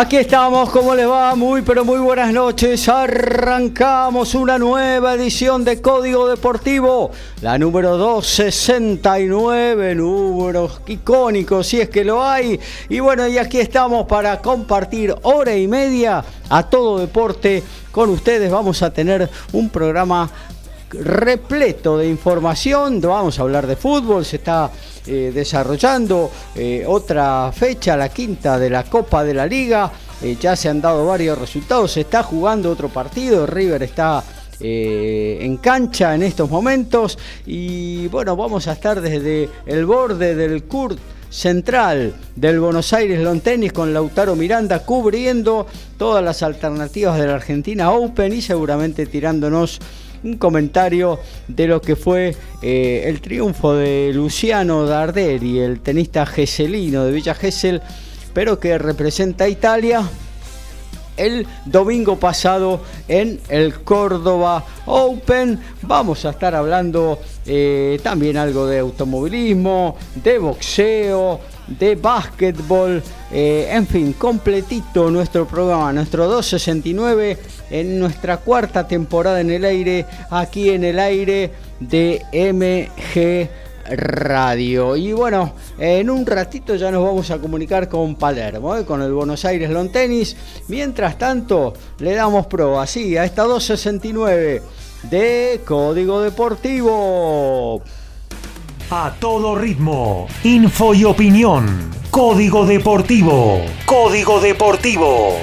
Aquí 0.00 0.16
estamos, 0.16 0.70
¿cómo 0.70 0.94
les 0.94 1.08
va? 1.08 1.34
Muy 1.34 1.62
pero 1.62 1.84
muy 1.84 1.98
buenas 1.98 2.32
noches. 2.32 2.88
Arrancamos 2.88 4.36
una 4.36 4.56
nueva 4.56 5.14
edición 5.14 5.64
de 5.64 5.82
Código 5.82 6.28
Deportivo, 6.28 7.10
la 7.40 7.58
número 7.58 7.96
269, 7.96 9.96
números 9.96 10.82
icónicos 10.86 11.66
si 11.66 11.80
es 11.80 11.88
que 11.88 12.04
lo 12.04 12.24
hay. 12.24 12.60
Y 12.88 13.00
bueno, 13.00 13.26
y 13.26 13.38
aquí 13.38 13.58
estamos 13.58 14.06
para 14.06 14.40
compartir 14.40 15.16
hora 15.22 15.56
y 15.56 15.66
media 15.66 16.24
a 16.48 16.62
todo 16.62 17.00
deporte 17.00 17.64
con 17.90 18.10
ustedes. 18.10 18.52
Vamos 18.52 18.82
a 18.82 18.92
tener 18.92 19.28
un 19.52 19.68
programa 19.68 20.30
repleto 20.90 21.98
de 21.98 22.08
información. 22.08 23.00
Vamos 23.00 23.38
a 23.38 23.42
hablar 23.42 23.66
de 23.66 23.76
fútbol, 23.76 24.24
se 24.24 24.36
está 24.36 24.70
eh, 25.06 25.32
desarrollando 25.34 26.30
eh, 26.54 26.84
otra 26.86 27.52
fecha, 27.52 27.96
la 27.96 28.08
quinta 28.08 28.58
de 28.58 28.70
la 28.70 28.84
Copa 28.84 29.24
de 29.24 29.34
la 29.34 29.46
Liga. 29.46 29.90
Eh, 30.22 30.36
ya 30.40 30.56
se 30.56 30.68
han 30.68 30.80
dado 30.80 31.06
varios 31.06 31.38
resultados, 31.38 31.92
se 31.92 32.00
está 32.00 32.22
jugando 32.22 32.70
otro 32.70 32.88
partido, 32.88 33.46
River 33.46 33.82
está 33.82 34.24
en 34.60 35.58
cancha 35.58 36.16
en 36.16 36.24
estos 36.24 36.50
momentos 36.50 37.16
y 37.46 38.08
bueno, 38.08 38.34
vamos 38.34 38.66
a 38.66 38.72
estar 38.72 39.00
desde 39.00 39.48
el 39.66 39.86
borde 39.86 40.34
del 40.34 40.64
Kurt 40.64 40.98
central 41.30 42.14
del 42.34 42.58
Buenos 42.58 42.92
Aires 42.92 43.20
Lawn 43.20 43.40
Tennis 43.40 43.72
con 43.72 43.92
Lautaro 43.92 44.34
Miranda 44.34 44.80
cubriendo 44.80 45.66
todas 45.96 46.24
las 46.24 46.42
alternativas 46.42 47.18
de 47.18 47.26
la 47.26 47.34
Argentina 47.34 47.92
Open 47.92 48.32
y 48.32 48.42
seguramente 48.42 49.06
tirándonos 49.06 49.78
un 50.24 50.36
comentario 50.36 51.18
de 51.46 51.66
lo 51.66 51.80
que 51.80 51.96
fue 51.96 52.34
eh, 52.62 53.02
el 53.06 53.20
triunfo 53.20 53.74
de 53.74 54.10
Luciano 54.14 54.84
Darderi, 54.86 55.58
el 55.58 55.80
tenista 55.80 56.26
geselino 56.26 57.04
de 57.04 57.12
Villa 57.12 57.34
Gesell, 57.34 57.80
pero 58.32 58.58
que 58.58 58.78
representa 58.78 59.44
a 59.44 59.48
Italia 59.48 60.02
el 61.18 61.46
domingo 61.66 62.16
pasado 62.16 62.80
en 63.08 63.40
el 63.48 63.80
Córdoba 63.80 64.64
Open. 64.86 65.58
Vamos 65.82 66.24
a 66.24 66.30
estar 66.30 66.54
hablando 66.54 67.18
eh, 67.44 67.98
también 68.02 68.36
algo 68.36 68.66
de 68.66 68.78
automovilismo, 68.78 69.96
de 70.14 70.38
boxeo, 70.38 71.40
de 71.68 71.94
básquetbol, 71.96 73.02
eh, 73.30 73.68
en 73.70 73.86
fin, 73.86 74.12
completito 74.14 75.10
nuestro 75.10 75.46
programa, 75.46 75.92
nuestro 75.92 76.26
269 76.26 77.38
en 77.70 77.98
nuestra 77.98 78.38
cuarta 78.38 78.86
temporada 78.86 79.40
en 79.40 79.50
el 79.50 79.64
aire, 79.64 80.06
aquí 80.30 80.70
en 80.70 80.84
el 80.84 80.98
aire 80.98 81.52
de 81.80 82.22
MG 82.32 83.48
Radio. 83.90 84.96
Y 84.96 85.12
bueno, 85.12 85.54
en 85.78 86.10
un 86.10 86.26
ratito 86.26 86.74
ya 86.76 86.90
nos 86.90 87.04
vamos 87.04 87.30
a 87.30 87.38
comunicar 87.38 87.88
con 87.88 88.16
Palermo, 88.16 88.76
¿eh? 88.76 88.84
con 88.84 89.02
el 89.02 89.12
Buenos 89.12 89.44
Aires 89.44 89.70
Lawn 89.70 89.90
Tennis. 89.90 90.36
Mientras 90.68 91.18
tanto, 91.18 91.74
le 91.98 92.14
damos 92.14 92.46
pro 92.46 92.80
así 92.80 93.16
a 93.16 93.24
esta 93.24 93.44
269 93.44 94.62
de 95.10 95.60
Código 95.64 96.20
Deportivo. 96.20 97.82
A 98.90 99.12
todo 99.20 99.54
ritmo, 99.54 100.26
info 100.44 100.94
y 100.94 101.04
opinión. 101.04 101.90
Código 102.10 102.64
Deportivo. 102.64 103.60
Código 103.84 104.40
Deportivo. 104.40 105.36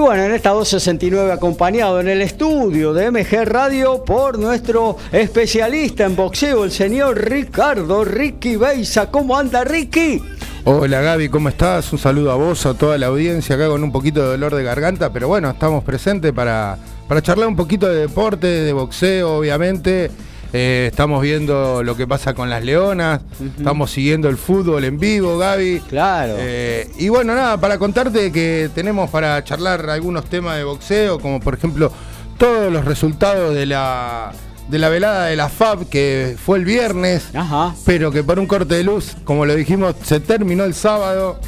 Bueno, 0.00 0.24
en 0.24 0.32
esta 0.32 0.50
269 0.50 1.30
acompañado 1.30 2.00
en 2.00 2.08
el 2.08 2.22
estudio 2.22 2.94
de 2.94 3.10
MG 3.10 3.44
Radio 3.44 4.02
por 4.02 4.38
nuestro 4.38 4.96
especialista 5.12 6.06
en 6.06 6.16
boxeo, 6.16 6.64
el 6.64 6.70
señor 6.70 7.22
Ricardo 7.28 8.02
Ricky 8.04 8.56
Beisa. 8.56 9.10
¿Cómo 9.10 9.36
anda 9.36 9.62
Ricky? 9.62 10.22
Hola 10.64 11.02
Gaby, 11.02 11.28
¿cómo 11.28 11.50
estás? 11.50 11.92
Un 11.92 11.98
saludo 11.98 12.32
a 12.32 12.36
vos, 12.36 12.64
a 12.64 12.72
toda 12.72 12.96
la 12.96 13.08
audiencia 13.08 13.56
acá 13.56 13.68
con 13.68 13.84
un 13.84 13.92
poquito 13.92 14.22
de 14.22 14.28
dolor 14.28 14.54
de 14.54 14.62
garganta, 14.62 15.12
pero 15.12 15.28
bueno, 15.28 15.50
estamos 15.50 15.84
presentes 15.84 16.32
para, 16.32 16.78
para 17.06 17.20
charlar 17.20 17.48
un 17.48 17.56
poquito 17.56 17.86
de 17.86 18.00
deporte, 18.00 18.46
de 18.46 18.72
boxeo, 18.72 19.36
obviamente. 19.36 20.10
Eh, 20.52 20.88
estamos 20.90 21.22
viendo 21.22 21.82
lo 21.84 21.96
que 21.96 22.06
pasa 22.08 22.34
con 22.34 22.50
las 22.50 22.64
leonas, 22.64 23.20
estamos 23.56 23.92
siguiendo 23.92 24.28
el 24.28 24.36
fútbol 24.36 24.84
en 24.84 24.98
vivo, 24.98 25.38
Gaby. 25.38 25.80
Claro. 25.88 26.34
Eh, 26.38 26.90
y 26.98 27.08
bueno, 27.08 27.34
nada, 27.34 27.56
para 27.60 27.78
contarte 27.78 28.32
que 28.32 28.68
tenemos 28.74 29.08
para 29.10 29.42
charlar 29.44 29.88
algunos 29.88 30.24
temas 30.24 30.56
de 30.56 30.64
boxeo, 30.64 31.20
como 31.20 31.38
por 31.38 31.54
ejemplo 31.54 31.92
todos 32.36 32.72
los 32.72 32.84
resultados 32.84 33.54
de 33.54 33.66
la, 33.66 34.32
de 34.68 34.78
la 34.78 34.88
velada 34.88 35.26
de 35.26 35.36
la 35.36 35.48
FAB 35.48 35.88
que 35.88 36.36
fue 36.42 36.58
el 36.58 36.64
viernes, 36.64 37.28
Ajá. 37.32 37.74
pero 37.84 38.10
que 38.10 38.24
por 38.24 38.40
un 38.40 38.46
corte 38.46 38.74
de 38.74 38.82
luz, 38.82 39.16
como 39.24 39.46
lo 39.46 39.54
dijimos, 39.54 39.94
se 40.02 40.18
terminó 40.18 40.64
el 40.64 40.74
sábado. 40.74 41.38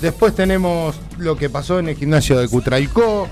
Después 0.00 0.34
tenemos 0.34 0.94
lo 1.18 1.36
que 1.36 1.50
pasó 1.50 1.78
en 1.78 1.88
el 1.88 1.96
gimnasio 1.96 2.38
de 2.38 2.48
Cutralcó, 2.48 3.28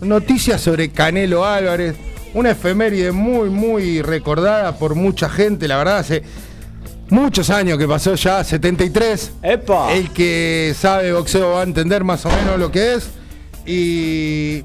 noticias 0.00 0.60
sobre 0.60 0.90
Canelo 0.90 1.44
Álvarez, 1.44 1.96
una 2.34 2.50
efeméride 2.50 3.12
muy, 3.12 3.50
muy 3.50 4.02
recordada 4.02 4.76
por 4.78 4.94
mucha 4.94 5.28
gente, 5.28 5.68
la 5.68 5.76
verdad, 5.76 5.98
hace 5.98 6.22
muchos 7.10 7.50
años 7.50 7.78
que 7.78 7.86
pasó 7.86 8.14
ya, 8.14 8.42
73. 8.42 9.32
¡Epa! 9.42 9.92
El 9.92 10.10
que 10.10 10.74
sabe 10.78 11.12
boxeo 11.12 11.50
va 11.52 11.60
a 11.60 11.64
entender 11.64 12.04
más 12.04 12.24
o 12.26 12.30
menos 12.30 12.58
lo 12.58 12.72
que 12.72 12.94
es. 12.94 13.08
Y 13.66 14.64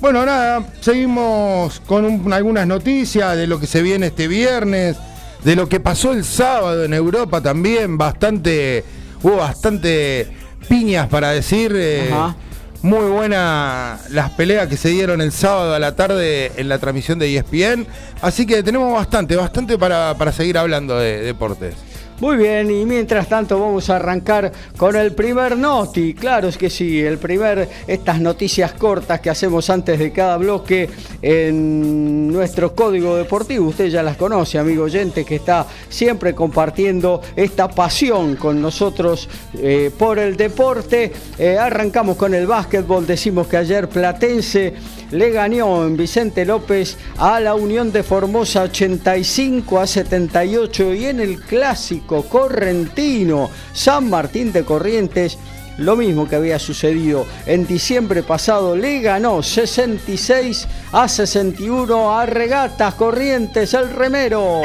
bueno, 0.00 0.24
nada, 0.24 0.64
seguimos 0.80 1.80
con 1.86 2.04
un- 2.04 2.32
algunas 2.32 2.66
noticias 2.66 3.36
de 3.36 3.46
lo 3.46 3.58
que 3.58 3.66
se 3.66 3.82
viene 3.82 4.06
este 4.08 4.28
viernes, 4.28 4.96
de 5.44 5.56
lo 5.56 5.68
que 5.68 5.80
pasó 5.80 6.12
el 6.12 6.24
sábado 6.24 6.84
en 6.84 6.92
Europa 6.94 7.40
también, 7.40 7.96
bastante, 7.98 8.84
hubo 9.22 9.36
bastante 9.36 10.28
piñas 10.68 11.08
para 11.08 11.30
decir. 11.30 11.72
eh, 11.74 12.10
Ajá. 12.12 12.36
Muy 12.82 13.08
buena 13.10 13.98
las 14.10 14.30
peleas 14.30 14.68
que 14.68 14.76
se 14.76 14.90
dieron 14.90 15.20
el 15.20 15.32
sábado 15.32 15.74
a 15.74 15.78
la 15.78 15.96
tarde 15.96 16.52
en 16.56 16.68
la 16.68 16.78
transmisión 16.78 17.18
de 17.18 17.36
ESPN. 17.36 17.86
Así 18.20 18.46
que 18.46 18.62
tenemos 18.62 18.92
bastante, 18.92 19.36
bastante 19.36 19.78
para, 19.78 20.14
para 20.16 20.32
seguir 20.32 20.58
hablando 20.58 20.96
de 20.96 21.22
deportes. 21.22 21.74
Muy 22.20 22.36
bien, 22.36 22.68
y 22.68 22.84
mientras 22.84 23.28
tanto 23.28 23.60
vamos 23.60 23.90
a 23.90 23.96
arrancar 23.96 24.50
con 24.76 24.96
el 24.96 25.12
primer 25.12 25.56
noti. 25.56 26.14
Claro 26.14 26.48
es 26.48 26.58
que 26.58 26.68
sí, 26.68 27.00
el 27.00 27.18
primer, 27.18 27.68
estas 27.86 28.20
noticias 28.20 28.72
cortas 28.72 29.20
que 29.20 29.30
hacemos 29.30 29.70
antes 29.70 30.00
de 30.00 30.10
cada 30.10 30.36
bloque 30.36 30.90
en 31.22 32.26
nuestro 32.26 32.74
código 32.74 33.14
deportivo. 33.14 33.68
Usted 33.68 33.86
ya 33.90 34.02
las 34.02 34.16
conoce, 34.16 34.58
amigo 34.58 34.82
oyente, 34.82 35.24
que 35.24 35.36
está 35.36 35.64
siempre 35.88 36.34
compartiendo 36.34 37.22
esta 37.36 37.68
pasión 37.68 38.34
con 38.34 38.60
nosotros 38.60 39.28
eh, 39.54 39.92
por 39.96 40.18
el 40.18 40.36
deporte. 40.36 41.12
Eh, 41.38 41.56
arrancamos 41.56 42.16
con 42.16 42.34
el 42.34 42.48
básquetbol. 42.48 43.06
Decimos 43.06 43.46
que 43.46 43.58
ayer 43.58 43.88
Platense 43.88 44.74
le 45.12 45.30
ganó 45.30 45.86
en 45.86 45.96
Vicente 45.96 46.44
López 46.44 46.96
a 47.16 47.38
la 47.38 47.54
Unión 47.54 47.92
de 47.92 48.02
Formosa 48.02 48.62
85 48.62 49.80
a 49.80 49.86
78 49.86 50.94
y 50.94 51.06
en 51.06 51.20
el 51.20 51.40
clásico 51.40 52.07
correntino 52.28 53.50
San 53.72 54.10
Martín 54.10 54.52
de 54.52 54.64
Corrientes 54.64 55.38
lo 55.78 55.94
mismo 55.94 56.28
que 56.28 56.36
había 56.36 56.58
sucedido 56.58 57.24
en 57.46 57.66
diciembre 57.66 58.24
pasado, 58.24 58.76
le 58.76 59.00
ganó 59.00 59.42
66 59.42 60.66
a 60.92 61.08
61 61.08 62.18
a 62.18 62.26
Regatas 62.26 62.94
Corrientes 62.94 63.74
el 63.74 63.90
remero. 63.90 64.62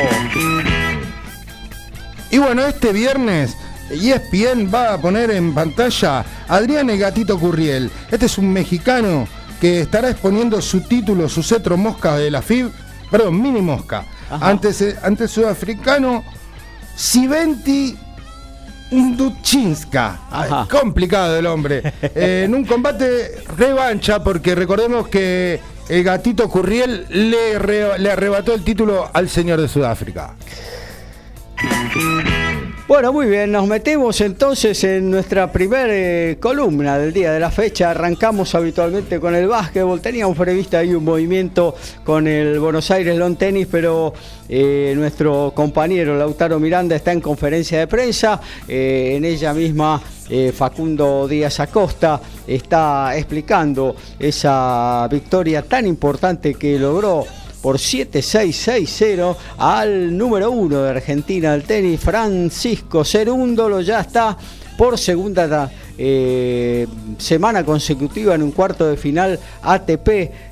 Y 2.32 2.38
bueno, 2.40 2.66
este 2.66 2.92
viernes 2.92 3.56
ESPN 3.92 4.74
va 4.74 4.94
a 4.94 4.98
poner 4.98 5.30
en 5.30 5.54
pantalla 5.54 6.26
Adrián 6.48 6.90
El 6.90 6.98
Gatito 6.98 7.40
Curriel. 7.40 7.92
Este 8.10 8.26
es 8.26 8.40
un 8.40 8.52
mexicano 8.52 9.28
que 9.62 9.82
estará 9.82 10.10
exponiendo 10.10 10.60
su 10.62 10.82
título, 10.82 11.30
su 11.30 11.44
cetro 11.44 11.78
mosca 11.78 12.18
de 12.18 12.32
la 12.32 12.42
FIB, 12.42 12.72
perdón, 13.12 13.40
mini 13.40 13.62
mosca, 13.62 14.04
Ajá. 14.32 14.50
ante, 14.50 14.70
ante 15.04 15.24
el 15.24 15.30
sudafricano 15.30 16.24
Siventi 16.96 17.98
Nduchinska. 18.92 20.20
Ajá. 20.30 20.62
Ay, 20.62 20.68
Complicado 20.68 21.38
el 21.38 21.46
hombre. 21.48 21.82
Eh, 22.16 22.44
en 22.46 22.54
un 22.54 22.66
combate 22.66 23.44
revancha, 23.58 24.24
porque 24.24 24.54
recordemos 24.56 25.08
que 25.08 25.60
el 25.90 26.04
gatito 26.04 26.48
Curriel 26.50 27.06
le, 27.10 27.58
re- 27.60 27.98
le 28.00 28.12
arrebató 28.12 28.54
el 28.54 28.64
título 28.64 29.10
al 29.14 29.30
señor 29.30 29.60
de 29.60 29.68
Sudáfrica. 29.68 30.36
Bueno, 32.94 33.12
muy 33.12 33.26
bien, 33.26 33.52
nos 33.52 33.66
metemos 33.66 34.22
entonces 34.22 34.84
en 34.84 35.10
nuestra 35.10 35.52
primera 35.52 36.40
columna 36.40 36.96
del 37.00 37.12
día 37.12 37.32
de 37.32 37.40
la 37.40 37.50
fecha. 37.50 37.90
Arrancamos 37.90 38.54
habitualmente 38.54 39.20
con 39.20 39.34
el 39.34 39.48
básquetbol. 39.48 40.00
Teníamos 40.00 40.38
previsto 40.38 40.78
ahí 40.78 40.94
un 40.94 41.04
movimiento 41.04 41.74
con 42.04 42.28
el 42.28 42.60
Buenos 42.60 42.92
Aires 42.92 43.18
Lawn 43.18 43.36
Tennis, 43.36 43.66
pero 43.72 44.14
eh, 44.48 44.94
nuestro 44.96 45.54
compañero 45.56 46.16
Lautaro 46.16 46.60
Miranda 46.60 46.96
está 46.96 47.12
en 47.12 47.22
conferencia 47.22 47.80
de 47.80 47.88
prensa. 47.88 48.40
Eh, 48.68 49.16
en 49.16 49.26
ella 49.26 49.56
misma 49.56 50.00
eh, 50.30 50.54
Facundo 50.56 51.28
Díaz 51.28 51.62
Acosta 51.62 52.22
está 52.46 53.18
explicando 53.18 53.96
esa 54.20 55.08
victoria 55.10 55.64
tan 55.64 55.88
importante 55.88 56.54
que 56.54 56.78
logró 56.78 57.26
por 57.64 57.78
7-6-6-0 57.78 59.36
al 59.58 60.16
número 60.18 60.52
uno 60.52 60.84
de 60.84 60.90
Argentina 60.90 61.54
del 61.54 61.64
tenis, 61.64 61.98
Francisco 61.98 63.06
Cerúndolo, 63.06 63.80
ya 63.80 64.02
está 64.02 64.38
por 64.78 65.00
segunda 65.00 65.48
eh, 65.98 66.88
semana 67.18 67.64
consecutiva 67.64 68.34
en 68.36 68.42
un 68.44 68.52
cuarto 68.52 68.88
de 68.88 68.98
final 68.98 69.40
ATP 69.62 70.08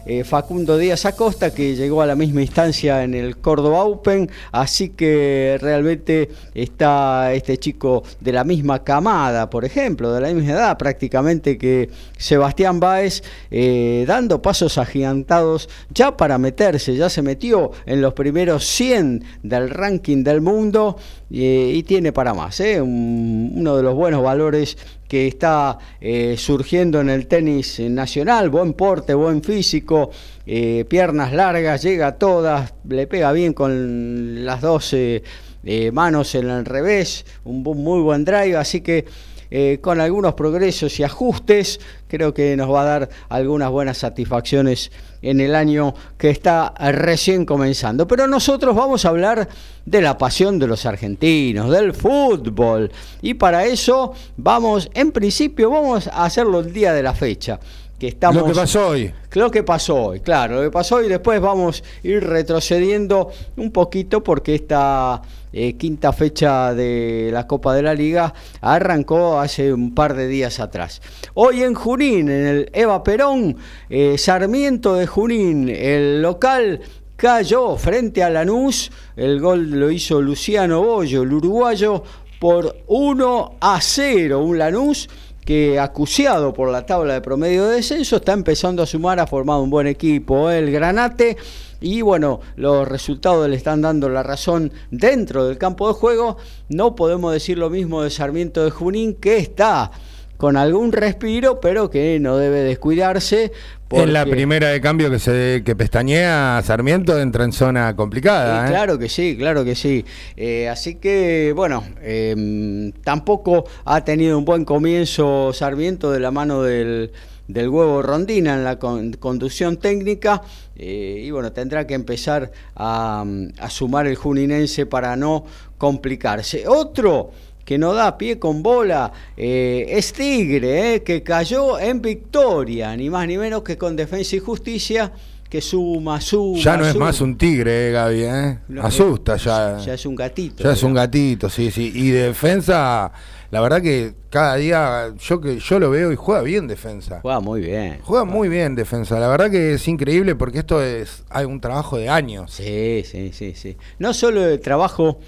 eh, 0.05 0.23
Facundo 0.23 0.77
Díaz 0.77 1.05
Acosta 1.05 1.53
que 1.53 1.75
llegó 1.75 2.01
a 2.01 2.05
la 2.05 2.15
misma 2.15 2.41
instancia 2.41 3.03
en 3.03 3.13
el 3.13 3.37
Córdoba 3.37 3.83
Open 3.83 4.29
así 4.51 4.89
que 4.89 5.57
realmente 5.61 6.29
está 6.53 7.33
este 7.33 7.57
chico 7.57 8.03
de 8.19 8.31
la 8.31 8.43
misma 8.43 8.83
camada 8.83 9.49
por 9.49 9.65
ejemplo 9.65 10.13
de 10.13 10.21
la 10.21 10.31
misma 10.33 10.51
edad 10.51 10.77
prácticamente 10.77 11.57
que 11.57 11.89
Sebastián 12.17 12.79
Báez 12.79 13.23
eh, 13.49 14.05
dando 14.07 14.41
pasos 14.41 14.77
agigantados 14.77 15.69
ya 15.93 16.15
para 16.17 16.37
meterse 16.37 16.95
ya 16.95 17.09
se 17.09 17.21
metió 17.21 17.71
en 17.85 18.01
los 18.01 18.13
primeros 18.13 18.65
100 18.65 19.23
del 19.43 19.69
ranking 19.69 20.23
del 20.23 20.41
mundo 20.41 20.97
y 21.33 21.81
tiene 21.83 22.11
para 22.11 22.33
más. 22.33 22.59
Un- 22.59 23.53
uno 23.55 23.77
de 23.77 23.83
los 23.83 23.95
buenos 23.95 24.21
valores 24.21 24.77
que 25.11 25.27
está 25.27 25.77
eh, 25.99 26.35
surgiendo 26.37 27.01
en 27.01 27.09
el 27.09 27.27
tenis 27.27 27.81
nacional, 27.81 28.49
buen 28.49 28.71
porte, 28.71 29.13
buen 29.13 29.43
físico, 29.43 30.09
eh, 30.45 30.85
piernas 30.87 31.33
largas, 31.33 31.81
llega 31.83 32.07
a 32.07 32.15
todas, 32.15 32.73
le 32.87 33.07
pega 33.07 33.33
bien 33.33 33.51
con 33.51 34.45
las 34.45 34.61
dos 34.61 34.93
eh, 34.93 35.21
eh, 35.65 35.91
manos 35.91 36.33
en 36.35 36.49
el 36.49 36.63
revés, 36.63 37.25
un 37.43 37.61
muy 37.61 37.99
buen 37.99 38.23
drive, 38.23 38.55
así 38.55 38.79
que 38.79 39.03
eh, 39.51 39.79
con 39.81 39.99
algunos 39.99 40.33
progresos 40.33 40.97
y 40.99 41.03
ajustes, 41.03 41.81
creo 42.07 42.33
que 42.33 42.55
nos 42.55 42.71
va 42.71 42.83
a 42.83 42.85
dar 42.85 43.09
algunas 43.27 43.69
buenas 43.69 43.97
satisfacciones 43.97 44.91
en 45.21 45.41
el 45.41 45.55
año 45.55 45.93
que 46.17 46.29
está 46.29 46.73
recién 46.91 47.45
comenzando. 47.45 48.07
Pero 48.07 48.27
nosotros 48.27 48.75
vamos 48.75 49.03
a 49.03 49.09
hablar 49.09 49.49
de 49.85 50.01
la 50.01 50.17
pasión 50.17 50.57
de 50.57 50.67
los 50.67 50.85
argentinos, 50.85 51.69
del 51.69 51.93
fútbol. 51.93 52.91
Y 53.21 53.33
para 53.33 53.65
eso 53.65 54.13
vamos, 54.37 54.89
en 54.93 55.11
principio, 55.11 55.69
vamos 55.69 56.07
a 56.07 56.23
hacerlo 56.23 56.61
el 56.61 56.71
día 56.71 56.93
de 56.93 57.03
la 57.03 57.13
fecha. 57.13 57.59
Que 58.01 58.07
estamos, 58.07 58.41
Lo 58.41 58.47
que 58.47 58.55
pasó 58.55 58.87
hoy. 58.87 59.13
lo 59.33 59.51
que 59.51 59.61
pasó 59.61 60.05
hoy, 60.05 60.21
claro, 60.21 60.55
lo 60.55 60.61
que 60.63 60.71
pasó 60.71 60.95
hoy. 60.95 61.07
Después 61.07 61.39
vamos 61.39 61.83
a 61.83 62.07
ir 62.07 62.23
retrocediendo 62.23 63.29
un 63.57 63.69
poquito 63.69 64.23
porque 64.23 64.55
esta 64.55 65.21
eh, 65.53 65.73
quinta 65.77 66.11
fecha 66.11 66.73
de 66.73 67.29
la 67.31 67.45
Copa 67.45 67.75
de 67.75 67.83
la 67.83 67.93
Liga 67.93 68.33
arrancó 68.59 69.39
hace 69.39 69.71
un 69.71 69.93
par 69.93 70.15
de 70.15 70.27
días 70.27 70.59
atrás. 70.59 70.99
Hoy 71.35 71.61
en 71.61 71.75
Junín, 71.75 72.27
en 72.27 72.47
el 72.47 72.69
Eva 72.73 73.03
Perón, 73.03 73.55
eh, 73.87 74.17
Sarmiento 74.17 74.95
de 74.95 75.05
Junín, 75.05 75.69
el 75.69 76.23
local 76.23 76.81
cayó 77.15 77.77
frente 77.77 78.23
a 78.23 78.31
Lanús. 78.31 78.91
El 79.15 79.39
gol 79.39 79.69
lo 79.69 79.91
hizo 79.91 80.19
Luciano 80.19 80.81
Bollo, 80.81 81.21
el 81.21 81.33
uruguayo, 81.33 82.03
por 82.39 82.77
1 82.87 83.57
a 83.61 83.79
0. 83.79 84.39
Un 84.43 84.57
Lanús 84.57 85.07
que 85.45 85.79
acuciado 85.79 86.53
por 86.53 86.69
la 86.69 86.85
tabla 86.85 87.13
de 87.13 87.21
promedio 87.21 87.67
de 87.67 87.77
descenso 87.77 88.17
está 88.17 88.33
empezando 88.33 88.83
a 88.83 88.85
sumar, 88.85 89.19
ha 89.19 89.27
formado 89.27 89.61
un 89.61 89.69
buen 89.69 89.87
equipo, 89.87 90.49
el 90.49 90.71
Granate, 90.71 91.37
y 91.81 92.01
bueno, 92.01 92.41
los 92.55 92.87
resultados 92.87 93.49
le 93.49 93.55
están 93.55 93.81
dando 93.81 94.07
la 94.07 94.21
razón 94.21 94.71
dentro 94.91 95.47
del 95.47 95.57
campo 95.57 95.87
de 95.87 95.95
juego. 95.95 96.37
No 96.69 96.95
podemos 96.95 97.33
decir 97.33 97.57
lo 97.57 97.71
mismo 97.71 98.03
de 98.03 98.11
Sarmiento 98.11 98.63
de 98.63 98.69
Junín, 98.69 99.15
que 99.15 99.37
está 99.37 99.91
con 100.37 100.57
algún 100.57 100.91
respiro, 100.91 101.59
pero 101.59 101.89
que 101.89 102.19
no 102.19 102.37
debe 102.37 102.59
descuidarse. 102.59 103.51
En 103.91 104.13
la 104.13 104.21
porque- 104.21 104.31
primera 104.35 104.69
de 104.69 104.81
cambio 104.81 105.09
que 105.09 105.19
se 105.19 105.61
que 105.65 105.75
pestañea 105.75 106.61
Sarmiento 106.63 107.19
entra 107.19 107.43
en 107.43 107.51
zona 107.53 107.95
complicada. 107.95 108.61
Sí, 108.61 108.67
¿eh? 108.67 108.69
Claro 108.75 108.97
que 108.99 109.09
sí, 109.09 109.35
claro 109.37 109.63
que 109.65 109.75
sí. 109.75 110.05
Eh, 110.37 110.69
así 110.69 110.95
que, 110.95 111.53
bueno, 111.55 111.83
eh, 112.01 112.91
tampoco 113.03 113.65
ha 113.85 114.03
tenido 114.03 114.37
un 114.37 114.45
buen 114.45 114.65
comienzo 114.65 115.51
Sarmiento 115.53 116.11
de 116.11 116.19
la 116.19 116.31
mano 116.31 116.61
del, 116.63 117.11
del 117.47 117.69
huevo 117.69 118.01
Rondina 118.01 118.53
en 118.55 118.63
la 118.63 118.79
con- 118.79 119.13
conducción 119.13 119.77
técnica. 119.77 120.41
eh, 120.83 121.23
y 121.25 121.29
bueno, 121.31 121.51
tendrá 121.51 121.85
que 121.85 121.93
empezar 121.93 122.51
a, 122.75 123.23
a 123.59 123.69
sumar 123.69 124.07
el 124.07 124.15
juninense 124.15 124.85
para 124.87 125.15
no 125.15 125.45
complicarse. 125.77 126.67
Otro 126.67 127.31
que 127.65 127.77
no 127.77 127.93
da 127.93 128.17
pie 128.17 128.39
con 128.39 128.63
bola 128.63 129.11
eh, 129.37 129.85
es 129.89 130.13
Tigre, 130.13 130.95
eh, 130.95 131.03
que 131.03 131.23
cayó 131.23 131.79
en 131.79 132.01
victoria, 132.01 132.95
ni 132.95 133.09
más 133.09 133.27
ni 133.27 133.37
menos 133.37 133.63
que 133.63 133.77
con 133.77 133.95
Defensa 133.95 134.35
y 134.35 134.39
Justicia, 134.39 135.11
que 135.51 135.59
suma, 135.59 136.21
suma. 136.21 136.57
Ya 136.59 136.77
no 136.77 136.87
es 136.87 136.95
más 136.95 137.19
un 137.19 137.37
tigre, 137.37 137.89
eh, 137.89 137.91
Gaby, 137.91 138.23
¿eh? 138.23 138.59
No, 138.69 138.83
Asusta 138.83 139.35
ya. 139.35 139.77
Ya 139.79 139.95
es 139.95 140.05
un 140.05 140.15
gatito. 140.15 140.63
Ya 140.63 140.71
es 140.71 140.81
un 140.81 140.93
gatito, 140.93 141.49
sí, 141.49 141.69
sí. 141.71 141.91
Y 141.93 142.11
de 142.11 142.27
defensa, 142.27 143.11
la 143.51 143.59
verdad 143.59 143.81
que 143.81 144.13
cada 144.29 144.55
día 144.55 145.13
yo 145.19 145.41
que 145.41 145.59
yo 145.59 145.77
lo 145.77 145.89
veo 145.89 146.13
y 146.13 146.15
juega 146.15 146.41
bien 146.41 146.67
defensa. 146.67 147.19
Juega 147.21 147.41
muy 147.41 147.59
bien. 147.59 147.99
Juega 148.01 148.23
muy 148.23 148.47
bien 148.47 148.75
defensa. 148.75 149.19
La 149.19 149.27
verdad 149.27 149.51
que 149.51 149.73
es 149.73 149.85
increíble 149.89 150.35
porque 150.35 150.59
esto 150.59 150.81
es 150.81 151.25
hay 151.29 151.43
un 151.43 151.59
trabajo 151.59 151.97
de 151.97 152.07
años. 152.07 152.53
Sí, 152.53 153.03
sí, 153.05 153.31
sí, 153.33 153.53
sí. 153.53 153.75
No 153.99 154.13
solo 154.13 154.45
el 154.45 154.61
trabajo 154.61 155.19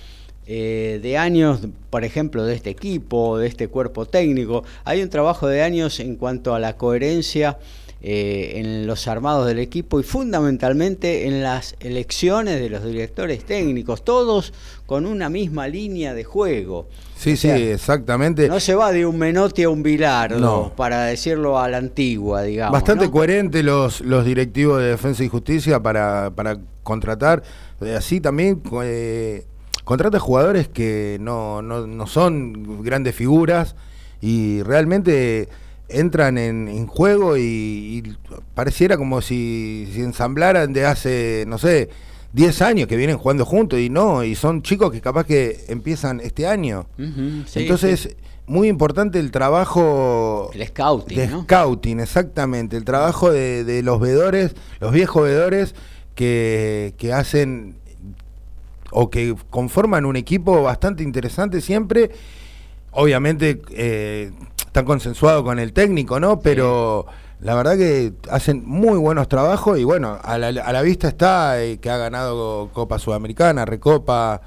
eh, 0.45 1.00
de 1.01 1.17
años, 1.17 1.62
por 1.89 2.03
ejemplo, 2.03 2.43
de 2.45 2.55
este 2.55 2.69
equipo, 2.69 3.38
de 3.38 3.47
este 3.47 3.67
cuerpo 3.67 4.05
técnico, 4.05 4.63
hay 4.83 5.01
un 5.01 5.09
trabajo 5.09 5.47
de 5.47 5.62
años 5.62 6.00
en 6.00 6.15
cuanto 6.15 6.53
a 6.53 6.59
la 6.59 6.75
coherencia 6.77 7.57
eh, 8.05 8.59
en 8.59 8.85
los 8.85 9.07
armados 9.07 9.47
del 9.47 9.59
equipo 9.59 9.97
y 10.01 10.03
fundamentalmente 10.03 11.25
en 11.25 11.41
las 11.41 11.75
elecciones 11.79 12.59
de 12.59 12.69
los 12.69 12.83
directores 12.83 13.45
técnicos, 13.45 14.03
todos 14.03 14.51
con 14.85 15.05
una 15.05 15.29
misma 15.29 15.69
línea 15.69 16.13
de 16.13 16.25
juego. 16.25 16.89
Sí, 17.15 17.33
O 17.33 17.38
sea, 17.38 17.55
sí, 17.55 17.63
exactamente. 17.63 18.50
No 18.50 18.59
se 18.59 18.75
va 18.75 18.91
de 18.91 19.05
un 19.05 19.17
Menotti 19.17 19.63
a 19.63 19.69
un 19.69 19.81
Bilardo, 19.83 20.38
No. 20.39 20.73
para 20.75 21.05
decirlo 21.05 21.57
a 21.57 21.69
la 21.69 21.77
antigua, 21.77 22.43
digamos. 22.43 22.73
Bastante 22.73 23.05
¿no? 23.05 23.12
coherente 23.12 23.63
los, 23.63 24.01
los 24.01 24.25
directivos 24.25 24.81
de 24.81 24.88
Defensa 24.88 25.23
y 25.23 25.29
Justicia 25.29 25.81
para, 25.81 26.31
para 26.35 26.57
contratar. 26.83 27.43
Eh, 27.79 27.95
Así 27.95 28.19
también, 28.19 28.62
eh, 28.83 29.45
contrata 29.83 30.19
jugadores 30.19 30.67
que 30.67 31.17
no, 31.19 31.61
no, 31.61 31.85
no 31.87 32.07
son 32.07 32.83
grandes 32.83 33.15
figuras 33.15 33.75
y 34.21 34.61
realmente 34.63 35.49
entran 35.89 36.37
en, 36.37 36.67
en 36.69 36.87
juego 36.87 37.37
y, 37.37 37.41
y 37.41 38.13
pareciera 38.55 38.97
como 38.97 39.21
si, 39.21 39.89
si 39.93 40.01
ensamblaran 40.01 40.73
de 40.73 40.85
hace, 40.85 41.43
no 41.47 41.57
sé, 41.57 41.89
10 42.33 42.61
años 42.63 42.87
que 42.87 42.95
vienen 42.95 43.17
jugando 43.17 43.45
juntos 43.45 43.79
y 43.79 43.89
no, 43.89 44.23
y 44.23 44.35
son 44.35 44.63
chicos 44.63 44.91
que 44.91 45.01
capaz 45.01 45.25
que 45.25 45.65
empiezan 45.67 46.19
este 46.19 46.47
año. 46.47 46.87
Sí, 47.45 47.59
Entonces, 47.59 47.99
sí. 47.99 48.09
muy 48.47 48.69
importante 48.69 49.19
el 49.19 49.29
trabajo 49.29 50.49
el 50.53 50.65
scouting, 50.67 51.17
de 51.17 51.27
¿no? 51.27 51.43
scouting, 51.43 51.99
exactamente. 51.99 52.75
El 52.77 52.85
trabajo 52.85 53.31
de, 53.31 53.63
de 53.63 53.83
los 53.83 53.99
vedores, 53.99 54.55
los 54.79 54.91
viejos 54.93 55.23
vedores 55.23 55.75
que, 56.15 56.95
que 56.97 57.13
hacen 57.13 57.75
o 58.93 59.09
que 59.09 59.35
conforman 59.50 60.05
un 60.05 60.15
equipo 60.15 60.63
bastante 60.63 61.03
interesante 61.03 61.62
siempre. 61.62 62.12
Obviamente 62.91 63.62
eh, 63.71 64.31
están 64.65 64.85
consensuados 64.85 65.43
con 65.43 65.59
el 65.59 65.73
técnico, 65.73 66.19
¿no? 66.19 66.39
Pero 66.39 67.07
la 67.39 67.55
verdad 67.55 67.75
que 67.75 68.13
hacen 68.29 68.63
muy 68.65 68.97
buenos 68.97 69.27
trabajos 69.27 69.79
y 69.79 69.83
bueno, 69.83 70.19
a 70.23 70.38
la, 70.38 70.47
a 70.47 70.73
la 70.73 70.81
vista 70.81 71.07
está 71.07 71.62
eh, 71.62 71.79
que 71.79 71.89
ha 71.89 71.97
ganado 71.97 72.69
Copa 72.71 73.00
Sudamericana, 73.00 73.65
Recopa 73.65 74.41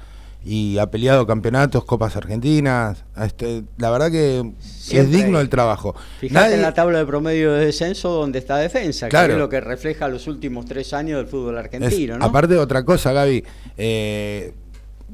y 0.49 0.77
ha 0.77 0.89
peleado 0.89 1.27
campeonatos, 1.27 1.83
Copas 1.83 2.15
Argentinas. 2.15 3.03
Este, 3.21 3.63
la 3.77 3.89
verdad 3.89 4.09
que 4.09 4.53
Siempre 4.61 5.11
es 5.17 5.23
digno 5.23 5.41
el 5.41 5.49
trabajo. 5.49 5.93
Nadie- 6.31 6.55
en 6.55 6.61
la 6.61 6.73
tabla 6.73 6.99
de 6.99 7.05
promedio 7.05 7.51
de 7.51 7.65
descenso 7.65 8.09
donde 8.11 8.39
está 8.39 8.55
defensa, 8.57 9.09
Claro. 9.09 9.27
que 9.27 9.33
es 9.33 9.39
lo 9.39 9.49
que 9.49 9.59
refleja 9.59 10.07
los 10.07 10.25
últimos 10.27 10.65
tres 10.65 10.93
años 10.93 11.17
del 11.17 11.27
fútbol 11.27 11.55
Es- 11.57 11.65
argentino, 11.65 12.17
¿no? 12.17 12.23
Aparte 12.23 12.57
otra 12.57 12.85
cosa, 12.85 13.11
Gaby, 13.11 13.43
eh, 13.77 14.53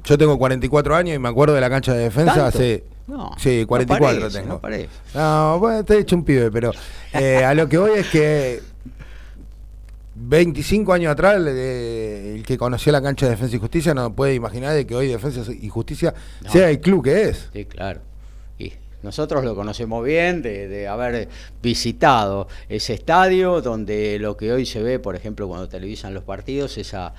yo 0.03 0.17
tengo 0.19 0.37
44 0.37 0.95
años 0.95 1.15
y 1.15 1.19
me 1.19 1.29
acuerdo 1.29 1.55
de 1.55 1.61
la 1.61 1.69
cancha 1.69 1.93
de 1.93 2.03
defensa 2.03 2.33
¿Tanto? 2.35 2.45
hace... 2.45 2.83
No, 3.07 3.31
sí, 3.37 3.61
no 3.61 3.67
44 3.67 4.19
parece, 4.21 4.37
tengo. 4.39 4.53
no 4.53 4.61
parece. 4.61 4.89
No, 5.15 5.59
bueno, 5.59 5.83
te 5.83 5.95
he 5.95 5.99
hecho 5.99 6.15
un 6.15 6.23
pibe, 6.23 6.49
pero 6.51 6.71
eh, 7.13 7.43
a 7.43 7.53
lo 7.53 7.67
que 7.67 7.77
voy 7.77 7.91
es 7.99 8.07
que 8.07 8.61
25 10.25 10.93
años 10.93 11.11
atrás, 11.11 11.35
el 11.45 12.43
que 12.45 12.57
conoció 12.57 12.91
la 12.91 13.01
cancha 13.01 13.25
de 13.25 13.31
Defensa 13.31 13.55
y 13.55 13.59
Justicia 13.59 13.93
no 13.93 14.13
puede 14.15 14.33
imaginar 14.35 14.73
de 14.73 14.85
que 14.87 14.95
hoy 14.95 15.07
Defensa 15.07 15.41
y 15.51 15.69
Justicia 15.69 16.13
No. 16.43 16.51
sea 16.51 16.69
el 16.69 16.79
club 16.79 17.03
que 17.03 17.23
es. 17.29 17.49
Sí, 17.53 17.65
claro. 17.65 18.01
Y 18.57 18.73
nosotros 19.01 19.43
lo 19.43 19.55
conocemos 19.55 20.03
bien 20.03 20.41
de, 20.41 20.67
de 20.67 20.87
haber 20.87 21.27
visitado 21.61 22.47
ese 22.69 22.93
estadio 22.93 23.61
donde 23.61 24.17
lo 24.19 24.37
que 24.37 24.51
hoy 24.51 24.65
se 24.65 24.81
ve, 24.81 24.99
por 24.99 25.15
ejemplo, 25.15 25.47
cuando 25.47 25.67
televisan 25.67 26.13
los 26.13 26.23
partidos, 26.23 26.77
esa, 26.77 27.13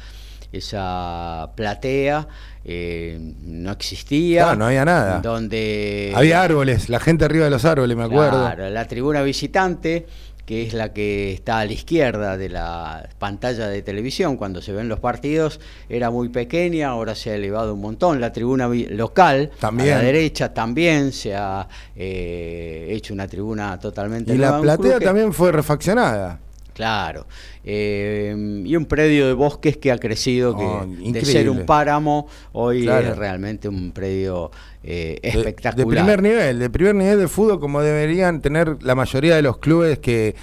esa 0.52 1.50
platea 1.56 2.26
eh, 2.64 3.18
no 3.42 3.72
existía. 3.72 4.44
Claro, 4.44 4.58
no 4.58 4.66
había 4.66 4.84
nada. 4.84 5.20
Donde 5.20 6.12
Había 6.14 6.42
árboles, 6.42 6.88
la 6.88 7.00
gente 7.00 7.24
arriba 7.26 7.44
de 7.44 7.50
los 7.50 7.64
árboles, 7.64 7.96
me 7.96 8.04
acuerdo. 8.04 8.40
Claro, 8.40 8.70
la 8.70 8.86
tribuna 8.88 9.22
visitante, 9.22 10.06
que 10.46 10.62
es 10.62 10.74
la 10.74 10.92
que 10.92 11.32
está 11.32 11.60
a 11.60 11.64
la 11.64 11.72
izquierda 11.72 12.36
de 12.36 12.48
la 12.48 13.08
pantalla 13.18 13.68
de 13.68 13.82
televisión 13.82 14.36
cuando 14.36 14.60
se 14.60 14.72
ven 14.72 14.88
los 14.88 15.00
partidos, 15.00 15.60
era 15.88 16.10
muy 16.10 16.28
pequeña, 16.28 16.88
ahora 16.88 17.14
se 17.14 17.30
ha 17.30 17.34
elevado 17.34 17.74
un 17.74 17.80
montón. 17.80 18.20
La 18.20 18.32
tribuna 18.32 18.68
local, 18.68 19.50
También. 19.58 19.94
a 19.94 19.96
la 19.98 20.02
derecha, 20.02 20.52
también 20.52 21.12
se 21.12 21.34
ha 21.34 21.66
eh, 21.96 22.88
hecho 22.90 23.14
una 23.14 23.26
tribuna 23.26 23.78
totalmente 23.78 24.34
Y 24.34 24.38
la 24.38 24.58
nueva, 24.58 24.76
platea 24.76 25.00
también 25.00 25.32
fue 25.32 25.52
refaccionada. 25.52 26.40
Claro. 26.74 27.26
Eh, 27.64 28.62
y 28.66 28.76
un 28.76 28.84
predio 28.86 29.26
de 29.26 29.32
bosques 29.32 29.76
que 29.78 29.90
ha 29.92 29.98
crecido, 29.98 30.56
que 30.56 30.64
Oh, 30.64 30.86
de 30.86 31.24
ser 31.24 31.48
un 31.48 31.64
páramo, 31.64 32.26
hoy 32.52 32.82
Claro. 32.82 33.12
es 33.12 33.16
realmente 33.16 33.68
un 33.68 33.92
predio 33.92 34.50
eh, 34.82 35.18
De- 35.22 35.28
espectacular. 35.30 35.86
De, 35.86 35.86
primer 35.86 36.22
nivel, 36.22 36.58
de 36.58 36.68
primer 36.70 36.94
nivel 36.94 37.18
de 37.18 37.28
fútbol 37.28 37.58
como 37.58 37.80
deberían 37.80 38.42
tener 38.42 38.82
la 38.82 38.94
mayoría 38.94 39.34
de 39.36 39.40
los 39.42 39.56
clubes 39.58 39.98
que 40.00 40.34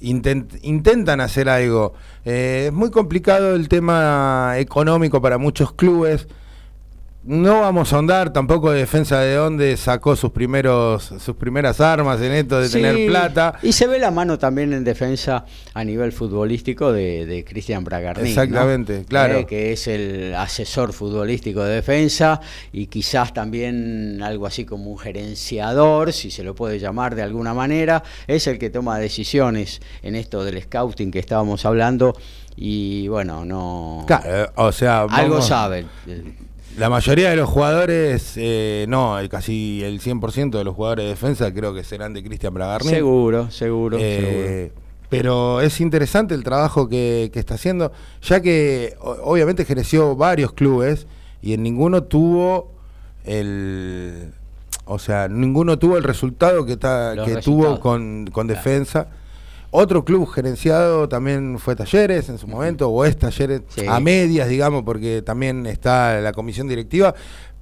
intent- 0.00 0.58
intentan 0.62 1.20
hacer 1.20 1.48
algo. 1.48 1.94
Eh, 2.24 2.66
es 2.66 2.72
muy 2.72 2.90
complicado 2.92 3.54
el 3.56 3.68
tema 3.68 4.54
económico 4.58 5.20
para 5.20 5.36
muchos 5.38 5.72
clubes. 5.72 6.28
No 7.28 7.60
vamos 7.60 7.92
a 7.92 7.96
ahondar 7.96 8.32
tampoco 8.32 8.70
de 8.70 8.78
defensa 8.78 9.20
de 9.20 9.34
dónde 9.34 9.76
sacó 9.76 10.16
sus 10.16 10.30
primeros 10.30 11.12
sus 11.18 11.36
primeras 11.36 11.78
armas 11.78 12.22
en 12.22 12.32
esto 12.32 12.58
de 12.58 12.68
Sí, 12.68 12.80
tener 12.80 13.06
plata. 13.06 13.58
Y 13.62 13.72
se 13.72 13.86
ve 13.86 13.98
la 13.98 14.10
mano 14.10 14.38
también 14.38 14.72
en 14.72 14.82
defensa 14.82 15.44
a 15.74 15.84
nivel 15.84 16.12
futbolístico 16.12 16.90
de, 16.90 17.26
de 17.26 17.44
Cristian 17.44 17.84
Bragarni. 17.84 18.30
Exactamente, 18.30 19.04
claro. 19.06 19.46
que 19.46 19.74
es 19.74 19.86
el 19.88 20.34
asesor 20.34 20.94
futbolístico 20.94 21.62
de 21.64 21.74
defensa 21.74 22.40
y 22.72 22.86
quizás 22.86 23.34
también 23.34 24.22
algo 24.22 24.46
así 24.46 24.64
como 24.64 24.90
un 24.90 24.98
gerenciador, 24.98 26.14
si 26.14 26.30
se 26.30 26.42
lo 26.42 26.54
puede 26.54 26.78
llamar 26.78 27.14
de 27.14 27.20
alguna 27.20 27.52
manera. 27.52 28.02
Es 28.26 28.46
el 28.46 28.58
que 28.58 28.70
toma 28.70 28.98
decisiones 28.98 29.82
en 30.02 30.16
esto 30.16 30.44
del 30.44 30.62
scouting 30.62 31.10
que 31.10 31.18
estábamos 31.18 31.66
hablando. 31.66 32.16
Y 32.56 33.06
bueno, 33.08 33.44
no. 33.44 34.04
Claro, 34.06 34.50
o 34.54 34.72
sea, 34.72 35.02
algo 35.02 35.42
saben. 35.42 35.88
La 36.78 36.88
mayoría 36.88 37.30
de 37.30 37.36
los 37.36 37.48
jugadores, 37.48 38.34
eh, 38.36 38.86
no, 38.88 39.18
el- 39.18 39.28
casi 39.28 39.82
el 39.82 40.00
100% 40.00 40.58
de 40.58 40.64
los 40.64 40.74
jugadores 40.76 41.04
de 41.06 41.08
defensa 41.10 41.52
creo 41.52 41.74
que 41.74 41.82
serán 41.82 42.14
de 42.14 42.22
Cristian 42.22 42.54
Bragarni. 42.54 42.88
Seguro, 42.90 43.50
seguro, 43.50 43.96
Eh, 44.00 44.72
Pero 45.08 45.60
es 45.62 45.80
interesante 45.80 46.34
el 46.34 46.44
trabajo 46.44 46.88
que, 46.88 47.30
que 47.32 47.38
está 47.40 47.54
haciendo, 47.54 47.90
ya 48.22 48.40
que 48.42 48.94
obviamente 49.00 49.62
ejerció 49.62 50.14
varios 50.16 50.52
clubes 50.52 51.06
y 51.40 51.54
en 51.54 51.62
ninguno 51.62 52.02
tuvo 52.04 52.70
el. 53.24 54.32
O 54.84 54.98
sea, 54.98 55.28
ninguno 55.28 55.78
tuvo 55.78 55.96
el 55.96 56.04
resultado 56.04 56.64
que, 56.66 56.76
ta- 56.76 57.14
que 57.24 57.36
tuvo 57.36 57.80
con, 57.80 58.26
con 58.32 58.46
Claro. 58.46 58.58
defensa. 58.62 59.08
Otro 59.70 60.04
club 60.04 60.26
gerenciado 60.30 61.08
también 61.08 61.58
fue 61.58 61.76
Talleres 61.76 62.28
en 62.30 62.38
su 62.38 62.46
momento, 62.48 62.88
o 62.88 63.04
es 63.04 63.16
Talleres 63.18 63.62
Sí. 63.68 63.82
a 63.86 64.00
medias, 64.00 64.48
digamos, 64.48 64.82
porque 64.82 65.20
también 65.22 65.66
está 65.66 66.20
la 66.20 66.32
comisión 66.32 66.68
directiva, 66.68 67.14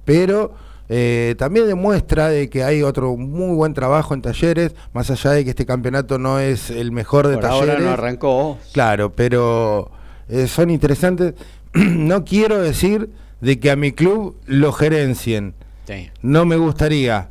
pero 0.05 0.53
eh, 0.89 1.35
también 1.37 1.67
demuestra 1.67 2.29
de 2.29 2.49
que 2.49 2.63
hay 2.63 2.81
otro 2.81 3.17
muy 3.17 3.53
buen 3.57 3.73
trabajo 3.73 4.13
en 4.13 4.21
Talleres, 4.21 4.73
más 4.93 5.09
allá 5.11 5.31
de 5.31 5.43
que 5.43 5.49
este 5.49 5.65
campeonato 5.65 6.17
no 6.17 6.39
es 6.39 6.69
el 6.69 6.93
mejor 6.93 7.27
de 7.27 7.33
Por 7.33 7.43
Talleres. 7.43 7.69
ahora 7.75 7.79
no 7.81 7.89
arrancó. 7.91 8.57
Claro, 8.71 9.11
pero 9.13 9.91
eh, 10.29 10.47
son 10.47 10.69
interesantes. 10.69 11.33
no 11.73 12.23
quiero 12.23 12.61
decir 12.61 13.09
de 13.41 13.59
que 13.59 13.69
a 13.69 13.75
mi 13.75 13.91
club 13.91 14.37
lo 14.45 14.71
gerencien, 14.71 15.55
Sí. 15.85 16.09
no 16.21 16.45
me 16.45 16.55
gustaría, 16.55 17.29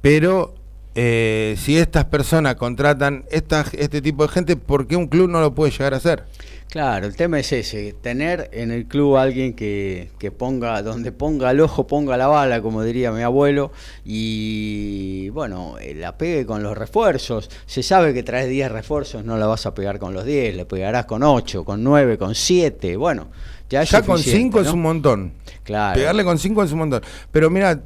pero 0.00 0.54
eh, 0.94 1.56
si 1.58 1.76
estas 1.76 2.06
personas 2.06 2.56
contratan 2.56 3.24
esta, 3.30 3.64
este 3.72 4.02
tipo 4.02 4.24
de 4.24 4.28
gente, 4.30 4.56
¿por 4.56 4.86
qué 4.86 4.96
un 4.96 5.06
club 5.06 5.28
no 5.28 5.40
lo 5.40 5.54
puede 5.54 5.70
llegar 5.70 5.94
a 5.94 5.98
hacer? 5.98 6.24
Claro, 6.70 7.06
el 7.06 7.16
tema 7.16 7.38
es 7.38 7.50
ese, 7.52 7.94
tener 7.94 8.50
en 8.52 8.70
el 8.70 8.86
club 8.86 9.16
a 9.16 9.22
alguien 9.22 9.54
que, 9.54 10.10
que 10.18 10.30
ponga, 10.30 10.82
donde 10.82 11.12
ponga 11.12 11.50
el 11.50 11.60
ojo, 11.60 11.86
ponga 11.86 12.18
la 12.18 12.26
bala, 12.26 12.60
como 12.60 12.82
diría 12.82 13.10
mi 13.10 13.22
abuelo, 13.22 13.72
y 14.04 15.30
bueno, 15.30 15.76
eh, 15.80 15.94
la 15.94 16.18
pegue 16.18 16.44
con 16.44 16.62
los 16.62 16.76
refuerzos. 16.76 17.48
Se 17.64 17.82
sabe 17.82 18.12
que 18.12 18.22
traes 18.22 18.50
10 18.50 18.70
refuerzos, 18.70 19.24
no 19.24 19.38
la 19.38 19.46
vas 19.46 19.64
a 19.64 19.72
pegar 19.72 19.98
con 19.98 20.12
los 20.12 20.26
10, 20.26 20.56
le 20.56 20.66
pegarás 20.66 21.06
con 21.06 21.22
8, 21.22 21.64
con 21.64 21.82
9, 21.82 22.18
con 22.18 22.34
7, 22.34 22.98
bueno, 22.98 23.28
ya 23.70 23.82
es 23.82 23.90
Ya 23.90 24.02
con 24.02 24.18
suficiente, 24.18 24.58
5 24.58 24.60
es 24.60 24.72
un 24.72 24.82
montón. 24.82 25.32
Claro. 25.64 25.98
Pegarle 25.98 26.24
con 26.24 26.38
5 26.38 26.62
es 26.64 26.72
un 26.72 26.78
montón. 26.78 27.02
Pero 27.32 27.48
mira, 27.48 27.80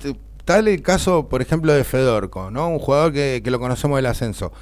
tal 0.44 0.68
el 0.68 0.82
caso, 0.82 1.28
por 1.28 1.42
ejemplo, 1.42 1.72
de 1.72 1.84
Fedorco, 1.84 2.50
¿no? 2.50 2.68
Un 2.68 2.78
jugador 2.78 3.12
que, 3.12 3.40
que 3.44 3.50
lo 3.50 3.58
conocemos 3.58 3.96
del 3.98 4.06
ascenso. 4.06 4.52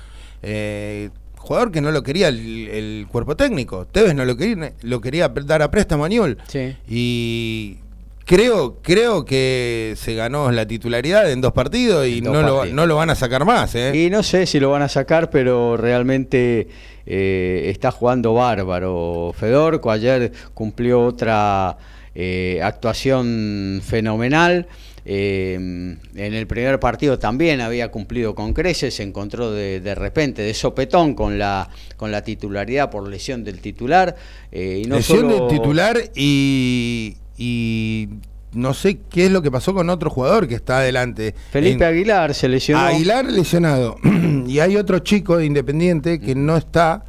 Eh, 0.42 1.10
jugador 1.37 1.72
que 1.72 1.80
no 1.80 1.90
lo 1.90 2.02
quería 2.02 2.28
el, 2.28 2.68
el 2.68 3.06
cuerpo 3.10 3.37
técnico. 3.37 3.87
Tevez 3.87 4.14
no 4.14 4.25
lo 4.25 4.37
quería, 4.37 4.72
lo 4.82 5.00
quería 5.00 5.28
dar 5.28 5.62
a 5.62 5.70
préstamo 5.70 6.04
a 6.04 6.08
Newell. 6.08 6.38
Sí. 6.49 6.76
Y 6.88 7.78
creo, 8.26 8.76
creo 8.82 9.25
que 9.25 9.94
se 9.96 10.14
ganó 10.14 10.52
la 10.52 10.66
titularidad 10.66 11.30
en 11.30 11.40
dos 11.40 11.52
partidos 11.52 12.06
y 12.06 12.20
dos 12.20 12.32
no 12.32 12.42
lo, 12.42 12.56
partidos. 12.58 12.76
no 12.76 12.87
lo 12.87 12.96
van 12.96 13.10
a 13.10 13.14
sacar 13.14 13.44
más, 13.44 13.75
¿eh? 13.75 13.92
Y 13.94 14.10
no 14.10 14.22
sé 14.22 14.46
si 14.46 14.60
lo 14.60 14.70
van 14.70 14.82
a 14.82 14.88
sacar, 14.88 15.30
pero 15.30 15.76
realmente 15.76 16.68
eh, 17.06 17.70
está 17.75 17.90
jugando 17.90 18.34
bárbaro. 18.34 19.34
Fedorco 19.37 19.90
ayer 19.90 20.30
cumplió 20.54 21.02
otra 21.02 21.76
eh, 22.14 22.60
actuación 22.62 23.80
fenomenal. 23.84 24.68
Eh, 25.12 25.55
en 25.55 25.99
el 26.35 26.47
primer 26.47 26.79
partido 26.79 27.19
también 27.19 27.61
había 27.61 27.90
cumplido 27.90 28.37
con 28.37 28.52
creces, 28.52 28.95
se 28.95 29.02
encontró 29.02 29.50
de, 29.50 29.81
de 29.81 29.95
repente 29.97 30.43
de 30.43 30.55
sopetón 30.55 31.14
con 31.14 31.37
la, 31.37 31.69
con 31.97 32.12
la 32.12 32.23
titularidad 32.23 32.90
por 32.90 33.09
lesión 33.09 33.43
del 33.43 33.59
titular. 33.59 34.14
eh, 34.52 34.83
y 34.85 34.88
no 34.88 34.95
Lesión 34.97 35.23
solo- 35.23 35.49
del 35.49 35.59
titular 35.59 35.99
y, 36.14 37.17
y 37.37 38.09
no 38.52 38.73
sé 38.73 38.99
qué 39.11 39.26
es 39.26 39.33
lo 39.33 39.43
que 39.43 39.50
pasó 39.50 39.75
con 39.75 39.90
otro 39.90 40.11
jugador 40.11 40.47
que 40.47 40.55
está 40.55 40.79
adelante. 40.79 41.35
Felipe 41.50 41.85
En- 41.85 41.90
Aguilar 41.93 42.33
se 42.33 42.49
lesionó. 42.49 42.81
Aguilar 42.81 43.25
lesionado. 43.25 43.97
y 44.47 44.61
hay 44.61 44.76
otro 44.76 45.00
chico 45.00 45.37
de 45.38 45.45
Independiente 45.47 46.21
que 46.21 46.37
no 46.37 46.57
está, 46.57 47.05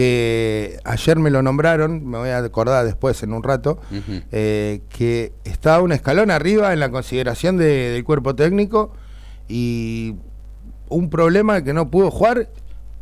que 0.00 0.78
ayer 0.84 1.18
me 1.18 1.28
lo 1.30 1.42
nombraron, 1.42 2.06
me 2.06 2.16
voy 2.16 2.30
a 2.30 2.38
acordar 2.38 2.86
después 2.86 3.22
en 3.22 3.34
un 3.34 3.42
rato, 3.42 3.78
eh, 4.32 4.80
que 4.88 5.32
está 5.44 5.78
un 5.82 5.92
escalón 5.92 6.30
arriba 6.30 6.72
en 6.72 6.80
la 6.80 6.90
consideración 6.90 7.58
de- 7.58 7.90
del 7.90 8.02
cuerpo 8.02 8.34
técnico 8.34 8.94
y 9.46 10.14
un 10.88 11.10
problema 11.10 11.62
que 11.62 11.74
no 11.74 11.90
pudo 11.90 12.10
jugar, 12.10 12.48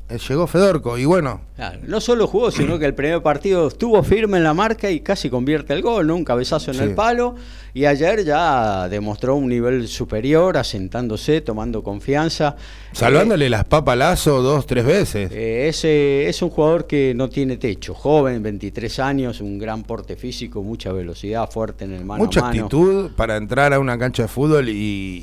eh, 0.09 0.19
llegó 0.29 0.47
Fedorco 0.49 0.99
y 0.99 1.05
bueno, 1.05 1.43
Claro, 1.55 1.79
no 1.87 2.01
solo 2.01 2.27
jugó, 2.27 2.51
sino 2.51 2.79
que 2.81 2.87
el 2.87 2.95
primer 2.95 3.23
partido 3.23 3.69
estuvo 3.69 4.03
firme 4.03 4.39
en 4.39 4.45
la 4.45 4.55
marca 4.55 4.91
y 4.91 4.99
casi 5.01 5.31
convierte 5.31 5.75
el 5.75 5.83
gol, 5.83 6.07
¿no? 6.09 6.17
Un 6.17 6.25
cabezazo 6.25 6.73
en 6.73 6.79
Sí. 6.79 6.83
el 6.83 6.95
palo. 6.95 7.37
Y 7.79 7.87
ayer 7.87 8.25
ya 8.25 8.89
demostró 8.89 9.37
un 9.37 9.49
nivel 9.49 9.87
superior, 9.87 10.57
asentándose, 10.57 11.43
tomando 11.43 11.85
confianza. 11.85 12.57
salvándole 12.91 13.49
las 13.49 13.67
papas 13.67 13.93
a 13.93 13.97
Lazo 13.97 14.43
dos, 14.43 14.67
tres 14.67 14.85
veces. 14.85 15.31
Eh, 15.33 15.69
ese 15.69 16.29
es 16.29 16.43
un 16.43 16.51
jugador 16.51 16.89
que 16.89 17.13
no 17.15 17.29
tiene 17.29 17.57
techo, 17.57 17.95
joven, 17.95 18.43
23 18.43 18.99
años, 18.99 19.41
un 19.41 19.61
gran 19.61 19.85
porte 19.85 20.17
físico, 20.17 20.61
mucha 20.65 20.91
velocidad, 20.91 21.49
fuerte 21.49 21.85
en 21.85 21.93
el 21.93 22.05
mano 22.05 22.25
Mucha 22.25 22.41
a 22.41 22.43
mano. 22.49 22.65
actitud 22.65 23.13
para 23.17 23.37
entrar 23.37 23.73
a 23.73 23.79
una 23.79 23.97
cancha 23.97 24.23
de 24.23 24.29
fútbol 24.29 24.69
y... 24.71 24.73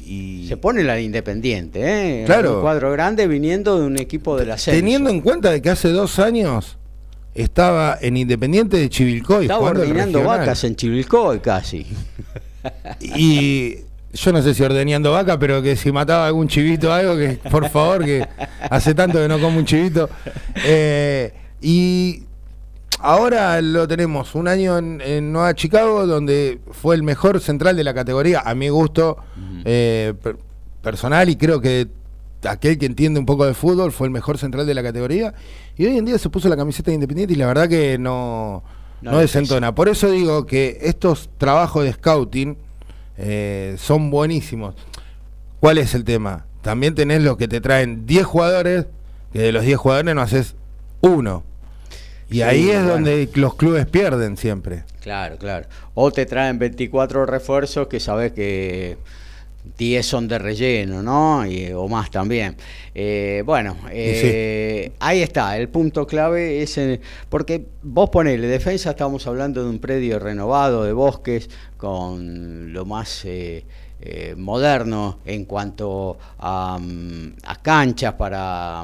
y- 0.06 0.48
Se 0.48 0.56
pone 0.56 0.82
la 0.86 0.94
de 0.94 1.02
Independiente, 1.04 1.82
¿eh? 2.22 2.24
Claro. 2.26 2.56
Un 2.56 2.62
cuadro 2.62 2.90
grande 2.94 3.28
viniendo 3.28 3.78
de 3.82 3.86
un 3.86 4.00
equipo 4.00 4.38
del 4.38 4.52
ascenso. 4.52 4.80
Teniendo 4.80 5.10
en 5.10 5.20
cuenta 5.20 5.52
de 5.52 5.62
que 5.62 5.72
hace 5.72 5.90
dos 5.90 6.20
años 6.20 6.78
estaba 7.34 7.98
en 8.00 8.16
Independiente 8.16 8.78
de 8.78 8.88
Chivilcoy 8.88 9.44
Estaba 9.44 9.72
ordenando 9.72 10.24
vacas 10.24 10.64
en 10.64 10.78
Chivilcoy 10.78 11.40
casi. 11.42 11.86
Y 13.02 13.76
yo 14.14 14.32
no 14.32 14.42
sé 14.42 14.54
si 14.54 14.64
ordeñando 14.64 15.12
vaca, 15.12 15.38
pero 15.38 15.62
que 15.62 15.76
si 15.76 15.92
mataba 15.92 16.28
algún 16.28 16.48
chivito 16.48 16.90
o 16.90 16.94
algo, 16.94 17.18
que 17.18 17.40
por 17.50 17.70
favor, 17.70 18.06
que 18.06 18.26
hace 18.70 18.94
tanto 18.94 19.20
que 19.20 19.28
no 19.28 19.40
como 19.40 19.58
un 19.60 19.66
chivito. 19.66 20.10
Eh, 20.66 21.34
y 21.62 22.24
ahora 23.00 23.62
lo 23.62 23.88
tenemos 23.88 24.36
un 24.36 24.48
año 24.48 24.78
en, 24.78 25.02
en 25.02 25.32
Nueva 25.32 25.54
Chicago, 25.54 26.08
donde 26.08 26.60
fue 26.72 26.96
el 26.96 27.04
mejor 27.04 27.40
central 27.42 27.76
de 27.76 27.84
la 27.84 27.94
categoría, 27.94 28.40
a 28.40 28.56
mi 28.56 28.70
gusto 28.70 29.18
eh, 29.66 30.14
per- 30.22 30.38
personal, 30.82 31.28
y 31.30 31.36
creo 31.36 31.60
que 31.60 31.88
aquel 32.48 32.78
que 32.78 32.86
entiende 32.86 33.20
un 33.20 33.26
poco 33.26 33.46
de 33.46 33.54
fútbol 33.56 33.92
fue 33.92 34.08
el 34.08 34.12
mejor 34.14 34.38
central 34.38 34.66
de 34.68 34.74
la 34.76 34.84
categoría. 34.84 35.34
Y 35.78 35.88
hoy 35.88 35.98
en 35.98 36.06
día 36.06 36.18
se 36.18 36.30
puso 36.30 36.48
la 36.48 36.56
camiseta 36.56 36.92
de 36.92 36.96
Independiente 36.96 37.34
y 37.34 37.38
la 37.38 37.48
verdad 37.48 37.68
que 37.68 37.98
no, 37.98 38.64
No 39.06 39.12
no 39.12 39.18
le 39.18 39.24
desentona. 39.24 39.76
Por 39.76 39.88
eso 39.88 40.10
digo 40.10 40.46
que 40.46 40.80
estos 40.82 41.30
trabajos 41.38 41.84
de 41.84 41.94
scouting 41.94 42.58
eh, 43.18 43.76
son 43.78 44.10
buenísimos. 44.10 44.76
¿Cuál 45.60 45.78
es 45.78 45.94
el 45.94 46.04
tema? 46.04 46.46
También 46.62 46.96
tenés 46.96 47.22
los 47.22 47.38
que 47.38 47.48
te 47.48 47.62
traen 47.62 48.08
10 48.08 48.26
jugadores, 48.26 48.88
que 49.32 49.40
de 49.40 49.52
los 49.52 49.64
10 49.64 49.78
jugadores 49.78 50.16
no 50.16 50.22
haces 50.22 50.56
uno. 51.02 51.44
Y 52.30 52.36
Sí, 52.36 52.42
ahí 52.42 52.72
es 52.72 52.84
donde 52.86 53.30
los 53.36 53.54
clubes 53.54 53.86
pierden 53.86 54.38
siempre. 54.38 54.84
Claro, 55.02 55.38
claro. 55.38 55.68
O 55.94 56.12
te 56.12 56.26
traen 56.26 56.58
24 56.58 57.28
refuerzos 57.28 57.88
que 57.88 58.00
sabes 58.00 58.32
que 58.32 58.98
10 59.78 60.06
son 60.06 60.28
de 60.28 60.38
relleno, 60.40 61.02
¿no? 61.04 61.46
Y- 61.46 61.72
o 61.74 61.88
más 61.88 62.10
también. 62.12 62.56
Eh, 62.94 63.44
bueno, 63.46 63.76
eh, 63.92 64.92
ahí 65.00 65.22
está, 65.22 65.58
el 65.58 65.70
punto 65.70 66.06
clave 66.08 66.62
es 66.62 66.78
en- 66.78 67.00
porque 67.30 67.66
vos 67.84 68.10
ponele, 68.10 68.48
defensa 68.48 68.92
estamos 68.92 69.26
hablando 69.28 69.64
de 69.64 69.70
un 69.70 69.80
predio 69.80 70.20
renovado 70.20 70.84
de 70.84 70.94
bosques 70.94 71.50
con 71.78 72.72
lo 72.74 72.86
más 72.86 73.24
eh, 73.26 73.66
eh, 74.02 74.36
moderno 74.38 75.20
en 75.26 75.46
cuanto 75.46 76.18
a, 76.40 76.78
mm, 76.80 77.34
a 77.46 77.62
canchas 77.62 78.14
para... 78.14 78.84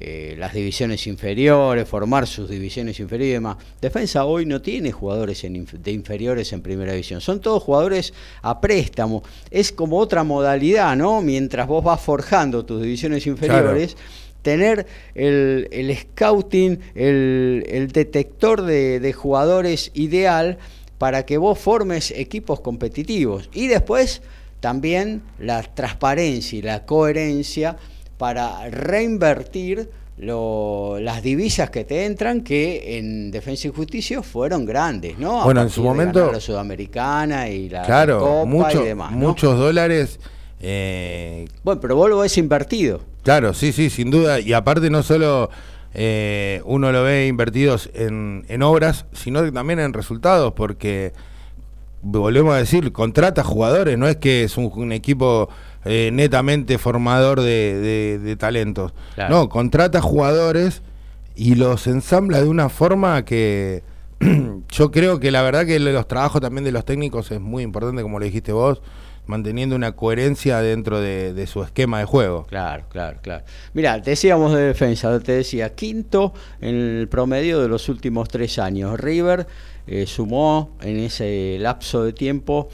eh, 0.00 0.34
las 0.38 0.54
divisiones 0.54 1.06
inferiores, 1.06 1.86
formar 1.86 2.26
sus 2.26 2.48
divisiones 2.48 2.98
inferiores 2.98 3.30
y 3.30 3.34
demás. 3.34 3.58
Defensa 3.80 4.24
hoy 4.24 4.46
no 4.46 4.60
tiene 4.62 4.90
jugadores 4.90 5.44
en 5.44 5.54
inf- 5.54 5.78
de 5.78 5.92
inferiores 5.92 6.52
en 6.52 6.62
primera 6.62 6.92
división, 6.92 7.20
son 7.20 7.40
todos 7.40 7.62
jugadores 7.62 8.14
a 8.42 8.60
préstamo. 8.60 9.22
Es 9.50 9.70
como 9.72 9.98
otra 9.98 10.24
modalidad, 10.24 10.96
¿no? 10.96 11.20
Mientras 11.20 11.66
vos 11.68 11.84
vas 11.84 12.00
forjando 12.00 12.64
tus 12.64 12.82
divisiones 12.82 13.26
inferiores, 13.26 13.96
tener 14.42 14.86
el, 15.14 15.68
el 15.70 15.94
scouting, 15.94 16.80
el, 16.94 17.66
el 17.68 17.92
detector 17.92 18.62
de, 18.62 18.98
de 18.98 19.12
jugadores 19.12 19.90
ideal 19.92 20.56
para 20.96 21.26
que 21.26 21.36
vos 21.36 21.58
formes 21.58 22.10
equipos 22.10 22.60
competitivos. 22.60 23.50
Y 23.52 23.66
después 23.66 24.22
también 24.60 25.22
la 25.38 25.62
transparencia 25.62 26.58
y 26.58 26.62
la 26.62 26.84
coherencia 26.84 27.76
para 28.20 28.68
reinvertir 28.68 29.88
lo- 30.18 30.98
las 31.00 31.22
divisas 31.22 31.70
que 31.70 31.84
te 31.84 32.04
entran 32.04 32.42
que 32.42 32.98
en 32.98 33.30
Defensa 33.30 33.68
y 33.68 33.70
Justicia 33.70 34.22
fueron 34.22 34.66
grandes, 34.66 35.18
¿no? 35.18 35.40
A 35.40 35.44
Bueno, 35.44 35.62
en 35.62 35.70
su 35.70 35.82
momento- 35.82 36.30
la 36.30 36.38
Sudamericana 36.38 37.48
y 37.48 37.70
la 37.70 37.80
claro, 37.80 38.18
Copa 38.20 38.44
mucho- 38.44 38.82
y 38.82 38.88
demás, 38.88 39.12
¿no? 39.12 39.16
muchos 39.16 39.58
dólares. 39.58 40.20
eh, 40.60 41.46
Bueno, 41.64 41.80
pero 41.80 41.96
vos 41.96 42.10
lo 42.10 42.18
ves 42.18 42.36
invertido. 42.36 43.00
Claro, 43.22 43.54
sí, 43.54 43.72
sí, 43.72 43.88
sin 43.88 44.10
duda. 44.10 44.38
Y 44.40 44.52
aparte 44.52 44.90
no 44.90 45.02
solo 45.02 45.48
eh, 45.94 46.60
uno 46.66 46.92
lo 46.92 47.02
ve 47.02 47.26
invertidos 47.26 47.88
en, 47.94 48.44
en 48.48 48.62
obras, 48.62 49.06
sino 49.14 49.42
que 49.42 49.50
también 49.52 49.80
en 49.80 49.94
resultados, 49.94 50.52
porque 50.52 51.12
volvemos 52.02 52.52
a 52.54 52.58
decir, 52.58 52.92
contrata 52.92 53.42
jugadores, 53.42 53.96
no 53.98 54.06
es 54.06 54.16
que 54.18 54.44
es 54.44 54.56
un, 54.58 54.70
un 54.74 54.92
equipo 54.92 55.48
eh, 55.84 56.10
netamente 56.12 56.78
formador 56.78 57.40
de, 57.40 57.78
de- 57.80 58.18
de 58.18 58.36
talentos. 58.36 58.92
Claro. 59.14 59.34
No, 59.34 59.48
contrata 59.48 60.00
jugadores 60.00 60.82
y 61.34 61.54
los 61.54 61.86
ensambla 61.86 62.40
de 62.42 62.48
una 62.48 62.68
forma 62.68 63.24
que 63.24 63.82
yo 64.70 64.90
creo 64.90 65.20
que 65.20 65.30
la 65.30 65.42
verdad 65.42 65.64
que 65.66 65.78
los 65.78 66.06
trabajos 66.08 66.40
también 66.40 66.64
de 66.64 66.72
los 66.72 66.84
técnicos 66.84 67.30
es 67.30 67.40
muy 67.40 67.62
importante, 67.62 68.02
como 68.02 68.18
lo 68.18 68.24
dijiste 68.24 68.52
vos, 68.52 68.82
manteniendo 69.26 69.76
una 69.76 69.92
coherencia 69.92 70.58
dentro 70.60 71.00
de, 71.00 71.32
de 71.32 71.46
su 71.46 71.62
esquema 71.62 72.00
de 72.00 72.04
juego. 72.04 72.46
Claro, 72.48 72.84
claro, 72.90 73.18
claro. 73.22 73.44
Mira, 73.74 73.98
decíamos 74.00 74.52
de 74.52 74.62
defensa, 74.62 75.18
te 75.20 75.32
decía, 75.32 75.74
quinto 75.74 76.34
en 76.60 76.74
el 76.74 77.08
promedio 77.08 77.60
de 77.60 77.68
los 77.68 77.88
últimos 77.88 78.28
tres 78.28 78.58
años. 78.58 78.98
River 78.98 79.46
eh, 79.86 80.06
sumó 80.06 80.76
en 80.82 80.98
ese 80.98 81.58
lapso 81.60 82.02
de 82.04 82.12
tiempo 82.12 82.68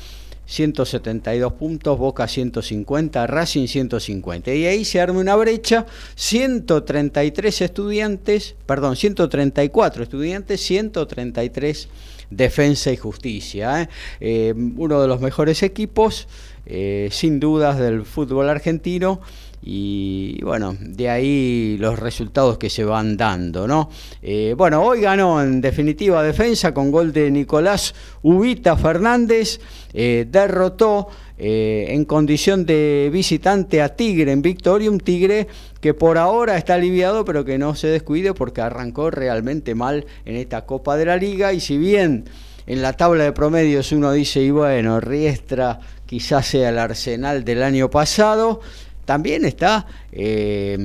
172 0.47 1.53
puntos, 1.55 1.99
Boca 1.99 2.27
150, 2.27 3.27
Racing 3.27 3.67
150. 3.67 4.55
Y 4.55 4.67
ahí 4.67 4.85
se 4.85 5.01
arma 5.01 5.21
una 5.21 5.37
brecha, 5.37 5.87
133 6.15 7.61
estudiantes, 7.61 8.55
perdón, 8.65 8.97
134 8.97 10.03
estudiantes, 10.05 10.61
133 10.61 11.89
Defensa 12.31 12.93
y 12.93 12.97
Justicia. 12.97 13.83
¿eh? 13.83 13.89
Eh, 14.21 14.55
uno 14.77 15.01
de 15.01 15.09
los 15.09 15.21
mejores 15.21 15.63
equipos, 15.63 16.29
eh, 16.67 17.09
sin 17.13 17.41
dudas, 17.41 17.79
del 17.79 18.05
fútbol 18.05 18.49
argentino. 18.49 19.21
Y 19.63 20.41
bueno, 20.43 20.77
de 20.79 21.09
ahí 21.09 21.77
los 21.79 21.99
resultados 21.99 22.59
que 22.59 22.71
se 22.71 22.85
van 22.85 23.17
dando, 23.17 23.67
¿no? 23.67 23.91
Eh, 24.23 24.55
bueno, 24.57 24.83
hoy 24.83 25.01
ganó 25.01 25.43
en 25.43 25.61
definitiva 25.61 26.23
defensa 26.23 26.73
con 26.73 26.91
gol 26.91 27.13
de 27.13 27.31
Nicolás 27.31 27.95
Ubita 28.23 28.77
Fernández, 28.77 29.59
eh, 29.93 30.27
derrotó 30.31 31.09
eh, 31.39 31.87
en 31.89 32.05
condición 32.05 32.65
de 32.65 33.11
visitante 33.13 33.83
a 33.83 33.91
Tigre 33.95 34.33
en 34.33 34.41
Victoria, 34.41 34.91
un 34.91 35.01
Tigre 35.01 35.49
que 35.81 35.95
por 35.95 36.17
ahora 36.17 36.57
está 36.57 36.75
aliviado, 36.75 37.25
pero 37.25 37.45
que 37.45 37.59
no 37.59 37.75
se 37.75 37.89
descuide 37.89 38.35
porque 38.35 38.61
arrancó 38.61 39.11
realmente 39.11 39.75
mal 39.75 40.07
en 40.25 40.37
esta 40.37 40.65
Copa 40.65 40.97
de 40.97 41.07
la 41.07 41.17
Liga. 41.17 41.53
Y 41.53 41.61
si 41.61 41.77
bien 41.77 42.25
en 42.67 42.83
la 42.83 42.95
tabla 42.95 43.25
de 43.25 43.33
promedios 43.33 43.93
uno 43.93 44.13
dice, 44.13 44.41
y 44.41 44.51
bueno, 44.51 45.01
Riestra 45.01 45.81
quizás 46.07 46.47
sea 46.47 46.71
el 46.71 46.79
arsenal 46.79 47.45
del 47.45 47.63
año 47.63 47.91
pasado, 47.91 48.61
también 49.07 49.47
está 49.47 49.87
eh, 50.13 50.77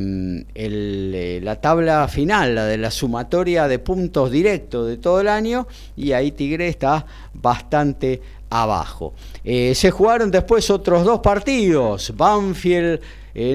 eh, 0.56 1.40
la 1.44 1.60
tabla 1.60 2.08
final, 2.08 2.56
la 2.56 2.66
de 2.66 2.78
la 2.78 2.92
sumatoria 2.92 3.68
de 3.68 3.80
puntos 3.80 4.32
directos 4.32 4.88
de 4.88 4.96
todo 4.96 5.20
el 5.20 5.28
año, 5.28 5.68
y 5.98 6.14
ahí 6.14 6.32
Tigre 6.32 6.70
está 6.70 7.06
bastante 7.34 8.22
abajo. 8.50 9.14
Eh, 9.44 9.76
se 9.76 9.92
jugaron 9.92 10.32
después 10.32 10.70
otros 10.70 11.04
dos 11.04 11.20
partidos. 11.20 12.14
Banfield 12.16 13.02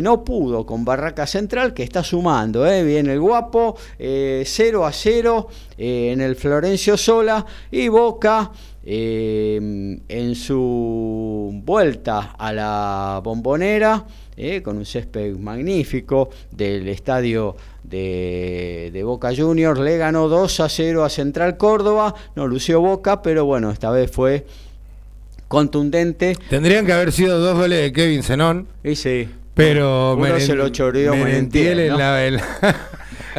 no 0.03 0.25
pudo 0.25 0.65
con 0.65 0.85
Barraca 0.85 1.27
Central, 1.27 1.75
que 1.75 1.83
está 1.83 2.03
sumando, 2.03 2.67
eh, 2.67 2.83
bien 2.83 3.09
el 3.09 3.21
guapo, 3.21 3.77
eh, 3.99 4.43
0 4.47 4.87
a 4.87 4.93
0 4.93 5.49
eh, 5.77 6.11
en 6.13 6.21
el 6.21 6.37
Florencio 6.37 6.97
Sola, 6.97 7.45
y 7.71 7.89
Boca 7.89 8.51
eh, 8.89 9.99
en 10.09 10.35
su 10.37 11.61
vuelta 11.65 12.35
a 12.39 12.53
la 12.53 13.21
bombonera, 13.23 14.05
eh, 14.37 14.63
con 14.63 14.77
un 14.77 14.87
césped 14.87 15.35
magnífico 15.37 16.31
del 16.53 16.89
estadio 16.89 17.57
de, 17.83 18.91
de 18.93 19.03
Boca 19.03 19.31
Juniors, 19.37 19.81
le 19.81 19.97
ganó 19.99 20.29
2 20.29 20.61
a 20.61 20.69
0 20.69 21.05
a 21.05 21.09
Central 21.11 21.57
Córdoba, 21.57 22.15
no 22.37 22.47
lució 22.47 22.81
Boca, 22.81 23.23
pero 23.23 23.45
bueno, 23.45 23.71
esta 23.73 23.91
vez 23.91 24.11
fue 24.11 24.47
contundente. 25.49 26.37
Tendrían 26.49 26.87
que 26.87 26.93
haber 26.93 27.13
sido 27.13 27.39
dos 27.39 27.57
goles 27.57 27.81
de 27.81 27.93
Kevin 27.93 28.23
Zenón, 28.23 28.67
Y 28.85 28.95
sí, 28.97 29.29
pero 29.55 30.15
Uno 30.17 30.39
se 30.41 30.55
lo 30.55 30.69
choreó 30.69 31.13
Merentiel 31.15 31.77
Merentiel, 31.77 31.81
en 31.93 31.99
la, 31.99 32.27
en 32.27 32.37
la- 32.37 32.77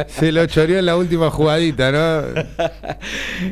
Se 0.06 0.32
lo 0.32 0.46
choreó 0.46 0.78
en 0.78 0.86
la 0.86 0.96
última 0.96 1.30
jugadita, 1.30 1.90
¿no? 1.92 2.22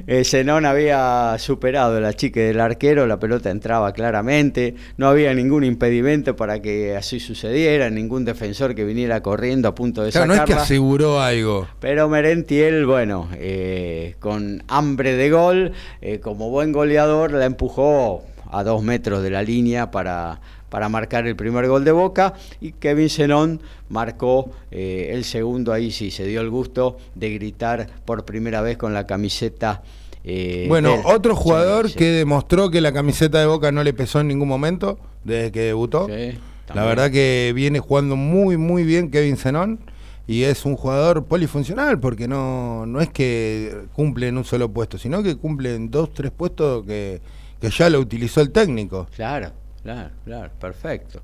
Eh, 0.06 0.24
Zenón 0.24 0.66
había 0.66 1.36
superado 1.38 2.00
la 2.00 2.12
chique 2.12 2.40
del 2.40 2.60
arquero, 2.60 3.06
la 3.06 3.18
pelota 3.18 3.50
entraba 3.50 3.92
claramente, 3.92 4.74
no 4.96 5.08
había 5.08 5.32
ningún 5.34 5.64
impedimento 5.64 6.34
para 6.36 6.60
que 6.60 6.96
así 6.96 7.20
sucediera, 7.20 7.88
ningún 7.90 8.24
defensor 8.24 8.74
que 8.74 8.84
viniera 8.84 9.22
corriendo 9.22 9.68
a 9.68 9.74
punto 9.74 10.02
de 10.02 10.10
Claro, 10.10 10.26
no 10.26 10.34
es 10.34 10.40
que 10.40 10.46
sacarla. 10.46 10.62
aseguró 10.62 11.20
algo. 11.20 11.68
Pero 11.80 12.08
Merentiel, 12.08 12.84
bueno, 12.86 13.28
eh, 13.34 14.16
con 14.20 14.62
hambre 14.68 15.14
de 15.16 15.30
gol, 15.30 15.72
eh, 16.00 16.20
como 16.20 16.50
buen 16.50 16.72
goleador, 16.72 17.32
la 17.32 17.44
empujó 17.44 18.24
a 18.50 18.62
dos 18.62 18.82
metros 18.82 19.22
de 19.22 19.30
la 19.30 19.42
línea 19.42 19.90
para, 19.90 20.40
para 20.76 20.90
marcar 20.90 21.26
el 21.26 21.34
primer 21.36 21.66
gol 21.68 21.86
de 21.86 21.90
Boca 21.92 22.34
y 22.60 22.72
Kevin 22.72 23.08
Zenón 23.08 23.62
marcó 23.88 24.50
eh, 24.70 25.08
el 25.14 25.24
segundo, 25.24 25.72
ahí 25.72 25.90
sí 25.90 26.10
se 26.10 26.26
dio 26.26 26.42
el 26.42 26.50
gusto 26.50 26.98
de 27.14 27.32
gritar 27.32 27.86
por 28.04 28.26
primera 28.26 28.60
vez 28.60 28.76
con 28.76 28.92
la 28.92 29.06
camiseta. 29.06 29.82
eh, 30.22 30.66
Bueno, 30.68 30.90
del- 30.90 31.00
otro 31.06 31.34
jugador 31.34 31.86
Sí, 31.86 31.92
sí. 31.94 31.98
que 32.00 32.04
demostró 32.10 32.70
que 32.70 32.82
la 32.82 32.92
camiseta 32.92 33.40
de 33.40 33.46
Boca 33.46 33.72
no 33.72 33.82
le 33.82 33.94
pesó 33.94 34.20
en 34.20 34.28
ningún 34.28 34.48
momento 34.48 34.98
desde 35.24 35.50
que 35.50 35.60
debutó. 35.60 36.08
Sí, 36.08 36.36
la 36.74 36.84
verdad 36.84 37.10
que 37.10 37.52
viene 37.56 37.78
jugando 37.80 38.14
muy, 38.14 38.58
muy 38.58 38.84
bien 38.84 39.10
Kevin 39.10 39.38
Zenón. 39.38 39.78
Y 40.26 40.42
es 40.42 40.66
un 40.66 40.76
jugador 40.76 41.24
polifuncional 41.24 41.98
porque 42.00 42.28
no, 42.28 42.84
no 42.84 43.00
es 43.00 43.08
que 43.08 43.74
cumple 43.94 44.28
en 44.28 44.36
un 44.36 44.44
solo 44.44 44.70
puesto, 44.70 44.98
sino 44.98 45.22
que 45.22 45.36
cumple 45.36 45.74
en 45.74 45.90
dos, 45.90 46.12
tres 46.12 46.32
puestos 46.32 46.84
que, 46.84 47.22
que 47.62 47.70
ya 47.70 47.88
lo 47.88 47.98
utilizó 47.98 48.42
el 48.42 48.50
técnico. 48.50 49.06
Claro, 49.16 49.52
claro, 49.92 50.10
claro, 50.24 50.50
perfecto. 50.60 51.22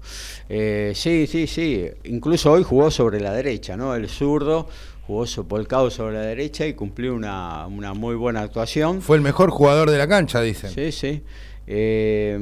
Eh, 0.49 0.93
sí, 0.95 1.27
sí, 1.27 1.47
sí. 1.47 1.87
Incluso 2.05 2.53
hoy 2.53 2.63
jugó 2.63 2.91
sobre 2.91 3.21
la 3.21 3.33
derecha, 3.33 3.77
¿no? 3.77 3.95
El 3.95 4.09
zurdo 4.09 4.69
jugó 5.07 5.25
volcado 5.49 5.91
sobre 5.91 6.15
la 6.15 6.23
derecha 6.23 6.67
y 6.67 6.75
cumplió 6.75 7.15
una, 7.15 7.67
una 7.67 7.93
muy 7.93 8.15
buena 8.15 8.43
actuación. 8.43 9.03
Fue 9.03 9.17
el 9.17 9.23
mejor 9.23 9.51
jugador 9.51 9.91
de 9.91 9.99
la 9.99 10.09
cancha, 10.09 10.41
dicen. 10.41 10.71
Sí, 10.71 10.93
sí. 10.93 11.23
Eh, 11.67 12.37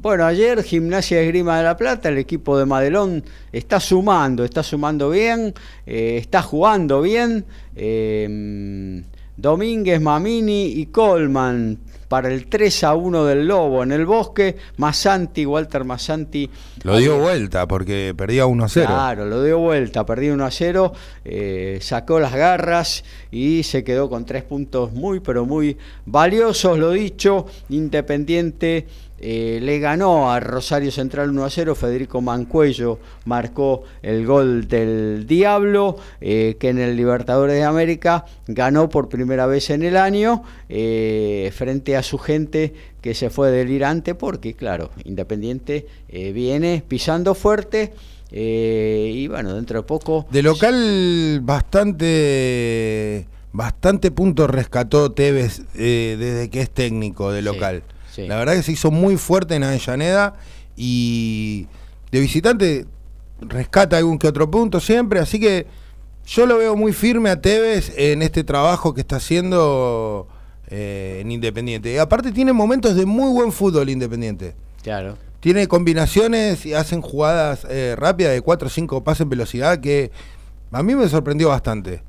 bueno, 0.00 0.24
ayer 0.24 0.62
Gimnasia 0.62 1.20
Esgrima 1.20 1.58
de 1.58 1.64
la 1.64 1.76
Plata, 1.76 2.08
el 2.08 2.18
equipo 2.18 2.58
de 2.58 2.66
Madelón 2.66 3.24
está 3.52 3.78
sumando, 3.78 4.44
está 4.44 4.62
sumando 4.62 5.10
bien, 5.10 5.54
eh, 5.86 6.16
está 6.18 6.42
jugando 6.42 7.00
bien. 7.02 7.44
Eh, 7.76 9.02
Domínguez, 9.36 10.00
Mamini 10.00 10.66
y 10.66 10.86
Colman 10.86 11.78
para 12.08 12.28
el 12.28 12.46
3 12.46 12.84
a 12.84 12.94
1 12.94 13.24
del 13.24 13.46
Lobo 13.46 13.82
en 13.82 13.92
el 13.92 14.06
bosque. 14.06 14.56
Masanti, 14.76 15.46
Walter 15.46 15.84
Masanti. 15.84 16.50
Lo 16.82 16.96
dio 16.98 17.18
vuelta 17.18 17.66
porque 17.66 18.14
perdía 18.16 18.46
1-0. 18.46 18.86
Claro, 18.86 19.26
lo 19.26 19.42
dio 19.42 19.58
vuelta, 19.58 20.04
perdió 20.04 20.34
1 20.34 20.44
a 20.44 20.50
0, 20.50 20.92
eh, 21.24 21.78
sacó 21.80 22.20
las 22.20 22.34
garras 22.34 23.04
y 23.30 23.62
se 23.62 23.84
quedó 23.84 24.08
con 24.08 24.24
tres 24.24 24.42
puntos 24.44 24.92
muy, 24.92 25.20
pero 25.20 25.44
muy 25.46 25.76
valiosos. 26.06 26.78
Lo 26.78 26.90
dicho, 26.90 27.46
Independiente 27.68 28.86
eh, 29.26 29.58
le 29.62 29.78
ganó 29.78 30.30
a 30.30 30.38
Rosario 30.38 30.92
Central 30.92 31.30
1 31.30 31.44
a 31.46 31.48
0. 31.48 31.74
Federico 31.74 32.20
Mancuello 32.20 32.98
marcó 33.24 33.84
el 34.02 34.26
gol 34.26 34.68
del 34.68 35.26
Diablo, 35.26 35.96
eh, 36.20 36.58
que 36.60 36.68
en 36.68 36.78
el 36.78 36.94
Libertadores 36.94 37.56
de 37.56 37.64
América 37.64 38.26
ganó 38.46 38.90
por 38.90 39.08
primera 39.08 39.46
vez 39.46 39.70
en 39.70 39.82
el 39.82 39.96
año 39.96 40.42
eh, 40.68 41.50
frente 41.56 41.96
a 41.96 42.02
su 42.02 42.18
gente 42.18 42.74
que 43.00 43.14
se 43.14 43.30
fue 43.30 43.50
delirante 43.50 44.14
porque, 44.14 44.52
claro, 44.52 44.90
Independiente 45.04 45.86
viene 46.10 46.84
pisando 46.86 47.34
fuerte 47.34 47.94
y 48.30 49.26
bueno, 49.28 49.54
dentro 49.54 49.78
de 49.78 49.86
poco... 49.86 50.26
De 50.30 50.42
local, 50.42 51.40
bastante 51.42 53.26
bastante 53.52 54.10
puntos 54.10 54.50
rescató 54.50 55.12
Tevez 55.12 55.62
desde 55.72 56.50
que 56.50 56.60
es 56.60 56.70
técnico 56.70 57.32
de 57.32 57.40
local. 57.40 57.82
sí. 57.86 57.93
La 58.18 58.36
verdad 58.36 58.54
que 58.54 58.62
se 58.62 58.72
hizo 58.72 58.90
muy 58.90 59.16
fuerte 59.16 59.54
en 59.54 59.64
Avellaneda 59.64 60.34
y 60.76 61.66
de 62.10 62.20
visitante 62.20 62.86
rescata 63.40 63.96
algún 63.96 64.18
que 64.18 64.28
otro 64.28 64.50
punto 64.50 64.80
siempre, 64.80 65.20
así 65.20 65.40
que 65.40 65.66
yo 66.26 66.46
lo 66.46 66.58
veo 66.58 66.76
muy 66.76 66.92
firme 66.92 67.30
a 67.30 67.40
Tevez 67.40 67.92
en 67.96 68.22
este 68.22 68.44
trabajo 68.44 68.94
que 68.94 69.02
está 69.02 69.16
haciendo 69.16 70.26
eh, 70.68 71.18
en 71.20 71.30
Independiente. 71.30 71.92
Y 71.92 71.98
aparte 71.98 72.32
tiene 72.32 72.52
momentos 72.52 72.94
de 72.96 73.04
muy 73.04 73.30
buen 73.30 73.52
fútbol 73.52 73.90
Independiente. 73.90 74.54
Claro. 74.82 75.16
Tiene 75.40 75.66
combinaciones 75.66 76.64
y 76.64 76.72
hacen 76.72 77.02
jugadas 77.02 77.66
eh, 77.68 77.94
rápidas 77.98 78.32
de 78.32 78.40
4 78.40 78.66
o 78.66 78.70
5 78.70 79.04
pases 79.04 79.22
en 79.22 79.28
velocidad 79.28 79.80
que 79.80 80.10
a 80.72 80.82
mí 80.82 80.94
me 80.94 81.08
sorprendió 81.08 81.50
bastante. 81.50 82.02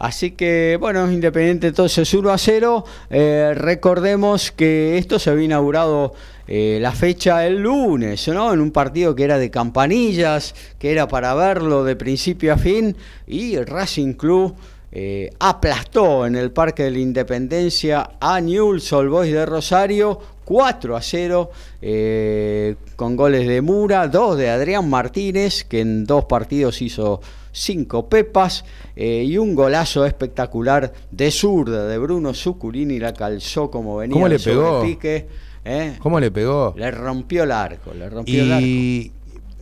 Así 0.00 0.30
que, 0.30 0.78
bueno, 0.80 1.12
Independiente 1.12 1.68
entonces 1.68 2.12
1 2.14 2.30
a 2.30 2.38
0. 2.38 2.84
Eh, 3.10 3.52
recordemos 3.54 4.50
que 4.50 4.96
esto 4.96 5.18
se 5.18 5.28
había 5.28 5.44
inaugurado 5.44 6.14
eh, 6.48 6.78
la 6.80 6.92
fecha 6.92 7.46
el 7.46 7.58
lunes, 7.58 8.26
¿no? 8.28 8.54
En 8.54 8.62
un 8.62 8.70
partido 8.70 9.14
que 9.14 9.24
era 9.24 9.36
de 9.36 9.50
campanillas, 9.50 10.54
que 10.78 10.90
era 10.90 11.06
para 11.06 11.34
verlo 11.34 11.84
de 11.84 11.96
principio 11.96 12.54
a 12.54 12.56
fin. 12.56 12.96
Y 13.26 13.58
Racing 13.58 14.14
Club 14.14 14.54
eh, 14.90 15.28
aplastó 15.38 16.24
en 16.24 16.34
el 16.34 16.50
Parque 16.50 16.84
de 16.84 16.92
la 16.92 16.98
Independencia 16.98 18.12
a 18.18 18.40
Newell's 18.40 18.90
Old 18.94 19.10
Boys 19.10 19.32
de 19.32 19.44
Rosario. 19.44 20.18
4 20.46 20.96
a 20.96 21.02
0 21.02 21.50
eh, 21.80 22.74
con 22.96 23.14
goles 23.14 23.46
de 23.46 23.60
Mura, 23.60 24.08
dos 24.08 24.36
de 24.36 24.50
Adrián 24.50 24.90
Martínez, 24.90 25.62
que 25.62 25.80
en 25.80 26.04
dos 26.04 26.24
partidos 26.24 26.82
hizo 26.82 27.20
cinco 27.52 28.08
pepas, 28.08 28.64
eh, 28.96 29.24
y 29.26 29.38
un 29.38 29.54
golazo 29.54 30.04
espectacular 30.04 30.92
de 31.10 31.30
zurda 31.30 31.86
de 31.86 31.98
Bruno 31.98 32.34
Zucurini, 32.34 32.98
la 32.98 33.12
calzó 33.12 33.70
como 33.70 33.96
venía 33.96 34.14
¿Cómo 34.14 34.28
le 34.28 34.38
pegó? 34.38 34.80
sobrepique, 34.80 35.26
¿eh? 35.64 35.96
¿Cómo 35.98 36.20
le 36.20 36.30
pegó? 36.30 36.74
Le 36.76 36.90
rompió 36.90 37.44
el 37.44 37.52
arco, 37.52 37.92
le 37.94 38.08
rompió 38.08 38.42
el 38.42 38.52
arco. 38.52 38.66
Y 38.66 39.12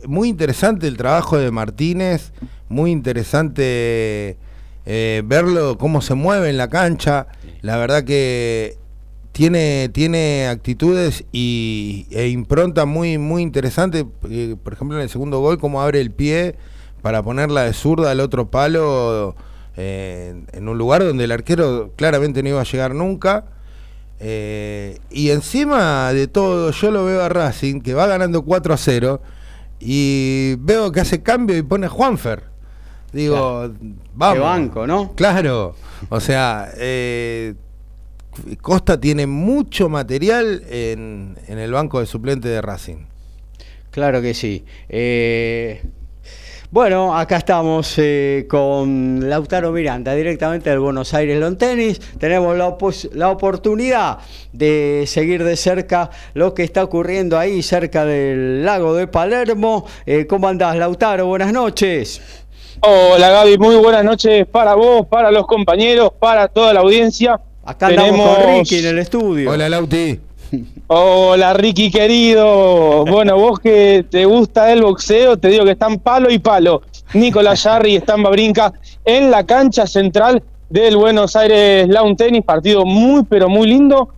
muy 0.07 0.29
interesante 0.29 0.87
el 0.87 0.97
trabajo 0.97 1.37
de 1.37 1.51
Martínez, 1.51 2.31
muy 2.67 2.91
interesante 2.91 4.37
eh, 4.85 5.21
verlo 5.25 5.77
cómo 5.77 6.01
se 6.01 6.15
mueve 6.15 6.49
en 6.49 6.57
la 6.57 6.69
cancha. 6.69 7.27
La 7.61 7.77
verdad 7.77 8.03
que 8.03 8.77
tiene, 9.31 9.89
tiene 9.89 10.47
actitudes 10.47 11.25
y, 11.31 12.07
e 12.11 12.29
impronta 12.29 12.85
muy, 12.85 13.17
muy 13.17 13.41
interesante. 13.41 14.05
Por 14.05 14.73
ejemplo, 14.73 14.97
en 14.97 15.03
el 15.03 15.09
segundo 15.09 15.39
gol, 15.39 15.59
cómo 15.59 15.81
abre 15.81 16.01
el 16.01 16.11
pie 16.11 16.55
para 17.01 17.23
ponerla 17.23 17.63
de 17.63 17.73
zurda 17.73 18.11
al 18.11 18.19
otro 18.19 18.49
palo 18.49 19.35
eh, 19.77 20.43
en 20.51 20.67
un 20.67 20.77
lugar 20.77 21.03
donde 21.03 21.23
el 21.23 21.31
arquero 21.31 21.93
claramente 21.95 22.43
no 22.43 22.49
iba 22.49 22.61
a 22.61 22.65
llegar 22.65 22.93
nunca. 22.93 23.45
Eh, 24.19 24.99
y 25.09 25.29
encima 25.29 26.11
de 26.11 26.27
todo, 26.27 26.71
yo 26.71 26.91
lo 26.91 27.05
veo 27.05 27.23
a 27.23 27.29
Racing, 27.29 27.81
que 27.81 27.93
va 27.93 28.05
ganando 28.05 28.43
4 28.43 28.73
a 28.73 28.77
0, 28.77 29.21
y 29.79 30.55
veo 30.59 30.91
que 30.91 30.99
hace 30.99 31.23
cambio 31.23 31.55
y 31.57 31.61
pone 31.61 31.85
a 31.85 31.89
Juanfer. 31.89 32.43
Digo, 33.13 33.71
vamos. 34.13 34.35
Qué 34.35 34.39
banco, 34.41 34.85
¿no? 34.85 35.13
Claro, 35.15 35.75
o 36.09 36.19
sea, 36.19 36.69
eh, 36.75 37.55
Costa 38.61 38.99
tiene 38.99 39.25
mucho 39.25 39.89
material 39.89 40.63
en, 40.69 41.37
en 41.47 41.57
el 41.57 41.71
banco 41.71 42.01
de 42.01 42.05
suplente 42.05 42.49
de 42.49 42.61
Racing. 42.61 43.05
Claro 43.91 44.21
que 44.21 44.33
sí. 44.33 44.65
Eh, 44.87 45.81
bueno, 46.71 47.17
acá 47.17 47.37
estamos 47.37 47.95
eh, 47.97 48.45
con 48.47 49.27
Lautaro 49.27 49.71
Miranda, 49.71 50.13
directamente 50.13 50.69
del 50.69 50.79
Buenos 50.79 51.13
Aires 51.15 51.39
Lawn 51.39 51.57
Tennis. 51.57 51.99
Tenemos 52.19 52.55
la, 52.55 52.75
la 53.13 53.29
oportunidad 53.29 54.19
de 54.53 55.05
seguir 55.07 55.43
de 55.43 55.55
cerca 55.55 56.11
lo 56.35 56.53
que 56.53 56.63
está 56.63 56.83
ocurriendo 56.83 57.39
ahí 57.39 57.63
cerca 57.63 58.05
del 58.05 58.63
lago 58.63 58.93
de 58.93 59.07
Palermo. 59.07 59.85
Eh, 60.05 60.27
¿Cómo 60.27 60.47
andás, 60.47 60.75
Lautaro? 60.75 61.25
Buenas 61.25 61.51
noches. 61.51 62.21
Hola 62.81 63.29
Gaby, 63.29 63.57
muy 63.57 63.75
buenas 63.75 64.05
noches 64.05 64.45
para 64.45 64.75
vos, 64.75 65.05
para 65.07 65.31
los 65.31 65.47
compañeros, 65.47 66.11
para 66.19 66.47
toda 66.47 66.73
la 66.73 66.81
audiencia. 66.81 67.39
Acá 67.65 67.87
andamos 67.87 68.37
con 68.37 68.59
Ricky 68.59 68.79
en 68.79 68.85
el 68.85 68.99
estudio. 68.99 69.51
Hola 69.51 69.69
Lauti. 69.69 70.28
Hola 70.91 71.53
Ricky 71.53 71.91
querido. 71.91 73.05
Bueno, 73.05 73.37
vos 73.37 73.59
que 73.59 74.03
te 74.09 74.25
gusta 74.25 74.73
el 74.73 74.81
boxeo, 74.81 75.37
te 75.37 75.49
digo 75.49 75.63
que 75.63 75.73
están 75.73 75.99
palo 75.99 76.31
y 76.31 76.39
palo. 76.39 76.81
Nicolás 77.13 77.61
Jarry 77.61 77.91
y 77.91 77.95
Estamba 77.97 78.31
Brinca 78.31 78.73
en 79.05 79.29
la 79.29 79.45
cancha 79.45 79.85
central 79.85 80.41
del 80.67 80.97
Buenos 80.97 81.35
Aires 81.35 81.87
Lawn 81.87 82.15
Tennis, 82.15 82.43
partido 82.43 82.85
muy 82.85 83.23
pero 83.23 83.47
muy 83.49 83.67
lindo. 83.67 84.09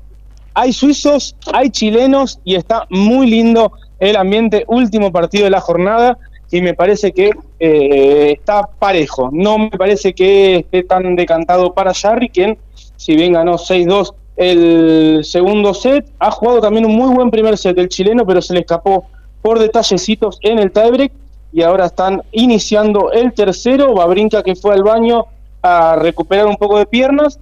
Hay 0.54 0.72
suizos, 0.72 1.36
hay 1.52 1.72
chilenos 1.72 2.40
y 2.46 2.56
está 2.56 2.88
muy 2.90 3.30
lindo 3.30 3.74
el 4.00 4.16
ambiente. 4.16 4.64
Último 4.70 5.12
partido 5.12 5.44
de 5.44 5.50
la 5.50 5.60
jornada 5.60 6.18
y 6.52 6.62
me 6.62 6.74
parece 6.74 7.12
que 7.12 7.32
eh, 7.60 8.38
está 8.40 8.70
parejo. 8.80 9.30
No 9.34 9.58
me 9.58 9.72
parece 9.72 10.14
que 10.14 10.60
esté 10.60 10.84
tan 10.84 11.18
decantado 11.18 11.74
para 11.74 11.94
Jarry, 11.94 12.30
quien, 12.30 12.58
si 12.96 13.18
bien 13.18 13.34
ganó 13.34 13.58
6-2 13.58 14.14
el 14.42 15.22
segundo 15.24 15.74
set, 15.74 16.06
ha 16.20 16.32
jugado 16.32 16.62
también 16.62 16.86
un 16.86 16.96
muy 16.96 17.14
buen 17.14 17.30
primer 17.30 17.58
set 17.58 17.78
el 17.78 17.90
chileno, 17.90 18.26
pero 18.26 18.42
se 18.42 18.54
le 18.54 18.62
escapó 18.62 19.06
por 19.42 19.60
detallecitos 19.60 20.40
en 20.42 20.60
el 20.60 20.72
tiebreak. 20.72 21.12
y 21.54 21.64
ahora 21.64 21.86
están 21.88 22.24
iniciando 22.32 23.12
el 23.12 23.34
tercero. 23.34 23.94
Babrinka 23.94 24.42
que 24.42 24.56
fue 24.56 24.74
al 24.74 24.84
baño 24.84 25.26
a 25.62 25.98
recuperar 25.98 26.48
un 26.48 26.56
poco 26.56 26.78
de 26.78 26.86
piernas 26.86 27.40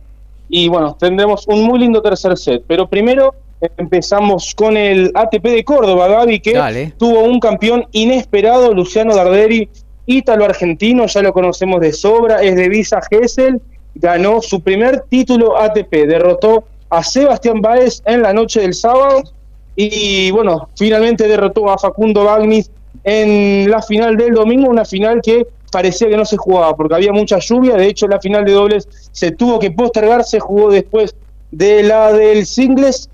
y 0.50 0.68
bueno, 0.68 0.98
tendremos 1.00 1.48
un 1.48 1.64
muy 1.64 1.80
lindo 1.80 2.02
tercer 2.02 2.38
set. 2.38 2.64
Pero 2.68 2.88
primero 2.88 3.36
empezamos 3.78 4.56
con 4.56 4.76
el 4.76 5.12
ATP 5.14 5.44
de 5.44 5.64
Córdoba, 5.64 6.08
Gaby, 6.08 6.40
que 6.40 6.54
Dale. 6.54 6.94
tuvo 6.98 7.24
un 7.24 7.40
campeón 7.40 7.86
inesperado, 7.92 8.74
Luciano 8.74 9.16
Darderi, 9.16 9.70
ítalo-argentino, 10.06 11.06
ya 11.06 11.22
lo 11.22 11.32
conocemos 11.34 11.80
de 11.82 11.94
sobra, 11.94 12.42
es 12.42 12.56
de 12.56 12.68
Visa 12.68 13.00
Gesell, 13.10 13.62
ganó 13.94 14.42
su 14.42 14.62
primer 14.62 15.04
título 15.10 15.62
ATP, 15.62 16.08
derrotó 16.08 16.64
a 16.90 17.04
Sebastián 17.04 17.62
Báez 17.62 18.02
en 18.06 18.22
la 18.22 18.34
noche 18.34 18.62
del 18.62 18.74
sábado. 18.74 19.24
Y 19.76 20.32
bueno, 20.32 20.70
finalmente 20.76 21.28
derrotó 21.28 21.70
a 21.70 21.78
Facundo 21.78 22.24
Bagnis 22.26 22.70
en 23.04 23.70
la 23.70 23.82
final 23.82 24.18
del 24.18 24.34
domingo, 24.34 24.70
una 24.70 24.86
final 24.86 25.22
que 25.22 25.48
parecía 25.72 26.10
que 26.10 26.18
no 26.18 26.26
se 26.26 26.38
jugaba 26.38 26.76
porque 26.76 26.96
había 26.96 27.14
mucha 27.14 27.38
lluvia, 27.40 27.76
de 27.76 27.86
hecho 27.86 28.08
la 28.08 28.20
final 28.20 28.44
de 28.44 28.54
dobles 28.54 28.88
se 29.12 29.32
tuvo 29.32 29.60
que 29.60 29.72
postergar, 29.72 30.24
se 30.24 30.40
jugó 30.40 30.72
después 30.72 31.16
de 31.52 31.84
la 31.84 32.12
del 32.12 32.46
singles, 32.46 33.10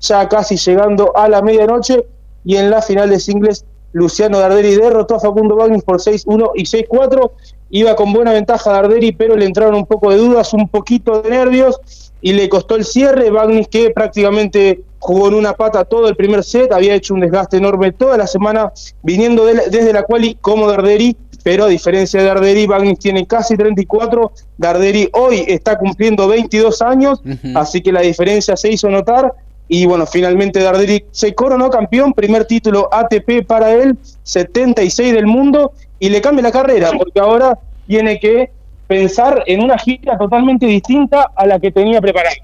ya 0.00 0.28
casi 0.28 0.56
llegando 0.56 1.16
a 1.16 1.28
la 1.28 1.42
medianoche. 1.42 2.04
Y 2.44 2.56
en 2.56 2.70
la 2.70 2.80
final 2.80 3.10
de 3.10 3.20
singles 3.20 3.64
Luciano 3.92 4.38
Darderi 4.38 4.74
derrotó 4.74 5.16
a 5.16 5.20
Facundo 5.20 5.56
Bagnis 5.56 5.82
por 5.82 6.00
6-1 6.00 6.52
y 6.54 6.64
6-4. 6.64 7.30
Iba 7.70 7.94
con 7.96 8.12
buena 8.12 8.32
ventaja 8.32 8.72
Darderi, 8.72 9.12
pero 9.12 9.36
le 9.36 9.44
entraron 9.44 9.74
un 9.74 9.86
poco 9.86 10.10
de 10.10 10.16
dudas, 10.16 10.54
un 10.54 10.68
poquito 10.68 11.20
de 11.20 11.30
nervios 11.30 11.80
y 12.20 12.32
le 12.32 12.48
costó 12.48 12.74
el 12.76 12.84
cierre. 12.84 13.30
Bagnis 13.30 13.68
que 13.68 13.90
prácticamente 13.90 14.80
jugó 14.98 15.28
en 15.28 15.34
una 15.34 15.52
pata 15.52 15.84
todo 15.84 16.08
el 16.08 16.16
primer 16.16 16.42
set, 16.42 16.72
había 16.72 16.94
hecho 16.94 17.14
un 17.14 17.20
desgaste 17.20 17.56
enorme 17.56 17.92
toda 17.92 18.16
la 18.16 18.26
semana 18.26 18.72
viniendo 19.02 19.44
de 19.46 19.54
la- 19.54 19.62
desde 19.64 19.92
la 19.92 20.02
quali 20.02 20.34
como 20.40 20.66
Darderi, 20.68 21.16
pero 21.44 21.64
a 21.64 21.68
diferencia 21.68 22.20
de 22.20 22.26
Darderi, 22.26 22.66
Bagnis 22.66 22.98
tiene 22.98 23.24
casi 23.26 23.56
34, 23.56 24.32
Darderi 24.56 25.08
hoy 25.12 25.44
está 25.46 25.78
cumpliendo 25.78 26.26
22 26.26 26.82
años, 26.82 27.22
así 27.54 27.80
que 27.80 27.92
la 27.92 28.00
diferencia 28.00 28.56
se 28.56 28.70
hizo 28.72 28.90
notar 28.90 29.32
y 29.68 29.86
bueno, 29.86 30.04
finalmente 30.06 30.60
Darderi 30.60 31.04
se 31.12 31.34
coronó 31.34 31.70
campeón, 31.70 32.12
primer 32.12 32.44
título 32.46 32.88
ATP 32.92 33.44
para 33.46 33.72
él, 33.72 33.96
76 34.24 35.12
del 35.12 35.26
mundo, 35.26 35.72
y 36.00 36.08
le 36.08 36.20
cambia 36.20 36.42
la 36.42 36.52
carrera, 36.52 36.90
porque 36.96 37.20
ahora 37.20 37.58
tiene 37.86 38.18
que 38.18 38.50
pensar 38.88 39.44
en 39.46 39.62
una 39.62 39.78
gira 39.78 40.18
totalmente 40.18 40.66
distinta 40.66 41.30
a 41.36 41.46
la 41.46 41.60
que 41.60 41.70
tenía 41.70 42.00
preparada. 42.00 42.34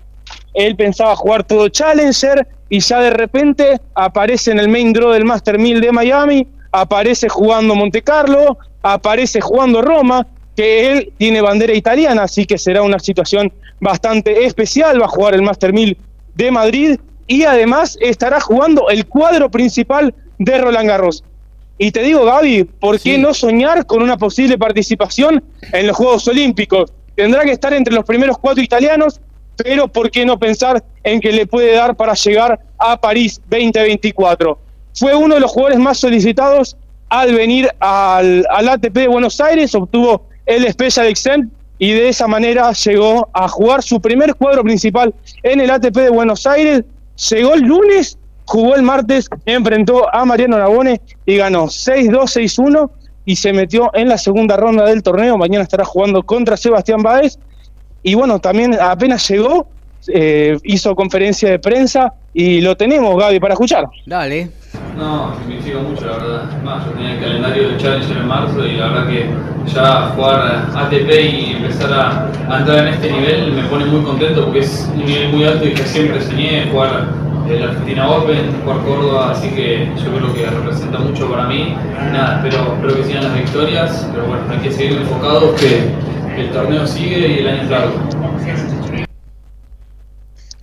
Él 0.52 0.76
pensaba 0.76 1.16
jugar 1.16 1.42
todo 1.42 1.68
Challenger 1.68 2.46
y 2.68 2.78
ya 2.78 3.00
de 3.00 3.10
repente 3.10 3.80
aparece 3.94 4.52
en 4.52 4.60
el 4.60 4.68
main 4.68 4.92
draw 4.92 5.10
del 5.10 5.24
Master 5.24 5.58
1000 5.58 5.80
de 5.80 5.90
Miami, 5.90 6.46
aparece 6.70 7.28
jugando 7.28 7.74
Monte 7.74 8.02
Carlo, 8.02 8.58
aparece 8.82 9.40
jugando 9.40 9.82
Roma, 9.82 10.26
que 10.54 10.92
él 10.92 11.12
tiene 11.18 11.40
bandera 11.40 11.74
italiana, 11.74 12.22
así 12.22 12.46
que 12.46 12.58
será 12.58 12.82
una 12.82 12.98
situación 13.00 13.52
bastante 13.80 14.44
especial, 14.44 15.00
va 15.00 15.06
a 15.06 15.08
jugar 15.08 15.34
el 15.34 15.42
Master 15.42 15.72
1000 15.72 15.98
de 16.36 16.50
Madrid 16.50 17.00
y 17.26 17.44
además 17.44 17.98
estará 18.00 18.40
jugando 18.40 18.88
el 18.90 19.06
cuadro 19.06 19.50
principal 19.50 20.14
de 20.38 20.58
Roland 20.58 20.88
Garros. 20.88 21.24
Y 21.78 21.90
te 21.90 22.02
digo, 22.02 22.24
Gaby, 22.24 22.64
¿por 22.64 22.96
qué 23.00 23.16
Sí. 23.16 23.18
no 23.18 23.34
soñar 23.34 23.84
con 23.86 24.02
una 24.02 24.16
posible 24.16 24.56
participación 24.58 25.42
en 25.72 25.86
los 25.86 25.96
Juegos 25.96 26.26
Olímpicos? 26.28 26.92
Tendrá 27.16 27.44
que 27.44 27.52
estar 27.52 27.72
entre 27.72 27.94
los 27.94 28.04
primeros 28.04 28.38
cuatro 28.38 28.62
italianos, 28.62 29.20
pero 29.56 29.88
¿por 29.88 30.10
qué 30.10 30.24
no 30.24 30.38
pensar 30.38 30.82
en 31.02 31.20
que 31.20 31.32
le 31.32 31.46
puede 31.46 31.74
dar 31.74 31.96
para 31.96 32.14
llegar 32.14 32.60
a 32.78 33.00
París 33.00 33.40
2024? 33.50 34.58
Fue 34.94 35.14
uno 35.14 35.34
de 35.34 35.40
los 35.40 35.50
jugadores 35.50 35.78
más 35.78 35.98
solicitados 35.98 36.76
al 37.08 37.34
venir 37.34 37.68
al, 37.80 38.46
al 38.50 38.68
ATP 38.68 38.92
de 38.94 39.08
Buenos 39.08 39.40
Aires, 39.40 39.74
obtuvo 39.74 40.26
el 40.46 40.70
Special 40.72 41.06
Exempt 41.06 41.52
y 41.78 41.92
de 41.92 42.08
esa 42.08 42.26
manera 42.28 42.72
llegó 42.72 43.28
a 43.32 43.48
jugar 43.48 43.82
su 43.82 44.00
primer 44.00 44.34
cuadro 44.36 44.62
principal 44.62 45.12
en 45.42 45.60
el 45.60 45.70
ATP 45.70 45.96
de 45.96 46.10
Buenos 46.10 46.46
Aires. 46.46 46.82
Llegó 47.30 47.54
el 47.54 47.62
lunes, 47.62 48.18
jugó 48.46 48.74
el 48.74 48.82
martes, 48.82 49.28
enfrentó 49.46 50.12
a 50.14 50.24
Mariano 50.24 50.58
Navone 50.58 51.00
y 51.26 51.36
ganó 51.36 51.64
6-2, 51.66 52.10
6-1 52.10 52.90
y 53.24 53.36
se 53.36 53.52
metió 53.52 53.90
en 53.94 54.08
la 54.08 54.18
segunda 54.18 54.56
ronda 54.56 54.84
del 54.84 55.02
torneo. 55.02 55.38
Mañana 55.38 55.62
estará 55.62 55.84
jugando 55.84 56.22
contra 56.22 56.56
Sebastián 56.56 57.02
Báez. 57.02 57.38
Y 58.02 58.14
bueno, 58.14 58.38
también 58.38 58.78
apenas 58.80 59.26
llegó, 59.28 59.66
eh, 60.08 60.58
hizo 60.64 60.94
conferencia 60.94 61.50
de 61.50 61.58
prensa 61.58 62.12
y 62.34 62.60
lo 62.60 62.76
tenemos, 62.76 63.18
Gaby, 63.18 63.40
para 63.40 63.54
escuchar. 63.54 63.86
Dale. 64.04 64.50
No, 64.96 65.34
significa 65.38 65.78
mucho, 65.78 66.06
la 66.06 66.12
verdad. 66.12 66.62
Más, 66.62 66.84
yo 66.86 66.92
tenía 66.92 67.14
el 67.14 67.20
calendario 67.20 67.68
de 67.70 67.76
Challenger 67.78 68.16
en 68.16 68.28
marzo 68.28 68.64
y 68.64 68.76
la 68.76 68.88
verdad 68.88 69.08
que 69.08 69.28
ya 69.66 70.12
jugar 70.14 70.68
ATP 70.74 71.10
y 71.10 71.56
empezar 71.56 71.92
a, 71.92 72.30
a 72.48 72.58
entrar 72.58 72.86
en 72.86 72.94
este 72.94 73.10
nivel 73.10 73.52
me 73.52 73.62
pone 73.64 73.86
muy 73.86 74.02
contento 74.02 74.44
porque 74.44 74.60
es 74.60 74.88
un 74.92 75.04
nivel 75.04 75.32
muy 75.32 75.44
alto 75.44 75.66
y 75.66 75.72
que 75.72 75.82
siempre 75.82 76.20
soñé 76.20 76.68
jugar 76.70 77.06
el 77.48 77.62
Argentina 77.62 78.08
Open, 78.08 78.54
jugar 78.62 78.78
Córdoba, 78.84 79.30
así 79.32 79.48
que 79.50 79.90
yo 79.96 80.12
creo 80.16 80.34
que 80.34 80.46
representa 80.46 80.98
mucho 80.98 81.30
para 81.30 81.44
mí. 81.44 81.74
Nada, 82.12 82.36
espero, 82.36 82.74
espero 82.74 82.96
que 82.96 83.04
sigan 83.04 83.24
las 83.24 83.34
victorias, 83.34 84.08
pero 84.12 84.26
bueno, 84.26 84.42
hay 84.50 84.58
que 84.58 84.70
seguir 84.70 84.98
enfocados 84.98 85.60
que 85.60 86.40
el 86.40 86.50
torneo 86.50 86.86
sigue 86.86 87.28
y 87.28 87.38
el 87.40 87.48
año 87.48 87.62
es 87.62 87.70
largo. 87.70 87.94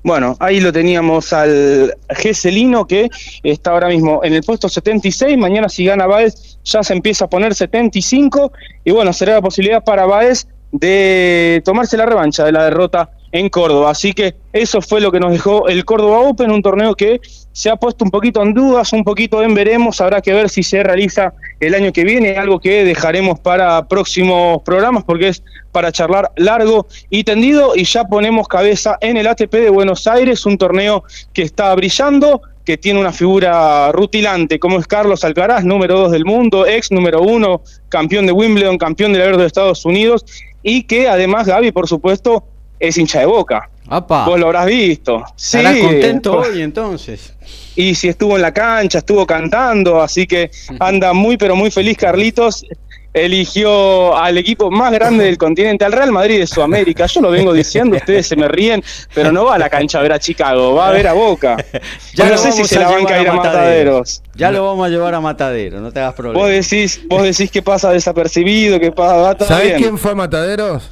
Bueno, 0.04 0.36
ahí 0.40 0.60
lo 0.60 0.74
teníamos 0.74 1.32
al 1.32 1.96
Geselino 2.10 2.88
que 2.88 3.10
está 3.44 3.72
ahora 3.72 3.88
mismo 3.88 4.22
en 4.24 4.34
el 4.34 4.42
puesto 4.42 4.68
76. 4.68 5.38
Mañana, 5.38 5.70
si 5.70 5.86
gana 5.86 6.08
Baez, 6.08 6.58
ya 6.64 6.84
se 6.84 6.94
empieza 6.94 7.26
a 7.26 7.30
poner 7.30 7.54
75. 7.54 8.52
Y 8.84 8.92
bueno, 8.92 9.14
será 9.14 9.34
la 9.34 9.42
posibilidad 9.42 9.84
para 9.84 10.06
Baez 10.06 10.48
de 10.72 11.62
tomarse 11.64 11.98
la 11.98 12.06
revancha 12.06 12.44
de 12.44 12.52
la 12.52 12.64
derrota 12.64 13.12
en 13.32 13.50
Córdoba. 13.50 13.91
Así 13.91 14.13
que 14.13 14.36
eso 14.54 14.82
fue 14.82 15.02
lo 15.02 15.12
que 15.12 15.20
nos 15.20 15.32
dejó 15.32 15.67
el 15.67 15.86
Córdoba 15.86 16.20
Open, 16.20 16.52
un 16.52 16.62
torneo 16.62 16.96
que 16.96 17.22
se 17.52 17.70
ha 17.70 17.76
puesto 17.76 18.04
un 18.04 18.12
poquito 18.12 18.41
en 18.41 18.54
dudas, 18.54 18.94
un 18.94 19.04
poquito 19.04 19.41
en 19.41 19.54
veremos. 19.54 20.02
Habrá 20.02 20.22
que 20.22 20.34
ver 20.34 20.50
si 20.50 20.63
se 20.63 20.84
realiza 20.84 21.34
el 21.60 21.74
año 21.74 21.94
que 21.94 22.04
viene, 22.04 22.38
algo 22.38 22.60
que 22.60 22.84
dejaremos 22.84 23.39
para 23.39 23.88
próximos 23.88 24.62
programas 24.63 25.04
porque 25.04 25.30
es 25.30 25.44
para 25.72 25.91
charlar 25.91 26.32
largo 26.36 26.88
y 27.10 27.24
tendido 27.24 27.74
y 27.76 27.86
ya 27.86 28.04
ponemos 28.06 28.48
cabeza 28.48 28.98
en 29.02 29.17
el 29.17 29.28
ATP 29.28 29.54
de 29.54 29.70
Buenos 29.70 30.08
Aires, 30.08 30.46
un 30.46 30.58
torneo 30.58 31.04
que 31.34 31.44
está 31.44 31.74
brillando, 31.76 32.41
que 32.65 32.78
tiene 32.78 33.00
una 33.00 33.12
figura 33.12 33.91
rutilante 33.91 34.60
como 34.60 34.80
es 34.80 34.88
Carlos 34.88 35.24
Alcaraz, 35.24 35.63
número 35.63 35.98
2 35.98 36.12
del 36.12 36.26
mundo, 36.26 36.65
ex 36.65 36.91
número 36.91 37.22
1, 37.22 37.62
campeón 37.89 38.26
de 38.26 38.32
Wimbledon, 38.32 38.78
campeón 38.78 39.13
del 39.13 39.22
Abierto 39.22 39.41
de 39.41 39.48
Estados 39.48 39.86
Unidos 39.86 40.26
y 40.63 40.84
que 40.84 41.08
además 41.08 41.48
Gaby, 41.48 41.72
por 41.72 41.88
supuesto, 41.88 42.46
es 42.82 42.98
hincha 42.98 43.20
de 43.20 43.26
boca. 43.28 43.70
Apa. 43.88 44.26
Vos 44.26 44.39
lo 44.39 44.48
habrás 44.48 44.65
visto. 44.67 45.24
¿Estarás 45.38 45.76
Sí, 45.76 45.82
contento 45.82 46.39
hoy 46.39 46.62
entonces? 46.62 47.34
y 47.76 47.96
si 47.96 48.10
estuvo 48.10 48.36
en 48.36 48.41
la 48.41 48.54
cancha, 48.54 48.98
estuvo 49.00 49.26
cantando, 49.26 50.02
así 50.02 50.28
que 50.28 50.52
anda 50.80 51.13
muy 51.13 51.38
pero 51.38 51.56
muy 51.56 51.72
feliz 51.72 51.98
Carlitos. 51.98 52.65
Eligió 53.13 54.17
al 54.17 54.38
equipo 54.38 54.72
más 54.72 54.91
grande 54.94 55.26
del 55.26 55.38
continente, 55.38 55.84
al 55.84 55.91
Real 55.91 56.12
Madrid 56.13 56.39
de 56.39 56.48
Sudamérica. 56.48 57.06
Yo 57.08 57.20
lo 57.22 57.30
vengo 57.30 57.52
diciendo, 57.54 57.98
ustedes 57.98 58.26
se 58.26 58.36
me 58.38 58.48
ríen, 58.48 58.82
pero 59.13 59.32
no 59.34 59.44
va 59.46 59.56
a 59.56 59.58
la 59.58 59.70
cancha 59.70 60.00
a 60.00 60.02
ver 60.02 60.13
a 60.13 60.20
Chicago, 60.20 60.74
va 60.76 60.88
a 60.88 60.91
ver 60.91 61.08
a 61.08 61.13
Boca. 61.13 61.58
Ya 62.15 62.30
no 62.30 62.38
sé 62.38 62.52
si 62.54 62.63
se 62.65 62.80
la 62.80 62.89
banca 62.89 63.15
a 63.15 63.22
ir 63.22 63.28
a 63.28 63.34
Mataderos. 63.34 64.22
Ya 64.36 64.50
lo 64.52 64.65
vamos 64.65 64.86
a 64.86 64.89
llevar 64.89 65.13
a 65.13 65.20
Matadero, 65.22 65.80
no 65.82 65.91
te 65.91 66.00
hagas 66.00 66.13
problema. 66.13 66.39
Vos 66.39 66.50
decís, 66.50 67.02
vos 67.08 67.24
decís 67.24 67.52
que 67.52 67.62
pasa 67.62 67.91
desapercibido, 67.91 68.80
que 68.80 68.91
pasa, 68.91 69.46
¿Sabés 69.46 69.67
bien. 69.67 69.78
quién 69.78 69.98
fue 69.98 70.12
a 70.12 70.15
Mataderos? 70.15 70.89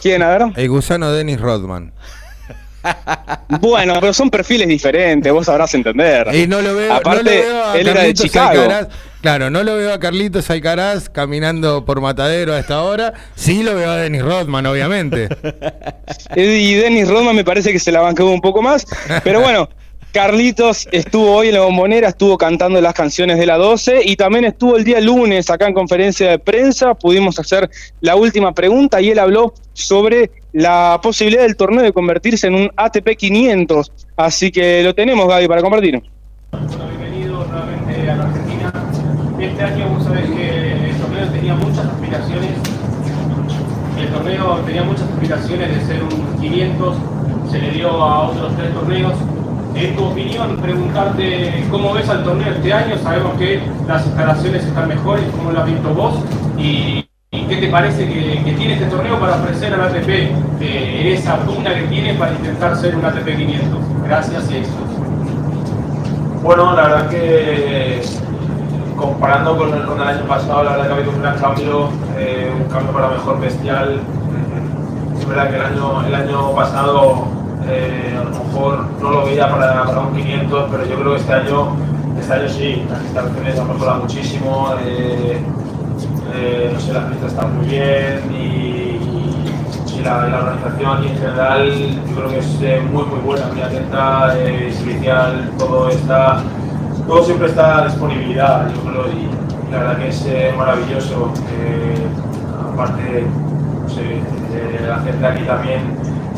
¿Quién? 0.00 0.22
A 0.22 0.28
ver. 0.28 0.42
El 0.56 0.68
gusano 0.68 1.12
Dennis 1.12 1.40
Rodman. 1.40 1.92
Bueno, 3.60 3.94
pero 4.00 4.12
son 4.12 4.30
perfiles 4.30 4.68
diferentes, 4.68 5.32
vos 5.32 5.46
sabrás 5.46 5.74
entender. 5.74 6.32
Y 6.34 6.46
no 6.46 6.60
lo 6.62 6.74
veo, 6.74 6.94
Aparte, 6.94 7.24
no 7.24 7.30
lo 7.30 7.30
veo 7.30 7.64
a 7.64 7.74
él 7.76 7.80
era 7.80 7.90
de 7.90 7.96
Carlitos 7.98 8.24
Chicago. 8.24 8.62
Alcaraz. 8.62 8.88
Claro, 9.20 9.50
no 9.50 9.62
lo 9.64 9.74
veo 9.74 9.92
a 9.92 9.98
Carlitos 9.98 10.48
Alcaraz 10.48 11.08
caminando 11.08 11.84
por 11.84 12.00
Matadero 12.00 12.54
a 12.54 12.60
esta 12.60 12.82
hora. 12.82 13.14
Sí 13.34 13.62
lo 13.62 13.74
veo 13.74 13.90
a 13.90 13.96
Dennis 13.96 14.22
Rodman, 14.22 14.66
obviamente. 14.66 15.28
Y 16.36 16.74
Dennis 16.74 17.08
Rodman 17.08 17.34
me 17.34 17.44
parece 17.44 17.72
que 17.72 17.78
se 17.78 17.90
la 17.90 18.00
bancó 18.00 18.26
un 18.26 18.40
poco 18.40 18.62
más. 18.62 18.86
Pero 19.24 19.40
bueno, 19.40 19.68
Carlitos 20.12 20.88
estuvo 20.90 21.32
hoy 21.32 21.48
en 21.48 21.54
la 21.54 21.60
bombonera, 21.60 22.08
estuvo 22.08 22.38
cantando 22.38 22.80
las 22.80 22.94
canciones 22.94 23.38
de 23.38 23.44
la 23.44 23.58
12 23.58 24.00
y 24.04 24.16
también 24.16 24.46
estuvo 24.46 24.76
el 24.78 24.84
día 24.84 25.00
lunes 25.00 25.50
acá 25.50 25.66
en 25.66 25.74
conferencia 25.74 26.30
de 26.30 26.38
prensa. 26.38 26.94
Pudimos 26.94 27.38
hacer 27.38 27.68
la 28.00 28.16
última 28.16 28.52
pregunta 28.52 29.02
y 29.02 29.10
él 29.10 29.18
habló 29.18 29.52
sobre 29.74 30.30
la 30.52 30.98
posibilidad 31.02 31.42
del 31.42 31.56
torneo 31.56 31.82
de 31.82 31.92
convertirse 31.92 32.46
en 32.46 32.54
un 32.54 32.70
ATP 32.74 33.16
500. 33.18 33.92
Así 34.16 34.50
que 34.50 34.82
lo 34.82 34.94
tenemos, 34.94 35.28
Gaby, 35.28 35.46
para 35.46 35.60
compartir. 35.60 36.02
Bienvenido 36.52 37.44
nuevamente 37.44 38.10
a 38.10 38.16
la 38.16 38.24
Argentina. 38.24 38.72
Este 39.38 39.62
año 39.62 39.88
vos 39.90 40.04
sabés 40.04 40.30
que 40.30 40.88
el 40.88 40.96
torneo 40.96 41.28
tenía 41.28 41.54
muchas 41.54 41.84
aspiraciones. 41.84 42.50
El 43.98 44.08
torneo 44.08 44.56
tenía 44.64 44.84
muchas 44.84 45.02
aspiraciones 45.02 45.74
de 45.74 45.86
ser 45.86 46.02
un 46.02 46.40
500, 46.40 46.96
se 47.50 47.58
le 47.58 47.70
dio 47.72 47.90
a 47.90 48.30
otros 48.30 48.56
tres 48.56 48.72
torneos. 48.72 49.12
En 49.78 49.94
tu 49.94 50.06
opinión, 50.06 50.56
preguntarte 50.56 51.64
cómo 51.70 51.92
ves 51.92 52.08
al 52.08 52.24
torneo 52.24 52.52
este 52.52 52.72
año. 52.72 52.98
Sabemos 52.98 53.38
que 53.38 53.62
las 53.86 54.04
instalaciones 54.04 54.64
están 54.64 54.88
mejores, 54.88 55.24
cómo 55.36 55.52
lo 55.52 55.60
has 55.60 55.66
visto 55.66 55.94
vos. 55.94 56.16
Y, 56.56 57.06
qué 57.30 57.56
te 57.56 57.68
parece 57.68 58.08
que, 58.08 58.54
tiene 58.56 58.74
este 58.74 58.86
torneo 58.86 59.20
para 59.20 59.36
ofrecer 59.36 59.72
al 59.72 59.82
ATP 59.82 60.08
eh, 60.60 61.14
esa 61.14 61.36
punta 61.36 61.72
que 61.72 61.82
tiene 61.82 62.14
para 62.14 62.32
intentar 62.32 62.76
ser 62.76 62.96
un 62.96 63.04
ATP 63.04 63.24
500. 63.24 63.78
Gracias 64.04 64.50
y 64.50 64.56
éxitos. 64.56 64.88
Bueno, 66.42 66.74
la 66.74 66.82
verdad 66.82 67.08
que 67.08 68.02
comparando 68.96 69.56
con 69.56 69.72
el, 69.72 69.86
con 69.86 70.00
el 70.00 70.08
año 70.08 70.24
pasado, 70.26 70.64
la 70.64 70.72
verdad 70.72 70.86
que 70.86 70.92
ha 70.92 70.96
habido 70.96 71.12
un 71.12 71.22
gran 71.22 71.38
cambio, 71.38 71.88
eh, 72.18 72.52
un 72.52 72.64
cambio 72.64 72.92
para 72.92 73.10
mejor 73.10 73.40
bestial. 73.40 74.00
Es 75.16 75.28
verdad 75.28 75.50
que 75.50 75.56
el 75.56 75.62
año, 75.62 76.04
el 76.04 76.14
año 76.16 76.52
pasado 76.56 77.38
eh, 77.66 78.16
a 78.18 78.24
lo 78.24 78.30
mejor 78.30 78.84
no 79.00 79.10
lo 79.10 79.24
veía 79.26 79.48
para, 79.50 79.84
para 79.84 80.00
un 80.00 80.14
500, 80.14 80.68
pero 80.70 80.84
yo 80.86 80.96
creo 80.96 81.10
que 81.12 81.20
este 81.20 81.32
año, 81.32 81.76
este 82.18 82.32
año 82.32 82.48
sí, 82.48 82.86
las 82.90 83.02
instalaciones 83.02 83.58
han 83.58 83.68
mejorado 83.68 84.00
muchísimo. 84.00 84.74
eh, 84.84 85.40
eh, 86.34 86.70
no 86.72 86.78
sé, 86.80 86.92
las 86.92 87.04
pistas 87.04 87.32
están 87.32 87.56
muy 87.56 87.66
bien 87.66 88.20
y, 88.32 88.98
la, 90.04 90.28
la 90.28 90.38
organización 90.38 91.02
y 91.02 91.08
en 91.08 91.18
general 91.18 91.72
yo 92.08 92.14
creo 92.14 92.28
que 92.28 92.38
es 92.38 92.82
muy 92.84 93.02
muy 93.04 93.18
buena, 93.18 93.46
muy 93.48 93.60
atenta, 93.60 94.32
servicial, 94.32 95.50
todo 95.58 95.88
está, 95.88 96.40
todo 97.06 97.24
siempre 97.24 97.48
está 97.48 97.78
a 97.78 97.84
disponibilidad, 97.86 98.68
yo 98.72 98.80
creo, 98.82 99.08
y 99.08 99.72
la 99.72 99.78
verdad 99.78 99.98
que 99.98 100.08
es 100.08 100.56
maravilloso. 100.56 101.32
aparte, 102.72 103.26
no 103.26 104.86
la 104.86 104.98
gente 105.00 105.26
aquí 105.26 105.42
también 105.42 105.80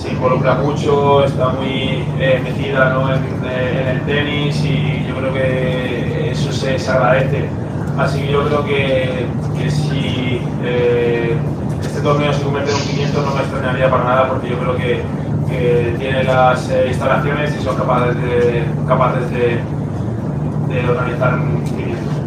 se 0.00 0.08
involucra 0.08 0.54
mucho, 0.54 1.24
está 1.24 1.48
muy 1.50 2.04
eh, 2.18 2.40
metida 2.42 2.90
¿no? 2.90 3.12
en, 3.14 3.22
eh, 3.44 3.80
en 3.82 3.88
el 3.88 4.00
tenis 4.06 4.64
y 4.64 5.04
yo 5.06 5.14
creo 5.16 5.32
que 5.34 6.30
eso 6.30 6.50
se, 6.52 6.76
agradece. 6.90 7.48
Así 7.98 8.20
que 8.20 8.32
yo 8.32 8.46
creo 8.46 8.64
que, 8.64 9.26
que 9.58 9.70
si 9.70 10.40
eh, 10.64 11.36
este 11.82 12.00
torneo 12.00 12.32
se 12.32 12.42
convierte 12.42 12.70
en 12.70 12.76
un 12.76 12.82
500 12.82 13.26
no 13.26 13.34
me 13.34 13.40
extrañaría 13.40 13.90
para 13.90 14.04
nada 14.04 14.28
porque 14.28 14.48
yo 14.48 14.58
creo 14.58 14.76
que, 14.76 15.02
que 15.48 15.96
tiene 15.98 16.24
las 16.24 16.70
eh, 16.70 16.86
instalaciones 16.88 17.54
y 17.54 17.62
son 17.62 17.76
capaces 17.76 18.16
de, 18.22 18.64
capaces 18.88 19.30
de, 19.30 19.60
de 20.68 20.88
organizar 20.88 21.34
un 21.34 21.62
500. 21.64 22.20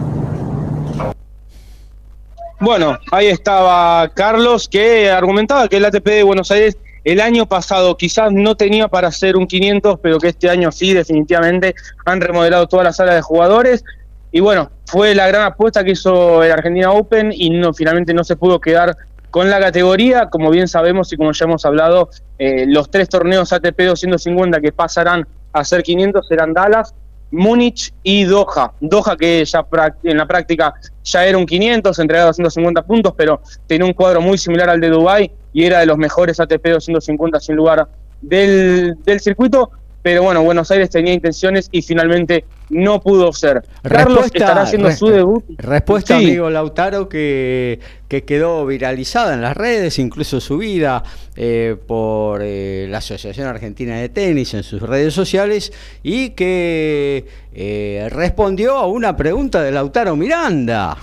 Bueno, 2.59 2.97
ahí 3.11 3.27
estaba 3.27 4.07
Carlos 4.09 4.69
que 4.69 5.09
argumentaba 5.09 5.67
que 5.67 5.77
el 5.77 5.85
ATP 5.85 6.05
de 6.05 6.23
Buenos 6.23 6.49
Aires 6.51 6.77
el 7.03 7.19
año 7.19 7.47
pasado 7.47 7.97
quizás 7.97 8.31
no 8.31 8.55
tenía 8.55 8.87
para 8.87 9.09
hacer 9.09 9.35
un 9.35 9.45
500, 9.45 9.99
pero 10.01 10.19
que 10.19 10.29
este 10.29 10.49
año 10.49 10.71
sí, 10.71 10.93
definitivamente 10.93 11.75
han 12.05 12.21
remodelado 12.21 12.67
toda 12.67 12.83
la 12.83 12.93
sala 12.93 13.13
de 13.13 13.21
jugadores. 13.21 13.83
Y 14.31 14.39
bueno, 14.39 14.71
fue 14.85 15.13
la 15.13 15.27
gran 15.27 15.43
apuesta 15.43 15.83
que 15.83 15.91
hizo 15.91 16.43
el 16.43 16.51
Argentina 16.51 16.91
Open 16.91 17.31
y 17.33 17.49
no, 17.49 17.73
finalmente 17.73 18.13
no 18.13 18.23
se 18.23 18.35
pudo 18.35 18.59
quedar 18.59 18.95
con 19.31 19.49
la 19.49 19.59
categoría. 19.59 20.29
Como 20.29 20.49
bien 20.49 20.67
sabemos 20.67 21.11
y 21.11 21.17
como 21.17 21.33
ya 21.33 21.45
hemos 21.45 21.65
hablado, 21.65 22.09
eh, 22.39 22.65
los 22.67 22.89
tres 22.89 23.09
torneos 23.09 23.51
ATP 23.51 23.79
250 23.81 24.61
que 24.61 24.71
pasarán 24.71 25.27
a 25.51 25.63
ser 25.63 25.83
500 25.83 26.25
serán 26.27 26.53
Dallas, 26.53 26.95
Múnich 27.31 27.93
y 28.01 28.23
Doha. 28.23 28.73
Doha 28.79 29.17
que 29.17 29.43
ya 29.43 29.65
en 30.03 30.17
la 30.17 30.25
práctica 30.25 30.73
ya 31.03 31.25
era 31.25 31.37
un 31.37 31.45
500, 31.45 31.99
entregaba 31.99 32.27
250 32.27 32.81
puntos, 32.83 33.13
pero 33.17 33.41
tenía 33.67 33.85
un 33.85 33.93
cuadro 33.93 34.21
muy 34.21 34.37
similar 34.37 34.69
al 34.69 34.79
de 34.79 34.89
Dubai 34.89 35.31
y 35.53 35.63
era 35.65 35.79
de 35.79 35.85
los 35.85 35.97
mejores 35.97 36.39
ATP 36.39 36.65
250 36.67 37.39
sin 37.39 37.55
lugar 37.55 37.87
del, 38.21 38.95
del 39.05 39.19
circuito. 39.19 39.71
Pero 40.01 40.21
bueno, 40.21 40.43
Buenos 40.43 40.69
Aires 40.69 40.89
tenía 40.89 41.13
intenciones 41.13 41.69
y 41.71 41.81
finalmente 41.81 42.43
no 42.69 42.99
pudo 42.99 43.31
ser. 43.31 43.63
Carlos 43.83 44.25
estará 44.25 44.63
haciendo 44.63 44.89
re- 44.89 44.97
su 44.97 45.07
debut. 45.07 45.45
Respuesta, 45.57 46.17
Sí. 46.17 46.25
amigo 46.25 46.49
Lautaro, 46.49 47.07
que, 47.07 47.79
que 48.09 48.25
quedó 48.25 48.65
viralizada 48.65 49.33
en 49.33 49.39
las 49.41 49.55
redes, 49.55 49.99
incluso 49.99 50.41
subida 50.41 51.03
eh, 51.37 51.77
por 51.87 52.41
eh, 52.43 52.85
la 52.89 52.97
Asociación 52.97 53.47
Argentina 53.47 53.95
de 53.97 54.09
Tenis 54.09 54.53
en 54.55 54.63
sus 54.63 54.81
redes 54.81 55.13
sociales, 55.13 55.71
y 56.03 56.31
que 56.31 57.25
eh, 57.53 58.09
respondió 58.11 58.75
a 58.75 58.87
una 58.87 59.15
pregunta 59.15 59.63
de 59.63 59.71
Lautaro 59.71 60.17
Miranda. 60.17 60.97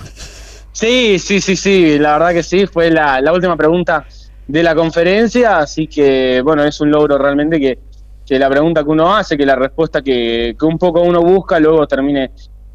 Sí, 0.73 1.19
sí, 1.19 1.41
sí, 1.41 1.57
sí, 1.57 1.99
la 1.99 2.13
verdad 2.19 2.35
que 2.35 2.43
sí, 2.43 2.67
fue 2.67 2.91
la, 2.91 3.19
la 3.23 3.33
última 3.33 3.57
pregunta 3.57 4.05
de 4.51 4.63
la 4.63 4.75
conferencia, 4.75 5.59
así 5.59 5.87
que 5.87 6.41
bueno, 6.43 6.65
es 6.65 6.81
un 6.81 6.91
logro 6.91 7.17
realmente 7.19 7.61
que, 7.61 7.79
que 8.27 8.39
la 8.39 8.49
pregunta 8.49 8.83
que 8.83 8.91
uno 8.91 9.15
hace, 9.15 9.37
que 9.37 9.47
la 9.47 9.57
respuesta 9.57 10.03
que, 10.03 10.57
que 10.59 10.67
un 10.67 10.79
poco 10.79 11.01
uno 11.03 11.21
busca, 11.23 11.59
luego 11.61 11.87
termine 11.87 12.31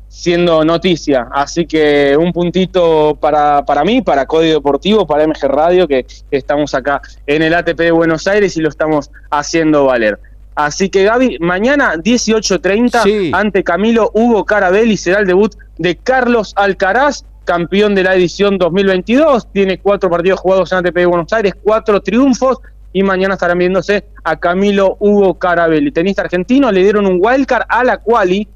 siendo 0.08 0.64
noticia. 0.64 1.28
Así 1.34 1.66
que 1.66 2.16
un 2.18 2.32
puntito 2.32 3.18
para, 3.20 3.66
para 3.66 3.84
mí, 3.84 4.02
para 4.02 4.26
Código 4.26 4.54
Deportivo, 4.56 5.06
para 5.06 5.28
MG 5.28 5.44
Radio, 5.50 5.88
que 5.88 6.06
estamos 6.32 6.74
acá 6.74 7.02
en 7.28 7.42
el 7.42 7.54
ATP 7.54 7.78
de 7.78 7.92
Buenos 7.92 8.26
Aires 8.26 8.56
y 8.56 8.62
lo 8.62 8.70
estamos 8.70 9.12
haciendo 9.30 9.86
valer. 9.86 10.18
Así 10.56 10.90
que 10.90 11.04
Gaby, 11.04 11.38
mañana 11.42 11.96
18.30 11.96 13.04
Sí. 13.04 13.32
ante 13.34 13.62
Camilo 13.62 14.12
Hugo 14.14 14.46
Carabelli 14.46 14.96
será 14.96 15.20
el 15.20 15.28
debut 15.28 15.54
de 15.78 15.98
Carlos 15.98 16.54
Alcaraz, 16.56 17.26
campeón 17.46 17.96
de 17.96 18.04
la 18.04 18.16
edición 18.16 18.58
2022. 18.58 19.48
Tiene 19.54 19.80
cuatro 19.80 20.10
partidos 20.10 20.42
jugados 20.42 20.72
en 20.72 20.80
ATP 20.80 20.96
de 20.96 21.06
Buenos 21.06 21.32
Aires, 21.32 21.54
cuatro 21.64 22.02
triunfos 22.02 22.60
y 22.92 23.04
mañana 23.04 23.34
estarán 23.34 23.58
viéndose 23.58 24.06
a 24.24 24.38
Camilo 24.38 24.98
Hugo 25.00 25.36
Carabelli. 25.36 25.92
Tenista 25.92 26.22
argentino, 26.22 26.72
le 26.72 26.82
dieron 26.82 27.06
un 27.06 27.20
wildcard 27.22 27.66
a 27.68 27.84
la 27.84 27.98
quali, 27.98 28.48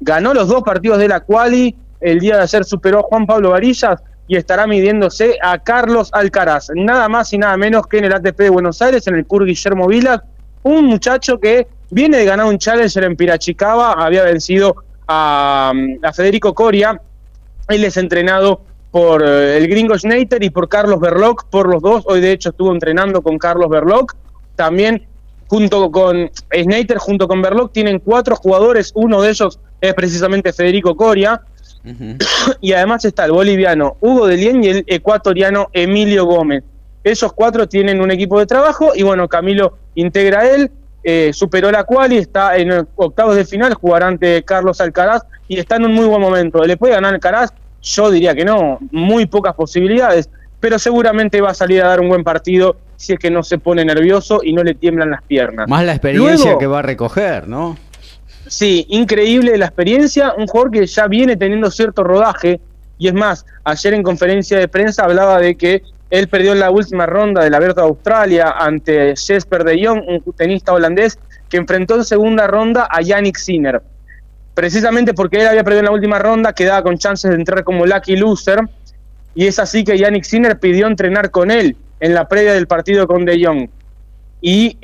ganó 0.00 0.34
los 0.34 0.48
dos 0.48 0.62
partidos 0.62 0.98
de 0.98 1.08
la 1.08 1.20
quali, 1.20 1.76
el 2.00 2.18
día 2.18 2.36
de 2.36 2.42
ayer 2.42 2.64
superó 2.64 3.00
a 3.00 3.02
Juan 3.02 3.26
Pablo 3.26 3.50
Varillas 3.50 4.00
y 4.26 4.36
estará 4.36 4.66
midiéndose 4.66 5.38
a 5.40 5.58
Carlos 5.58 6.10
Alcaraz, 6.12 6.70
nada 6.74 7.08
más 7.08 7.32
y 7.32 7.38
nada 7.38 7.56
menos 7.56 7.86
que 7.86 7.98
en 7.98 8.06
el 8.06 8.12
ATP 8.12 8.38
de 8.38 8.50
Buenos 8.50 8.82
Aires, 8.82 9.06
en 9.06 9.14
el 9.14 9.26
CUR 9.26 9.46
Guillermo 9.46 9.86
Vilas, 9.86 10.22
un 10.64 10.86
muchacho 10.86 11.38
que 11.38 11.68
viene 11.90 12.18
de 12.18 12.24
ganar 12.24 12.46
un 12.46 12.58
Challenger 12.58 13.04
en 13.04 13.16
Pirachicaba, 13.16 13.92
había 13.92 14.24
vencido 14.24 14.76
a, 15.06 15.72
a 16.02 16.12
Federico 16.12 16.52
Coria, 16.52 17.00
él 17.68 17.84
es 17.84 17.96
entrenado 17.96 18.62
por 18.90 19.22
eh, 19.22 19.58
el 19.58 19.68
gringo 19.68 19.96
Schneider 19.98 20.42
y 20.42 20.50
por 20.50 20.68
Carlos 20.68 21.00
Berloc, 21.00 21.44
por 21.50 21.68
los 21.68 21.82
dos. 21.82 22.04
Hoy 22.06 22.20
de 22.20 22.32
hecho 22.32 22.50
estuvo 22.50 22.72
entrenando 22.72 23.22
con 23.22 23.38
Carlos 23.38 23.68
Berloc. 23.68 24.14
También 24.56 25.06
junto 25.46 25.90
con 25.90 26.30
Schneider, 26.54 26.98
junto 26.98 27.28
con 27.28 27.42
Berloc, 27.42 27.72
tienen 27.72 28.00
cuatro 28.00 28.36
jugadores. 28.36 28.92
Uno 28.94 29.22
de 29.22 29.30
ellos 29.30 29.60
es 29.80 29.94
precisamente 29.94 30.52
Federico 30.52 30.96
Coria. 30.96 31.42
Y 32.60 32.72
además 32.72 33.04
está 33.04 33.24
el 33.24 33.32
boliviano 33.32 33.96
Hugo 34.00 34.26
Delien 34.26 34.64
y 34.64 34.68
el 34.68 34.84
ecuatoriano 34.86 35.68
Emilio 35.72 36.24
Gómez. 36.24 36.64
Esos 37.04 37.32
cuatro 37.32 37.68
tienen 37.68 38.00
un 38.00 38.10
equipo 38.10 38.38
de 38.38 38.46
trabajo 38.46 38.92
y 38.94 39.02
bueno, 39.02 39.28
Camilo 39.28 39.78
integra 39.94 40.50
él, 40.50 40.70
eh, 41.02 41.30
superó 41.32 41.70
la 41.70 41.84
cual 41.84 42.12
y 42.12 42.18
está 42.18 42.56
en 42.56 42.86
octavos 42.96 43.36
de 43.36 43.44
final, 43.44 43.74
jugará 43.74 44.06
ante 44.08 44.42
Carlos 44.42 44.80
Alcaraz 44.80 45.22
y 45.46 45.58
está 45.58 45.76
en 45.76 45.84
un 45.86 45.94
muy 45.94 46.06
buen 46.06 46.20
momento. 46.20 46.64
¿Le 46.64 46.76
puede 46.76 46.94
ganar 46.94 47.14
Alcaraz? 47.14 47.50
Yo 47.82 48.10
diría 48.10 48.34
que 48.34 48.44
no, 48.44 48.78
muy 48.90 49.26
pocas 49.26 49.54
posibilidades, 49.54 50.28
pero 50.60 50.78
seguramente 50.78 51.40
va 51.40 51.50
a 51.50 51.54
salir 51.54 51.82
a 51.82 51.88
dar 51.88 52.00
un 52.00 52.08
buen 52.08 52.24
partido 52.24 52.76
si 52.96 53.12
es 53.12 53.18
que 53.20 53.30
no 53.30 53.44
se 53.44 53.58
pone 53.58 53.84
nervioso 53.84 54.40
y 54.42 54.52
no 54.52 54.64
le 54.64 54.74
tiemblan 54.74 55.10
las 55.10 55.22
piernas. 55.22 55.68
Más 55.68 55.84
la 55.84 55.92
experiencia 55.92 56.44
Luego- 56.46 56.58
que 56.58 56.66
va 56.66 56.80
a 56.80 56.82
recoger, 56.82 57.46
¿no? 57.46 57.76
Sí, 58.48 58.86
increíble 58.88 59.56
la 59.58 59.66
experiencia, 59.66 60.34
un 60.36 60.46
jugador 60.46 60.72
que 60.72 60.86
ya 60.86 61.06
viene 61.06 61.36
teniendo 61.36 61.70
cierto 61.70 62.02
rodaje, 62.02 62.60
y 62.98 63.06
es 63.06 63.14
más, 63.14 63.46
ayer 63.62 63.94
en 63.94 64.02
conferencia 64.02 64.58
de 64.58 64.66
prensa 64.68 65.04
hablaba 65.04 65.38
de 65.38 65.54
que 65.54 65.82
él 66.10 66.28
perdió 66.28 66.52
en 66.52 66.60
la 66.60 66.70
última 66.70 67.06
ronda 67.06 67.42
del 67.42 67.54
Abierto 67.54 67.82
de 67.82 67.88
Australia 67.88 68.54
ante 68.58 69.14
Jesper 69.16 69.64
de 69.64 69.86
Jong, 69.86 70.02
un 70.06 70.32
tenista 70.32 70.72
holandés, 70.72 71.18
que 71.48 71.56
enfrentó 71.56 71.96
en 71.96 72.04
segunda 72.04 72.46
ronda 72.46 72.88
a 72.90 73.00
Yannick 73.02 73.36
Sinner. 73.36 73.82
Precisamente 74.54 75.14
porque 75.14 75.40
él 75.40 75.48
había 75.48 75.64
perdido 75.64 75.80
en 75.80 75.86
la 75.86 75.92
última 75.92 76.18
ronda, 76.18 76.52
quedaba 76.52 76.82
con 76.82 76.98
chances 76.98 77.30
de 77.30 77.36
entrar 77.36 77.62
como 77.64 77.86
lucky 77.86 78.16
loser, 78.16 78.60
y 79.34 79.46
es 79.46 79.58
así 79.58 79.84
que 79.84 79.96
Yannick 79.96 80.24
Sinner 80.24 80.58
pidió 80.58 80.86
entrenar 80.86 81.30
con 81.30 81.50
él 81.50 81.76
en 82.00 82.14
la 82.14 82.26
previa 82.26 82.54
del 82.54 82.66
partido 82.66 83.06
con 83.06 83.24
De 83.24 83.44
Jong. 83.44 83.68
Y 84.40 84.78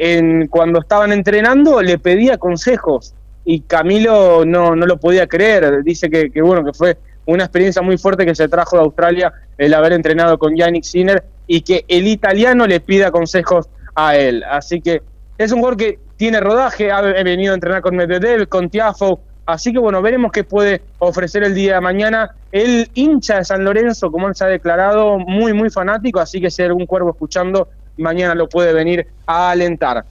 cuando 0.49 0.81
estaban 0.81 1.13
entrenando 1.13 1.81
le 1.83 1.99
pedía 1.99 2.39
consejos. 2.39 3.15
Y 3.45 3.61
Camilo 3.61 4.45
no, 4.45 4.75
no 4.75 4.87
lo 4.87 4.99
podía 4.99 5.27
creer, 5.27 5.83
dice 5.83 6.09
que, 6.09 6.31
bueno 6.41 6.65
que 6.65 6.73
fue 6.73 6.97
una 7.27 7.45
experiencia 7.45 7.83
muy 7.83 7.99
fuerte 7.99 8.27
que 8.27 8.35
se 8.35 8.49
trajo 8.49 8.77
de 8.77 8.83
Australia 8.83 9.33
el 9.59 9.75
haber 9.75 9.93
entrenado 9.93 10.39
con 10.39 10.57
Yannick 10.57 10.85
Sinner 10.85 11.25
y 11.47 11.63
que 11.63 11.85
el 11.89 12.07
italiano 12.07 12.67
le 12.67 12.81
pida 12.81 13.11
consejos 13.11 13.69
a 13.95 14.17
él, 14.17 14.43
así 14.45 14.81
que 14.81 15.03
es 15.39 15.53
un 15.53 15.59
jugador 15.59 15.77
que 15.77 15.99
tiene 16.17 16.41
rodaje, 16.41 16.93
ha 16.93 17.01
venido 17.01 17.53
a 17.53 17.55
entrenar 17.55 17.83
con 17.83 17.97
Medvedev, 17.97 18.49
con 18.49 18.71
Tiafo, 18.71 19.21
así 19.47 19.73
que 19.73 19.79
bueno, 19.79 20.01
veremos 20.01 20.31
qué 20.31 20.45
puede 20.45 20.83
ofrecer 20.99 21.43
el 21.43 21.55
día 21.55 21.75
de 21.75 21.81
mañana. 21.81 22.31
El 22.53 22.89
hincha 22.95 23.39
de 23.39 23.45
San 23.45 23.65
Lorenzo, 23.65 24.13
como 24.13 24.29
él 24.29 24.35
se 24.37 24.45
ha 24.45 24.49
declarado, 24.49 25.19
muy, 25.19 25.53
muy 25.53 25.71
fanático, 25.71 26.21
así 26.21 26.41
que 26.41 26.51
si 26.51 26.63
algún 26.63 26.87
cuervo 26.87 27.11
escuchando, 27.11 27.69
mañana 27.99 28.35
lo 28.35 28.49
puede 28.49 28.73
venir 28.73 29.07
a 29.27 29.51
alentar. 29.51 30.05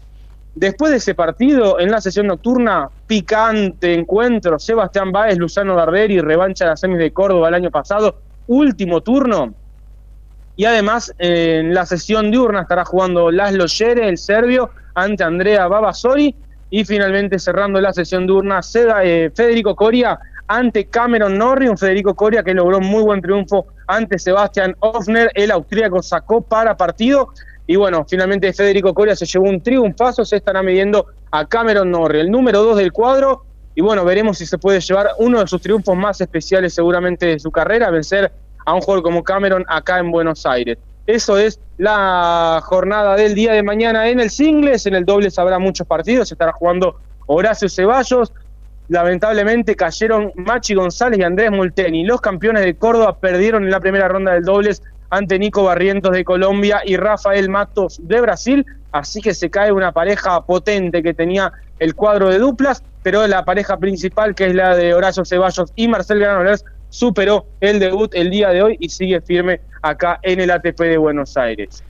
Después 0.56 0.92
de 0.92 0.98
ese 0.98 1.16
partido, 1.16 1.80
en 1.80 1.90
la 1.90 2.00
sesión 2.00 2.28
nocturna, 2.28 2.88
picante 3.08 3.94
encuentro, 3.94 4.60
Sebastián 4.60 5.12
Báez, 5.12 5.38
Luzano 5.38 5.76
Barberi, 5.76 6.20
revancha 6.20 6.66
de 6.66 6.72
las 6.72 6.80
semis 6.80 7.00
de 7.00 7.12
Córdoba 7.12 7.48
el 7.48 7.56
año 7.56 7.72
pasado, 7.72 8.20
último 8.48 9.02
turno. 9.02 9.54
Y 10.56 10.66
además, 10.66 11.12
en 11.18 11.74
la 11.74 11.86
sesión 11.88 12.30
diurna 12.30 12.62
estará 12.62 12.86
jugando 12.86 13.32
Laszlo 13.32 13.66
Yere, 13.66 14.08
el 14.08 14.20
serbio, 14.20 14.70
ante 14.94 15.24
Andrea 15.24 15.68
Babasori. 15.68 16.36
Y 16.70 16.86
finalmente 16.86 17.40
cerrando 17.40 17.80
la 17.82 17.94
sesión 17.94 18.26
diurna, 18.28 18.62
eh, 19.04 19.32
Federico 19.36 19.76
Coria 19.76 20.20
ante 20.48 20.86
Cameron 20.86 21.38
Norrie, 21.38 21.70
un 21.70 21.78
Federico 21.78 22.16
Coria 22.16 22.44
que 22.44 22.54
logró 22.54 22.80
muy 22.80 23.04
buen 23.04 23.22
triunfo 23.22 23.68
ante 23.88 24.20
Sebastian 24.20 24.76
Hoffner, 24.80 25.32
el 25.36 25.52
austríaco 25.52 26.02
sacó 26.02 26.42
para 26.42 26.76
partido. 26.76 27.30
Y 27.66 27.76
bueno, 27.76 28.06
finalmente 28.08 28.52
Federico 28.52 28.94
Coria 28.94 29.16
se 29.16 29.26
llevó 29.26 29.46
un 29.46 29.62
triunfazo, 29.62 30.26
se 30.26 30.38
estará 30.38 30.62
midiendo 30.62 31.08
a 31.32 31.46
Cameron 31.46 31.92
Norrie, 31.92 32.22
el 32.22 32.32
número 32.32 32.62
2 32.64 32.78
del 32.78 32.92
cuadro. 32.92 33.46
Y 33.76 33.82
bueno, 33.82 34.06
veremos 34.06 34.38
si 34.38 34.46
se 34.46 34.58
puede 34.58 34.80
llevar 34.82 35.12
uno 35.18 35.40
de 35.40 35.48
sus 35.48 35.62
triunfos 35.62 35.96
más 35.96 36.22
especiales 36.22 36.74
seguramente 36.74 37.26
de 37.26 37.40
su 37.40 37.52
carrera, 37.52 37.90
vencer 37.90 38.32
a 38.66 38.74
un 38.74 38.82
jugador 38.82 39.04
como 39.04 39.24
Cameron 39.24 39.66
acá 39.68 40.00
en 40.00 40.12
Buenos 40.12 40.46
Aires. 40.46 40.78
Eso 41.06 41.38
es 41.38 41.60
la 41.78 42.62
jornada 42.64 43.16
del 43.16 43.36
día 43.36 43.54
de 43.54 43.64
mañana 43.64 44.08
en 44.08 44.20
el 44.20 44.30
singles, 44.30 44.86
en 44.86 44.96
el 44.96 45.06
dobles 45.06 45.38
habrá 45.40 45.60
muchos 45.60 45.86
partidos, 45.88 46.32
estará 46.32 46.54
jugando 46.54 46.98
Horacio 47.26 47.68
Ceballos, 47.68 48.32
lamentablemente 48.88 49.76
cayeron 49.76 50.32
Machi 50.36 50.76
González 50.76 51.20
y 51.20 51.24
Andrés 51.24 51.52
Multeni. 51.52 52.06
Los 52.06 52.22
campeones 52.22 52.64
de 52.64 52.76
Córdoba 52.76 53.18
perdieron 53.18 53.64
en 53.64 53.72
la 53.72 53.80
primera 53.80 54.08
ronda 54.08 54.34
del 54.34 54.44
dobles 54.44 54.82
ante 55.14 55.38
Nico 55.38 55.64
Barrientos 55.64 56.12
de 56.12 56.24
Colombia 56.24 56.82
y 56.84 56.98
Rafael 56.98 57.48
Matos 57.48 58.00
de 58.02 58.20
Brasil, 58.20 58.66
así 58.92 59.22
que 59.22 59.36
se 59.36 59.52
cae 59.52 59.72
una 59.72 59.92
pareja 59.92 60.44
potente 60.44 61.04
que 61.04 61.14
tenía 61.14 61.52
el 61.78 61.94
cuadro 61.94 62.30
de 62.30 62.40
duplas, 62.40 62.84
pero 63.04 63.26
la 63.28 63.46
pareja 63.46 63.78
principal, 63.78 64.34
que 64.34 64.48
es 64.48 64.56
la 64.56 64.76
de 64.76 64.94
Horacio 64.96 65.24
Ceballos 65.24 65.72
y 65.76 65.88
Marcel 65.88 66.20
Granollers, 66.20 66.66
superó 66.90 67.46
el 67.62 67.80
debut 67.80 68.12
el 68.16 68.32
día 68.32 68.50
de 68.50 68.64
hoy 68.64 68.78
y 68.80 68.90
sigue 68.90 69.22
firme 69.22 69.62
acá 69.84 70.20
en 70.24 70.40
el 70.40 70.50
ATP 70.50 70.80
de 70.80 70.98
Buenos 70.98 71.38
Aires. 71.38 71.84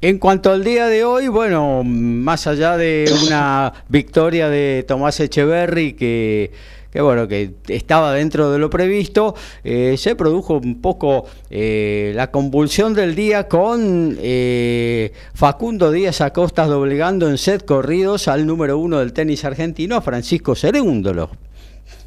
En 0.00 0.18
cuanto 0.18 0.50
al 0.50 0.64
día 0.64 0.86
de 0.86 1.04
hoy, 1.04 1.28
bueno, 1.28 1.82
más 1.84 2.46
allá 2.46 2.76
de 2.78 3.12
una 3.26 3.72
victoria 3.88 4.48
de 4.48 4.84
Tomás 4.88 5.20
Echeverry 5.20 5.92
que, 5.94 6.52
que 6.92 7.00
bueno, 7.02 7.28
que 7.28 7.54
estaba 7.68 8.14
dentro 8.14 8.50
de 8.50 8.58
lo 8.58 8.70
previsto, 8.70 9.34
eh, 9.62 9.96
se 9.98 10.16
produjo 10.16 10.54
un 10.54 10.80
poco 10.80 11.26
eh, 11.50 12.12
la 12.14 12.30
convulsión 12.30 12.94
del 12.94 13.14
día 13.14 13.46
con 13.46 14.16
eh, 14.20 15.12
Facundo 15.34 15.90
Díaz 15.92 16.22
Acosta 16.22 16.64
doblegando 16.66 17.28
en 17.28 17.36
set 17.36 17.66
corridos 17.66 18.26
al 18.28 18.46
número 18.46 18.78
uno 18.78 19.00
del 19.00 19.12
tenis 19.12 19.44
argentino, 19.44 20.00
Francisco 20.00 20.54
Cerúndolo. 20.54 21.30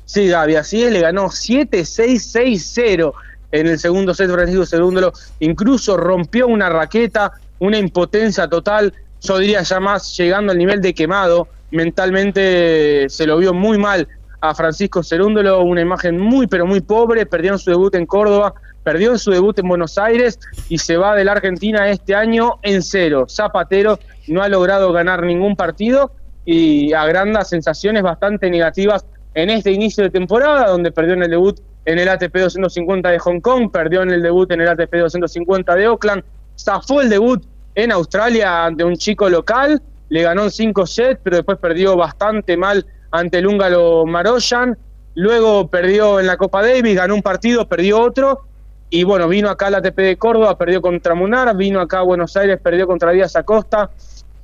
Sí, 0.06 0.28
Gaby, 0.28 0.56
así 0.56 0.84
es, 0.84 0.92
le 0.92 1.02
ganó 1.02 1.28
7-6-6-0 1.28 3.14
en 3.52 3.68
el 3.68 3.78
segundo 3.78 4.16
set 4.16 4.32
Francisco 4.32 4.66
Cerúndolo, 4.66 5.14
incluso 5.40 5.96
rompió 5.96 6.48
una 6.48 6.70
raqueta, 6.70 7.34
una 7.60 7.78
impotencia 7.78 8.48
total, 8.48 8.94
yo 9.22 9.38
diría 9.38 9.62
ya 9.62 9.80
más 9.80 10.18
llegando 10.18 10.52
al 10.52 10.58
nivel 10.58 10.82
de 10.82 10.96
quemado, 10.96 11.48
mentalmente 11.70 13.08
se 13.10 13.28
lo 13.28 13.38
vio 13.38 13.54
muy 13.54 13.78
mal 13.78 14.08
a 14.42 14.56
Francisco 14.56 15.04
Cerúndolo, 15.04 15.62
una 15.62 15.82
imagen 15.82 16.20
muy 16.20 16.48
pero 16.48 16.66
muy 16.66 16.82
pobre, 16.82 17.26
perdió 17.26 17.54
en 17.54 17.60
su 17.60 17.70
debut 17.70 17.94
en 17.96 18.08
Córdoba, 18.08 18.54
perdió 18.84 19.12
en 19.12 19.20
su 19.20 19.32
debut 19.32 19.58
en 19.60 19.68
Buenos 19.68 19.98
Aires 19.98 20.40
y 20.68 20.80
se 20.80 20.98
va 20.98 21.16
de 21.16 21.24
la 21.24 21.34
Argentina 21.34 21.90
este 21.90 22.16
año 22.16 22.60
en 22.64 22.82
cero. 22.82 23.28
Zapatero 23.30 24.00
no 24.28 24.42
ha 24.42 24.50
logrado 24.50 24.92
ganar 24.92 25.24
ningún 25.24 25.56
partido 25.56 26.12
y 26.44 26.92
agranda 26.94 27.46
sensaciones 27.46 28.02
bastante 28.02 28.50
negativas 28.50 29.06
en 29.36 29.52
este 29.52 29.72
inicio 29.72 30.04
de 30.04 30.10
temporada, 30.10 30.68
donde 30.70 30.92
perdió 30.92 31.14
en 31.14 31.24
el 31.24 31.30
debut 31.30 31.60
en 31.86 32.00
el 32.00 32.10
ATP 32.10 32.36
250 32.36 33.10
de 33.10 33.20
Hong 33.20 33.40
Kong, 33.40 33.72
perdió 33.72 34.02
en 34.02 34.12
el 34.12 34.22
debut 34.22 34.52
en 34.52 34.62
el 34.62 34.68
ATP 34.68 34.94
250 34.96 35.76
de 35.76 35.88
Oakland, 35.88 36.24
zafó 36.58 37.02
el 37.02 37.10
debut 37.10 37.44
en 37.76 37.92
Australia 37.92 38.66
ante 38.66 38.84
un 38.84 38.96
chico 38.96 39.30
local, 39.30 39.82
le 40.10 40.24
ganó 40.24 40.44
en 40.44 40.52
5 40.52 40.86
sets, 40.86 41.20
pero 41.24 41.38
después 41.38 41.58
perdió 41.58 41.96
bastante 41.96 42.58
mal 42.58 42.86
ante 43.12 43.40
el 43.40 43.48
húngaro 43.48 44.06
Maroyan, 44.06 44.78
luego 45.16 45.68
perdió 45.68 46.20
en 46.20 46.28
la 46.28 46.38
Copa 46.38 46.62
Davis, 46.62 46.96
ganó 46.96 47.16
un 47.16 47.22
partido, 47.22 47.68
perdió 47.68 48.00
otro, 48.00 48.42
y 48.90 49.04
bueno, 49.04 49.28
vino 49.28 49.50
acá 49.50 49.68
al 49.68 49.76
ATP 49.76 49.98
de 49.98 50.18
Córdoba, 50.18 50.58
perdió 50.58 50.82
contra 50.82 51.16
Munar, 51.16 51.56
vino 51.56 51.80
acá 51.80 52.00
a 52.00 52.04
Buenos 52.04 52.36
Aires, 52.36 52.60
perdió 52.62 52.88
contra 52.88 53.12
Díaz 53.12 53.36
Acosta, 53.36 53.92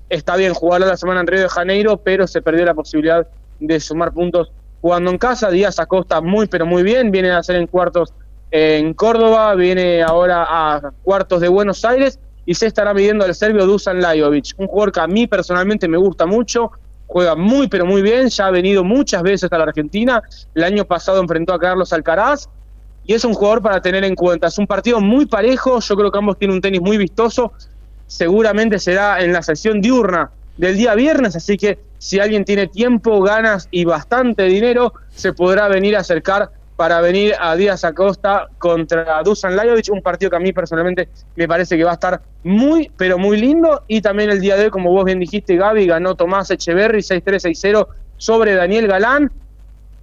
está 0.09 0.35
bien 0.35 0.53
jugar 0.53 0.81
la 0.81 0.97
semana 0.97 1.21
en 1.21 1.27
Río 1.27 1.41
de 1.41 1.49
Janeiro, 1.49 1.97
pero 1.97 2.27
se 2.27 2.41
perdió 2.41 2.65
la 2.65 2.73
posibilidad 2.73 3.27
de 3.59 3.79
sumar 3.79 4.13
puntos 4.13 4.51
jugando 4.81 5.11
en 5.11 5.17
casa. 5.17 5.49
Díaz 5.49 5.79
Acosta 5.79 6.21
muy, 6.21 6.47
pero 6.47 6.65
muy 6.65 6.83
bien. 6.83 7.11
Viene 7.11 7.31
a 7.31 7.39
hacer 7.39 7.55
en 7.55 7.67
cuartos 7.67 8.13
en 8.51 8.93
Córdoba, 8.93 9.53
viene 9.55 10.01
ahora 10.01 10.45
a 10.47 10.91
cuartos 11.03 11.41
de 11.41 11.49
Buenos 11.49 11.83
Aires 11.83 12.19
y 12.45 12.53
se 12.53 12.67
estará 12.67 12.93
midiendo 12.93 13.25
al 13.25 13.35
serbio 13.35 13.65
Dusan 13.65 13.99
Lajovic, 13.99 14.53
un 14.57 14.67
jugador 14.67 14.91
que 14.93 14.99
a 15.01 15.07
mí 15.07 15.27
personalmente 15.27 15.87
me 15.87 15.97
gusta 15.97 16.25
mucho. 16.25 16.71
Juega 17.07 17.35
muy, 17.35 17.67
pero 17.67 17.85
muy 17.85 18.01
bien. 18.01 18.29
Ya 18.29 18.47
ha 18.47 18.51
venido 18.51 18.83
muchas 18.83 19.23
veces 19.23 19.51
a 19.51 19.57
la 19.57 19.63
Argentina. 19.63 20.21
El 20.53 20.63
año 20.63 20.85
pasado 20.85 21.21
enfrentó 21.21 21.53
a 21.53 21.59
Carlos 21.59 21.91
Alcaraz 21.93 22.47
y 23.05 23.13
es 23.13 23.23
un 23.23 23.33
jugador 23.33 23.61
para 23.61 23.81
tener 23.81 24.03
en 24.03 24.15
cuenta. 24.15 24.47
Es 24.47 24.57
un 24.57 24.67
partido 24.67 24.99
muy 24.99 25.25
parejo. 25.25 25.79
Yo 25.79 25.95
creo 25.95 26.11
que 26.11 26.17
ambos 26.17 26.37
tienen 26.37 26.55
un 26.55 26.61
tenis 26.61 26.81
muy 26.81 26.97
vistoso. 26.97 27.53
Seguramente 28.05 28.77
será 28.79 29.21
en 29.23 29.33
la 29.33 29.41
sesión 29.41 29.81
diurna 29.81 30.31
del 30.57 30.75
día 30.75 30.95
viernes, 30.95 31.35
así 31.35 31.55
que 31.55 31.79
si 31.99 32.19
alguien 32.19 32.45
tiene 32.45 32.67
tiempo, 32.67 33.21
ganas 33.21 33.67
y 33.71 33.85
bastante 33.85 34.43
dinero, 34.43 34.93
se 35.09 35.33
podrá 35.33 35.67
venir 35.67 35.95
a 35.95 35.99
acercar 35.99 36.51
para 36.77 37.01
venir 37.01 37.33
a 37.39 37.55
Díaz 37.55 37.83
Acosta 37.83 38.47
contra 38.59 39.21
Dusan 39.23 39.55
Lajovic, 39.55 39.89
un 39.91 40.01
partido 40.01 40.29
que 40.29 40.37
a 40.37 40.39
mí 40.39 40.53
personalmente 40.53 41.09
me 41.35 41.47
parece 41.47 41.75
que 41.75 41.83
va 41.83 41.91
a 41.91 41.95
estar 41.95 42.21
muy, 42.43 42.89
pero 42.95 43.17
muy 43.17 43.35
lindo. 43.37 43.81
Y 43.87 43.99
también 43.99 44.29
el 44.29 44.39
día 44.39 44.55
de 44.55 44.65
hoy, 44.65 44.69
como 44.69 44.91
vos 44.91 45.03
bien 45.03 45.19
dijiste, 45.19 45.57
Gaby, 45.57 45.87
ganó 45.87 46.13
Tomás 46.15 46.51
Echeverry 46.51 46.99
6-3-6-0 46.99 47.87
sobre 48.17 48.53
Daniel 48.53 48.87
Galán. 48.87 49.31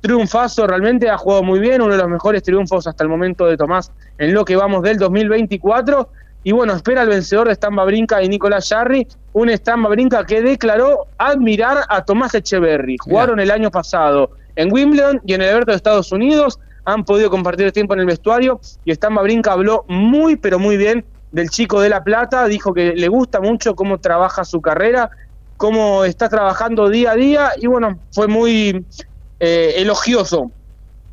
Triunfazo, 0.01 0.67
realmente 0.67 1.09
ha 1.09 1.17
jugado 1.17 1.45
muy 1.45 1.61
bien, 1.61 1.81
uno 1.81 1.93
de 1.93 2.03
los 2.03 2.11
mejores 2.11 2.43
triunfos 2.43 2.89
hasta 2.89 3.05
el 3.05 3.09
momento 3.09 3.47
de 3.47 3.57
Tomás 3.57 3.93
en 4.19 4.35
lo 4.35 4.45
que 4.45 4.57
vamos 4.57 4.83
del 4.83 4.99
2024. 4.99 6.09
Y 6.43 6.51
bueno, 6.51 6.75
espera 6.75 7.03
el 7.03 7.09
vencedor 7.09 7.47
de 7.47 7.55
Stamba 7.55 7.85
Brinca 7.85 8.21
y 8.21 8.29
Nicolás 8.29 8.69
Jarry, 8.69 9.07
un 9.33 9.49
Stamba 9.49 9.91
Brinca 9.91 10.27
que 10.27 10.43
declaró 10.43 11.07
admirar 11.19 11.85
a 11.89 12.05
Tomás 12.05 12.35
Echeverry. 12.35 12.97
Jugaron 12.99 13.39
el 13.39 13.53
año 13.53 13.71
pasado 13.71 14.33
en 14.57 14.73
Wimbledon 14.73 15.21
y 15.27 15.35
en 15.35 15.43
el 15.43 15.49
Alberto 15.49 15.73
de 15.73 15.77
Estados 15.77 16.13
Unidos, 16.13 16.59
han 16.85 17.05
podido 17.05 17.31
compartir 17.31 17.73
tiempo 17.73 17.95
en 17.95 18.01
el 18.01 18.07
vestuario 18.07 18.61
y 18.85 18.93
Stamba 18.95 19.23
Brinca 19.23 19.53
habló 19.53 19.85
muy, 19.89 20.37
pero 20.37 20.59
muy 20.59 20.77
bien 20.77 21.05
del 21.33 21.51
chico 21.51 21.81
de 21.81 21.89
La 21.89 22.05
Plata, 22.05 22.47
dijo 22.47 22.73
que 22.73 22.95
le 22.95 23.09
gusta 23.09 23.41
mucho 23.41 23.75
cómo 23.75 23.99
trabaja 23.99 24.45
su 24.45 24.61
carrera, 24.61 25.11
cómo 25.57 26.05
está 26.05 26.29
trabajando 26.29 26.89
día 26.89 27.13
a 27.13 27.15
día 27.15 27.53
y 27.57 27.67
bueno, 27.67 27.99
fue 28.13 28.29
muy 28.29 28.85
eh, 29.41 29.75
elogioso. 29.77 30.51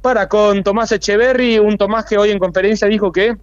Para 0.02 0.28
con 0.28 0.64
Tomás 0.64 0.92
Echeverry, 0.92 1.60
un 1.60 1.78
Tomás 1.78 2.06
que 2.06 2.18
hoy 2.18 2.32
en 2.32 2.40
conferencia 2.40 2.88
dijo 2.88 3.12
que 3.12 3.36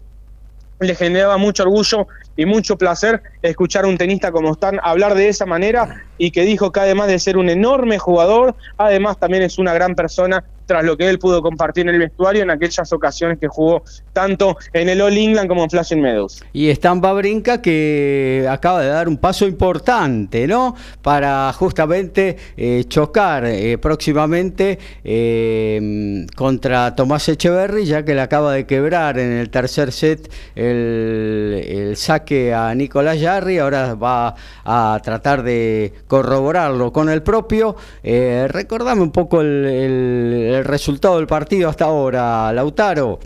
le 0.81 0.95
generaba 0.95 1.37
mucho 1.37 1.65
orgullo 1.65 2.07
y 2.37 2.47
mucho 2.47 2.77
placer 2.77 3.23
escuchar 3.43 3.85
a 3.85 3.89
un 3.89 3.99
tenista 3.99 4.31
como 4.31 4.53
Stan 4.53 4.79
hablar 4.83 5.15
de 5.15 5.29
esa 5.29 5.47
manera 5.47 6.05
y 6.19 6.31
que 6.31 6.43
dijo 6.43 6.73
que 6.73 6.81
además 6.81 7.09
de 7.09 7.19
ser 7.19 7.37
un 7.39 7.49
enorme 7.49 7.99
jugador, 7.99 8.55
además 8.77 9.19
también 9.19 9.43
es 9.43 9.59
una 9.59 9.73
gran 9.73 9.95
persona 9.95 10.45
tras 10.69 10.85
lo 10.85 10.97
que 10.97 11.09
él 11.09 11.19
pudo 11.19 11.43
compartir 11.43 11.89
en 11.89 11.95
el 11.95 11.99
vestuario 11.99 12.43
en 12.43 12.51
aquellas 12.51 12.93
ocasiones 12.93 13.39
que 13.39 13.49
jugó 13.49 13.83
tanto 14.13 14.57
en 14.75 14.91
el 14.91 15.01
All 15.01 15.17
England 15.17 15.49
como 15.49 15.65
en 15.65 15.71
Flashing 15.71 16.01
Meadows. 16.01 16.45
Y 16.53 16.71
Stampa 16.75 17.13
Brinca 17.15 17.63
que 17.63 18.47
acaba 18.49 18.83
de 18.83 18.89
dar 18.89 19.09
un 19.09 19.17
paso 19.17 19.47
importante, 19.47 20.47
¿no? 20.47 20.77
Para 21.03 21.53
justamente 21.55 22.37
eh, 22.57 22.85
chocar 22.87 23.47
eh, 23.47 23.79
próximamente 23.79 24.79
eh, 25.05 26.27
contra 26.37 26.95
Tomás 26.95 27.29
Echeverry, 27.31 27.87
ya 27.87 28.05
que 28.05 28.15
le 28.15 28.21
acaba 28.21 28.53
de 28.53 28.67
quebrar 28.67 29.19
en 29.19 29.33
el 29.33 29.49
tercer 29.49 29.91
set 29.91 30.31
el, 30.55 31.65
el 31.67 31.97
saque 31.97 32.53
a 32.53 32.75
Nicolás 32.75 33.19
Jarry, 33.19 33.59
ahora 33.59 33.95
va 33.95 34.35
a 34.65 35.01
tratar 35.03 35.43
de 35.43 35.95
corroborarlo 36.09 36.93
con 36.93 37.09
el 37.09 37.23
propio. 37.23 37.77
Eh, 38.03 38.47
recordame 38.49 39.03
un 39.03 39.13
poco 39.13 39.41
el, 39.41 40.63
resultado 40.65 41.19
del 41.19 41.29
partido 41.29 41.69
hasta 41.69 41.85
ahora, 41.85 42.53
Lautaro. 42.53 43.21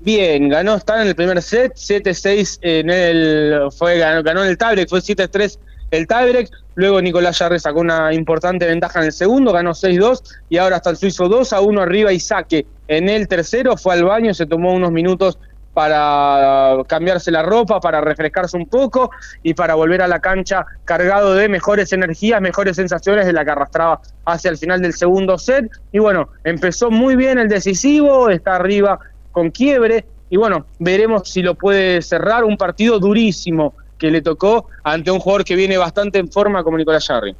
Bien, 0.00 0.48
ganó 0.48 0.76
Stan 0.76 1.00
en 1.00 1.08
el 1.08 1.16
primer 1.16 1.42
set, 1.42 1.74
7-6 1.74 2.58
en 2.62 2.90
el 2.90 3.72
fue 3.76 3.98
ganó, 3.98 4.22
ganó 4.22 4.44
en 4.44 4.50
el 4.50 4.56
tiebreak, 4.56 4.88
fue 4.88 5.00
7-3 5.00 5.58
el 5.90 6.06
tiebreak, 6.06 6.50
luego 6.74 7.00
Nicolás 7.00 7.38
Jarre 7.38 7.58
sacó 7.58 7.80
una 7.80 8.12
importante 8.12 8.66
ventaja 8.66 9.00
en 9.00 9.06
el 9.06 9.12
segundo, 9.12 9.52
ganó 9.52 9.70
6-2 9.70 10.22
y 10.50 10.58
ahora 10.58 10.76
está 10.76 10.90
el 10.90 10.98
suizo 10.98 11.28
2 11.28 11.52
a 11.54 11.60
1 11.62 11.80
arriba 11.80 12.12
y 12.12 12.20
saque. 12.20 12.66
En 12.88 13.08
el 13.08 13.26
tercero 13.26 13.76
fue 13.76 13.94
al 13.94 14.04
baño, 14.04 14.34
se 14.34 14.46
tomó 14.46 14.74
unos 14.74 14.92
minutos 14.92 15.38
para 15.78 16.82
cambiarse 16.88 17.30
la 17.30 17.44
ropa, 17.44 17.78
para 17.78 18.00
refrescarse 18.00 18.56
un 18.56 18.66
poco 18.66 19.12
y 19.44 19.54
para 19.54 19.76
volver 19.76 20.02
a 20.02 20.08
la 20.08 20.18
cancha 20.18 20.66
cargado 20.84 21.34
de 21.34 21.48
mejores 21.48 21.92
energías, 21.92 22.40
mejores 22.40 22.74
sensaciones 22.74 23.26
de 23.26 23.32
la 23.32 23.44
que 23.44 23.52
arrastraba 23.52 24.00
hacia 24.24 24.50
el 24.50 24.58
final 24.58 24.82
del 24.82 24.92
segundo 24.92 25.38
set. 25.38 25.70
Y 25.92 26.00
bueno, 26.00 26.30
empezó 26.42 26.90
muy 26.90 27.14
bien 27.14 27.38
el 27.38 27.48
decisivo, 27.48 28.28
está 28.28 28.56
arriba 28.56 28.98
con 29.30 29.52
quiebre 29.52 30.04
y 30.30 30.36
bueno, 30.36 30.66
veremos 30.80 31.30
si 31.30 31.42
lo 31.42 31.54
puede 31.54 32.02
cerrar 32.02 32.42
un 32.42 32.56
partido 32.56 32.98
durísimo 32.98 33.74
que 33.98 34.10
le 34.10 34.22
tocó 34.22 34.66
ante 34.84 35.10
un 35.10 35.18
jugador 35.18 35.44
que 35.44 35.56
viene 35.56 35.76
bastante 35.76 36.18
en 36.18 36.30
forma 36.30 36.62
como 36.62 36.78
Nicolás 36.78 37.06
Jarry. 37.06 37.34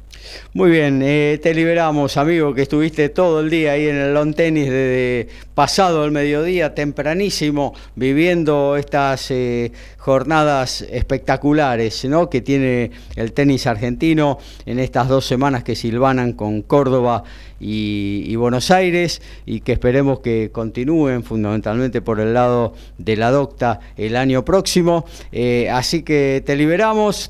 Muy 0.53 0.69
bien, 0.71 1.01
eh, 1.01 1.39
te 1.41 1.53
liberamos, 1.53 2.17
amigo, 2.17 2.53
que 2.53 2.63
estuviste 2.63 3.09
todo 3.09 3.39
el 3.39 3.49
día 3.49 3.71
ahí 3.71 3.87
en 3.87 3.95
el 3.95 4.13
lawn 4.13 4.33
tenis 4.33 4.65
desde 4.65 5.29
pasado 5.55 6.03
el 6.05 6.11
mediodía, 6.11 6.75
tempranísimo, 6.75 7.73
viviendo 7.95 8.75
estas 8.75 9.31
eh, 9.31 9.71
jornadas 9.97 10.81
espectaculares 10.81 12.03
¿no? 12.05 12.29
que 12.29 12.41
tiene 12.41 12.91
el 13.15 13.31
tenis 13.33 13.67
argentino 13.67 14.39
en 14.65 14.79
estas 14.79 15.07
dos 15.07 15.25
semanas 15.25 15.63
que 15.63 15.75
silvanan 15.75 16.33
con 16.33 16.61
Córdoba 16.61 17.23
y, 17.59 18.35
Buenos 18.35 18.71
Aires 18.71 19.21
y 19.45 19.59
que 19.61 19.73
esperemos 19.73 20.21
que 20.21 20.49
continúen 20.51 21.23
fundamentalmente 21.23 22.01
por 22.01 22.19
el 22.21 22.33
lado 22.33 22.73
de 22.97 23.17
la 23.17 23.31
docta 23.31 23.81
el 23.97 24.15
año 24.15 24.45
próximo. 24.45 25.05
Eh, 25.31 25.69
así 25.69 26.03
que 26.03 26.41
te 26.45 26.55
liberamos, 26.55 27.29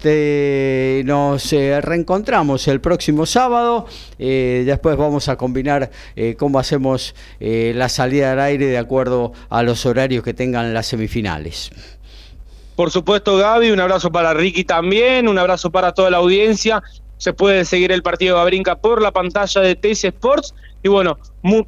nos 1.06 1.54
eh, 1.54 1.82
reencontramos 1.82 2.68
el 2.68 2.82
próximo 2.82 3.26
sábado. 3.26 3.88
eh, 4.20 4.64
después 4.66 4.98
vamos 4.98 5.30
a 5.30 5.36
combinar 5.36 5.90
eh, 6.16 6.36
cómo 6.38 6.60
hacemos 6.60 7.16
la 7.40 7.90
salida 7.90 8.34
al 8.34 8.40
aire 8.40 8.68
de 8.68 8.78
acuerdo 8.78 9.34
a 9.50 9.64
los 9.64 9.86
horarios 9.86 10.24
que 10.24 10.34
tengan 10.34 10.74
las 10.74 10.88
semifinales. 10.88 11.72
Por 12.76 12.92
supuesto, 12.92 13.36
Gaby, 13.38 13.72
un 13.72 13.80
abrazo 13.80 14.12
para 14.12 14.34
Ricky 14.34 14.64
también, 14.64 15.28
un 15.28 15.38
abrazo 15.38 15.70
para 15.70 15.94
toda 15.94 16.10
la 16.10 16.18
audiencia. 16.18 16.82
Se 17.20 17.34
puede 17.34 17.66
seguir 17.66 17.92
el 17.92 18.02
partido 18.02 18.38
de 18.38 18.42
por 18.80 19.02
la 19.02 19.12
pantalla 19.12 19.62
de 19.62 19.76
TC 19.76 20.06
Sports. 20.06 20.56
Y 20.82 20.88
bueno, 20.88 21.18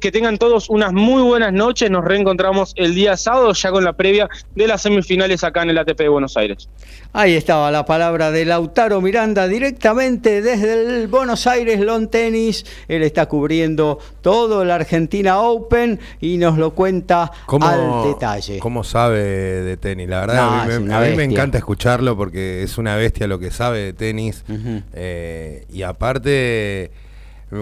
que 0.00 0.10
tengan 0.10 0.38
todos 0.38 0.70
unas 0.70 0.92
muy 0.92 1.22
buenas 1.22 1.52
noches. 1.52 1.90
Nos 1.90 2.02
reencontramos 2.04 2.72
el 2.76 2.94
día 2.94 3.16
sábado 3.18 3.52
ya 3.52 3.70
con 3.70 3.84
la 3.84 3.92
previa 3.92 4.28
de 4.54 4.66
las 4.66 4.82
semifinales 4.82 5.44
acá 5.44 5.62
en 5.62 5.70
el 5.70 5.78
ATP 5.78 5.98
de 5.98 6.08
Buenos 6.08 6.36
Aires. 6.38 6.68
Ahí 7.12 7.34
estaba 7.34 7.70
la 7.70 7.84
palabra 7.84 8.30
de 8.30 8.46
Lautaro 8.46 9.02
Miranda 9.02 9.46
directamente 9.48 10.40
desde 10.40 11.00
el 11.02 11.08
Buenos 11.08 11.46
Aires 11.46 11.78
Lawn 11.80 12.08
Tennis. 12.08 12.64
Él 12.88 13.02
está 13.02 13.26
cubriendo 13.26 13.98
todo 14.22 14.62
el 14.62 14.70
Argentina 14.70 15.40
Open 15.40 16.00
y 16.20 16.38
nos 16.38 16.56
lo 16.56 16.70
cuenta 16.70 17.30
al 17.60 18.04
detalle. 18.04 18.58
¿Cómo 18.60 18.82
sabe 18.82 19.20
de 19.22 19.76
tenis? 19.76 20.08
La 20.08 20.20
verdad, 20.20 20.36
No, 20.36 20.60
a, 20.62 20.64
mí, 20.64 20.84
me- 20.86 20.94
a 20.94 21.00
mí 21.00 21.04
me 21.08 21.16
bestia. 21.16 21.24
encanta 21.24 21.58
escucharlo 21.58 22.16
porque 22.16 22.62
es 22.62 22.78
una 22.78 22.96
bestia 22.96 23.26
lo 23.26 23.38
que 23.38 23.50
sabe 23.50 23.80
de 23.80 23.92
tenis. 23.92 24.42
Eh, 24.94 25.66
y 25.70 25.82
aparte, 25.82 26.90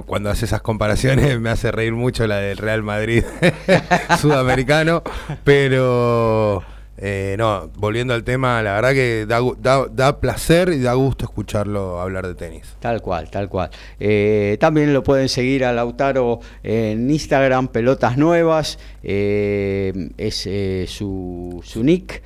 cuando 0.07 0.31
hace 0.31 0.45
esas 0.45 0.63
comparaciones 0.63 1.41
me 1.41 1.51
hace 1.51 1.71
reír 1.73 1.93
mucho 1.95 2.27
la 2.27 2.37
del 2.37 2.57
Real 2.59 2.83
Madrid 2.83 3.25
sudamericano. 4.21 5.03
Pero, 5.45 6.63
eh, 6.97 7.35
no, 7.39 7.71
volviendo 7.77 8.15
al 8.15 8.23
tema, 8.25 8.63
la 8.63 8.75
verdad 8.75 8.93
que 8.93 9.27
da, 9.27 9.41
da- 9.59 9.87
da 9.91 10.21
placer 10.21 10.69
y 10.71 10.81
da 10.81 10.95
gusto 10.95 11.25
escucharlo 11.25 12.01
hablar 12.01 12.27
de 12.27 12.35
tenis. 12.35 12.77
Tal 12.81 13.01
cual, 13.03 13.31
tal 13.31 13.49
cual. 13.49 13.71
Eh, 13.99 14.57
también 14.61 14.93
lo 14.95 15.03
pueden 15.03 15.29
seguir 15.29 15.65
a 15.65 15.73
Lautaro 15.73 16.41
en 16.63 17.11
Instagram, 17.11 17.69
Pelotas 17.69 18.17
Nuevas, 18.17 18.79
eh, 19.03 20.11
es 20.19 20.49
su, 20.91 21.61
su 21.65 21.83
nick, 21.83 22.23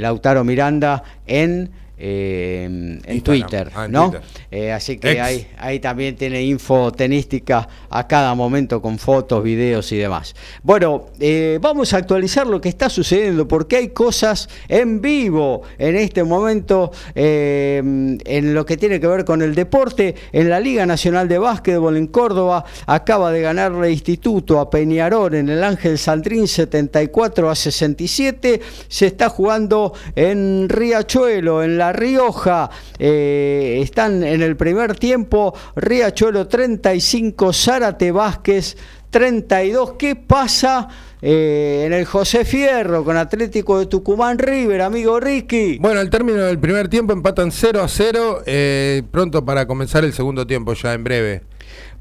Lautaro 0.00 0.44
Miranda 0.44 1.02
en, 1.26 1.70
eh, 2.04 2.64
en 2.64 3.00
Instagram. 3.08 3.22
Twitter, 3.22 3.70
Ah, 3.74 3.84
en 3.84 3.92
¿no? 3.92 4.10
Twitter. 4.10 4.26
Eh, 4.50 4.72
así 4.72 4.98
que 4.98 5.12
Ex. 5.12 5.20
ahí, 5.20 5.46
ahí 5.56 5.78
también 5.78 6.16
tiene 6.16 6.42
info 6.42 6.90
tenística 6.90 7.68
a 7.88 8.08
cada 8.08 8.34
momento 8.34 8.82
con 8.82 8.98
fotos, 8.98 9.42
videos 9.44 9.92
y 9.92 9.98
demás. 9.98 10.34
Bueno, 10.64 11.06
eh, 11.20 11.58
vamos 11.62 11.94
a 11.94 11.98
actualizar 11.98 12.46
lo 12.48 12.60
que 12.60 12.68
está 12.68 12.90
sucediendo 12.90 13.46
porque 13.46 13.76
hay 13.76 13.88
cosas 13.90 14.48
en 14.68 15.00
vivo 15.00 15.62
en 15.78 15.94
este 15.94 16.24
momento 16.24 16.90
en 17.14 18.54
lo 18.54 18.66
que 18.66 18.76
tiene 18.76 18.98
que 18.98 19.06
ver 19.06 19.24
con 19.24 19.40
el 19.42 19.54
deporte. 19.54 20.14
En 20.32 20.50
la 20.50 20.58
Liga 20.58 20.84
Nacional 20.86 21.28
de 21.28 21.38
Básquetbol 21.38 21.96
en 21.96 22.08
Córdoba 22.08 22.64
acaba 22.86 23.30
de 23.30 23.42
ganarle 23.42 23.92
Instituto 23.92 24.58
a 24.58 24.68
Peñarol 24.70 25.34
en 25.34 25.48
el 25.48 25.62
Ángel 25.62 25.98
Sandrín 25.98 26.48
74 26.48 27.48
a 27.48 27.54
67. 27.54 28.60
Se 28.88 29.06
está 29.06 29.28
jugando 29.28 29.92
en 30.16 30.68
Riachuelo, 30.68 31.62
en 31.62 31.78
La 31.78 31.91
Rioja. 31.92 32.70
Eh, 32.98 33.80
están 33.82 34.22
en 34.22 34.42
el 34.42 34.56
primer 34.56 34.96
tiempo 34.98 35.54
Riachuelo 35.76 36.46
35, 36.48 37.52
Zárate 37.52 38.10
Vázquez 38.10 38.76
32. 39.10 39.92
¿Qué 39.98 40.16
pasa 40.16 40.88
eh, 41.20 41.84
en 41.86 41.92
el 41.92 42.04
José 42.04 42.44
Fierro 42.44 43.04
con 43.04 43.16
Atlético 43.16 43.78
de 43.78 43.86
Tucumán 43.86 44.38
River, 44.38 44.80
amigo 44.80 45.20
Ricky? 45.20 45.78
Bueno, 45.78 46.00
al 46.00 46.10
término 46.10 46.42
del 46.42 46.58
primer 46.58 46.88
tiempo 46.88 47.12
empatan 47.12 47.52
0 47.52 47.82
a 47.82 47.88
0, 47.88 48.42
eh, 48.46 49.02
pronto 49.10 49.44
para 49.44 49.66
comenzar 49.66 50.04
el 50.04 50.14
segundo 50.14 50.46
tiempo, 50.46 50.72
ya 50.72 50.94
en 50.94 51.04
breve. 51.04 51.42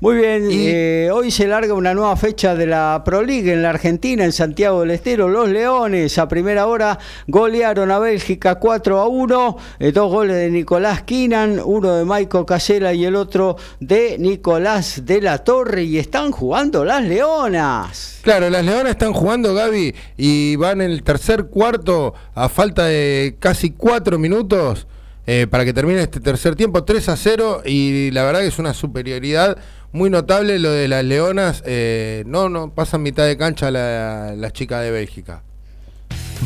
Muy 0.01 0.15
bien, 0.15 0.47
eh, 0.49 1.11
hoy 1.13 1.29
se 1.29 1.45
larga 1.45 1.75
una 1.75 1.93
nueva 1.93 2.15
fecha 2.15 2.55
de 2.55 2.65
la 2.65 3.03
Pro 3.05 3.21
League 3.21 3.53
en 3.53 3.61
la 3.61 3.69
Argentina, 3.69 4.25
en 4.25 4.31
Santiago 4.31 4.79
del 4.79 4.89
Estero. 4.89 5.29
Los 5.29 5.47
Leones 5.47 6.17
a 6.17 6.27
primera 6.27 6.65
hora 6.65 6.97
golearon 7.27 7.91
a 7.91 7.99
Bélgica 7.99 8.55
4 8.55 8.99
a 8.99 9.07
1. 9.07 9.57
eh, 9.77 9.91
dos 9.91 10.11
goles 10.11 10.37
de 10.37 10.49
Nicolás 10.49 11.03
Quinan, 11.03 11.61
uno 11.63 11.97
de 11.97 12.03
Maico 12.03 12.47
Casela 12.47 12.93
y 12.95 13.05
el 13.05 13.15
otro 13.15 13.57
de 13.79 14.17
Nicolás 14.17 15.05
de 15.05 15.21
la 15.21 15.37
Torre. 15.37 15.83
Y 15.83 15.99
están 15.99 16.31
jugando 16.31 16.83
las 16.83 17.03
Leonas. 17.03 18.21
Claro, 18.23 18.49
las 18.49 18.65
Leonas 18.65 18.93
están 18.93 19.13
jugando, 19.13 19.53
Gaby, 19.53 19.93
y 20.17 20.55
van 20.55 20.81
en 20.81 20.89
el 20.89 21.03
tercer 21.03 21.45
cuarto 21.45 22.15
a 22.33 22.49
falta 22.49 22.85
de 22.85 23.35
casi 23.37 23.69
cuatro 23.69 24.17
minutos 24.17 24.87
eh, 25.27 25.45
para 25.47 25.63
que 25.63 25.73
termine 25.73 26.01
este 26.01 26.19
tercer 26.19 26.55
tiempo, 26.55 26.83
3 26.83 27.09
a 27.09 27.15
0, 27.15 27.61
y 27.65 28.09
la 28.09 28.23
verdad 28.23 28.39
que 28.39 28.47
es 28.47 28.57
una 28.57 28.73
superioridad 28.73 29.55
muy 29.91 30.09
notable 30.09 30.59
lo 30.59 30.71
de 30.71 30.87
las 30.87 31.03
Leonas. 31.03 31.63
eh, 31.65 32.23
no, 32.25 32.49
no, 32.49 32.69
pasan 32.73 33.01
mitad 33.03 33.25
de 33.25 33.37
cancha 33.37 33.71
la- 33.71 34.33
las 34.35 34.53
chicas 34.53 34.83
de 34.83 34.91
Bélgica. 34.91 35.43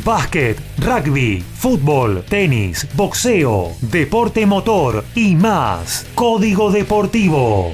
Básquet, 0.04 0.58
rugby, 0.80 1.41
fútbol, 1.41 2.24
tenis, 2.28 2.86
boxeo, 2.96 3.72
deporte 3.82 4.46
motor 4.46 5.06
y 5.16 5.36
más. 5.36 6.06
Código 6.16 6.70
Deportivo. 6.72 7.74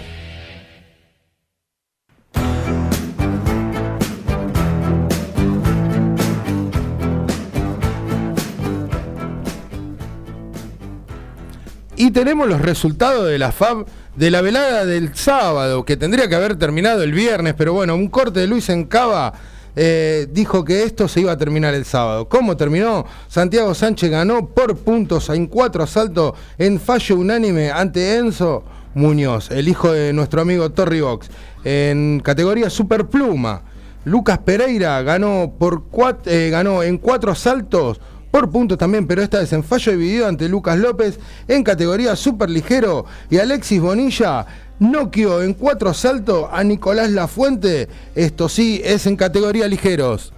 Y 11.96 12.12
tenemos 12.12 12.48
los 12.48 12.62
resultados 12.62 13.28
de 13.28 13.38
la 13.38 13.52
FAB 13.52 13.86
de 14.22 14.30
la 14.30 14.42
velada 14.42 14.86
del 14.86 15.16
sábado, 15.16 15.84
que 15.84 15.98
tendría 15.98 16.30
que 16.30 16.36
haber 16.36 16.56
terminado 16.56 17.02
el 17.02 17.12
viernes, 17.12 17.56
pero 17.58 17.74
bueno, 17.74 17.96
un 17.96 18.08
corte 18.08 18.42
de 18.42 18.46
Luis 18.46 18.70
Encaba 18.70 19.34
eh, 19.76 20.28
dijo 20.30 20.64
que 20.64 20.84
esto 20.84 21.08
se 21.08 21.22
iba 21.22 21.32
a 21.32 21.38
terminar 21.38 21.74
el 21.74 21.86
sábado. 21.86 22.30
¿Cómo 22.30 22.56
terminó? 22.56 23.04
Santiago 23.28 23.74
Sánchez 23.74 24.12
ganó 24.12 24.46
por 24.46 24.78
puntos 24.78 25.28
en 25.30 25.48
cuatro 25.48 25.82
asaltos 25.82 26.34
en 26.60 26.80
fallo 26.80 27.16
unánime 27.16 27.72
ante 27.72 28.18
Enzo 28.18 28.64
Muñoz, 28.94 29.50
el 29.50 29.68
hijo 29.68 29.92
de 29.92 30.14
nuestro 30.14 30.42
amigo 30.42 30.70
Torri 30.70 31.02
Box, 31.02 31.32
en 31.64 32.22
categoría 32.24 32.70
superpluma. 32.70 33.64
Lucas 34.06 34.38
Pereira 34.38 35.02
ganó, 35.02 35.52
por 35.58 35.82
eh, 36.26 36.50
ganó 36.52 36.84
en 36.84 37.00
cuatro 37.00 37.32
asaltos 37.32 38.00
por 38.32 38.50
puntos 38.50 38.78
también, 38.78 39.06
pero 39.06 39.22
esta 39.22 39.40
vez 39.40 39.52
en 39.54 39.64
fallo 39.64 39.92
dividido 39.92 40.28
ante 40.28 40.48
Lucas 40.48 40.78
López 40.78 41.20
en 41.48 41.64
categoría 41.64 42.16
superligero 42.16 43.06
y 43.30 43.38
Alexis 43.38 43.82
Bonilla 43.82 44.46
noqueó 44.80 45.44
en 45.44 45.54
cuatro 45.54 45.90
asaltos 45.90 46.48
a 46.52 46.64
Nicolás 46.64 47.12
Lafuente. 47.12 47.90
Esto 48.16 48.50
sí 48.50 48.82
es 48.84 49.06
en 49.06 49.16
categoría 49.16 49.68
ligeros. 49.68 50.34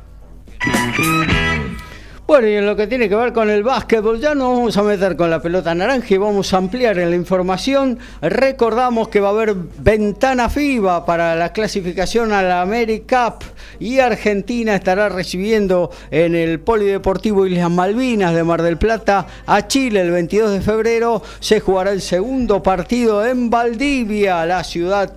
Bueno, 2.34 2.48
y 2.48 2.56
en 2.56 2.66
lo 2.66 2.76
que 2.76 2.88
tiene 2.88 3.08
que 3.08 3.14
ver 3.14 3.32
con 3.32 3.48
el 3.52 3.62
básquetbol, 3.62 4.20
ya 4.20 4.34
nos 4.34 4.58
vamos 4.58 4.76
a 4.76 4.82
meter 4.82 5.16
con 5.16 5.30
la 5.30 5.40
pelota 5.40 5.76
naranja 5.76 6.16
y 6.16 6.18
vamos 6.18 6.52
a 6.52 6.58
ampliar 6.58 6.98
en 6.98 7.12
la 7.12 7.16
información. 7.16 8.00
Recordamos 8.24 9.10
que 9.10 9.20
va 9.20 9.28
a 9.28 9.32
haber 9.34 9.54
ventana 9.54 10.50
FIBA 10.50 11.06
para 11.06 11.36
la 11.36 11.54
clasificación 11.54 12.34
a 12.34 12.42
la 12.42 12.64
AmeriCup 12.64 13.44
y 13.80 14.00
Argentina 14.00 14.74
estará 14.74 15.10
recibiendo 15.10 15.92
en 16.10 16.34
el 16.34 16.60
Polideportivo 16.60 17.46
Islas 17.46 17.70
Malvinas 17.70 18.34
de 18.34 18.44
Mar 18.44 18.64
del 18.64 18.80
Plata 18.80 19.28
a 19.46 19.68
Chile 19.68 20.02
el 20.02 20.10
22 20.10 20.54
de 20.54 20.62
febrero. 20.62 21.22
Se 21.40 21.60
jugará 21.60 21.92
el 21.92 22.02
segundo 22.02 22.64
partido 22.64 23.24
en 23.24 23.52
Valdivia, 23.52 24.44
la 24.48 24.64
ciudad 24.64 25.14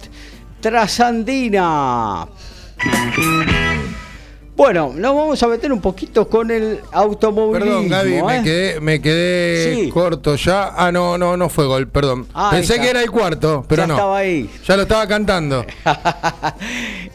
trasandina. 0.61 2.29
Bueno, 4.57 4.91
nos 4.97 5.15
vamos 5.15 5.43
a 5.43 5.49
meter 5.49 5.71
un 5.71 5.83
poquito 5.83 6.27
con 6.31 6.51
el 6.51 6.81
automovilismo. 6.91 7.75
Perdón, 7.83 7.89
Gaby, 7.91 8.15
¿eh? 8.15 8.23
me 8.23 8.43
quedé, 8.43 8.81
me 8.81 9.03
quedé 9.03 9.75
Sí. 9.75 9.89
corto 9.91 10.35
ya. 10.37 10.73
Ah, 10.75 10.91
no, 10.91 11.19
no, 11.19 11.37
no 11.37 11.51
fue 11.51 11.67
gol, 11.67 11.87
perdón. 11.89 12.27
Ah, 12.33 12.49
Pensé 12.53 12.81
que 12.81 12.89
era 12.89 13.03
el 13.03 13.11
cuarto, 13.11 13.67
pero 13.69 13.83
Ya 13.83 13.87
no. 13.87 13.95
estaba 13.95 14.17
ahí. 14.17 14.49
Ya 14.67 14.77
lo 14.77 14.83
estaba 14.83 15.07
cantando. 15.07 15.65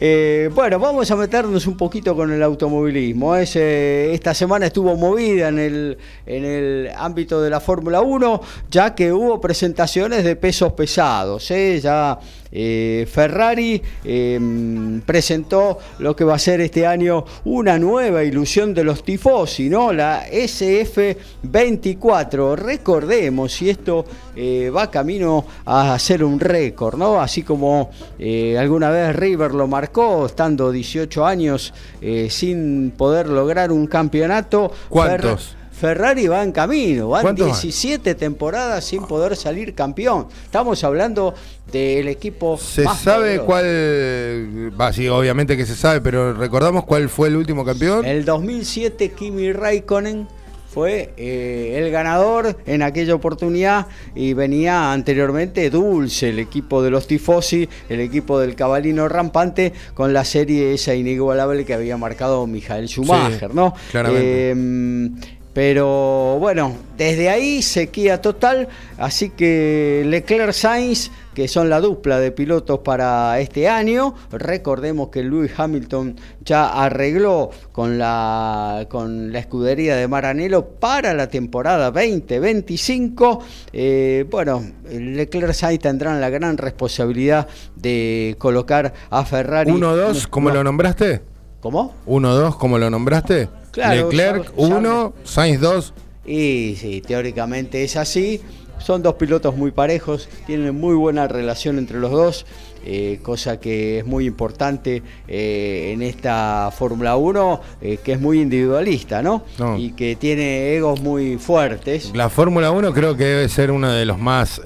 Eh, 0.04 0.50
bueno, 0.52 0.80
vamos 0.80 1.08
a 1.12 1.14
meternos 1.14 1.64
un 1.68 1.76
poquito 1.76 2.16
con 2.16 2.32
el 2.32 2.42
automovilismo. 2.42 3.36
Es, 3.36 3.54
eh, 3.54 4.12
esta 4.12 4.34
semana 4.34 4.66
estuvo 4.66 4.96
movida 4.96 5.46
en 5.48 5.60
el, 5.60 5.98
en 6.26 6.44
el 6.44 6.90
ámbito 6.96 7.40
de 7.40 7.48
la 7.48 7.60
Fórmula 7.60 8.00
1, 8.00 8.40
ya 8.68 8.96
que 8.96 9.12
hubo 9.12 9.40
presentaciones 9.40 10.24
de 10.24 10.34
pesos 10.34 10.72
pesados. 10.72 11.48
¿eh? 11.52 11.78
Ya 11.80 12.18
eh, 12.52 13.08
Ferrari 13.10 13.82
eh, 14.04 15.00
presentó 15.04 15.78
lo 15.98 16.14
que 16.14 16.22
va 16.24 16.34
a 16.34 16.38
ser 16.38 16.60
este 16.60 16.86
año 16.86 17.24
una 17.44 17.78
nueva 17.78 18.22
ilusión 18.24 18.74
de 18.74 18.84
los 18.84 19.02
tifosi, 19.02 19.70
¿no? 19.70 19.92
La 19.92 20.28
SF24. 20.28 22.56
Recordemos, 22.56 23.52
si 23.52 23.70
esto 23.70 24.04
eh, 24.36 24.70
va 24.70 24.90
camino 24.90 25.44
a 25.66 25.98
ser 25.98 26.24
un 26.24 26.40
récord, 26.40 26.96
¿no? 26.96 27.20
Así 27.20 27.42
como 27.42 27.90
eh, 28.18 28.56
alguna 28.58 28.88
vez 28.90 29.14
River 29.14 29.52
lo 29.54 29.66
marcó, 29.66 30.24
estando 30.26 30.72
18 30.72 31.26
años 31.26 31.74
eh, 32.00 32.28
sin 32.30 32.92
poder 32.96 33.28
lograr 33.28 33.72
un 33.72 33.86
campeonato. 33.86 34.72
¿Cuántos? 34.88 35.56
Ferrari 35.82 36.28
va 36.28 36.44
en 36.44 36.52
camino, 36.52 37.08
van 37.08 37.22
¿Cuántos 37.22 37.48
van? 37.48 37.60
17 37.60 38.14
temporadas 38.14 38.84
sin 38.84 39.02
poder 39.02 39.34
salir 39.34 39.74
campeón. 39.74 40.28
Estamos 40.44 40.84
hablando 40.84 41.34
del 41.72 42.06
equipo. 42.06 42.56
¿Se 42.56 42.84
más 42.84 43.00
sabe 43.00 43.40
poderoso. 43.40 43.46
cuál? 43.46 44.80
Va, 44.80 44.92
sí, 44.92 45.08
obviamente 45.08 45.56
que 45.56 45.66
se 45.66 45.74
sabe, 45.74 46.00
pero 46.00 46.34
recordamos 46.34 46.84
cuál 46.84 47.08
fue 47.08 47.26
el 47.26 47.34
último 47.34 47.64
campeón. 47.64 48.06
El 48.06 48.24
2007 48.24 49.10
Kimi 49.10 49.52
Raikkonen 49.52 50.28
fue 50.72 51.14
eh, 51.16 51.74
el 51.82 51.90
ganador 51.90 52.56
en 52.64 52.82
aquella 52.82 53.16
oportunidad 53.16 53.88
y 54.14 54.34
venía 54.34 54.92
anteriormente 54.92 55.68
Dulce, 55.68 56.28
el 56.28 56.38
equipo 56.38 56.80
de 56.84 56.90
los 56.90 57.08
Tifosi, 57.08 57.68
el 57.88 57.98
equipo 57.98 58.38
del 58.38 58.54
cabalino 58.54 59.08
rampante, 59.08 59.72
con 59.94 60.12
la 60.12 60.24
serie 60.24 60.74
esa 60.74 60.94
inigualable 60.94 61.64
que 61.64 61.74
había 61.74 61.96
marcado 61.96 62.46
Michael 62.46 62.88
Schumacher, 62.88 63.52
¿no? 63.52 63.74
claramente. 63.90 64.50
Eh, 64.52 65.41
pero 65.54 66.38
bueno, 66.38 66.74
desde 66.96 67.28
ahí 67.28 67.60
sequía 67.60 68.22
total, 68.22 68.68
así 68.96 69.30
que 69.30 70.02
Leclerc 70.06 70.52
Sainz, 70.52 71.10
que 71.34 71.46
son 71.46 71.68
la 71.68 71.78
dupla 71.80 72.18
de 72.18 72.32
pilotos 72.32 72.78
para 72.78 73.38
este 73.38 73.68
año, 73.68 74.14
recordemos 74.30 75.08
que 75.08 75.22
Lewis 75.22 75.52
Hamilton 75.54 76.16
ya 76.42 76.84
arregló 76.84 77.50
con 77.70 77.98
la, 77.98 78.86
con 78.88 79.30
la 79.30 79.40
escudería 79.40 79.96
de 79.96 80.08
Maranello 80.08 80.64
para 80.64 81.12
la 81.12 81.28
temporada 81.28 81.90
2025. 81.90 83.44
Eh, 83.74 84.24
bueno, 84.30 84.64
Leclerc 84.90 85.52
Sainz 85.52 85.80
tendrán 85.82 86.18
la 86.20 86.30
gran 86.30 86.56
responsabilidad 86.56 87.46
de 87.76 88.36
colocar 88.38 88.94
a 89.10 89.24
Ferrari. 89.26 89.70
1-2, 89.70 90.28
¿cómo 90.28 90.48
No, 90.48 90.56
lo 90.56 90.64
nombraste? 90.64 91.20
¿Cómo? 91.60 91.94
1-2, 92.06 92.56
¿cómo 92.56 92.78
lo 92.78 92.88
nombraste? 92.88 93.61
Claro, 93.72 94.10
Leclerc 94.10 94.44
ya- 94.56 94.68
ya 94.68 94.76
1, 94.76 95.12
Sainz 95.24 95.60
2. 95.60 95.92
Y 96.24 96.76
sí, 96.78 97.02
teóricamente 97.04 97.82
es 97.82 97.96
así. 97.96 98.40
Son 98.78 99.02
dos 99.02 99.14
pilotos 99.14 99.56
muy 99.56 99.70
parejos, 99.70 100.28
tienen 100.46 100.74
muy 100.78 100.94
buena 100.96 101.28
relación 101.28 101.78
entre 101.78 102.00
los 102.00 102.10
dos, 102.10 102.46
eh, 102.84 103.20
cosa 103.22 103.60
que 103.60 103.98
es 104.00 104.06
muy 104.06 104.26
importante 104.26 105.02
eh, 105.28 105.92
en 105.94 106.02
esta 106.02 106.68
Fórmula 106.76 107.16
1, 107.16 107.60
eh, 107.80 107.98
que 108.02 108.12
es 108.14 108.20
muy 108.20 108.40
individualista, 108.40 109.22
¿no? 109.22 109.44
No. 109.58 109.78
Y 109.78 109.92
que 109.92 110.16
tiene 110.16 110.74
egos 110.74 111.00
muy 111.00 111.38
fuertes. 111.38 112.10
La 112.12 112.28
Fórmula 112.28 112.72
1 112.72 112.92
creo 112.92 113.16
que 113.16 113.24
debe 113.24 113.48
ser 113.48 113.70
uno 113.70 113.88
de 113.92 114.04
los 114.04 114.18
más 114.18 114.60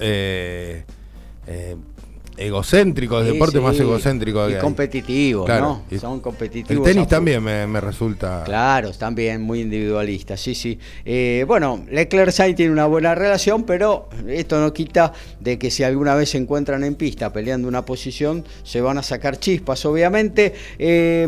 egocéntricos, 2.37 3.25
Sí, 3.25 3.33
deportes 3.33 3.59
sí, 3.59 3.65
más 3.65 3.79
egocéntricos 3.79 4.49
Y 4.49 4.53
que 4.53 4.59
competitivos, 4.59 5.45
Claro, 5.45 5.81
¿no? 5.91 5.99
Son 5.99 6.15
El 6.15 6.21
competitivos. 6.21 6.83
tenis 6.83 6.97
a 7.01 7.03
full. 7.05 7.09
también 7.09 7.43
me, 7.43 7.65
me 7.67 7.81
resulta. 7.81 8.43
Claro, 8.45 8.91
también 8.91 9.41
muy 9.41 9.61
individualista, 9.61 10.37
sí, 10.37 10.55
sí. 10.55 10.77
Eh, 11.05 11.43
bueno, 11.47 11.83
Leclerc 11.89 12.31
Sainz 12.31 12.55
tiene 12.55 12.71
una 12.71 12.85
buena 12.85 13.15
relación, 13.15 13.63
pero 13.63 14.09
esto 14.27 14.59
no 14.59 14.71
quita 14.73 15.13
de 15.39 15.57
que 15.57 15.71
si 15.71 15.83
alguna 15.83 16.15
vez 16.15 16.29
se 16.29 16.37
encuentran 16.37 16.83
en 16.83 16.95
pista 16.95 17.33
peleando 17.33 17.67
una 17.67 17.83
posición, 17.85 18.43
se 18.63 18.81
van 18.81 18.97
a 18.97 19.03
sacar 19.03 19.39
chispas, 19.39 19.85
obviamente. 19.85 20.53
Eh, 20.79 21.27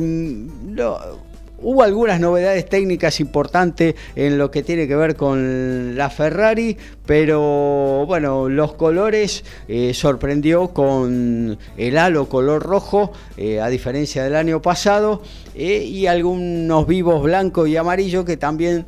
Hubo 1.61 1.83
algunas 1.83 2.19
novedades 2.19 2.67
técnicas 2.69 3.19
importantes 3.19 3.95
en 4.15 4.37
lo 4.37 4.49
que 4.49 4.63
tiene 4.63 4.87
que 4.87 4.95
ver 4.95 5.15
con 5.15 5.95
la 5.95 6.09
Ferrari, 6.09 6.77
pero 7.05 8.05
bueno, 8.07 8.47
los 8.47 8.73
colores 8.73 9.43
eh, 9.67 9.93
sorprendió 9.93 10.69
con 10.69 11.57
el 11.77 11.97
halo 11.97 12.29
color 12.29 12.63
rojo, 12.63 13.11
eh, 13.35 13.59
a 13.59 13.67
diferencia 13.67 14.23
del 14.23 14.35
año 14.35 14.61
pasado, 14.61 15.21
eh, 15.53 15.83
y 15.83 16.07
algunos 16.07 16.87
vivos 16.87 17.21
blanco 17.23 17.67
y 17.67 17.75
amarillo 17.75 18.23
que 18.23 18.37
también, 18.37 18.85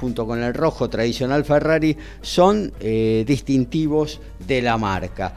junto 0.00 0.26
con 0.26 0.42
el 0.42 0.54
rojo 0.54 0.90
tradicional 0.90 1.44
Ferrari, 1.44 1.96
son 2.20 2.72
distintivos 2.80 4.20
de 4.46 4.62
la 4.62 4.76
marca. 4.76 5.34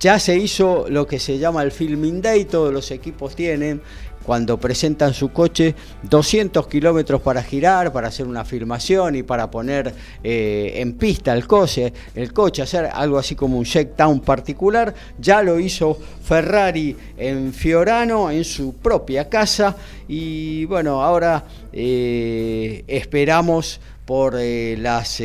Ya 0.00 0.18
se 0.18 0.34
hizo 0.38 0.86
lo 0.88 1.06
que 1.06 1.18
se 1.18 1.38
llama 1.38 1.62
el 1.62 1.72
Filming 1.72 2.22
Day, 2.22 2.46
todos 2.46 2.72
los 2.72 2.90
equipos 2.90 3.36
tienen 3.36 3.82
cuando 4.30 4.60
presentan 4.60 5.12
su 5.12 5.32
coche 5.32 5.74
200 6.04 6.68
kilómetros 6.68 7.20
para 7.20 7.42
girar, 7.42 7.92
para 7.92 8.06
hacer 8.06 8.28
una 8.28 8.44
filmación 8.44 9.16
y 9.16 9.24
para 9.24 9.50
poner 9.50 9.92
eh, 10.22 10.74
en 10.76 10.92
pista 10.92 11.32
el 11.32 11.48
coche, 11.48 11.92
el 12.14 12.32
coche, 12.32 12.62
hacer 12.62 12.88
algo 12.92 13.18
así 13.18 13.34
como 13.34 13.58
un 13.58 13.64
check-down 13.64 14.20
particular. 14.20 14.94
Ya 15.18 15.42
lo 15.42 15.58
hizo 15.58 15.98
Ferrari 16.22 16.96
en 17.18 17.52
Fiorano, 17.52 18.30
en 18.30 18.44
su 18.44 18.74
propia 18.74 19.28
casa. 19.28 19.76
Y 20.06 20.64
bueno, 20.66 21.02
ahora 21.02 21.42
eh, 21.72 22.84
esperamos 22.86 23.80
por 24.04 24.36
eh, 24.38 24.76
las... 24.78 25.20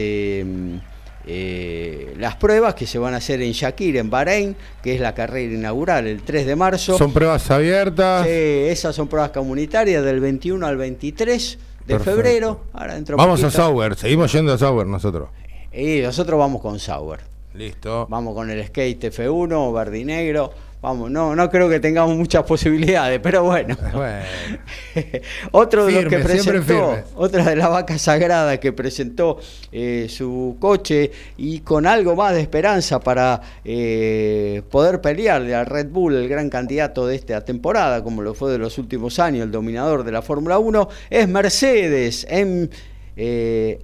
eh, 1.28 2.12
eh, 2.12 2.14
las 2.18 2.36
pruebas 2.36 2.76
que 2.76 2.86
se 2.86 3.00
van 3.00 3.14
a 3.14 3.18
hacer 3.18 3.42
en 3.42 3.52
Shakir, 3.52 3.98
en 3.98 4.10
Bahrein, 4.10 4.56
que 4.84 4.96
es 4.96 5.02
la 5.02 5.14
carrera 5.14 5.54
inaugural 5.54 6.08
el 6.08 6.22
3 6.22 6.46
de 6.46 6.56
marzo. 6.56 6.98
Son 6.98 7.12
pruebas 7.12 7.50
abiertas. 7.52 8.26
Sí, 8.26 8.32
esas 8.32 8.96
son 8.96 9.08
pruebas 9.08 9.32
comunitarias 9.32 10.04
del 10.04 10.20
21 10.20 10.66
al 10.66 10.78
23 10.78 11.58
de 11.86 11.86
Perfecto. 11.86 12.12
febrero. 12.12 12.62
Ahora 12.74 12.96
dentro 12.96 13.18
Vamos 13.18 13.44
a. 13.44 13.52
Sauber, 13.52 13.96
seguimos 13.96 14.32
yendo 14.32 14.54
a 14.54 14.58
Sauber 14.58 14.88
nosotros. 14.88 15.30
Y 15.74 16.02
nosotros 16.02 16.40
vamos 16.40 16.62
con 16.62 16.80
Sauber. 16.80 17.22
Listo. 17.54 18.06
Vamos 18.10 18.34
con 18.36 18.50
el 18.50 18.66
skate 18.68 19.06
F1, 19.06 19.74
verde 19.74 20.00
y 20.00 20.06
negro. 20.06 20.52
Vamos, 20.86 21.10
no, 21.10 21.36
no 21.36 21.50
creo 21.50 21.68
que 21.68 21.80
tengamos 21.80 22.16
muchas 22.16 22.44
posibilidades, 22.44 23.20
pero 23.20 23.44
bueno. 23.44 23.76
Bueno. 23.92 24.26
Otro 25.52 25.88
de 25.88 26.04
los 26.04 26.06
que 26.06 26.20
presentó, 26.20 26.96
otra 27.16 27.44
de 27.44 27.56
las 27.56 27.70
vacas 27.70 28.02
sagradas 28.02 28.60
que 28.60 28.72
presentó 28.72 29.40
eh, 29.72 30.06
su 30.10 30.58
coche 30.60 31.12
y 31.38 31.62
con 31.62 31.88
algo 31.88 32.16
más 32.16 32.36
de 32.36 32.42
esperanza 32.42 33.00
para 33.00 33.42
eh, 33.64 34.62
poder 34.70 35.02
pelearle 35.02 35.56
al 35.56 35.66
Red 35.66 35.88
Bull, 35.88 36.16
el 36.16 36.28
gran 36.28 36.52
candidato 36.52 37.08
de 37.08 37.16
esta 37.16 37.44
temporada, 37.44 38.04
como 38.04 38.22
lo 38.22 38.36
fue 38.36 38.52
de 38.52 38.60
los 38.60 38.78
últimos 38.78 39.18
años, 39.18 39.44
el 39.44 39.52
dominador 39.52 40.04
de 40.04 40.12
la 40.12 40.22
Fórmula 40.22 40.60
1, 40.60 40.90
es 41.10 41.28
Mercedes. 41.28 42.28
En, 42.30 42.70
eh, 43.18 43.80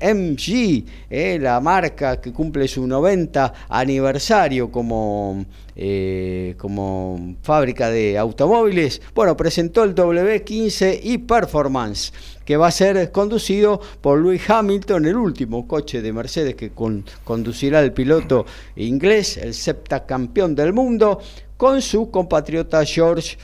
AMG, 0.00 0.84
eh, 1.10 1.38
la 1.40 1.60
marca 1.60 2.20
que 2.20 2.32
cumple 2.32 2.68
su 2.68 2.86
90 2.86 3.52
aniversario 3.68 4.70
como, 4.70 5.44
eh, 5.74 6.54
como 6.56 7.36
fábrica 7.42 7.90
de 7.90 8.16
automóviles, 8.16 9.02
bueno, 9.14 9.36
presentó 9.36 9.82
el 9.84 9.94
W15 9.94 11.00
y 11.02 11.18
Performance, 11.18 12.12
que 12.44 12.56
va 12.56 12.68
a 12.68 12.70
ser 12.70 13.10
conducido 13.10 13.80
por 14.00 14.20
Lewis 14.20 14.48
Hamilton, 14.48 15.06
el 15.06 15.16
último 15.16 15.66
coche 15.66 16.00
de 16.00 16.12
Mercedes 16.12 16.54
que 16.54 16.70
con- 16.70 17.04
conducirá 17.24 17.80
el 17.80 17.92
piloto 17.92 18.46
inglés, 18.76 19.36
el 19.36 19.54
septacampeón 19.54 20.54
del 20.54 20.72
mundo 20.72 21.20
con 21.56 21.80
su 21.80 22.10
compatriota 22.10 22.84
George 22.84 23.38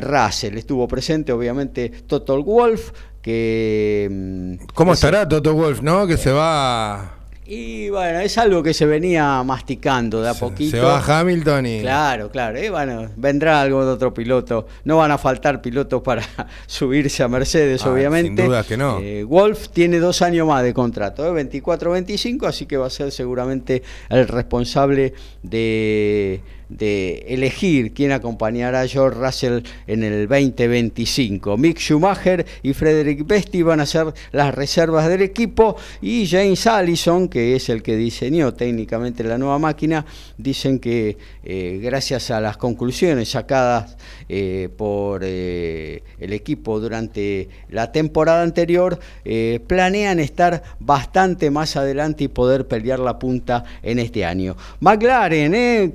Russell. 0.00 0.56
Estuvo 0.56 0.88
presente, 0.88 1.30
obviamente, 1.30 1.90
Total 2.06 2.42
Wolf, 2.42 2.90
que... 3.22 4.08
mm, 4.10 4.66
¿Cómo 4.74 4.92
es- 4.92 4.98
estará 4.98 5.28
Toto 5.28 5.54
Wolf, 5.54 5.80
no? 5.82 6.06
Que 6.06 6.16
se 6.16 6.32
va. 6.32 7.16
Y 7.52 7.90
bueno, 7.90 8.20
es 8.20 8.38
algo 8.38 8.62
que 8.62 8.72
se 8.72 8.86
venía 8.86 9.42
masticando 9.42 10.22
de 10.22 10.28
a 10.28 10.34
se- 10.34 10.40
poquito. 10.40 10.70
Se 10.76 10.80
va 10.80 10.98
a 11.00 11.20
Hamilton 11.20 11.66
y. 11.66 11.80
Claro, 11.80 12.30
claro. 12.30 12.60
Bueno, 12.70 13.10
vendrá 13.16 13.60
algo 13.60 13.84
de 13.84 13.90
otro 13.90 14.14
piloto. 14.14 14.68
No 14.84 14.98
van 14.98 15.10
a 15.10 15.18
faltar 15.18 15.60
pilotos 15.60 16.00
para 16.00 16.22
subirse 16.66 17.24
a 17.24 17.28
Mercedes, 17.28 17.84
Ah, 17.84 17.90
obviamente. 17.90 18.40
sin 18.42 18.48
duda 18.48 18.62
que 18.62 18.76
no. 18.76 19.00
Eh, 19.00 19.24
Wolf 19.24 19.68
tiene 19.70 19.98
dos 19.98 20.22
años 20.22 20.46
más 20.46 20.62
de 20.62 20.72
contrato, 20.72 21.26
¿eh? 21.26 21.44
24-25, 21.50 22.46
así 22.46 22.66
que 22.66 22.76
va 22.76 22.86
a 22.86 22.90
ser 22.90 23.10
seguramente 23.10 23.82
el 24.10 24.28
responsable 24.28 25.12
de 25.42 26.40
de 26.70 27.26
elegir 27.28 27.92
quién 27.92 28.12
acompañará 28.12 28.80
a 28.82 28.88
George 28.88 29.18
Russell 29.18 29.60
en 29.86 30.02
el 30.02 30.28
2025. 30.28 31.58
Mick 31.58 31.78
Schumacher 31.78 32.46
y 32.62 32.72
Frederick 32.72 33.26
Besti 33.26 33.62
van 33.62 33.80
a 33.80 33.86
ser 33.86 34.14
las 34.32 34.54
reservas 34.54 35.08
del 35.08 35.22
equipo 35.22 35.76
y 36.00 36.26
James 36.26 36.66
Allison, 36.66 37.28
que 37.28 37.56
es 37.56 37.68
el 37.68 37.82
que 37.82 37.96
diseñó 37.96 38.54
técnicamente 38.54 39.24
la 39.24 39.36
nueva 39.36 39.58
máquina, 39.58 40.06
dicen 40.38 40.78
que 40.78 41.18
eh, 41.44 41.80
gracias 41.82 42.30
a 42.30 42.40
las 42.40 42.56
conclusiones 42.56 43.28
sacadas 43.28 43.96
eh, 44.28 44.68
por 44.76 45.22
eh, 45.24 46.02
el 46.18 46.32
equipo 46.32 46.80
durante 46.80 47.48
la 47.68 47.92
temporada 47.92 48.42
anterior, 48.42 48.98
eh, 49.24 49.60
planean 49.66 50.20
estar 50.20 50.62
bastante 50.78 51.50
más 51.50 51.76
adelante 51.76 52.24
y 52.24 52.28
poder 52.28 52.66
pelear 52.66 52.98
la 52.98 53.18
punta 53.18 53.64
en 53.82 53.98
este 53.98 54.24
año. 54.24 54.56
McLaren, 54.80 55.54
eh, 55.54 55.92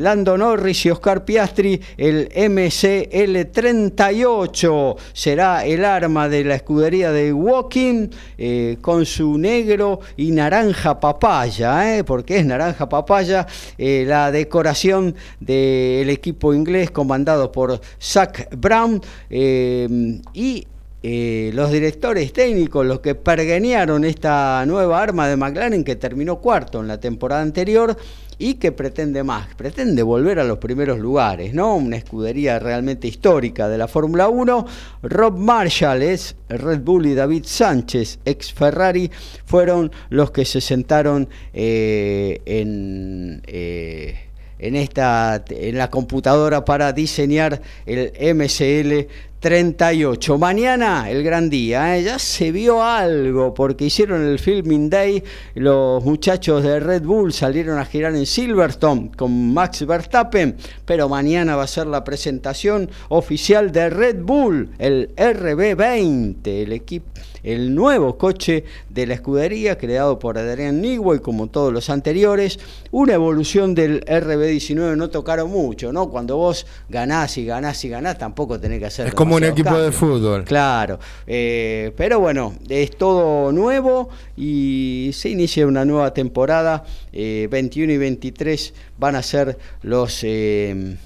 Lando 0.00 0.38
Norris 0.38 0.86
y 0.86 0.90
Oscar 0.90 1.24
Piastri, 1.24 1.80
el 1.96 2.28
MCL38 2.30 4.96
será 5.12 5.64
el 5.64 5.84
arma 5.84 6.28
de 6.28 6.42
la 6.44 6.56
escudería 6.56 7.12
de 7.12 7.32
Walking 7.32 8.08
eh, 8.38 8.78
con 8.80 9.06
su 9.06 9.38
negro 9.38 10.00
y 10.16 10.30
naranja 10.30 11.00
papaya, 11.00 11.96
eh, 11.96 12.04
porque 12.04 12.38
es 12.38 12.46
naranja 12.46 12.88
papaya, 12.88 13.46
eh, 13.78 14.04
la 14.06 14.30
decoración 14.30 15.14
del 15.40 16.10
equipo 16.10 16.54
inglés 16.54 16.90
comandado 16.90 17.52
por 17.52 17.80
Zach 18.00 18.48
Brown 18.56 19.00
eh, 19.30 20.20
y 20.34 20.66
los 21.04 21.72
directores 21.72 22.32
técnicos, 22.32 22.86
los 22.86 23.00
que 23.00 23.16
pergenearon 23.16 24.04
esta 24.04 24.64
nueva 24.66 25.02
arma 25.02 25.26
de 25.26 25.36
McLaren 25.36 25.82
que 25.82 25.96
terminó 25.96 26.38
cuarto 26.38 26.80
en 26.80 26.86
la 26.86 27.00
temporada 27.00 27.42
anterior 27.42 27.96
y 28.38 28.54
que 28.54 28.72
pretende 28.72 29.22
más, 29.22 29.54
pretende 29.54 30.02
volver 30.02 30.38
a 30.38 30.44
los 30.44 30.58
primeros 30.58 30.98
lugares, 30.98 31.54
¿no? 31.54 31.76
Una 31.76 31.96
escudería 31.96 32.58
realmente 32.58 33.08
histórica 33.08 33.68
de 33.68 33.78
la 33.78 33.88
Fórmula 33.88 34.28
1. 34.28 34.66
Rob 35.02 35.38
Marshall 35.38 36.02
Red 36.48 36.80
Bull 36.80 37.06
y 37.06 37.14
David 37.14 37.44
Sánchez, 37.46 38.18
ex 38.24 38.52
Ferrari, 38.52 39.10
fueron 39.44 39.90
los 40.10 40.30
que 40.30 40.44
se 40.44 40.60
sentaron 40.60 41.28
eh, 41.52 42.40
en... 42.44 43.42
eh, 43.46 44.28
en 44.58 44.76
esta 44.76 45.44
en 45.50 45.76
la 45.76 45.90
computadora 45.90 46.64
para 46.64 46.92
diseñar 46.92 47.60
el 47.84 48.12
MCL 48.36 49.10
38. 49.42 50.38
Mañana 50.38 51.10
el 51.10 51.24
gran 51.24 51.50
día, 51.50 51.98
¿eh? 51.98 52.04
ya 52.04 52.20
se 52.20 52.52
vio 52.52 52.80
algo 52.80 53.52
porque 53.52 53.86
hicieron 53.86 54.24
el 54.24 54.38
Filming 54.38 54.88
Day, 54.88 55.24
los 55.56 56.04
muchachos 56.04 56.62
de 56.62 56.78
Red 56.78 57.02
Bull 57.02 57.32
salieron 57.32 57.76
a 57.80 57.84
girar 57.84 58.14
en 58.14 58.24
Silverstone 58.24 59.10
con 59.16 59.52
Max 59.52 59.84
Verstappen, 59.84 60.56
pero 60.84 61.08
mañana 61.08 61.56
va 61.56 61.64
a 61.64 61.66
ser 61.66 61.88
la 61.88 62.04
presentación 62.04 62.88
oficial 63.08 63.72
de 63.72 63.90
Red 63.90 64.22
Bull, 64.22 64.70
el 64.78 65.12
RB20, 65.16 66.46
el 66.46 66.72
equipo 66.72 67.10
el 67.42 67.74
nuevo 67.74 68.16
coche 68.18 68.64
de 68.88 69.06
la 69.06 69.14
escudería 69.14 69.76
creado 69.76 70.18
por 70.18 70.38
Adrián 70.38 70.80
Newey 70.80 71.20
como 71.20 71.48
todos 71.48 71.72
los 71.72 71.90
anteriores, 71.90 72.58
una 72.90 73.14
evolución 73.14 73.74
del 73.74 74.04
RB19 74.04 74.96
no 74.96 75.10
tocaron 75.10 75.50
mucho, 75.50 75.92
¿no? 75.92 76.08
Cuando 76.08 76.36
vos 76.36 76.66
ganás 76.88 77.36
y 77.38 77.44
ganás 77.44 77.84
y 77.84 77.88
ganás 77.88 78.18
tampoco 78.18 78.60
tenés 78.60 78.78
que 78.78 78.86
hacer 78.86 79.14
como 79.34 79.46
un 79.46 79.52
equipo 79.52 79.70
de 79.70 79.90
cambios. 79.90 79.94
fútbol. 79.96 80.44
Claro, 80.44 80.98
eh, 81.26 81.92
pero 81.96 82.20
bueno, 82.20 82.54
es 82.68 82.96
todo 82.96 83.52
nuevo 83.52 84.10
y 84.36 85.10
se 85.12 85.28
inicia 85.30 85.66
una 85.66 85.84
nueva 85.84 86.12
temporada. 86.14 86.84
eh, 87.12 87.48
21 87.50 87.92
y 87.92 87.98
23 87.98 88.74
van 88.98 89.16
a 89.16 89.22
ser 89.22 89.58
los, 89.82 90.20
eh, 90.22 90.96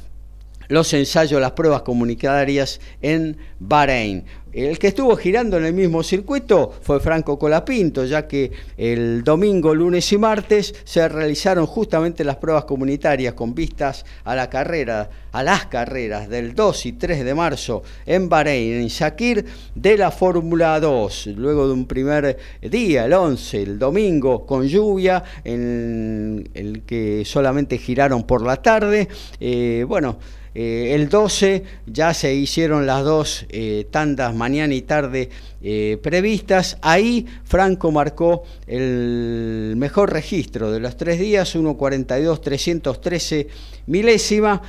los 0.68 0.92
ensayos, 0.94 1.40
las 1.40 1.52
pruebas 1.52 1.82
comunitarias 1.82 2.80
en 3.00 3.36
Bahrein. 3.58 4.24
El 4.56 4.78
que 4.78 4.86
estuvo 4.88 5.14
girando 5.16 5.58
en 5.58 5.66
el 5.66 5.74
mismo 5.74 6.02
circuito 6.02 6.72
fue 6.80 6.98
Franco 6.98 7.38
Colapinto, 7.38 8.06
ya 8.06 8.26
que 8.26 8.50
el 8.78 9.22
domingo, 9.22 9.74
lunes 9.74 10.10
y 10.12 10.16
martes 10.16 10.74
se 10.82 11.06
realizaron 11.10 11.66
justamente 11.66 12.24
las 12.24 12.36
pruebas 12.36 12.64
comunitarias 12.64 13.34
con 13.34 13.54
vistas 13.54 14.06
a 14.24 14.34
la 14.34 14.48
carrera, 14.48 15.10
a 15.32 15.42
las 15.42 15.66
carreras 15.66 16.30
del 16.30 16.54
2 16.54 16.86
y 16.86 16.92
3 16.92 17.22
de 17.26 17.34
marzo 17.34 17.82
en 18.06 18.30
Bahrein, 18.30 18.80
en 18.80 18.88
Shakir, 18.88 19.44
de 19.74 19.98
la 19.98 20.10
Fórmula 20.10 20.80
2. 20.80 21.26
Luego 21.36 21.66
de 21.66 21.74
un 21.74 21.84
primer 21.84 22.38
día, 22.62 23.04
el 23.04 23.12
11, 23.12 23.62
el 23.62 23.78
domingo, 23.78 24.46
con 24.46 24.66
lluvia, 24.66 25.22
en 25.44 26.48
el 26.54 26.80
que 26.84 27.26
solamente 27.26 27.76
giraron 27.76 28.22
por 28.22 28.40
la 28.40 28.56
tarde. 28.56 29.06
Eh, 29.38 29.84
bueno, 29.86 30.16
eh, 30.58 30.94
el 30.94 31.10
12 31.10 31.64
ya 31.86 32.14
se 32.14 32.34
hicieron 32.34 32.86
las 32.86 33.04
dos 33.04 33.44
eh, 33.50 33.86
tandas 33.90 34.34
mañana 34.34 34.72
y 34.72 34.80
tarde 34.80 35.28
eh, 35.60 35.98
previstas. 36.02 36.78
Ahí 36.80 37.26
Franco 37.44 37.92
marcó 37.92 38.44
el 38.66 39.74
mejor 39.76 40.14
registro 40.14 40.72
de 40.72 40.80
los 40.80 40.96
tres 40.96 41.20
días, 41.20 41.54
1.42.313 41.54 43.48
milésima, 43.84 44.62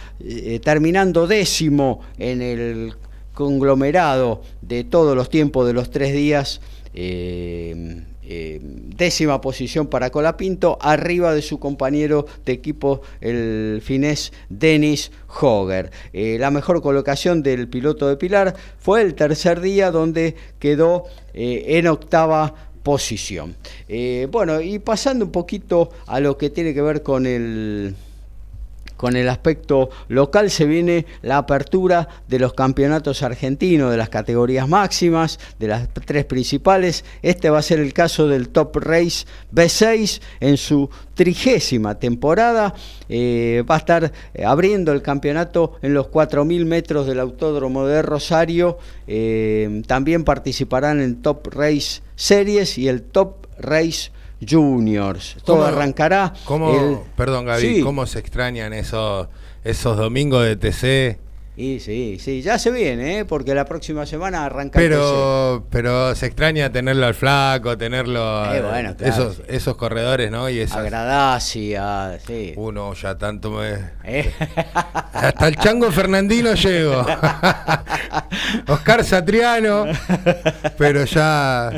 terminando 0.62 1.26
décimo 1.26 2.02
en 2.18 2.42
el 2.42 2.94
conglomerado 3.34 4.42
de 4.62 4.84
todos 4.84 5.16
los 5.16 5.30
tiempos 5.30 5.66
de 5.68 5.72
los 5.72 5.90
tres 5.90 6.14
días. 6.14 6.60
Eh, 8.30 8.60
décima 8.62 9.40
posición 9.40 9.88
para 9.88 10.10
Colapinto, 10.10 10.78
arriba 10.82 11.34
de 11.34 11.42
su 11.42 11.60
compañero 11.60 12.26
de 12.46 12.52
equipo, 12.52 13.02
el 13.22 13.82
finés 13.82 14.34
Denis 14.50 15.12
Hoger. 15.40 15.92
Eh, 16.12 16.38
la 16.38 16.52
mejor 16.52 16.82
colocación 16.82 17.42
del 17.42 17.70
piloto 17.70 18.10
de 18.10 18.18
Pilar 18.18 18.54
fue 18.80 19.02
el 19.02 19.16
tercer 19.16 19.62
día, 19.62 19.92
donde 19.92 20.36
quedó 20.60 21.06
eh, 21.34 21.78
en 21.78 21.88
octava 21.88 22.54
posición. 22.84 23.56
Bueno, 24.30 24.62
y 24.62 24.80
pasando 24.80 25.26
un 25.26 25.32
poquito 25.32 25.90
a 26.06 26.20
lo 26.20 26.38
que 26.38 26.50
tiene 26.50 26.74
que 26.74 26.82
ver 26.82 27.04
con 27.04 27.26
el 27.26 27.96
con 28.98 29.16
el 29.16 29.30
aspecto 29.30 29.90
local 30.10 30.50
se 30.50 30.66
viene 30.66 31.06
la 31.22 31.38
apertura 31.38 32.08
de 32.28 32.40
los 32.40 32.54
campeonatos 32.54 33.24
argentinos, 33.24 33.92
de 33.92 33.98
las 33.98 34.10
categorías 34.10 34.68
máximas, 34.68 35.40
de 35.60 35.68
las 35.68 35.90
tres 35.94 36.26
principales. 36.26 37.06
Este 37.22 37.50
va 37.50 37.60
a 37.60 37.62
ser 37.62 37.80
el 37.80 37.94
caso 37.94 38.28
del 38.28 38.50
Top 38.50 38.76
Race 38.78 39.26
B6 39.54 40.22
en 40.40 40.58
su 40.58 40.90
trigésima 41.14 41.96
temporada. 41.96 42.74
Eh, 43.10 43.64
va 43.70 43.76
a 43.76 43.80
estar 43.80 44.12
eh, 44.34 44.46
abriendo 44.46 44.92
el 44.92 45.02
campeonato 45.02 45.74
en 45.82 45.94
los 45.94 46.08
4.000 46.08 46.66
metros 46.66 47.08
del 47.08 47.20
Autódromo 47.20 47.86
de 47.86 48.02
Rosario. 48.02 48.78
Eh, 49.08 49.82
también 49.88 50.24
participarán 50.24 51.02
en 51.02 51.22
Top 51.22 51.48
Race 51.48 52.02
Series 52.16 52.78
y 52.78 52.88
el 52.88 53.04
Top 53.04 53.48
Race 53.60 54.12
Juniors. 54.48 55.38
Todo 55.44 55.58
¿Cómo- 55.58 55.68
arrancará. 55.68 56.34
¿Cómo, 56.46 56.72
el- 56.80 56.98
perdón 57.16 57.46
Gaby, 57.46 57.76
Sí. 57.78 57.82
cómo 57.82 58.06
se 58.06 58.20
extrañan 58.20 58.74
esos, 58.74 59.28
esos 59.64 59.98
domingos 59.98 60.44
de 60.46 60.56
TC? 60.56 61.20
Y 61.60 61.80
sí, 61.80 62.20
sí, 62.20 62.44
ya 62.44 62.60
se 62.60 62.70
viene, 62.70 63.18
¿eh? 63.18 63.26
porque 63.26 63.56
la 63.56 63.66
próxima 63.66 64.06
semana 64.06 64.46
arranca 64.46 64.80
el 64.80 64.90
Pero, 64.90 65.66
pero 65.72 66.14
se 66.14 66.28
extraña 66.28 66.72
tenerlo 66.72 67.08
al 67.08 67.16
flaco, 67.16 67.76
tenerlo 67.76 68.46
Eh, 68.54 68.62
bueno, 68.62 68.96
claro, 68.96 69.12
esos, 69.12 69.36
sí. 69.38 69.42
esos 69.48 69.76
corredores, 69.76 70.30
¿no? 70.30 70.48
Y 70.52 70.60
esas, 70.60 70.78
A 70.78 70.84
Gradacia, 70.84 72.20
sí. 72.28 72.54
uno 72.58 72.94
ya 72.94 73.18
tanto 73.18 73.50
me... 73.50 73.74
¿Eh? 74.04 74.32
Hasta 75.14 75.48
el 75.48 75.56
chango 75.56 75.92
Fernandino 75.92 76.54
llego. 76.54 77.04
Oscar 78.68 79.04
Satriano, 79.04 79.88
pero 80.78 81.06
ya... 81.06 81.72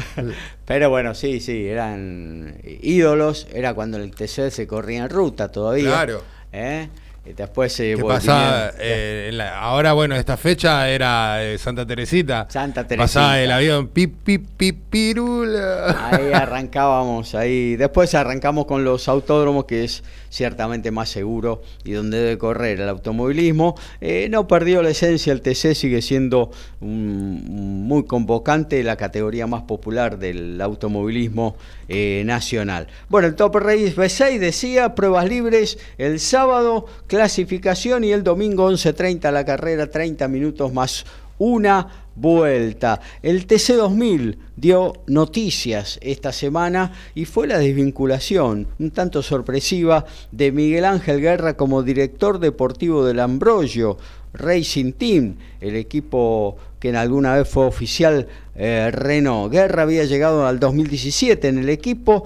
Pero 0.65 0.89
bueno, 0.89 1.15
sí, 1.15 1.39
sí, 1.39 1.69
eran 1.69 2.59
ídolos, 2.82 3.47
era 3.53 3.73
cuando 3.73 3.97
el 3.97 4.11
TC 4.11 4.51
se 4.51 4.67
corría 4.67 5.05
en 5.05 5.09
ruta 5.09 5.49
todavía. 5.49 5.89
Claro. 5.89 6.21
¿eh? 6.51 6.89
Y 7.30 7.34
después 7.34 7.71
se 7.71 7.84
¿Qué 7.95 8.01
volvieron- 8.01 8.17
pasaba? 8.25 8.71
Eh, 8.80 9.30
la- 9.34 9.59
ahora, 9.59 9.93
bueno, 9.93 10.15
esta 10.15 10.36
fecha 10.36 10.89
era 10.89 11.43
eh, 11.43 11.59
Santa 11.59 11.86
Teresita. 11.86 12.47
Santa 12.49 12.88
Teresita. 12.88 13.03
Pasaba 13.03 13.39
el 13.39 13.51
avión, 13.51 13.88
pip, 13.89 14.15
pip, 14.23 14.47
pip, 14.57 14.80
pirula. 14.89 16.09
Ahí 16.11 16.34
arrancábamos, 16.34 17.36
ahí. 17.36 17.75
Después 17.75 18.15
arrancamos 18.15 18.65
con 18.65 18.84
los 18.84 19.07
autódromos, 19.07 19.65
que 19.65 19.84
es 19.84 20.03
ciertamente 20.32 20.91
más 20.91 21.09
seguro 21.09 21.61
y 21.84 21.91
donde 21.91 22.17
debe 22.19 22.38
correr 22.39 22.82
el 22.82 22.89
automovilismo. 22.89 23.75
Eh, 24.01 24.27
no 24.32 24.47
perdió 24.47 24.82
la 24.82 24.89
esencia, 24.89 25.32
el 25.34 25.41
TC 25.41 25.75
sigue 25.75 26.01
siendo 26.01 26.51
un- 26.82 27.86
muy 27.88 28.05
convocante, 28.05 28.82
la 28.84 28.95
categoría 28.95 29.45
más 29.47 29.63
popular 29.63 30.17
del 30.17 30.59
automovilismo 30.61 31.55
eh, 31.91 32.21
nacional. 32.25 32.88
Bueno, 33.09 33.27
el 33.27 33.34
Top 33.36 33.55
Race 33.55 33.95
B6 33.95 34.38
decía, 34.38 34.93
pruebas 34.93 35.27
libres 35.27 35.80
el 35.97 36.19
sábado, 36.19 36.86
clasificación 37.20 38.05
y 38.05 38.13
el 38.13 38.24
domingo 38.24 38.72
11.30 38.72 39.30
la 39.34 39.43
carrera, 39.43 39.91
30 39.91 40.30
minutos 40.30 40.72
más 40.72 41.05
una 41.38 42.05
vuelta. 42.15 43.01
El 43.22 43.45
TC2000 43.45 44.38
dio 44.55 44.93
noticias 45.05 45.99
esta 46.01 46.32
semana 46.32 46.93
y 47.15 47.26
fue 47.26 47.45
la 47.45 47.59
desvinculación, 47.59 48.67
un 48.80 48.91
tanto 48.91 49.22
sorpresiva, 49.22 50.05
de 50.32 50.53
Miguel 50.53 50.86
Ángel 50.86 51.20
Guerra 51.20 51.57
como 51.57 51.84
director 51.84 52.39
deportivo 52.39 53.03
del 53.03 53.20
Ambrogio 53.20 53.97
Racing 54.32 54.93
Team, 54.93 55.36
el 55.59 55.76
equipo 55.76 56.55
que 56.80 56.88
en 56.88 56.95
alguna 56.95 57.36
vez 57.36 57.49
fue 57.49 57.65
oficial 57.65 58.30
eh, 58.55 58.91
Renault. 58.93 59.51
Guerra 59.51 59.84
había 59.84 60.05
llegado 60.05 60.47
al 60.47 60.61
2017 60.61 61.49
en 61.49 61.57
el 61.57 61.67
equipo 61.67 62.24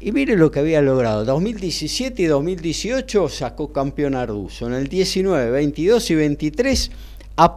y 0.00 0.12
mire 0.12 0.36
lo 0.36 0.50
que 0.50 0.60
había 0.60 0.82
logrado. 0.82 1.24
2017 1.24 2.22
y 2.22 2.26
2018 2.26 3.28
sacó 3.28 3.72
campeón 3.72 4.14
Arduzo. 4.14 4.66
En 4.66 4.74
el 4.74 4.88
19, 4.88 5.50
22 5.50 6.10
y 6.10 6.14
23 6.14 6.90
a 7.36 7.54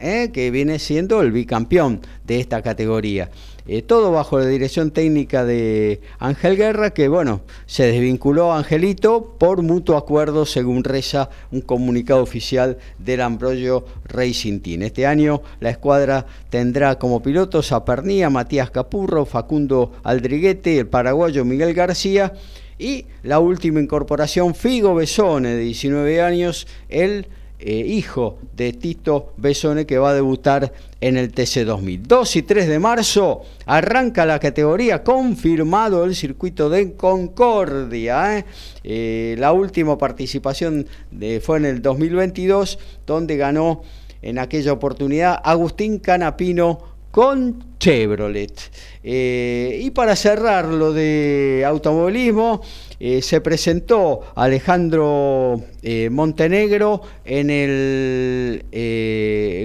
¿eh? 0.00 0.30
que 0.32 0.50
viene 0.50 0.78
siendo 0.78 1.20
el 1.20 1.32
bicampeón 1.32 2.00
de 2.24 2.40
esta 2.40 2.62
categoría. 2.62 3.30
Eh, 3.66 3.82
todo 3.82 4.10
bajo 4.12 4.38
la 4.38 4.46
dirección 4.46 4.90
técnica 4.90 5.44
de 5.44 6.00
Ángel 6.18 6.56
Guerra, 6.56 6.90
que 6.90 7.08
bueno, 7.08 7.42
se 7.66 7.84
desvinculó 7.84 8.52
a 8.52 8.58
Angelito 8.58 9.36
por 9.38 9.62
mutuo 9.62 9.96
acuerdo, 9.96 10.46
según 10.46 10.84
reza 10.84 11.30
un 11.52 11.60
comunicado 11.60 12.22
oficial 12.22 12.78
del 12.98 13.20
Ambrogio 13.20 13.84
Racing 14.04 14.60
Team. 14.60 14.82
Este 14.82 15.06
año 15.06 15.42
la 15.60 15.70
escuadra 15.70 16.26
tendrá 16.48 16.98
como 16.98 17.22
pilotos 17.22 17.72
a 17.72 17.84
Pernía, 17.84 18.30
Matías 18.30 18.70
Capurro, 18.70 19.26
Facundo 19.26 19.92
Aldriguete, 20.02 20.78
el 20.78 20.86
paraguayo 20.86 21.44
Miguel 21.44 21.74
García 21.74 22.32
y 22.78 23.04
la 23.22 23.40
última 23.40 23.80
incorporación, 23.80 24.54
Figo 24.54 24.94
Besone, 24.94 25.50
de 25.50 25.60
19 25.60 26.22
años, 26.22 26.66
el 26.88 27.26
eh, 27.62 27.84
hijo 27.86 28.38
de 28.56 28.72
Tito 28.72 29.34
Besone 29.36 29.84
que 29.84 29.98
va 29.98 30.10
a 30.10 30.14
debutar 30.14 30.72
en 31.00 31.16
el 31.16 31.34
TC2000. 31.34 32.02
2 32.02 32.36
y 32.36 32.42
3 32.42 32.68
de 32.68 32.78
marzo 32.78 33.42
arranca 33.66 34.24
la 34.24 34.38
categoría, 34.38 35.04
confirmado 35.04 36.04
el 36.04 36.14
circuito 36.14 36.70
de 36.70 36.94
Concordia. 36.94 38.38
¿eh? 38.38 38.44
Eh, 38.82 39.36
la 39.38 39.52
última 39.52 39.98
participación 39.98 40.86
fue 41.42 41.58
en 41.58 41.64
el 41.66 41.82
2022, 41.82 42.78
donde 43.06 43.36
ganó 43.36 43.82
en 44.22 44.38
aquella 44.38 44.72
oportunidad 44.72 45.40
Agustín 45.42 45.98
Canapino 45.98 46.89
con 47.10 47.64
Chevrolet. 47.78 48.52
Eh, 49.02 49.80
y 49.82 49.90
para 49.90 50.14
cerrar 50.14 50.66
lo 50.66 50.92
de 50.92 51.64
automovilismo, 51.66 52.60
eh, 52.98 53.22
se 53.22 53.40
presentó 53.40 54.20
Alejandro 54.34 55.60
eh, 55.82 56.08
Montenegro 56.10 57.00
en 57.24 57.50
el 57.50 58.64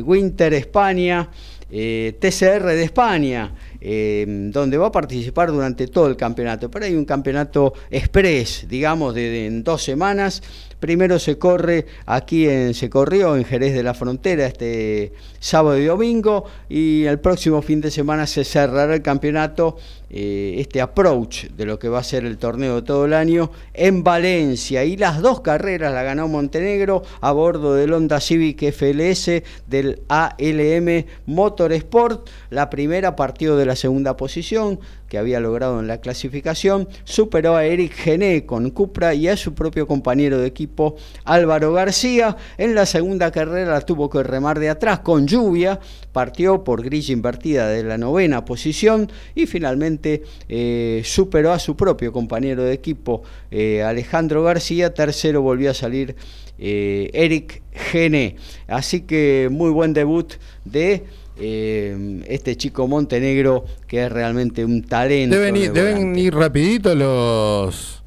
Winter 0.06 0.54
España, 0.54 1.30
TCR 1.70 2.64
de 2.68 2.84
España, 2.84 3.54
donde 3.82 4.78
va 4.78 4.88
a 4.88 4.92
participar 4.92 5.52
durante 5.52 5.88
todo 5.88 6.08
el 6.08 6.16
campeonato. 6.16 6.72
Pero 6.72 6.86
hay 6.86 6.96
un 6.96 7.04
campeonato 7.06 7.74
express, 7.92 8.66
digamos, 8.70 9.14
de, 9.14 9.30
de- 9.30 9.46
en 9.48 9.64
dos 9.64 9.84
semanas. 9.84 10.42
Primero 10.86 11.18
se 11.18 11.40
corre 11.40 11.88
aquí 12.06 12.48
en, 12.48 12.76
se 12.76 12.92
corrió 12.92 13.36
en 13.36 13.44
Jerez 13.44 13.74
de 13.74 13.82
la 13.82 13.96
Frontera 13.96 14.46
este 14.46 15.14
sábado 15.40 15.80
y 15.80 15.86
domingo 15.86 16.46
y 16.70 17.06
el 17.06 17.20
próximo 17.20 17.64
fin 17.64 17.82
de 17.82 17.90
semana 17.90 18.28
se 18.28 18.44
cerrará 18.44 18.94
el 18.94 19.02
campeonato, 19.02 19.78
eh, 20.12 20.58
este 20.60 20.82
approach 20.82 21.46
de 21.46 21.66
lo 21.66 21.80
que 21.80 21.90
va 21.90 22.02
a 22.02 22.04
ser 22.04 22.24
el 22.24 22.38
torneo 22.38 22.76
de 22.76 22.82
todo 22.84 23.06
el 23.06 23.14
año 23.14 23.50
en 23.74 24.04
Valencia 24.04 24.84
y 24.84 24.96
las 24.96 25.24
dos 25.24 25.42
carreras 25.42 25.92
la 25.92 26.04
ganó 26.04 26.28
Montenegro 26.28 27.02
a 27.20 27.32
bordo 27.32 27.74
del 27.74 27.92
Honda 27.92 28.20
Civic 28.20 28.72
FLS 28.72 29.42
del 29.66 30.04
ALM 30.08 31.04
Motorsport. 31.26 32.30
La 32.52 32.70
primera 32.70 33.16
partió 33.16 33.58
de 33.58 33.66
la 33.66 33.76
segunda 33.76 34.16
posición 34.16 34.80
que 35.10 35.18
había 35.18 35.40
logrado 35.40 35.80
en 35.80 35.88
la 35.88 36.02
clasificación, 36.02 36.88
superó 37.04 37.56
a 37.56 37.66
Eric 37.66 37.94
Gené 37.94 38.46
con 38.46 38.70
Cupra 38.72 39.14
y 39.14 39.28
a 39.28 39.38
su 39.38 39.54
propio 39.54 39.88
compañero 39.88 40.40
de 40.40 40.48
equipo 40.48 40.96
Álvaro 41.24 41.74
García. 41.74 42.38
En 42.58 42.76
la 42.76 42.86
segunda 42.86 43.32
carrera 43.32 43.82
tuvo 43.82 44.10
que 44.10 44.24
remar 44.24 44.60
de 44.60 44.70
atrás 44.70 45.00
con 45.00 45.28
lluvia, 45.28 45.80
partió 46.12 46.64
por 46.64 46.84
grilla 46.84 47.14
invertida 47.14 47.68
de 47.68 47.84
la 47.84 47.98
novena 47.98 48.46
posición 48.46 49.12
y 49.36 49.46
finalmente 49.46 50.24
eh, 50.50 51.02
superó 51.04 51.52
a 51.52 51.60
su 51.60 51.76
propio 51.76 52.12
compañero 52.12 52.64
de 52.64 52.74
equipo 52.74 53.24
eh, 53.52 53.84
Alejandro 53.84 54.44
García. 54.44 54.94
Tercero 54.94 55.42
volvió 55.42 55.72
a 55.72 55.74
salir 55.74 56.16
eh, 56.58 57.10
Eric 57.14 57.62
Gené. 57.72 58.38
Así 58.68 59.02
que 59.02 59.50
muy 59.52 59.70
buen 59.72 59.94
debut 59.94 60.34
de 60.64 61.04
eh, 61.38 62.22
este 62.28 62.56
chico 62.58 62.88
Montenegro 62.88 63.66
que 63.88 64.06
es 64.06 64.12
realmente 64.12 64.64
un 64.64 64.84
talento. 64.84 65.36
Deben 65.36 65.56
ir, 65.56 65.72
de 65.72 65.84
deben 65.84 66.18
ir 66.18 66.34
rapidito 66.34 66.96
los 66.96 68.02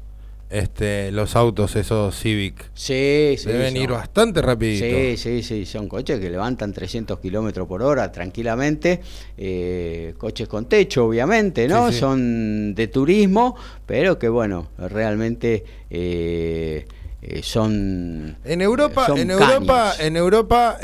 este 0.49 1.11
los 1.11 1.35
autos 1.35 1.75
esos 1.75 2.15
Civic. 2.19 2.71
Sí, 2.73 3.35
sí. 3.37 3.45
Deben 3.45 3.73
son- 3.73 3.83
ir 3.83 3.89
bastante 3.91 4.41
rapidito. 4.41 4.85
Sí, 4.85 5.17
sí, 5.17 5.43
sí, 5.43 5.65
son 5.65 5.87
coches 5.87 6.19
que 6.19 6.29
levantan 6.29 6.73
300 6.73 7.19
kilómetros 7.19 7.67
por 7.67 7.83
hora 7.83 8.11
tranquilamente, 8.11 8.99
eh, 9.37 10.15
coches 10.17 10.47
con 10.47 10.65
techo, 10.65 11.05
obviamente, 11.05 11.67
¿no? 11.67 11.87
Sí, 11.89 11.93
sí. 11.93 11.99
Son 11.99 12.73
de 12.73 12.87
turismo, 12.87 13.55
pero 13.85 14.17
que 14.17 14.27
bueno, 14.27 14.69
realmente 14.79 15.63
eh, 15.91 16.85
eh, 17.21 17.41
son... 17.43 18.35
En 18.43 18.61
Europa, 18.61 19.05
son 19.05 19.19
en 19.19 19.29
Europa, 19.29 19.93
en 19.99 20.17
Europa, 20.17 20.79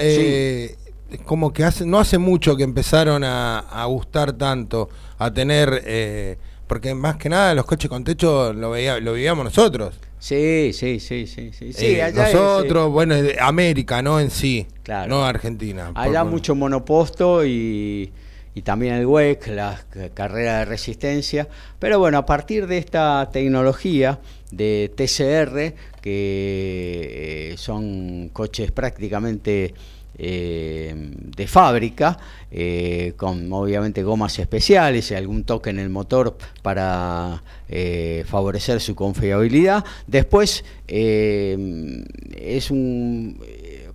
como 1.26 1.54
que 1.54 1.64
hace, 1.64 1.86
no 1.86 2.00
hace 2.00 2.18
mucho 2.18 2.56
que 2.58 2.64
empezaron 2.64 3.24
a, 3.24 3.60
a 3.60 3.86
gustar 3.86 4.34
tanto, 4.34 4.90
a 5.18 5.32
tener, 5.34 5.82
eh, 5.86 6.38
porque 6.68 6.94
más 6.96 7.18
que 7.18 7.30
nada 7.30 7.54
los 7.56 7.66
coches 7.66 7.90
con 7.90 8.04
techo 8.04 8.54
lo 8.54 8.72
veía, 8.72 9.00
lo 9.00 9.14
vivíamos 9.14 9.46
nosotros. 9.46 9.96
Sí, 10.20 10.72
sí, 10.74 11.00
sí, 11.00 11.28
sí, 11.28 11.52
sí. 11.54 11.72
sí, 11.74 11.86
Eh, 11.86 12.08
es, 12.08 12.16
nosotros, 12.16 12.92
bueno, 12.92 13.16
América, 13.40 14.02
no 14.02 14.20
en 14.20 14.32
sí, 14.32 14.66
Claro. 14.84 15.10
no 15.10 15.26
Argentina. 15.26 15.92
Allá 15.94 16.22
Por- 16.24 16.32
mucho 16.32 16.56
monoposto 16.56 17.46
y, 17.46 18.12
y 18.56 18.62
también 18.64 18.96
el 18.96 19.06
WEC, 19.06 19.48
la 19.50 19.80
carrera 20.16 20.60
de 20.60 20.66
resistencia. 20.66 21.48
Pero 21.78 22.00
bueno, 22.00 22.18
a 22.18 22.26
partir 22.26 22.66
de 22.66 22.80
esta 22.80 23.30
tecnología 23.32 24.20
de 24.52 24.92
TCR, 24.96 25.76
que 26.02 27.52
eh, 27.52 27.58
son 27.58 28.30
coches 28.34 28.72
prácticamente 28.72 29.74
eh, 30.18 30.94
de 31.36 31.48
fábrica, 31.48 32.18
eh, 32.52 33.14
con 33.18 33.52
obviamente 33.52 34.04
gomas 34.04 34.40
especiales 34.40 35.12
y 35.12 35.16
algún 35.16 35.44
toque 35.44 35.70
en 35.70 35.80
el 35.80 35.90
motor 35.90 36.38
para 36.62 37.44
eh, 37.68 38.24
favorecer 38.28 38.80
su 38.80 38.96
confiabilidad. 38.96 39.84
Después 40.08 40.64
eh, 40.88 42.04
es 42.36 42.72
un... 42.72 43.40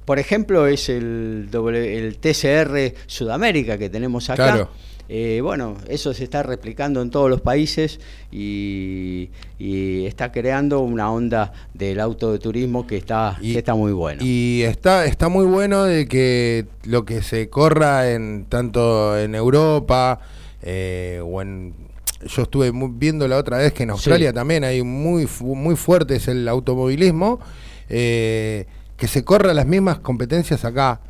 Por 0.04 0.18
ejemplo, 0.18 0.66
es 0.66 0.88
el, 0.88 1.48
el 1.52 2.16
TCR 2.18 2.94
Sudamérica 3.06 3.78
que 3.78 3.88
tenemos 3.88 4.28
acá. 4.28 4.68
Eh, 5.12 5.40
bueno, 5.42 5.76
eso 5.88 6.14
se 6.14 6.22
está 6.22 6.44
replicando 6.44 7.02
en 7.02 7.10
todos 7.10 7.28
los 7.28 7.40
países 7.40 7.98
y, 8.30 9.28
y 9.58 10.06
está 10.06 10.30
creando 10.30 10.78
una 10.80 11.10
onda 11.10 11.52
del 11.74 11.98
auto 11.98 12.30
de 12.30 12.38
turismo 12.38 12.86
que 12.86 12.96
está, 12.98 13.36
Y- 13.40 13.54
que 13.54 13.58
está 13.58 13.74
muy 13.74 13.90
bueno. 13.92 14.22
Y 14.24 14.62
está, 14.62 15.06
está 15.06 15.28
muy 15.28 15.46
bueno 15.46 15.82
de 15.82 16.06
que 16.06 16.66
lo 16.84 17.04
que 17.04 17.22
se 17.22 17.48
corra 17.50 18.12
en 18.12 18.46
tanto 18.48 19.18
en 19.18 19.34
Europa 19.34 20.20
eh, 20.62 21.20
o 21.24 21.42
en 21.42 21.74
yo 22.24 22.42
estuve 22.42 22.70
mu- 22.70 22.92
viendo 22.96 23.26
la 23.26 23.36
otra 23.38 23.58
vez 23.58 23.72
que 23.72 23.82
en 23.82 23.90
Australia 23.90 24.28
Sí. 24.28 24.34
también 24.34 24.62
hay 24.62 24.82
muy 24.84 25.26
muy 25.40 25.74
fuerte 25.74 26.16
es 26.16 26.28
el 26.28 26.46
automovilismo 26.46 27.40
eh, 27.88 28.66
que 28.96 29.08
se 29.08 29.24
corra 29.24 29.54
las 29.54 29.66
mismas 29.66 29.98
competencias 29.98 30.64
acá 30.64 31.00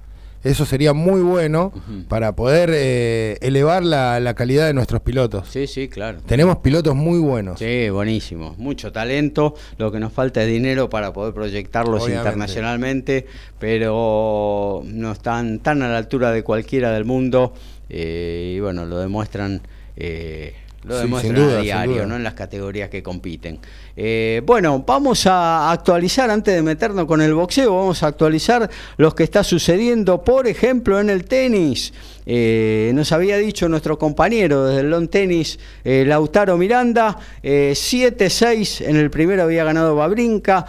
eso 0.43 0.64
sería 0.64 0.93
muy 0.93 1.20
bueno 1.20 1.72
para 2.09 2.34
poder 2.34 2.70
eh, 2.72 3.36
elevar 3.43 3.82
la, 3.84 4.18
la 4.20 4.34
calidad 4.34 4.66
de 4.66 4.72
nuestros 4.74 5.03
pilotos 5.03 5.49
Sí, 5.49 5.66
sí, 5.66 5.88
claro. 5.88 6.18
tenemos 6.26 6.59
pilotos 6.59 6.95
muy 6.97 7.18
buenos 7.18 7.59
Sí, 7.59 7.91
buenísimo. 7.91 8.55
Mucho 8.59 8.91
talento. 8.93 9.55
Lo 9.78 9.93
que 9.93 10.01
nos 10.01 10.12
falta 10.12 10.43
es 10.43 10.49
dinero 10.49 10.88
para 10.88 11.12
poder 11.12 11.34
proyectarlos 11.34 12.03
Obviamente. 12.05 12.18
internacionalmente, 12.28 13.26
pero 13.59 14.82
no 14.84 15.12
están 15.12 15.61
tan 15.61 15.82
a 15.82 15.88
la 15.88 15.99
altura 15.99 16.30
de 16.32 16.43
cualquiera 16.43 16.91
del 16.93 17.05
mundo. 17.05 17.53
eh, 17.88 18.55
y 18.57 18.61
bueno, 18.61 18.86
lo 18.86 18.99
demuestran. 18.99 19.61
eh, 19.97 20.55
lo 20.84 20.95
Sí, 20.97 21.03
demuestran 21.03 21.34
duda, 21.34 21.59
a 21.59 21.62
diario. 21.62 22.07
¿no? 22.07 22.16
En 22.16 22.22
las 22.24 22.32
categorías 22.34 22.88
que 22.88 23.03
compiten. 23.03 23.59
Eh, 23.97 24.43
bueno, 24.45 24.82
vamos 24.86 25.26
a 25.26 25.70
actualizar, 25.72 26.30
antes 26.30 26.55
de 26.55 26.62
meternos 26.62 27.07
con 27.07 27.20
el 27.20 27.34
boxeo, 27.34 27.76
vamos 27.76 28.03
a 28.03 28.09
actualizar 28.09 28.70
lo 28.97 29.14
que 29.14 29.24
está 29.24 29.45
sucediendo, 29.45 30.22
por 30.22 30.47
ejemplo, 30.47 31.01
en 31.01 31.11
el 31.11 31.24
tenis. 31.24 31.93
Eh, 32.32 32.93
nos 32.95 33.11
había 33.12 33.38
dicho 33.38 33.68
nuestro 33.68 33.99
compañero 33.99 34.66
desde 34.66 34.82
el 34.82 34.91
long 34.91 35.09
tenis, 35.09 35.59
eh, 35.84 36.05
Lautaro 36.07 36.57
Miranda, 36.57 37.18
eh, 37.43 37.72
7-6 37.74 38.82
en 38.82 38.97
el 38.97 39.11
primero 39.11 39.43
había 39.43 39.64
ganado 39.64 39.97
Babrinca, 39.97 40.66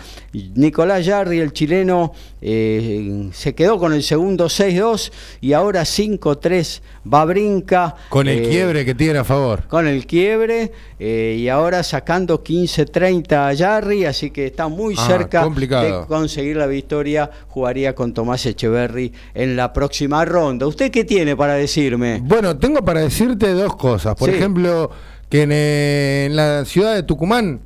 Nicolás 0.55 1.05
Yarri, 1.05 1.39
el 1.39 1.53
chileno, 1.53 2.13
se 2.41 3.53
quedó 3.55 3.77
con 3.77 3.93
el 3.93 4.01
segundo 4.01 4.47
6-2 4.47 5.11
y 5.41 5.53
ahora 5.53 5.83
5-3 5.83 6.81
Babrinca. 7.03 7.95
Con 8.09 8.27
el 8.27 8.49
quiebre 8.49 8.83
que 8.83 8.95
tiene 8.95 9.19
a 9.19 9.23
favor. 9.23 9.67
con 9.67 9.87
el 9.87 10.07
quiebre 10.07 10.71
y 10.97 11.47
ahora 11.49 11.83
sacando 11.83 12.43
15-30 12.43 13.10
a 13.49 13.55
Jarry, 13.55 14.05
así 14.05 14.31
que 14.31 14.45
está 14.47 14.67
muy 14.67 14.95
Ah, 14.97 15.07
cerca 15.07 15.43
complicado. 15.43 16.01
de 16.01 16.07
conseguir 16.07 16.57
la 16.57 16.67
victoria. 16.67 17.29
Jugaría 17.49 17.93
con 17.95 18.13
Tomás 18.13 18.45
Echeverry 18.45 19.11
en 19.33 19.55
la 19.55 19.73
próxima 19.73 20.23
ronda. 20.25 20.65
¿Usted 20.67 20.91
qué 20.91 21.03
tiene 21.03 21.35
para 21.35 21.53
decirme? 21.55 22.19
Bueno, 22.23 22.57
tengo 22.57 22.83
para 22.83 23.01
decirte 23.01 23.49
dos 23.53 23.75
cosas. 23.75 24.15
Por 24.15 24.29
Sí. 24.29 24.35
ejemplo, 24.35 24.89
que 25.29 25.43
en, 25.43 25.51
eh, 25.53 26.25
en 26.27 26.35
la 26.35 26.65
ciudad 26.65 26.93
de 26.95 27.03
Tucumán, 27.03 27.59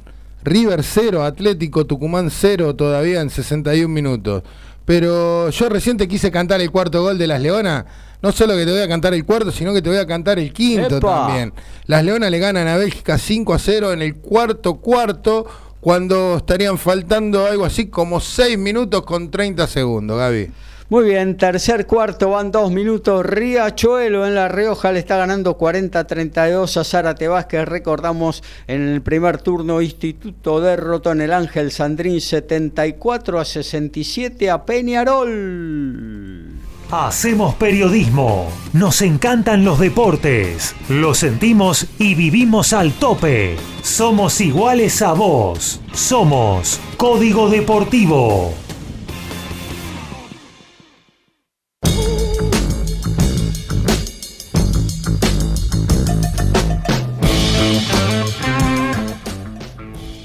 River 0.44 0.84
0, 0.84 1.24
Atlético 1.24 1.86
Tucumán 1.86 2.30
0 2.30 2.76
todavía 2.76 3.22
en 3.22 3.30
61 3.30 3.94
minutos. 3.94 4.44
Pero 4.86 5.50
yo 5.50 5.70
recién 5.70 5.98
te 5.98 6.08
quise 6.08 6.30
cantar 6.32 6.62
el 6.62 6.70
cuarto 6.70 7.02
gol 7.02 7.18
de 7.18 7.26
las 7.28 7.42
Leonas. 7.42 7.86
No 8.26 8.32
solo 8.32 8.56
que 8.56 8.66
te 8.66 8.72
voy 8.72 8.82
a 8.82 8.88
cantar 8.88 9.14
el 9.14 9.24
cuarto, 9.24 9.52
sino 9.52 9.72
que 9.72 9.84
te 9.84 9.90
voy 9.90 10.00
a 10.00 10.08
cantar 10.08 10.40
el 10.40 10.52
quinto 10.52 10.98
¡Epa! 10.98 11.28
también. 11.28 11.54
Las 11.86 12.04
Leonas 12.04 12.32
le 12.32 12.40
ganan 12.40 12.68
a 12.68 12.76
Bélgica 12.76 13.20
5 13.20 13.54
a 13.54 13.60
0 13.60 13.94
en 13.94 14.02
el 14.02 14.16
cuarto 14.16 14.78
cuarto, 14.78 15.46
cuando 15.80 16.38
estarían 16.38 16.80
faltando 16.80 17.46
algo 17.46 17.66
así 17.66 17.86
como 17.86 18.20
6 18.20 18.58
minutos 18.58 19.04
con 19.04 19.30
30 19.30 19.68
segundos, 19.68 20.18
Gaby. 20.18 20.50
Muy 20.90 21.04
bien, 21.04 21.38
tercer 21.38 21.86
cuarto, 21.86 22.32
van 22.32 22.52
dos 22.52 22.72
minutos. 22.72 23.24
Riachuelo 23.24 24.26
en 24.26 24.34
La 24.34 24.48
Rioja 24.48 24.92
le 24.92 24.98
está 24.98 25.18
ganando 25.18 25.56
40-32 25.60 26.78
a 26.78 26.84
Zárate 26.84 27.28
Vázquez. 27.28 27.68
Recordamos 27.68 28.42
en 28.66 28.88
el 28.88 29.04
primer 29.04 29.38
turno, 29.38 29.84
Instituto 29.84 30.62
derrotó 30.62 31.12
en 31.12 31.22
el 31.22 31.32
Ángel 31.32 31.72
Sandrín 31.72 32.20
74 32.20 33.40
a 33.40 33.46
67 33.46 34.50
a 34.50 34.66
Peñarol. 34.66 36.56
Hacemos 36.92 37.56
periodismo. 37.56 38.48
Nos 38.72 39.02
encantan 39.02 39.66
los 39.66 39.80
deportes. 39.80 40.76
Lo 40.88 41.16
sentimos 41.16 41.88
y 41.98 42.14
vivimos 42.14 42.74
al 42.74 42.92
tope. 42.94 43.58
Somos 43.82 44.40
iguales 44.40 45.02
a 45.02 45.14
vos. 45.14 45.82
Somos 45.94 46.80
Código 46.96 47.50
Deportivo. 47.50 48.54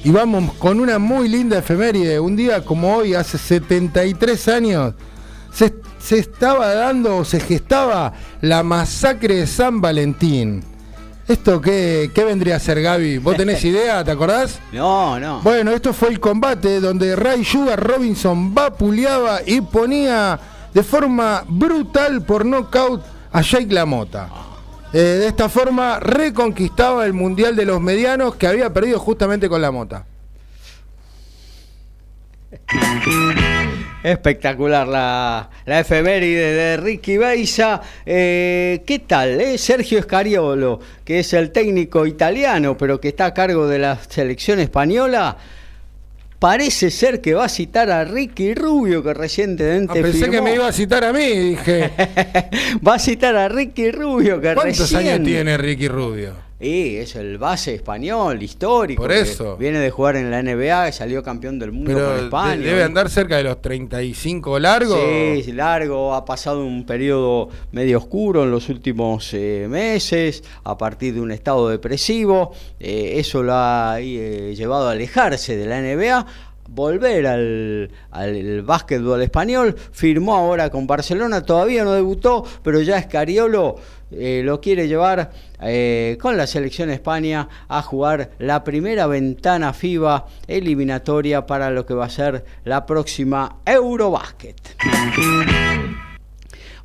Y 0.04 0.10
vamos 0.10 0.52
con 0.54 0.78
una 0.78 0.98
muy 0.98 1.28
linda 1.28 1.60
efeméride. 1.60 2.20
Un 2.20 2.36
día 2.36 2.62
como 2.66 2.96
hoy, 2.96 3.14
hace 3.14 3.38
73 3.38 4.48
años, 4.48 4.94
se, 5.52 5.74
se 6.00 6.18
estaba 6.18 6.74
dando 6.74 7.18
o 7.18 7.24
se 7.24 7.40
gestaba 7.40 8.12
la 8.40 8.62
masacre 8.62 9.36
de 9.36 9.46
San 9.46 9.80
Valentín. 9.80 10.64
¿Esto 11.28 11.60
qué, 11.60 12.10
qué 12.12 12.24
vendría 12.24 12.56
a 12.56 12.58
ser, 12.58 12.82
Gaby? 12.82 13.18
¿Vos 13.18 13.36
tenés 13.36 13.64
idea? 13.64 14.02
¿Te 14.02 14.10
acordás? 14.10 14.58
No, 14.72 15.20
no. 15.20 15.40
Bueno, 15.42 15.70
esto 15.70 15.92
fue 15.92 16.08
el 16.08 16.18
combate 16.18 16.80
donde 16.80 17.14
Ray 17.14 17.44
Sugar 17.44 17.80
Robinson 17.80 18.52
vapuleaba 18.54 19.40
y 19.46 19.60
ponía 19.60 20.38
de 20.74 20.82
forma 20.82 21.44
brutal 21.46 22.22
por 22.22 22.44
nocaut 22.44 23.02
a 23.32 23.42
Jake 23.42 23.72
LaMotta. 23.72 24.28
Eh, 24.92 24.98
de 24.98 25.28
esta 25.28 25.48
forma 25.48 26.00
reconquistaba 26.00 27.06
el 27.06 27.12
Mundial 27.12 27.54
de 27.54 27.64
los 27.64 27.80
Medianos 27.80 28.34
que 28.34 28.48
había 28.48 28.72
perdido 28.72 28.98
justamente 28.98 29.48
con 29.48 29.62
la 29.62 29.70
Mota. 29.70 30.04
Espectacular 34.02 34.88
la, 34.88 35.50
la 35.66 35.80
efeméride 35.80 36.52
de 36.54 36.76
Ricky 36.78 37.18
Beisa. 37.18 37.80
Eh, 38.06 38.82
¿Qué 38.86 39.00
tal? 39.00 39.40
eh? 39.40 39.58
Sergio 39.58 40.00
Scariolo, 40.02 40.80
que 41.04 41.20
es 41.20 41.32
el 41.34 41.50
técnico 41.50 42.06
italiano, 42.06 42.76
pero 42.78 43.00
que 43.00 43.08
está 43.08 43.26
a 43.26 43.34
cargo 43.34 43.66
de 43.68 43.78
la 43.78 43.98
selección 44.08 44.58
española. 44.60 45.36
Parece 46.38 46.90
ser 46.90 47.20
que 47.20 47.34
va 47.34 47.44
a 47.44 47.48
citar 47.50 47.90
a 47.90 48.02
Ricky 48.04 48.54
Rubio, 48.54 49.02
que 49.02 49.12
recientemente 49.12 49.98
Ah, 49.98 50.02
pensé 50.02 50.18
firmó. 50.20 50.32
que 50.32 50.40
me 50.40 50.54
iba 50.54 50.66
a 50.66 50.72
citar 50.72 51.04
a 51.04 51.12
mí, 51.12 51.26
dije. 51.28 51.90
va 52.86 52.94
a 52.94 52.98
citar 52.98 53.36
a 53.36 53.46
Ricky 53.50 53.90
Rubio, 53.90 54.40
que 54.40 54.54
¿Cuántos 54.54 54.90
recién... 54.90 55.12
años 55.16 55.26
tiene 55.26 55.58
Ricky 55.58 55.88
Rubio? 55.88 56.49
Y 56.60 56.96
es 56.96 57.16
el 57.16 57.38
base 57.38 57.74
español, 57.74 58.42
histórico. 58.42 59.02
Por 59.02 59.12
eso. 59.12 59.56
Viene 59.56 59.78
de 59.78 59.90
jugar 59.90 60.16
en 60.16 60.30
la 60.30 60.42
NBA, 60.42 60.92
salió 60.92 61.22
campeón 61.22 61.58
del 61.58 61.72
mundo 61.72 61.92
Pero 61.94 62.06
con 62.06 62.24
España. 62.24 62.66
debe 62.66 62.82
andar 62.82 63.08
cerca 63.08 63.38
de 63.38 63.44
los 63.44 63.62
35 63.62 64.58
largos. 64.58 64.98
Sí, 65.00 65.42
sí, 65.42 65.52
largo, 65.52 66.14
ha 66.14 66.26
pasado 66.26 66.62
un 66.62 66.84
periodo 66.84 67.48
medio 67.72 67.96
oscuro 67.96 68.44
en 68.44 68.50
los 68.50 68.68
últimos 68.68 69.32
eh, 69.32 69.68
meses, 69.70 70.44
a 70.64 70.76
partir 70.76 71.14
de 71.14 71.22
un 71.22 71.32
estado 71.32 71.70
depresivo, 71.70 72.52
eh, 72.78 73.14
eso 73.16 73.42
lo 73.42 73.54
ha 73.54 73.96
eh, 73.98 74.54
llevado 74.54 74.88
a 74.88 74.92
alejarse 74.92 75.56
de 75.56 75.66
la 75.66 75.80
NBA, 75.80 76.26
volver 76.70 77.26
al, 77.26 77.90
al 78.10 78.62
básquetbol 78.62 79.22
español, 79.22 79.76
firmó 79.92 80.36
ahora 80.36 80.70
con 80.70 80.86
Barcelona, 80.86 81.42
todavía 81.42 81.84
no 81.84 81.92
debutó, 81.92 82.44
pero 82.62 82.80
ya 82.80 82.98
Escariolo 82.98 83.76
eh, 84.12 84.42
lo 84.44 84.60
quiere 84.60 84.88
llevar 84.88 85.30
eh, 85.60 86.18
con 86.20 86.36
la 86.36 86.46
selección 86.46 86.90
España 86.90 87.48
a 87.68 87.82
jugar 87.82 88.30
la 88.38 88.64
primera 88.64 89.06
ventana 89.06 89.72
FIBA 89.72 90.26
eliminatoria 90.48 91.46
para 91.46 91.70
lo 91.70 91.86
que 91.86 91.94
va 91.94 92.06
a 92.06 92.10
ser 92.10 92.44
la 92.64 92.86
próxima 92.86 93.58
Eurobásquet. 93.64 94.76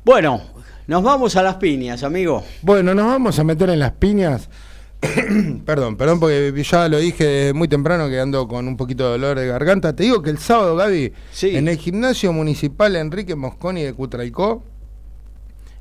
Bueno, 0.04 0.40
nos 0.86 1.02
vamos 1.02 1.34
a 1.34 1.42
las 1.42 1.56
piñas, 1.56 2.04
amigo. 2.04 2.44
Bueno, 2.62 2.94
nos 2.94 3.06
vamos 3.06 3.38
a 3.38 3.44
meter 3.44 3.70
en 3.70 3.80
las 3.80 3.92
piñas. 3.92 4.48
perdón, 5.64 5.96
perdón, 5.96 6.20
porque 6.20 6.52
ya 6.64 6.88
lo 6.88 6.98
dije 6.98 7.52
muy 7.54 7.68
temprano 7.68 8.08
que 8.08 8.18
ando 8.20 8.48
con 8.48 8.66
un 8.66 8.76
poquito 8.76 9.04
de 9.04 9.10
dolor 9.10 9.38
de 9.38 9.46
garganta. 9.46 9.94
Te 9.94 10.04
digo 10.04 10.22
que 10.22 10.30
el 10.30 10.38
sábado, 10.38 10.76
Gaby, 10.76 11.12
Sí. 11.30 11.56
en 11.56 11.68
el 11.68 11.76
gimnasio 11.76 12.32
municipal 12.32 12.96
Enrique 12.96 13.34
Mosconi 13.36 13.82
de 13.82 13.92
Cutraicó, 13.92 14.62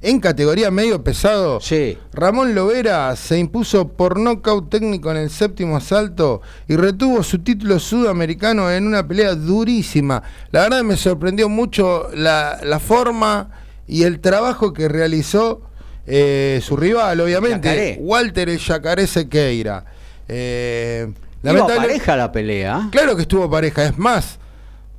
en 0.01 0.19
categoría 0.19 0.69
medio 0.69 1.03
pesado, 1.03 1.59
Sí. 1.61 1.97
Ramón 2.13 2.53
Lovera 2.53 3.15
se 3.15 3.39
impuso 3.39 3.87
por 3.87 4.19
nocaut 4.19 4.69
técnico 4.69 5.09
en 5.09 5.17
el 5.17 5.29
séptimo 5.31 5.77
asalto 5.77 6.41
y 6.67 6.75
retuvo 6.75 7.23
su 7.23 7.39
título 7.39 7.79
sudamericano 7.79 8.69
en 8.69 8.85
una 8.85 9.07
pelea 9.07 9.33
durísima. 9.33 10.21
La 10.51 10.63
verdad 10.63 10.83
me 10.83 10.97
sorprendió 10.97 11.49
mucho 11.49 12.09
la, 12.13 12.59
la 12.63 12.79
forma 12.79 13.49
y 13.87 14.03
el 14.03 14.19
trabajo 14.19 14.73
que 14.73 14.87
realizó 14.89 15.61
eh, 16.07 16.59
su 16.63 16.75
rival, 16.77 17.19
obviamente, 17.21 17.67
Yacaré. 17.69 17.97
Walter 17.99 18.49
el 18.49 18.57
Yacaré 18.59 19.07
Sequeira. 19.07 19.85
Eh, 20.27 21.07
lamentable- 21.43 21.75
pareja 21.87 22.15
la 22.15 22.31
pelea. 22.31 22.89
Claro 22.91 23.15
que 23.15 23.23
estuvo 23.23 23.49
pareja, 23.49 23.85
es 23.85 23.97
más, 23.97 24.39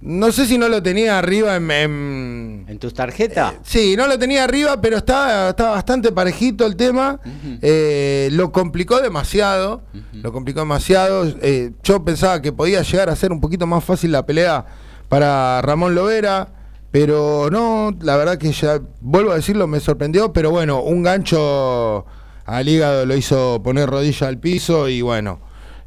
no 0.00 0.30
sé 0.30 0.46
si 0.46 0.56
no 0.58 0.68
lo 0.68 0.82
tenía 0.82 1.18
arriba 1.18 1.56
en- 1.56 1.70
en, 1.70 2.64
¿En 2.68 2.78
tus 2.78 2.92
tarjetas? 2.94 3.54
Sí, 3.64 3.96
no 3.96 4.06
lo 4.06 4.18
tenía 4.18 4.44
arriba, 4.44 4.80
pero 4.80 4.98
estaba, 4.98 5.48
estaba 5.50 5.70
bastante 5.72 6.12
parejito 6.12 6.66
el 6.66 6.76
tema. 6.76 7.18
Eh, 7.62 8.28
lo 8.32 8.52
complicó 8.52 9.00
demasiado. 9.00 9.82
Lo 10.12 10.32
complicó 10.32 10.60
demasiado. 10.60 11.26
Eh, 11.42 11.72
yo 11.82 12.04
pensaba 12.04 12.40
que 12.42 12.52
podía 12.52 12.82
llegar 12.82 13.08
a 13.08 13.16
ser 13.16 13.32
un 13.32 13.40
poquito 13.40 13.66
más 13.66 13.82
fácil 13.82 14.12
la 14.12 14.24
pelea 14.26 14.64
para 15.08 15.62
Ramón 15.62 15.94
Lovera. 15.94 16.48
Pero 16.90 17.50
no, 17.50 17.94
la 18.00 18.16
verdad 18.16 18.38
que 18.38 18.52
ya, 18.52 18.80
vuelvo 19.00 19.32
a 19.32 19.36
decirlo, 19.36 19.66
me 19.66 19.80
sorprendió. 19.80 20.32
Pero 20.32 20.50
bueno, 20.50 20.82
un 20.82 21.02
gancho 21.02 22.06
al 22.44 22.68
hígado 22.68 23.04
lo 23.06 23.16
hizo 23.16 23.60
poner 23.62 23.88
rodilla 23.90 24.28
al 24.28 24.38
piso. 24.38 24.88
Y 24.88 25.02
bueno, 25.02 25.40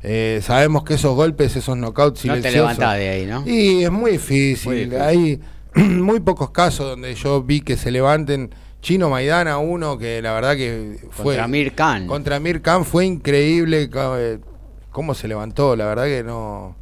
eh, 0.04 0.40
sabemos 0.44 0.84
que 0.84 0.96
esos 0.96 1.16
golpes, 1.16 1.56
esos 1.56 1.76
knockouts 1.78 2.26
No 2.26 2.34
te 2.36 2.40
silenciosos. 2.42 2.54
levantás 2.78 2.98
de 2.98 3.10
ahí, 3.10 3.26
¿no? 3.26 3.44
Y 3.46 3.84
es 3.84 3.92
muy 3.92 4.12
difícil. 4.12 4.68
Muy 4.68 4.78
difícil. 4.86 5.02
Hay 5.02 5.40
muy 5.76 6.20
pocos 6.20 6.52
casos 6.52 6.88
donde 6.88 7.16
yo 7.16 7.42
vi 7.44 7.62
que 7.62 7.78
se 7.78 7.92
levanten. 7.92 8.54
Chino 8.82 9.10
Maidana, 9.10 9.58
uno 9.58 9.98
que 9.98 10.22
la 10.22 10.34
verdad 10.34 10.56
que 10.56 11.00
fue. 11.12 11.36
Contra 11.36 11.48
Mir 11.50 11.76
Khan. 11.76 12.08
Contra 12.08 12.40
Mir 12.40 12.62
Khan 12.62 12.86
fue 12.86 13.06
increíble 13.06 13.90
eh, 13.94 14.40
cómo 14.92 15.14
se 15.14 15.28
levantó. 15.28 15.76
La 15.76 15.86
verdad 15.86 16.06
que 16.06 16.24
no. 16.24 16.78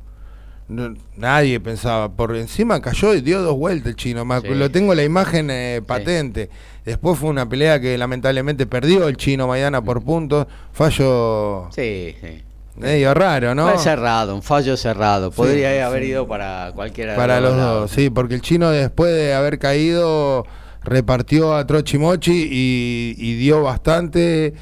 No- 0.68 0.94
nadie 1.16 1.60
pensaba. 1.60 2.10
Por 2.10 2.36
encima 2.36 2.82
cayó 2.82 3.14
y 3.14 3.22
dio 3.22 3.42
dos 3.42 3.56
vueltas 3.58 3.88
el 3.92 3.96
chino. 3.96 4.26
Sí. 4.42 4.48
Lo 4.50 4.70
tengo 4.72 4.94
la 4.96 5.04
imagen 5.04 5.50
eh, 5.50 5.82
patente. 5.86 6.50
Después 6.86 7.20
fue 7.20 7.30
una 7.30 7.48
pelea 7.48 7.80
que 7.82 7.98
lamentablemente 7.98 8.66
perdió 8.66 9.08
el 9.08 9.18
chino 9.18 9.48
Maidana 9.48 9.82
por 9.82 10.02
puntos. 10.04 10.48
Fallo 10.72 11.68
Sí, 11.76 12.16
sí. 12.22 12.44
Medio 12.78 13.14
raro, 13.16 13.56
¿no? 13.56 13.70
Fue 13.70 13.80
cerrado, 13.80 14.36
un 14.36 14.44
fallo 14.44 14.78
cerrado. 14.78 15.32
Podría 15.32 15.86
haber 15.88 16.04
ido 16.04 16.28
para 16.28 16.72
cualquiera 16.76 17.14
de 17.14 17.18
Para 17.18 17.42
los 17.42 17.58
lados. 17.58 17.82
dos, 17.82 17.92
sí, 17.92 18.10
porque 18.12 18.36
el 18.36 18.42
chino 18.42 18.70
después 18.70 19.12
de 19.14 19.34
haber 19.34 19.58
caído 19.58 20.46
repartió 20.84 21.56
a 21.56 21.66
Trochimochi 21.66 22.48
y, 22.52 23.16
y 23.18 23.36
dio 23.36 23.64
bastante. 23.64 24.54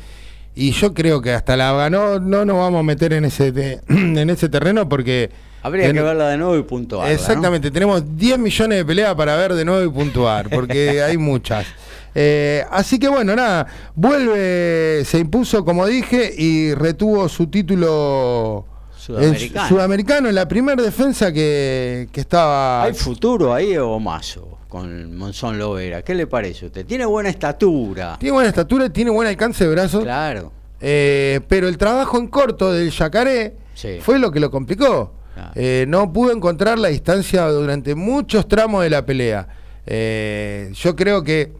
Y 0.55 0.71
yo 0.71 0.93
creo 0.93 1.21
que 1.21 1.33
hasta 1.33 1.57
la 1.57 1.73
ganó, 1.73 2.19
no 2.21 2.45
nos 2.45 2.55
vamos 2.57 2.79
a 2.79 2.83
meter 2.83 3.11
en 3.11 3.25
ese, 3.25 3.81
en 3.89 4.29
ese 4.29 4.47
terreno 4.49 4.87
porque... 4.87 5.29
Habría 5.65 5.87
ten- 5.87 5.95
que 5.95 6.01
verla 6.01 6.29
de 6.29 6.37
nuevo 6.37 6.55
y 6.57 6.63
puntuar. 6.63 7.11
Exactamente, 7.11 7.71
tenemos 7.71 8.03
10 8.15 8.37
millones 8.39 8.77
de 8.79 8.85
peleas 8.85 9.15
para 9.15 9.35
ver 9.35 9.53
de 9.55 9.65
nuevo 9.65 9.83
y 9.83 9.89
puntuar, 9.89 10.49
porque 10.49 11.01
hay 11.01 11.17
muchas. 11.17 11.65
Eh, 12.13 12.63
así 12.71 12.97
que 12.99 13.07
bueno, 13.09 13.35
nada, 13.35 13.65
vuelve, 13.95 15.03
se 15.05 15.19
impuso 15.19 15.65
como 15.65 15.85
dije 15.85 16.33
y 16.37 16.73
retuvo 16.73 17.27
su 17.27 17.47
título 17.47 18.65
Sudamericano. 18.97 19.63
en- 19.65 19.69
sudamericano 19.69 20.31
la 20.31 20.47
primera 20.47 20.81
defensa 20.81 21.31
que, 21.33 22.07
que 22.11 22.21
estaba... 22.21 22.83
¿Hay 22.83 22.93
futuro 22.93 23.53
ahí 23.53 23.75
o 23.77 23.99
mazo 23.99 24.59
con 24.69 25.15
Monzón 25.17 25.57
Lovera? 25.59 26.01
¿Qué 26.03 26.15
le 26.15 26.25
parece 26.27 26.65
a 26.65 26.67
usted? 26.67 26.85
Tiene 26.85 27.05
buena 27.05 27.29
estatura. 27.29 28.17
Tiene 28.19 28.33
buena 28.33 28.49
estatura, 28.49 28.89
tiene 28.89 29.11
buen 29.11 29.27
alcance 29.27 29.63
de 29.65 29.71
brazos, 29.71 30.03
Claro. 30.03 30.51
eh, 30.79 31.41
pero 31.49 31.67
el 31.67 31.77
trabajo 31.77 32.17
en 32.17 32.27
corto 32.27 32.71
del 32.71 32.91
Yacaré 32.91 33.55
Sí. 33.73 33.97
fue 34.01 34.19
lo 34.19 34.31
que 34.31 34.39
lo 34.39 34.49
complicó. 34.49 35.11
Claro. 35.35 35.51
Eh, 35.53 35.85
no 35.87 36.11
pudo 36.11 36.31
encontrar 36.31 36.79
la 36.79 36.87
distancia 36.87 37.45
durante 37.49 37.93
muchos 37.93 38.47
tramos 38.47 38.83
de 38.83 38.89
la 38.89 39.05
pelea. 39.05 39.47
Eh, 39.85 40.71
yo 40.73 40.95
creo 40.95 41.23
que 41.23 41.51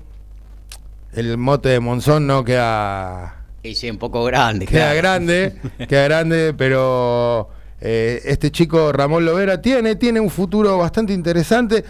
el 1.13 1.37
mote 1.37 1.69
de 1.69 1.79
Monzón 1.79 2.25
no 2.25 2.43
queda, 2.43 3.45
sí, 3.63 3.89
un 3.89 3.97
poco 3.97 4.23
grande. 4.23 4.65
queda 4.65 4.91
claro. 4.91 4.97
grande, 4.97 5.55
queda 5.87 6.03
grande, 6.05 6.53
pero 6.57 7.49
eh, 7.81 8.21
este 8.25 8.49
chico 8.49 8.91
Ramón 8.91 9.25
Lovera 9.25 9.61
tiene, 9.61 9.95
tiene 9.95 10.19
un 10.19 10.29
futuro 10.29 10.77
bastante 10.77 11.13
interesante. 11.13 11.83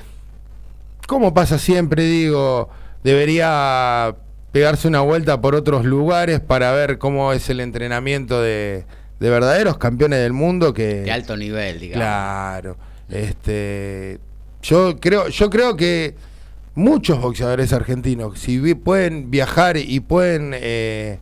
Como 1.07 1.33
pasa 1.33 1.59
siempre, 1.59 2.03
digo, 2.03 2.69
debería 3.03 4.15
pegarse 4.51 4.87
una 4.87 5.01
vuelta 5.01 5.39
por 5.39 5.53
otros 5.53 5.85
lugares 5.85 6.39
para 6.39 6.71
ver 6.71 6.97
cómo 6.97 7.31
es 7.31 7.49
el 7.49 7.59
entrenamiento 7.59 8.41
de, 8.41 8.85
de 9.19 9.29
verdaderos 9.29 9.77
campeones 9.77 10.19
del 10.19 10.33
mundo 10.33 10.73
que 10.73 11.01
De 11.01 11.11
alto 11.11 11.35
nivel, 11.37 11.79
digamos. 11.79 12.03
Claro. 12.05 12.77
Este, 13.09 14.19
yo 14.61 14.97
creo, 14.99 15.27
yo 15.29 15.49
creo 15.49 15.75
que 15.77 16.15
muchos 16.73 17.21
boxeadores 17.21 17.71
argentinos, 17.73 18.39
si 18.39 18.59
vi- 18.59 18.73
pueden 18.75 19.31
viajar 19.31 19.77
y 19.77 19.99
pueden 20.01 20.51
eh, 20.55 21.19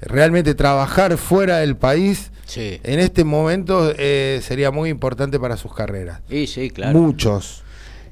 realmente 0.00 0.54
trabajar 0.54 1.16
fuera 1.16 1.58
del 1.58 1.76
país, 1.76 2.30
Sí. 2.44 2.80
en 2.82 2.98
este 2.98 3.24
momento 3.24 3.92
eh, 3.98 4.40
sería 4.42 4.70
muy 4.70 4.88
importante 4.90 5.38
para 5.38 5.56
sus 5.56 5.74
carreras. 5.74 6.20
Sí, 6.30 6.46
sí, 6.46 6.70
claro. 6.70 6.98
Muchos. 6.98 7.62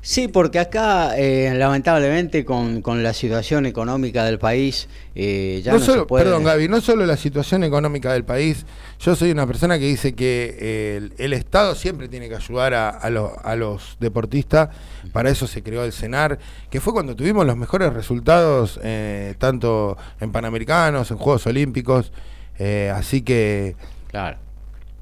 Sí, 0.09 0.29
porque 0.29 0.61
acá, 0.61 1.19
eh, 1.19 1.53
lamentablemente, 1.57 2.45
con, 2.45 2.81
con 2.81 3.03
la 3.03 3.13
situación 3.13 3.67
económica 3.67 4.25
del 4.25 4.39
país, 4.39 4.89
eh, 5.17 5.61
ya 5.65 5.73
no 5.73 5.79
no, 5.81 5.85
solo, 5.85 6.03
se 6.03 6.07
puede... 6.07 6.23
Perdón, 6.25 6.45
Gaby, 6.45 6.69
no 6.69 6.81
solo 6.81 7.05
la 7.07 7.17
situación 7.17 7.65
económica 7.65 8.13
del 8.13 8.25
país. 8.25 8.65
Yo 9.01 9.17
soy 9.17 9.33
una 9.33 9.49
persona 9.49 9.81
que 9.81 9.87
dice 9.87 10.15
que 10.15 10.57
eh, 10.61 10.97
el, 10.99 11.13
el 11.19 11.33
Estado 11.33 11.75
siempre 11.75 12.07
tiene 12.09 12.29
que 12.29 12.37
ayudar 12.37 12.73
a, 12.75 12.91
a 12.91 13.11
los- 13.11 13.33
a 13.43 13.57
los 13.57 13.97
deportistas. 13.99 14.69
Para 15.13 15.29
eso 15.29 15.49
se 15.49 15.65
creó 15.65 15.83
el 15.85 15.93
CENAR, 15.93 16.39
que 16.71 16.81
fue 16.81 16.93
cuando 16.93 17.17
tuvimos 17.17 17.45
los 17.45 17.57
mejores 17.57 17.93
resultados, 17.93 18.79
eh, 18.85 19.35
tanto 19.39 19.97
en 20.21 20.31
Panamericanos, 20.31 21.11
en 21.11 21.17
Juegos 21.17 21.49
Olímpicos. 21.49 22.13
Eh, 22.61 22.93
así 22.95 23.23
que 23.23 23.75
Claro. 24.07 24.39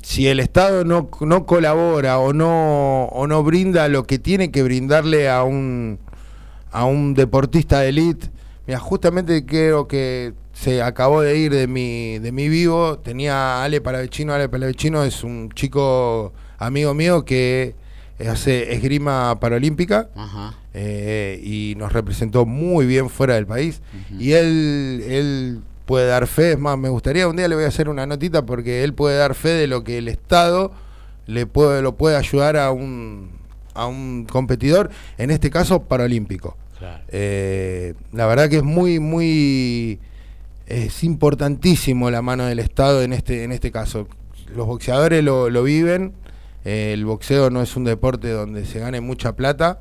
Si 0.04 0.28
el 0.28 0.38
Estado 0.38 0.84
no, 0.84 1.08
no 1.22 1.46
colabora 1.46 2.18
o 2.18 2.34
no, 2.34 3.06
o 3.06 3.26
no 3.26 3.42
brinda 3.42 3.88
lo 3.88 4.04
que 4.04 4.18
tiene 4.18 4.50
que 4.50 4.62
brindarle 4.62 5.30
a 5.30 5.44
un, 5.44 5.98
a 6.70 6.84
un 6.84 7.14
deportista 7.14 7.80
de 7.80 7.88
elite, 7.88 8.28
mira, 8.66 8.78
justamente 8.80 9.46
creo 9.46 9.88
que 9.88 10.34
se 10.52 10.82
acabó 10.82 11.22
de 11.22 11.38
ir 11.38 11.52
de 11.52 11.66
mi, 11.66 12.18
de 12.18 12.32
mi 12.32 12.50
vivo, 12.50 12.98
tenía 12.98 13.34
a 13.34 13.64
Ale 13.64 13.80
Palavecino, 13.80 14.34
Ale 14.34 14.50
Palavecino 14.50 15.04
es 15.04 15.24
un 15.24 15.50
chico 15.54 16.34
amigo 16.58 16.92
mío 16.92 17.24
que 17.24 17.74
hace 18.28 18.74
esgrima 18.74 19.40
paralímpica 19.40 20.10
Ajá. 20.14 20.54
eh, 20.74 21.40
y 21.42 21.74
nos 21.78 21.94
representó 21.94 22.44
muy 22.44 22.84
bien 22.84 23.08
fuera 23.08 23.34
del 23.36 23.46
país. 23.46 23.80
Y 24.18 24.32
él, 24.32 25.02
él 25.08 25.60
puede 25.84 26.06
dar 26.06 26.26
fe, 26.26 26.52
es 26.52 26.58
más, 26.58 26.78
me 26.78 26.88
gustaría, 26.88 27.28
un 27.28 27.36
día 27.36 27.48
le 27.48 27.54
voy 27.54 27.64
a 27.64 27.68
hacer 27.68 27.88
una 27.88 28.06
notita 28.06 28.46
porque 28.46 28.84
él 28.84 28.94
puede 28.94 29.18
dar 29.18 29.34
fe 29.34 29.50
de 29.50 29.66
lo 29.66 29.84
que 29.84 29.98
el 29.98 30.08
Estado 30.08 30.72
le 31.26 31.46
puede, 31.46 31.82
lo 31.82 31.96
puede 31.96 32.16
ayudar 32.16 32.56
a 32.56 32.70
un, 32.70 33.30
a 33.74 33.86
un 33.86 34.26
competidor, 34.30 34.90
en 35.18 35.30
este 35.30 35.50
caso 35.50 35.82
paralímpico. 35.84 36.56
Claro. 36.78 37.02
Eh, 37.08 37.94
la 38.12 38.26
verdad 38.26 38.48
que 38.48 38.56
es 38.56 38.62
muy, 38.62 38.98
muy, 38.98 40.00
es 40.66 41.04
importantísimo 41.04 42.10
la 42.10 42.22
mano 42.22 42.46
del 42.46 42.58
Estado 42.58 43.02
en 43.02 43.12
este, 43.12 43.44
en 43.44 43.52
este 43.52 43.70
caso. 43.70 44.08
Los 44.54 44.66
boxeadores 44.66 45.22
lo, 45.22 45.50
lo 45.50 45.62
viven, 45.62 46.12
eh, 46.64 46.92
el 46.94 47.04
boxeo 47.04 47.50
no 47.50 47.62
es 47.62 47.76
un 47.76 47.84
deporte 47.84 48.30
donde 48.30 48.64
se 48.64 48.80
gane 48.80 49.00
mucha 49.00 49.36
plata, 49.36 49.80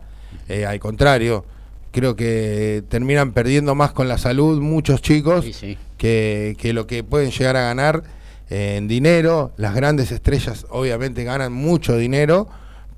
eh, 0.50 0.66
al 0.66 0.80
contrario, 0.80 1.46
creo 1.94 2.18
que 2.18 2.84
terminan 2.90 3.32
perdiendo 3.32 3.76
más 3.76 3.94
con 3.94 4.10
la 4.10 4.18
salud 4.18 4.60
muchos 4.60 5.02
chicos 5.02 5.46
Sí, 5.46 5.54
sí. 5.54 5.78
que, 5.98 6.56
que 6.60 6.74
lo 6.74 6.86
que 6.88 7.04
pueden 7.06 7.32
llegar 7.32 7.56
a 7.56 7.62
ganar 7.62 8.04
eh, 8.50 8.76
en 8.78 8.90
dinero. 8.90 9.52
Las 9.56 9.76
grandes 9.76 10.12
estrellas 10.12 10.66
obviamente 10.70 11.24
ganan 11.24 11.54
mucho 11.54 11.96
dinero, 11.96 12.50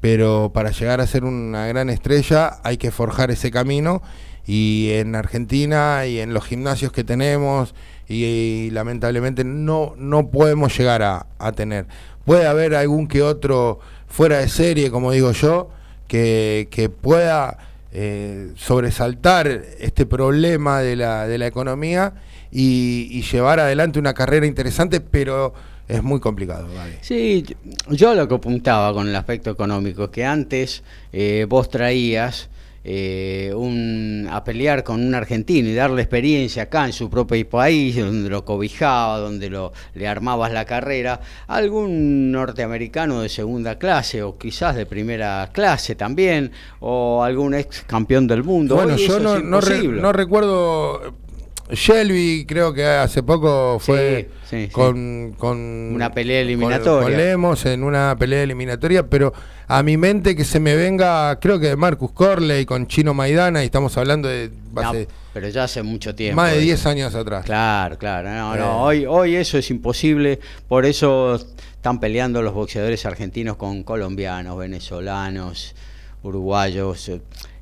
pero 0.02 0.52
para 0.54 0.72
llegar 0.72 1.02
a 1.02 1.08
ser 1.08 1.24
una 1.26 1.68
gran 1.68 1.90
estrella 1.92 2.60
hay 2.64 2.78
que 2.78 2.90
forjar 2.90 3.30
ese 3.30 3.52
camino 3.52 4.02
y 4.48 4.90
en 4.94 5.14
Argentina 5.16 6.06
y 6.06 6.20
en 6.20 6.34
los 6.34 6.46
gimnasios 6.46 6.92
que 6.92 7.04
tenemos 7.04 7.76
y, 8.08 8.24
y 8.24 8.70
lamentablemente 8.72 9.44
no, 9.44 9.94
no 9.98 10.30
podemos 10.30 10.76
llegar 10.78 11.02
a, 11.04 11.26
a 11.38 11.52
tener. 11.52 11.86
Puede 12.24 12.48
haber 12.48 12.76
algún 12.76 13.08
que 13.08 13.22
otro 13.22 13.80
fuera 14.08 14.38
de 14.38 14.48
serie, 14.48 14.90
como 14.90 15.12
digo 15.12 15.32
yo, 15.32 15.70
que, 16.08 16.68
que 16.72 16.90
pueda 16.90 17.58
eh, 17.98 18.52
sobresaltar 18.56 19.48
este 19.80 20.06
problema 20.06 20.82
de 20.82 20.98
la, 20.98 21.28
de 21.28 21.38
la 21.38 21.48
economía 21.48 22.14
y, 22.52 23.22
llevar 23.32 23.62
adelante 23.62 24.00
una 24.00 24.14
carrera 24.14 24.46
interesante, 24.46 25.00
pero 25.00 25.54
es 25.88 26.04
muy 26.04 26.20
complicado. 26.20 26.68
Gaby. 26.74 26.92
Sí, 27.00 27.46
yo- 27.90 28.14
lo 28.14 28.28
que 28.28 28.36
apuntaba 28.36 28.92
con 28.94 29.08
el 29.08 29.16
aspecto 29.16 29.50
económico, 29.50 30.12
que 30.12 30.26
antes 30.26 30.84
eh, 31.14 31.46
vos 31.48 31.70
traías 31.70 32.50
eh, 32.88 33.52
un, 33.56 34.28
a 34.32 34.44
pelear 34.44 34.84
con 34.84 35.04
un 35.04 35.16
argentino 35.16 35.68
y 35.68 35.74
darle 35.74 36.04
experiencia 36.04 36.64
acá 36.64 36.86
en 36.86 36.94
su 36.94 37.10
propio 37.10 37.50
país, 37.50 37.98
donde 37.98 38.30
lo 38.30 38.46
cobijaba, 38.46 39.18
donde 39.18 39.50
lo, 39.50 39.74
le 39.96 40.08
armabas 40.08 40.54
la 40.54 40.66
carrera, 40.66 41.20
algún 41.48 42.32
norteamericano 42.32 43.22
de 43.22 43.30
segunda 43.30 43.80
clase 43.80 44.22
o 44.22 44.38
quizás 44.38 44.76
de 44.76 44.86
primera 44.86 45.50
clase 45.52 45.96
también, 45.96 46.52
o 46.80 47.24
algún 47.24 47.56
ex 47.56 47.82
campeón 47.88 48.28
del 48.28 48.44
mundo. 48.44 48.76
Bueno, 48.76 48.94
Hoy 48.94 49.08
yo 49.08 49.20
no, 49.20 49.60
re- 49.62 49.82
no 49.88 50.12
recuerdo. 50.14 51.16
Shelby, 51.72 52.46
creo 52.48 52.74
que 52.74 52.86
hace 52.86 53.24
poco 53.24 53.78
fue 53.80 54.30
Sí, 54.50 54.58
sí, 54.58 54.66
sí. 54.68 54.72
con, 54.72 55.36
Una 55.94 56.12
pelea 56.14 56.42
eliminatoria. 56.42 57.08
Con, 57.10 57.18
Lemos 57.18 57.66
en 57.66 57.84
una 57.84 58.16
pelea 58.18 58.44
eliminatoria, 58.44 59.08
pero 59.08 59.34
a 59.68 59.82
mi 59.82 59.98
mente 59.98 60.36
que 60.36 60.44
se 60.46 60.60
me 60.60 60.76
venga, 60.76 61.40
creo 61.40 61.60
que 61.60 61.68
de 61.70 61.76
Marcus 61.76 62.12
Corley 62.12 62.66
con 62.66 62.86
Chino 62.88 63.14
Maidana, 63.16 63.64
y 63.64 63.66
estamos 63.66 63.98
hablando 63.98 64.28
de 64.28 64.52
No, 64.74 64.82
hace 64.82 65.08
pero 65.34 65.50
ya 65.50 65.64
hace 65.66 65.82
mucho 65.84 66.14
tiempo. 66.16 66.38
más 66.38 66.52
de 66.52 66.58
eso. 66.58 66.66
10 66.66 66.86
años 66.86 67.16
atrás. 67.16 67.44
Claro, 67.46 67.98
claro. 67.98 68.30
No, 68.30 68.56
Eh. 68.56 68.60
no, 68.60 68.82
hoy, 68.84 69.06
hoy 69.06 69.36
eso 69.36 69.58
es 69.58 69.70
imposible. 69.72 70.40
Por 70.68 70.86
eso 70.86 71.36
están 71.76 72.00
peleando 72.00 72.42
los 72.42 72.54
boxeadores 72.54 73.06
argentinos 73.06 73.58
con 73.58 73.84
colombianos, 73.84 74.58
venezolanos, 74.58 75.76
uruguayos. 76.24 77.12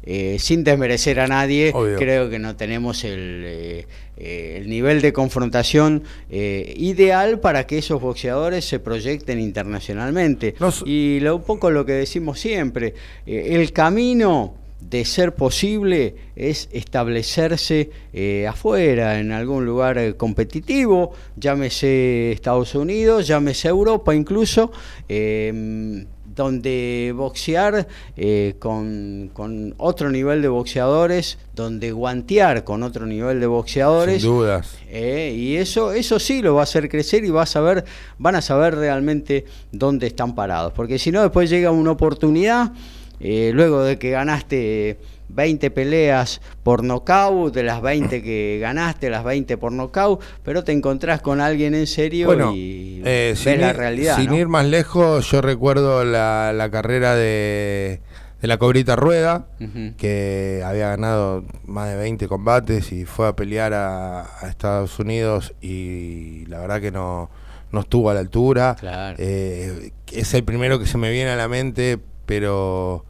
Eh, 0.06 0.38
sin 0.40 0.64
desmerecer 0.64 1.20
a 1.20 1.28
nadie, 1.28 1.72
Obvio. 1.74 1.98
creo 1.98 2.30
que 2.30 2.40
no 2.40 2.56
tenemos 2.56 3.04
el, 3.04 3.44
eh, 3.46 3.88
eh, 4.18 4.58
el 4.62 4.70
nivel 4.70 5.02
de 5.02 5.14
confrontación 5.14 6.04
eh, 6.30 6.74
ideal 6.78 7.40
para 7.40 7.66
que 7.66 7.78
esos 7.78 8.02
boxeadores 8.02 8.66
se 8.66 8.80
proyecten 8.80 9.40
internacionalmente. 9.40 10.56
Y 10.86 11.20
lo, 11.22 11.38
un 11.38 11.44
poco 11.44 11.72
lo 11.72 11.86
que 11.86 11.94
decimos 11.94 12.40
siempre, 12.40 12.94
el 13.26 13.72
camino 13.72 14.56
de 14.90 15.06
ser 15.06 15.34
posible 15.34 16.16
es 16.36 16.70
establecerse 16.72 17.90
eh, 18.12 18.48
afuera, 18.48 19.20
en 19.20 19.32
algún 19.32 19.66
lugar 19.66 19.98
eh, 19.98 20.16
competitivo, 20.16 21.14
llámese 21.36 22.32
Estados 22.32 22.76
Unidos, 22.76 23.28
llámese 23.28 23.70
Europa 23.70 24.14
incluso, 24.14 24.72
eh, 25.08 26.06
donde 26.36 27.14
boxear 27.16 27.88
eh, 28.18 28.56
con, 28.60 29.30
con 29.34 29.76
otro 29.78 30.10
nivel 30.10 30.42
de 30.42 30.48
boxeadores, 30.48 31.38
donde 31.56 31.92
guantear 31.92 32.64
con 32.64 32.84
otro 32.84 33.06
nivel 33.06 33.40
de 33.40 33.48
boxeadores. 33.48 34.22
Sin 34.22 34.32
dudas. 34.32 34.78
Eh, 34.90 35.34
y 35.36 35.56
eso, 35.58 35.94
eso 35.94 36.20
sí 36.20 36.42
lo 36.42 36.56
va 36.56 36.62
a 36.62 36.64
hacer 36.64 36.90
crecer 36.90 37.24
y 37.26 37.30
va 37.30 37.44
a 37.44 37.48
saber, 37.48 37.86
van 38.18 38.36
a 38.36 38.42
saber 38.42 38.76
realmente 38.76 39.46
dónde 39.72 40.08
están 40.08 40.36
parados. 40.36 40.74
Porque 40.74 41.00
si 41.00 41.12
no, 41.12 41.22
después 41.22 41.50
llega 41.50 41.72
una 41.72 41.92
oportunidad, 41.92 42.72
eh, 43.20 43.52
luego 43.54 43.84
de 43.84 43.98
que 44.00 44.12
ganaste 44.12 44.98
20 45.34 45.72
peleas 45.72 46.42
por 46.64 46.84
nocaut, 46.84 47.54
de 47.54 47.64
las 47.64 47.82
20 47.82 48.22
que 48.22 48.60
ganaste, 48.62 49.10
las 49.10 49.24
20 49.24 49.58
por 49.58 49.72
nocaut, 49.72 50.22
pero 50.44 50.64
te 50.64 50.72
encontrás 50.72 51.22
con 51.22 51.42
alguien 51.42 51.76
en 51.76 51.88
serio 51.88 52.28
Bueno, 52.28 52.54
y 52.56 53.02
eh, 53.06 53.30
ves 53.34 53.40
sin, 53.40 53.62
la 53.62 53.70
ir, 53.72 53.76
realidad. 53.76 54.16
sin 54.18 54.28
¿no? 54.28 54.38
ir 54.38 54.48
más 54.48 54.66
lejos, 54.66 55.30
yo 55.32 55.42
recuerdo 55.42 56.04
la, 56.06 56.54
la 56.54 56.70
carrera 56.70 57.16
de, 57.16 58.02
de 58.42 58.48
la 58.48 58.58
Cobrita 58.58 58.96
Rueda, 58.96 59.48
que 59.98 60.62
había 60.66 60.90
ganado 60.90 61.46
más 61.66 61.90
de 61.90 61.96
20 61.96 62.28
combates 62.28 62.92
y 62.92 63.06
fue 63.06 63.28
a 63.28 63.36
pelear 63.36 63.74
a, 63.74 64.22
a 64.42 64.50
Estados 64.50 65.00
Unidos 65.00 65.54
y 65.62 66.46
la 66.48 66.60
verdad 66.60 66.82
que 66.82 66.92
no, 66.92 67.30
no 67.72 67.80
estuvo 67.80 68.10
a 68.10 68.14
la 68.14 68.20
altura. 68.20 68.76
Claro. 68.80 69.16
Eh, 69.20 69.92
es 70.12 70.34
el 70.34 70.44
primero 70.44 70.78
que 70.78 70.86
se 70.86 70.98
me 70.98 71.10
viene 71.10 71.32
a 71.32 71.36
la 71.36 71.48
mente, 71.48 71.98
pero 72.26 73.06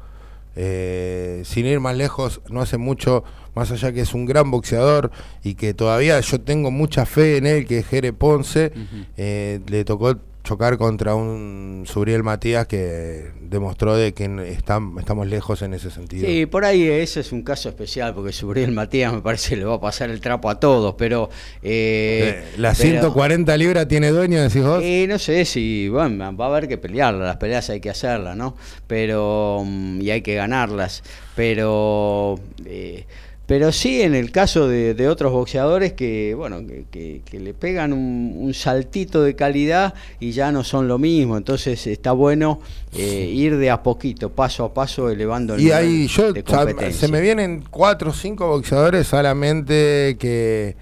eh, 0.56 1.42
sin 1.46 1.66
ir 1.66 1.80
más 1.80 1.96
lejos, 1.96 2.42
no 2.50 2.62
hace 2.62 2.78
mucho, 2.78 3.24
más 3.56 3.72
allá 3.72 3.92
que 3.92 4.02
es 4.02 4.14
un 4.14 4.26
gran 4.26 4.52
boxeador 4.52 5.12
y 5.44 5.56
que 5.56 5.74
todavía 5.74 6.20
yo 6.20 6.42
tengo 6.42 6.72
mucha 6.72 7.06
fe 7.06 7.38
en 7.38 7.46
él, 7.46 7.66
que 7.66 7.80
es 7.80 7.88
Jere 7.88 8.14
Ponce, 8.14 8.72
eh, 9.18 9.60
le 9.68 9.86
tocó 9.86 10.18
chocar 10.44 10.78
contra 10.78 11.16
un 11.16 11.86
Subriel 11.88 12.22
Matías 12.24 12.68
que 12.68 13.32
demostró 13.42 13.96
de 13.96 14.14
que 14.14 14.26
estam- 14.26 15.00
estamos 15.00 15.26
lejos 15.28 15.62
en 15.62 15.74
ese 15.74 15.90
sentido. 15.90 16.28
Sí, 16.28 16.46
por 16.46 16.66
ahí 16.66 16.84
ese 16.84 17.22
es 17.22 17.32
un 17.32 17.44
caso 17.44 17.70
especial, 17.70 18.14
porque 18.14 18.34
Subriel 18.34 18.72
Matías 18.72 19.14
me 19.14 19.22
parece 19.22 19.52
que 19.52 19.56
le 19.58 19.66
va 19.66 19.76
a 19.76 19.80
pasar 19.80 20.10
el 20.10 20.20
trapo 20.20 20.50
a 20.50 20.60
todos, 20.60 20.96
pero... 20.98 21.30
eh, 21.62 22.44
Eh, 22.44 22.54
la 22.58 22.74
pero- 22.74 22.90
140 22.90 23.56
libras 23.58 23.88
tiene 23.88 24.10
dueño, 24.10 24.42
decís 24.42 24.64
vos. 24.64 24.82
Eh, 24.84 25.06
no 25.08 25.18
sé 25.18 25.46
si, 25.46 25.88
bueno, 25.88 26.36
va 26.36 26.46
a 26.46 26.50
haber 26.50 26.68
que 26.68 26.78
pelearlas, 26.78 27.26
las 27.26 27.38
peleas 27.38 27.70
hay 27.70 27.80
que 27.80 27.90
hacerlas, 27.90 28.36
¿no? 28.36 28.58
Pero, 28.88 29.64
mm, 29.66 30.02
y 30.02 30.12
hay 30.12 30.22
que 30.22 30.36
ganarlas, 30.36 31.04
pero, 31.36 32.40
eh, 32.66 33.06
pero 33.46 33.72
sí 33.74 34.02
en 34.02 34.16
el 34.16 34.32
caso 34.32 34.68
de, 34.70 34.94
de 34.94 35.08
otros 35.10 35.32
boxeadores 35.34 35.94
que, 35.94 36.34
bueno, 36.36 36.66
que, 36.66 36.86
que- 36.90 37.22
que 37.26 37.40
le 37.40 37.54
pegan 37.54 37.92
un, 37.92 38.34
un 38.38 38.54
saltito 38.54 39.22
de 39.22 39.36
calidad 39.36 39.94
y 40.20 40.32
ya 40.32 40.52
no 40.52 40.64
son 40.64 40.88
lo 40.88 40.98
mismo, 40.98 41.36
entonces 41.38 41.86
está 41.88 42.14
bueno 42.14 42.62
eh, 42.94 43.30
ir 43.34 43.58
de 43.58 43.70
a 43.70 43.84
poquito, 43.84 44.30
paso 44.32 44.64
a 44.64 44.74
paso, 44.74 45.10
elevando 45.10 45.56
el 45.56 45.60
Y 45.60 45.64
nivel 45.66 45.78
ahí 45.78 46.08
yo, 46.08 46.32
de 46.32 46.44
competencia. 46.44 47.08
se 47.08 47.12
me 47.12 47.20
vienen 47.20 47.64
cuatro 47.70 48.12
o 48.12 48.14
cinco 48.14 48.48
boxeadores 48.48 49.08
solamente 49.08 50.16
que, 50.18 50.76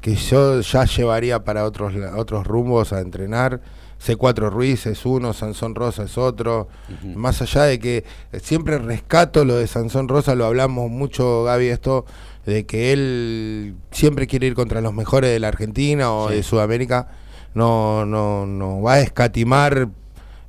que 0.00 0.14
yo 0.14 0.60
ya 0.62 0.84
llevaría 0.86 1.44
para 1.44 1.64
otros, 1.64 1.94
la- 1.94 2.16
otros 2.16 2.46
rumbos 2.46 2.92
a 2.94 3.00
entrenar. 3.00 3.60
C4 4.04 4.50
Ruiz 4.50 4.86
es 4.86 5.04
uno, 5.06 5.32
Sansón 5.32 5.74
Rosa 5.74 6.04
es 6.04 6.16
otro. 6.18 6.68
Más 7.14 7.42
allá 7.42 7.64
de 7.64 7.78
que 7.78 8.04
siempre 8.42 8.78
rescato 8.78 9.44
lo 9.44 9.56
de 9.56 9.66
Sansón 9.66 10.08
Rosa, 10.08 10.34
lo 10.34 10.46
hablamos 10.46 10.90
mucho, 10.90 11.44
Gaby, 11.44 11.66
esto 11.68 12.04
de 12.46 12.64
que 12.64 12.92
él 12.92 13.74
siempre 13.90 14.26
quiere 14.26 14.46
ir 14.46 14.54
contra 14.54 14.80
los 14.80 14.94
mejores 14.94 15.30
de 15.30 15.40
la 15.40 15.48
Argentina 15.48 16.12
o 16.12 16.28
Sí. 16.28 16.36
de 16.36 16.42
Sudamérica. 16.42 17.08
No, 17.54 18.06
no, 18.06 18.46
no 18.46 18.80
va 18.82 18.94
a 18.94 19.00
escatimar 19.00 19.88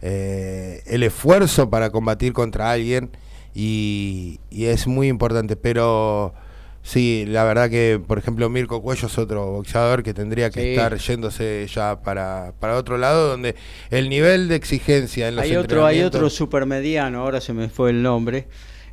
eh, 0.02 0.82
el 0.86 1.04
esfuerzo 1.04 1.70
para 1.70 1.90
combatir 1.90 2.34
contra 2.34 2.72
alguien 2.72 3.10
y, 3.56 4.40
y 4.50 4.66
es 4.66 4.88
muy 4.88 5.08
importante. 5.08 5.56
Pero 5.56 6.34
sí, 6.90 7.26
la 7.28 7.44
verdad 7.44 7.70
que, 7.70 8.02
por 8.06 8.18
ejemplo, 8.18 8.50
Mirko 8.50 8.82
Cuello 8.82 9.08
es 9.08 9.18
otro 9.18 9.46
boxeador 9.52 10.02
que 10.04 10.14
tendría 10.14 10.50
que 10.50 10.62
Sí. 10.62 10.68
estar 10.70 10.98
yéndose 10.98 11.68
ya 11.74 12.02
para, 12.02 12.54
para 12.60 12.76
otro 12.76 12.98
lado, 12.98 13.28
donde 13.30 13.56
el 13.92 14.10
nivel 14.10 14.48
de 14.48 14.56
exigencia 14.56 15.28
en 15.28 15.36
los 15.36 15.44
Hay 15.46 15.56
otro, 15.56 15.86
hay 15.86 16.02
otro 16.02 16.30
supermediano, 16.30 17.20
ahora 17.22 17.42
se 17.42 17.54
me 17.54 17.70
fue 17.70 17.92
el 17.92 18.02
nombre, 18.02 18.48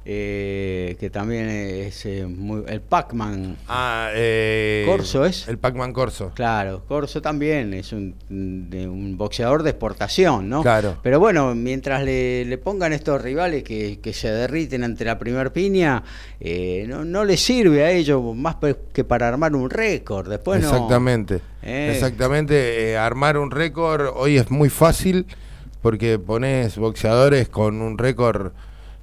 eh, 0.08 0.96
que 1.00 1.10
también 1.10 1.48
es 1.48 2.06
eh, 2.06 2.26
muy- 2.26 2.62
el 2.68 2.80
Pac-Man. 2.80 3.56
Ah, 3.66 4.10
eh, 4.14 4.84
Corso 4.86 5.24
es. 5.24 5.48
El 5.48 5.58
Pac-Man 5.58 5.92
Corso. 5.92 6.30
Claro, 6.34 6.84
Corso 6.86 7.20
también 7.20 7.74
es 7.74 7.92
un, 7.92 8.14
de 8.70 8.86
un 8.86 9.18
boxeador 9.18 9.64
de 9.64 9.70
exportación, 9.70 10.48
¿no? 10.48 10.62
Claro. 10.62 10.98
Pero 11.02 11.18
bueno, 11.18 11.56
mientras 11.56 12.04
le, 12.04 12.44
le 12.44 12.56
pongan 12.56 12.92
estos 12.92 13.20
rivales 13.20 13.64
que, 13.64 13.98
que 14.00 14.12
se 14.12 14.28
derriten 14.30 14.84
ante 14.84 15.04
la 15.04 15.18
primer 15.18 15.52
piña, 15.52 16.04
eh, 16.38 16.84
no, 16.88 17.04
no 17.04 17.24
les 17.24 17.40
sirve 17.42 17.82
a 17.84 17.90
ellos 17.90 18.22
más 18.36 18.56
que 18.92 19.02
para 19.02 19.26
armar 19.26 19.56
un 19.56 19.68
récord. 19.70 20.28
Después 20.30 20.62
Exactamente. 20.62 21.40
Exactamente. 21.62 22.96
armar 22.96 23.38
un 23.38 23.50
récord 23.50 24.06
hoy 24.14 24.36
es 24.36 24.50
muy 24.52 24.68
fácil 24.70 25.26
porque 25.82 26.18
pones 26.18 26.76
boxeadores 26.78 27.48
con 27.48 27.82
un 27.82 27.98
récord. 27.98 28.52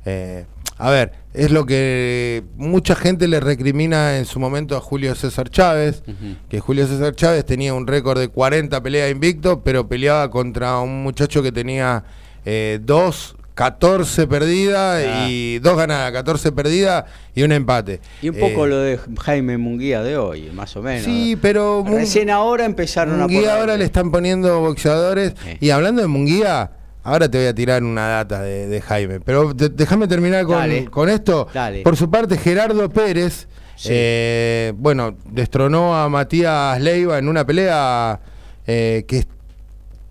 eh, 0.05 0.45
a 0.77 0.89
ver, 0.89 1.11
es 1.33 1.51
lo 1.51 1.65
que 1.65 2.43
mucha 2.57 2.95
gente 2.95 3.27
le 3.27 3.39
recrimina 3.39 4.17
en 4.17 4.25
su 4.25 4.39
momento 4.39 4.75
a 4.75 4.81
Julio 4.81 5.13
César 5.15 5.49
Chávez, 5.49 6.03
que 6.49 6.59
Julio 6.59 6.87
César 6.87 7.15
Chávez 7.15 7.45
tenía 7.45 7.73
un 7.73 7.87
récord 7.87 8.19
de 8.19 8.27
40 8.27 8.81
peleas 8.81 9.11
invicto, 9.11 9.61
pero 9.63 9.87
peleaba 9.87 10.29
contra 10.29 10.79
un 10.79 11.03
muchacho 11.03 11.41
que 11.43 11.51
tenía 11.51 12.03
eh, 12.45 12.79
dos, 12.81 13.35
14 13.55 14.25
perdidas 14.27 15.05
Ah. 15.07 15.27
y 15.29 15.59
dos 15.59 15.77
ganadas, 15.77 16.11
14 16.11 16.51
perdidas 16.51 17.05
y 17.35 17.43
un 17.43 17.51
empate. 17.51 17.99
Y 18.23 18.29
un 18.29 18.35
poco 18.39 18.65
Eh, 18.65 18.69
lo 18.69 18.77
de 18.79 18.99
Jaime 19.21 19.57
Munguía 19.59 20.01
de 20.01 20.17
hoy, 20.17 20.49
más 20.53 20.75
o 20.75 20.81
menos. 20.81 21.03
Sí, 21.05 21.37
pero 21.39 21.83
Recién 21.87 22.29
ahora 22.31 22.65
empezaron 22.65 23.15
a 23.21 23.27
Munguía 23.27 23.59
ahora 23.59 23.77
le 23.77 23.85
están 23.85 24.09
poniendo 24.11 24.59
boxeadores. 24.59 25.35
Y 25.59 25.69
hablando 25.69 26.01
de 26.01 26.07
Munguía, 26.07 26.71
ahora 27.03 27.30
te 27.30 27.38
voy 27.38 27.47
a 27.47 27.53
tirar 27.53 27.84
una 27.84 28.07
data 28.07 28.41
de, 28.41 28.67
de 28.67 28.81
Jaime. 28.81 29.19
Pero 29.19 29.53
déjame 29.53 30.07
terminar 30.07 30.45
con, 30.45 30.85
con 30.85 31.09
esto. 31.09 31.47
Dale. 31.53 31.81
Por 31.84 31.95
su 31.97 32.09
parte, 32.09 32.38
Gerardo 32.38 32.89
Pérez, 32.89 33.47
Sí. 33.75 33.89
eh, 33.91 34.73
bueno, 34.77 35.15
destronó 35.25 35.95
a 35.95 36.07
Matías 36.07 36.80
Leiva 36.80 37.17
en 37.17 37.27
una 37.27 37.43
pelea 37.45 38.19
eh, 38.67 39.03
que 39.07 39.25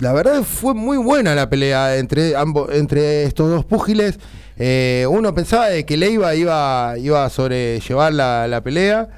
la 0.01 0.13
verdad 0.13 0.43
fue 0.43 0.75
muy 0.75 0.97
buena 0.99 1.35
la 1.37 1.49
pelea 1.49 1.97
entre 1.97 2.35
ambos, 2.37 2.69
entre 2.75 3.23
estos 3.23 3.49
dos 3.51 3.65
púgiles. 3.65 4.19
Eh, 4.59 5.07
uno 5.09 5.33
pensaba 5.33 5.69
de 5.69 5.87
que 5.87 5.97
Leiva 5.97 6.35
iba, 6.35 6.95
iba 6.99 7.25
a 7.25 7.31
sobrellevar 7.31 8.13
la, 8.13 8.47
la 8.49 8.61
pelea, 8.63 9.09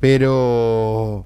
pero 0.00 1.24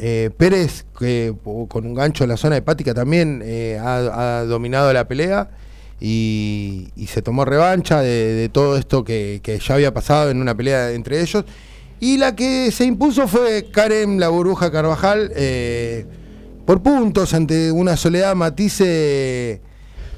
eh, 0.00 0.30
Pérez, 0.36 0.84
que 0.98 1.34
con 1.68 1.86
un 1.86 1.94
gancho 1.94 2.24
en 2.24 2.30
la 2.30 2.36
zona 2.36 2.56
hepática 2.56 2.94
también 2.94 3.42
eh, 3.44 3.78
ha, 3.80 4.38
ha 4.38 4.44
dominado 4.44 4.92
la 4.92 5.06
pelea 5.06 5.50
y, 6.00 6.88
y 6.96 7.06
se 7.06 7.22
tomó 7.22 7.44
revancha 7.44 8.00
de, 8.00 8.32
de 8.34 8.48
todo 8.48 8.76
esto 8.76 9.04
que, 9.04 9.40
que 9.42 9.58
ya 9.58 9.74
había 9.74 9.92
pasado 9.92 10.30
en 10.30 10.40
una 10.40 10.54
pelea 10.56 10.92
entre 10.92 11.20
ellos. 11.20 11.44
Y 12.00 12.16
la 12.16 12.34
que 12.34 12.70
se 12.72 12.86
impuso 12.86 13.28
fue 13.28 13.70
Karen 13.70 14.18
La 14.18 14.30
Burbuja 14.30 14.72
Carvajal 14.72 15.30
eh, 15.36 16.06
por 16.64 16.82
puntos 16.82 17.34
ante 17.34 17.70
una 17.70 17.96
Soledad 17.96 18.34
Matisse 18.34 19.60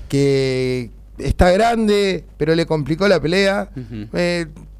que 0.08 0.90
está 1.18 1.50
grande, 1.50 2.24
pero 2.36 2.54
le 2.54 2.66
complicó 2.66 3.08
la 3.08 3.20
pelea. 3.20 3.70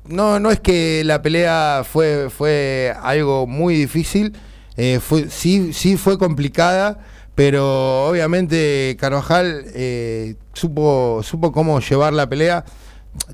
No, 0.08 0.38
no 0.40 0.50
es 0.50 0.60
que 0.60 1.02
la 1.04 1.22
pelea 1.22 1.82
fue, 1.84 2.28
fue 2.28 2.94
algo 3.02 3.46
muy 3.46 3.76
difícil, 3.76 4.32
eh, 4.76 5.00
fue, 5.00 5.28
sí, 5.30 5.72
sí 5.72 5.96
fue 5.96 6.18
complicada, 6.18 6.98
pero 7.34 8.08
obviamente 8.08 8.96
Carvajal 8.98 9.64
eh, 9.74 10.34
supo, 10.52 11.20
supo 11.22 11.52
cómo 11.52 11.80
llevar 11.80 12.12
la 12.12 12.28
pelea. 12.28 12.64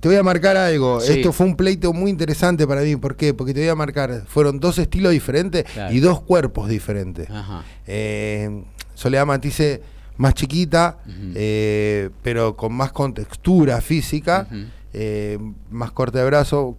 Te 0.01 0.09
voy 0.09 0.17
a 0.17 0.23
marcar 0.25 0.57
algo, 0.57 1.01
Sí. 1.01 1.13
esto 1.13 1.33
fue 1.33 1.47
un 1.47 1.55
pleito 1.57 1.93
muy 1.93 2.11
interesante 2.11 2.67
para 2.67 2.81
mí, 2.81 2.97
¿por 2.97 3.15
qué? 3.15 3.33
Porque 3.33 3.55
te 3.55 3.61
voy 3.61 3.69
a 3.69 3.77
marcar, 3.77 4.25
fueron 4.27 4.59
dos 4.59 4.79
estilos 4.79 5.13
diferentes 5.13 5.65
Claro. 5.73 5.95
y 5.95 6.01
dos 6.01 6.21
cuerpos 6.21 6.69
diferentes. 6.69 7.31
Ajá. 7.31 7.63
Eh, 7.87 8.65
Soledad 8.95 9.27
Matisse 9.27 9.81
más 10.17 10.35
chiquita, 10.35 10.99
eh, 11.37 12.11
pero 12.23 12.57
con 12.57 12.73
más 12.75 12.91
contextura 12.91 13.81
física, 13.81 14.49
eh, 14.93 15.39
más 15.71 15.93
corte 15.93 16.19
de 16.19 16.25
brazo. 16.25 16.77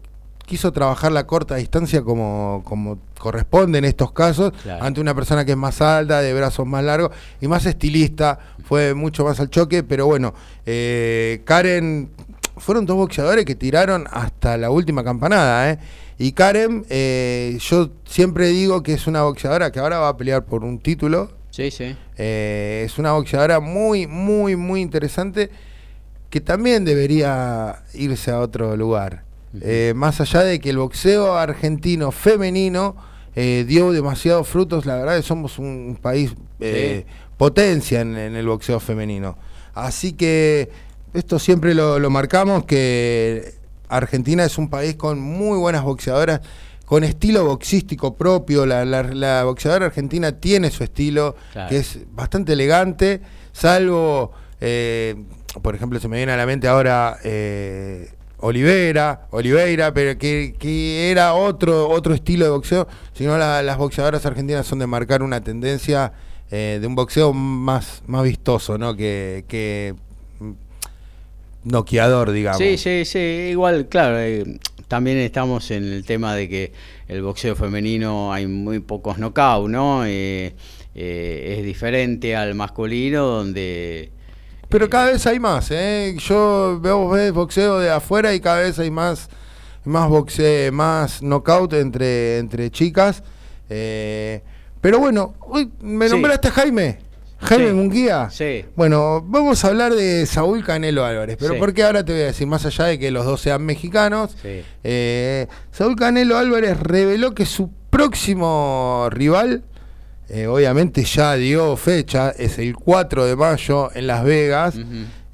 Quiso 0.50 0.72
trabajar 0.72 1.12
la 1.12 1.28
corta 1.28 1.58
distancia 1.58 2.02
como, 2.02 2.64
como 2.66 2.98
corresponde 3.20 3.78
en 3.78 3.86
estos 3.86 4.12
casos, 4.14 4.52
Claro. 4.64 4.84
ante 4.84 5.00
una 5.00 5.14
persona 5.14 5.46
que 5.46 5.52
es 5.52 5.58
más 5.58 5.80
alta, 5.80 6.22
de 6.22 6.34
brazos 6.34 6.66
más 6.66 6.84
largos 6.84 7.12
y 7.40 7.48
más 7.48 7.68
estilista, 7.68 8.40
fue 8.64 8.96
mucho 8.96 9.24
más 9.24 9.40
al 9.40 9.52
choque, 9.52 9.84
pero 9.84 10.08
bueno, 10.08 10.34
eh, 10.66 11.42
Karen, 11.46 12.10
fueron 12.58 12.88
dos 12.88 12.98
boxeadores 12.98 13.46
que 13.46 13.54
tiraron 13.54 14.08
hasta 14.10 14.58
la 14.58 14.72
última 14.72 15.04
campanada, 15.04 15.70
¿eh? 15.70 15.78
Y 16.18 16.32
Karen, 16.32 16.84
eh, 16.90 17.56
yo 17.62 17.92
siempre 18.06 18.48
digo 18.48 18.82
que 18.82 18.94
es 18.94 19.06
una 19.06 19.22
boxeadora 19.22 19.72
que 19.72 19.80
ahora 19.80 20.00
va 20.00 20.10
a 20.10 20.18
pelear 20.18 20.46
por 20.46 20.64
un 20.64 20.80
título, 20.80 21.32
Sí, 21.52 21.70
sí. 21.70 21.96
eh, 22.18 22.82
es 22.88 22.98
una 22.98 23.12
boxeadora 23.12 23.60
muy, 23.60 24.08
muy, 24.08 24.56
muy 24.56 24.82
interesante. 24.82 25.52
que 26.32 26.42
también 26.42 26.86
debería 26.86 27.82
irse 27.94 28.30
a 28.32 28.40
otro 28.40 28.76
lugar. 28.78 29.24
Eh, 29.62 29.94
más 29.96 30.22
allá 30.22 30.44
de 30.44 30.60
que 30.60 30.70
el 30.70 30.78
boxeo 30.78 31.36
argentino 31.36 32.12
femenino 32.12 32.96
eh, 33.36 33.66
dio 33.68 33.92
demasiados 33.92 34.48
frutos, 34.48 34.86
la 34.86 34.96
verdad 34.98 35.16
que 35.18 35.24
somos 35.24 35.58
un 35.60 35.98
país 36.02 36.34
eh, 36.60 37.06
potencia 37.38 38.02
en, 38.02 38.16
en 38.18 38.36
el 38.36 38.46
boxeo 38.48 38.80
femenino. 38.80 39.38
Así 39.74 40.14
que 40.14 40.70
esto 41.14 41.40
siempre 41.40 41.74
lo, 41.74 41.98
lo 42.00 42.10
marcamos, 42.10 42.66
que 42.66 43.54
Argentina 43.88 44.44
es 44.44 44.58
un 44.58 44.70
país 44.70 44.96
con 44.96 45.20
muy 45.20 45.58
buenas 45.58 45.84
boxeadoras, 45.84 46.42
con 46.86 47.04
estilo 47.04 47.46
boxístico 47.46 48.16
propio. 48.16 48.66
La, 48.66 48.84
la- 48.86 49.04
la 49.04 49.44
boxeadora 49.46 49.88
argentina 49.88 50.34
tiene 50.40 50.70
su 50.70 50.84
estilo, 50.84 51.36
Claro. 51.54 51.70
que 51.70 51.78
es 51.78 52.00
bastante 52.12 52.54
elegante, 52.54 53.22
salvo, 53.52 54.32
por 55.62 55.76
ejemplo, 55.76 56.00
se 56.00 56.08
me 56.08 56.18
viene 56.18 56.34
a 56.34 56.38
la 56.38 56.46
mente 56.46 56.68
ahora 56.68 57.18
Olivera, 58.42 59.28
Oliveira, 59.32 59.94
pero 59.94 60.18
que, 60.18 60.56
que 60.58 61.12
era 61.12 61.34
otro, 61.34 61.90
otro 61.90 62.14
estilo 62.14 62.46
de 62.46 62.52
boxeo, 62.52 62.88
sino 63.14 63.38
la- 63.38 63.62
las 63.62 63.78
boxeadoras 63.78 64.26
argentinas 64.26 64.66
son 64.66 64.80
de 64.80 64.88
marcar 64.88 65.22
una 65.24 65.42
tendencia 65.44 66.14
eh, 66.52 66.78
de 66.82 66.88
un 66.88 66.96
boxeo 66.96 67.34
más, 67.34 68.02
más 68.08 68.24
vistoso, 68.24 68.78
¿no? 68.78 68.96
Que, 68.96 69.44
que 69.48 69.94
mm, 70.40 70.52
noqueador, 71.66 72.32
digamos. 72.32 72.58
Sí, 72.60 72.78
sí, 72.78 73.04
sí, 73.06 73.20
igual, 73.52 73.88
claro, 73.88 74.20
eh, 74.20 74.60
también 74.88 75.18
estamos 75.18 75.70
en 75.72 75.84
el 75.84 76.06
tema 76.06 76.34
de 76.36 76.50
que 76.50 76.72
el 77.08 77.22
boxeo 77.22 77.56
femenino 77.56 78.32
hay 78.34 78.48
muy 78.48 78.80
pocos 78.80 79.18
knockouts, 79.18 79.70
¿no? 79.70 80.06
Eh, 80.06 80.54
eh, 80.96 81.56
es 81.60 81.66
diferente 81.66 82.36
al 82.36 82.56
masculino 82.56 83.26
donde... 83.26 84.12
Pero 84.70 84.90
cada 84.90 85.08
vez 85.08 85.26
hay 85.26 85.40
más, 85.40 85.70
¿eh? 85.72 86.16
Yo 86.20 86.80
veo 86.82 87.10
ves 87.10 87.32
boxeo 87.34 87.80
de 87.80 87.90
afuera 87.90 88.34
y 88.34 88.40
cada 88.40 88.62
vez 88.62 88.78
hay 88.80 88.92
más, 88.92 89.28
más 89.84 90.08
boxeo, 90.10 90.72
más 90.72 91.22
knockout 91.24 91.74
entre, 91.74 92.38
entre 92.38 92.70
chicas. 92.72 93.24
eh, 93.70 94.42
pero 94.82 94.98
bueno, 95.00 95.34
uy, 95.48 95.70
me 95.82 96.08
Sí. 96.08 96.14
nombraste 96.14 96.48
a 96.48 96.52
Jaime. 96.52 97.00
Jaime 97.42 97.68
Sí. 97.70 97.74
Munguía. 97.74 98.30
Sí. 98.32 98.66
Bueno, 98.76 99.22
vamos 99.26 99.64
a 99.64 99.68
hablar 99.70 99.94
de 99.94 100.26
Saúl 100.26 100.64
Canelo 100.64 101.06
Álvarez. 101.06 101.38
Pero 101.40 101.54
Sí. 101.54 101.60
porque 101.60 101.84
ahora 101.84 102.04
te 102.06 102.12
voy 102.14 102.22
a 102.22 102.26
decir, 102.26 102.48
más 102.48 102.66
allá 102.66 102.86
de 102.86 102.98
que 103.00 103.12
los 103.12 103.26
dos 103.26 103.42
sean 103.42 103.64
mexicanos, 103.66 104.36
eh, 104.84 105.48
Saúl 105.72 105.96
Canelo 105.96 106.38
Álvarez 106.38 106.80
reveló 106.80 107.34
que 107.36 107.46
su 107.46 107.72
próximo 107.90 109.08
rival, 109.12 109.64
eh, 110.30 110.48
obviamente 110.48 111.04
ya 111.04 111.36
dio 111.36 111.76
fecha, 111.78 112.30
es 112.32 112.58
el 112.60 112.76
4 112.76 113.26
de 113.26 113.36
mayo 113.36 113.90
en 113.96 114.08
Las 114.08 114.24
Vegas. 114.24 114.76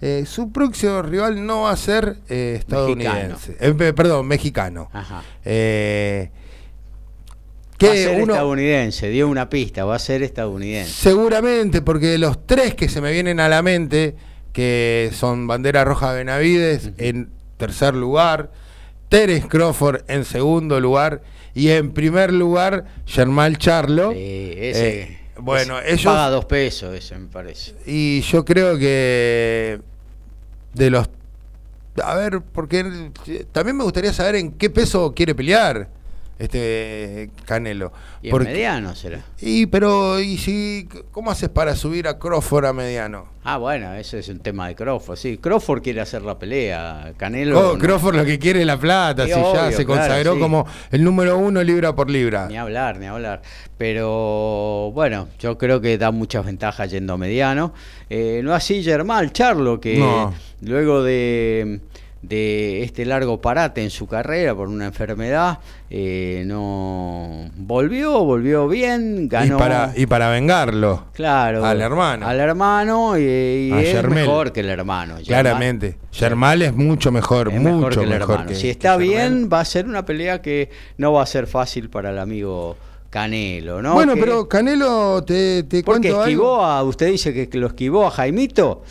Eh, 0.01 0.25
su 0.27 0.51
próximo 0.51 1.01
rival 1.01 1.45
no 1.45 1.61
va 1.63 1.71
a 1.71 1.77
ser 1.77 2.17
eh, 2.29 2.55
estadounidense, 2.59 3.53
pe- 3.53 3.93
perdón, 3.93 4.27
mexicano. 4.27 4.89
Ajá. 4.93 5.23
Eh, 5.43 6.29
va 7.83 7.89
a 7.89 7.91
que 7.91 8.03
ser 8.03 8.21
uno, 8.21 8.33
estadounidense, 8.33 9.09
dio 9.09 9.27
una 9.27 9.49
pista, 9.49 9.85
va 9.85 9.95
a 9.95 9.99
ser 9.99 10.21
estadounidense. 10.23 10.91
Seguramente, 10.91 11.81
porque 11.81 12.17
los 12.17 12.45
tres 12.45 12.75
que 12.75 12.89
se 12.89 13.01
me 13.01 13.11
vienen 13.11 13.39
a 13.39 13.49
la 13.49 13.61
mente, 13.61 14.15
que 14.53 15.11
son 15.13 15.47
Bandera 15.47 15.83
Roja 15.83 16.13
Benavides 16.13 16.91
en 16.97 17.29
tercer 17.57 17.95
lugar, 17.95 18.51
Terence 19.09 19.47
Crawford 19.47 20.01
en 20.07 20.25
segundo 20.25 20.79
lugar 20.79 21.21
y 21.55 21.69
en 21.69 21.91
primer 21.91 22.31
lugar 22.31 22.85
Germán 23.07 23.55
Charlo. 23.55 24.11
Sí, 24.11 24.53
ese, 24.55 25.01
Eh, 25.01 25.17
bueno, 25.37 25.79
ese 25.79 25.93
ellos 25.93 26.05
paga 26.05 26.29
dos 26.29 26.45
pesos, 26.45 26.93
ese 26.93 27.17
me 27.17 27.27
parece. 27.27 27.73
y 27.87 28.21
yo 28.21 28.45
creo 28.45 28.77
que 28.77 29.79
de 30.73 30.89
los 30.91 31.09
a 32.03 32.13
ver, 32.15 32.41
porque 32.41 33.09
también 33.53 33.77
me 33.77 33.83
gustaría 33.85 34.11
saber 34.11 34.35
en 34.35 34.51
qué 34.51 34.69
peso 34.69 35.13
quiere 35.15 35.33
pelear 35.33 35.89
este 36.39 37.29
Canelo. 37.45 37.91
Y 38.21 38.29
Porque- 38.29 38.49
mediano 38.49 38.95
será. 38.95 39.21
y 39.39 39.65
pero 39.67 40.19
y 40.19 40.37
si 40.37 40.87
cómo 41.11 41.31
haces 41.31 41.49
para 41.49 41.75
subir 41.75 42.07
a 42.07 42.17
Crawford 42.19 42.65
a 42.65 42.73
mediano? 42.73 43.33
Ah, 43.47 43.57
bueno, 43.57 43.93
ese 43.93 44.19
es 44.19 44.29
un 44.29 44.39
tema 44.39 44.67
de 44.67 44.75
Crawford, 44.75 45.17
sí. 45.17 45.37
Crawford 45.37 45.83
quiere 45.83 46.01
hacer 46.01 46.23
la 46.23 46.39
pelea, 46.39 47.13
Canelo... 47.15 47.59
Oh, 47.59 47.73
no. 47.73 47.79
Crawford 47.79 48.15
lo 48.15 48.25
que 48.25 48.39
quiere 48.39 48.61
es 48.61 48.65
la 48.65 48.77
plata, 48.79 49.25
Sí, 49.27 49.33
si 49.33 49.39
ya 49.39 49.71
se 49.71 49.85
claro, 49.85 50.01
consagró 50.01 50.33
sí. 50.33 50.39
como 50.39 50.65
el 50.91 51.03
número 51.03 51.37
uno 51.37 51.61
libra 51.63 51.93
por 51.93 52.09
libra. 52.09 52.47
Ni 52.47 52.57
hablar, 52.57 52.97
ni 52.97 53.05
hablar. 53.05 53.43
Pero 53.77 54.91
bueno, 54.93 55.27
yo 55.39 55.57
creo 55.59 55.79
que 55.79 55.97
da 55.99 56.09
muchas 56.11 56.43
ventajas 56.43 56.89
yendo 56.89 57.13
a 57.13 57.17
mediano. 57.17 57.73
Eh, 58.09 58.41
no 58.43 58.53
así 58.55 58.83
Germán 58.83 59.29
Charlo, 59.31 59.79
que 59.79 59.97
No. 59.97 60.33
luego 60.61 61.03
de, 61.03 61.81
de 62.21 62.81
este 62.81 63.05
largo 63.05 63.39
parate 63.39 63.83
en 63.83 63.91
su 63.91 64.07
carrera 64.07 64.55
por 64.55 64.67
una 64.67 64.85
enfermedad, 64.87 65.59
eh, 65.91 66.43
no 66.47 67.51
volvió, 67.55 68.23
volvió 68.23 68.67
bien, 68.67 69.25
Y 69.25 69.27
ganó. 69.27 69.57
para, 69.57 69.93
y 69.95 70.07
para 70.07 70.29
vengarlo. 70.29 71.05
Claro, 71.13 71.63
al 71.63 71.81
hermano. 71.81 72.27
Al 72.27 72.39
hermano 72.39 73.15
y, 73.19 73.71
es 73.71 73.93
Yermel. 73.93 74.21
mejor 74.25 74.51
que 74.51 74.61
el 74.61 74.69
hermano. 74.69 75.17
Claramente. 75.25 75.97
Germán 76.11 76.61
es 76.63 76.73
mucho 76.73 77.11
mejor, 77.11 77.49
es 77.49 77.59
mucho 77.61 77.75
mejor 77.75 77.93
que 77.93 77.99
el 78.03 78.09
mejor 78.09 78.31
hermano. 78.31 78.49
que- 78.49 78.55
si 78.55 78.69
está 78.69 78.97
bien, 78.97 79.47
va 79.51 79.59
a 79.59 79.65
ser 79.65 79.85
una 79.85 80.03
pelea 80.03 80.41
que 80.41 80.69
no 80.97 81.13
va 81.13 81.21
a 81.21 81.25
ser 81.27 81.45
fácil 81.45 81.89
para 81.91 82.09
el 82.09 82.17
amigo 82.17 82.75
Canelo, 83.11 83.81
¿no? 83.83 83.93
Bueno, 83.93 84.15
Que- 84.15 84.19
pero 84.21 84.49
Canelo, 84.49 85.23
te, 85.23 85.63
te 85.63 85.83
porque 85.83 86.09
cuento 86.09 86.23
esquivó 86.23 86.55
algo. 86.55 86.65
a, 86.65 86.83
usted 86.83 87.11
dice 87.11 87.47
que 87.49 87.57
lo 87.59 87.67
esquivó 87.67 88.07
a 88.07 88.11
Jaimito. 88.11 88.81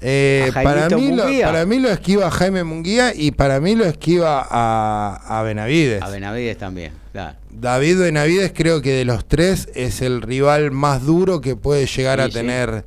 Eh, 0.00 0.50
para, 0.52 0.88
mí 0.90 1.12
lo, 1.12 1.24
para 1.42 1.64
mí 1.64 1.78
lo 1.78 1.88
esquiva 1.90 2.30
Jaime 2.30 2.62
Munguía 2.64 3.12
y 3.14 3.30
para 3.30 3.58
mí 3.60 3.74
lo 3.74 3.84
esquiva 3.86 4.46
a, 4.48 5.20
a 5.26 5.42
Benavides. 5.42 6.02
A 6.02 6.10
Benavides 6.10 6.58
también, 6.58 6.92
claro. 7.12 7.36
David 7.50 7.98
Benavides 8.00 8.52
creo 8.54 8.82
que 8.82 8.90
de 8.92 9.04
los 9.06 9.26
tres 9.26 9.68
es 9.74 10.02
el 10.02 10.20
rival 10.20 10.72
más 10.72 11.04
duro 11.06 11.40
que 11.40 11.56
puede 11.56 11.86
llegar 11.86 12.18
Sí, 12.18 12.22
a 12.24 12.26
sí. 12.26 12.32
tener 12.32 12.84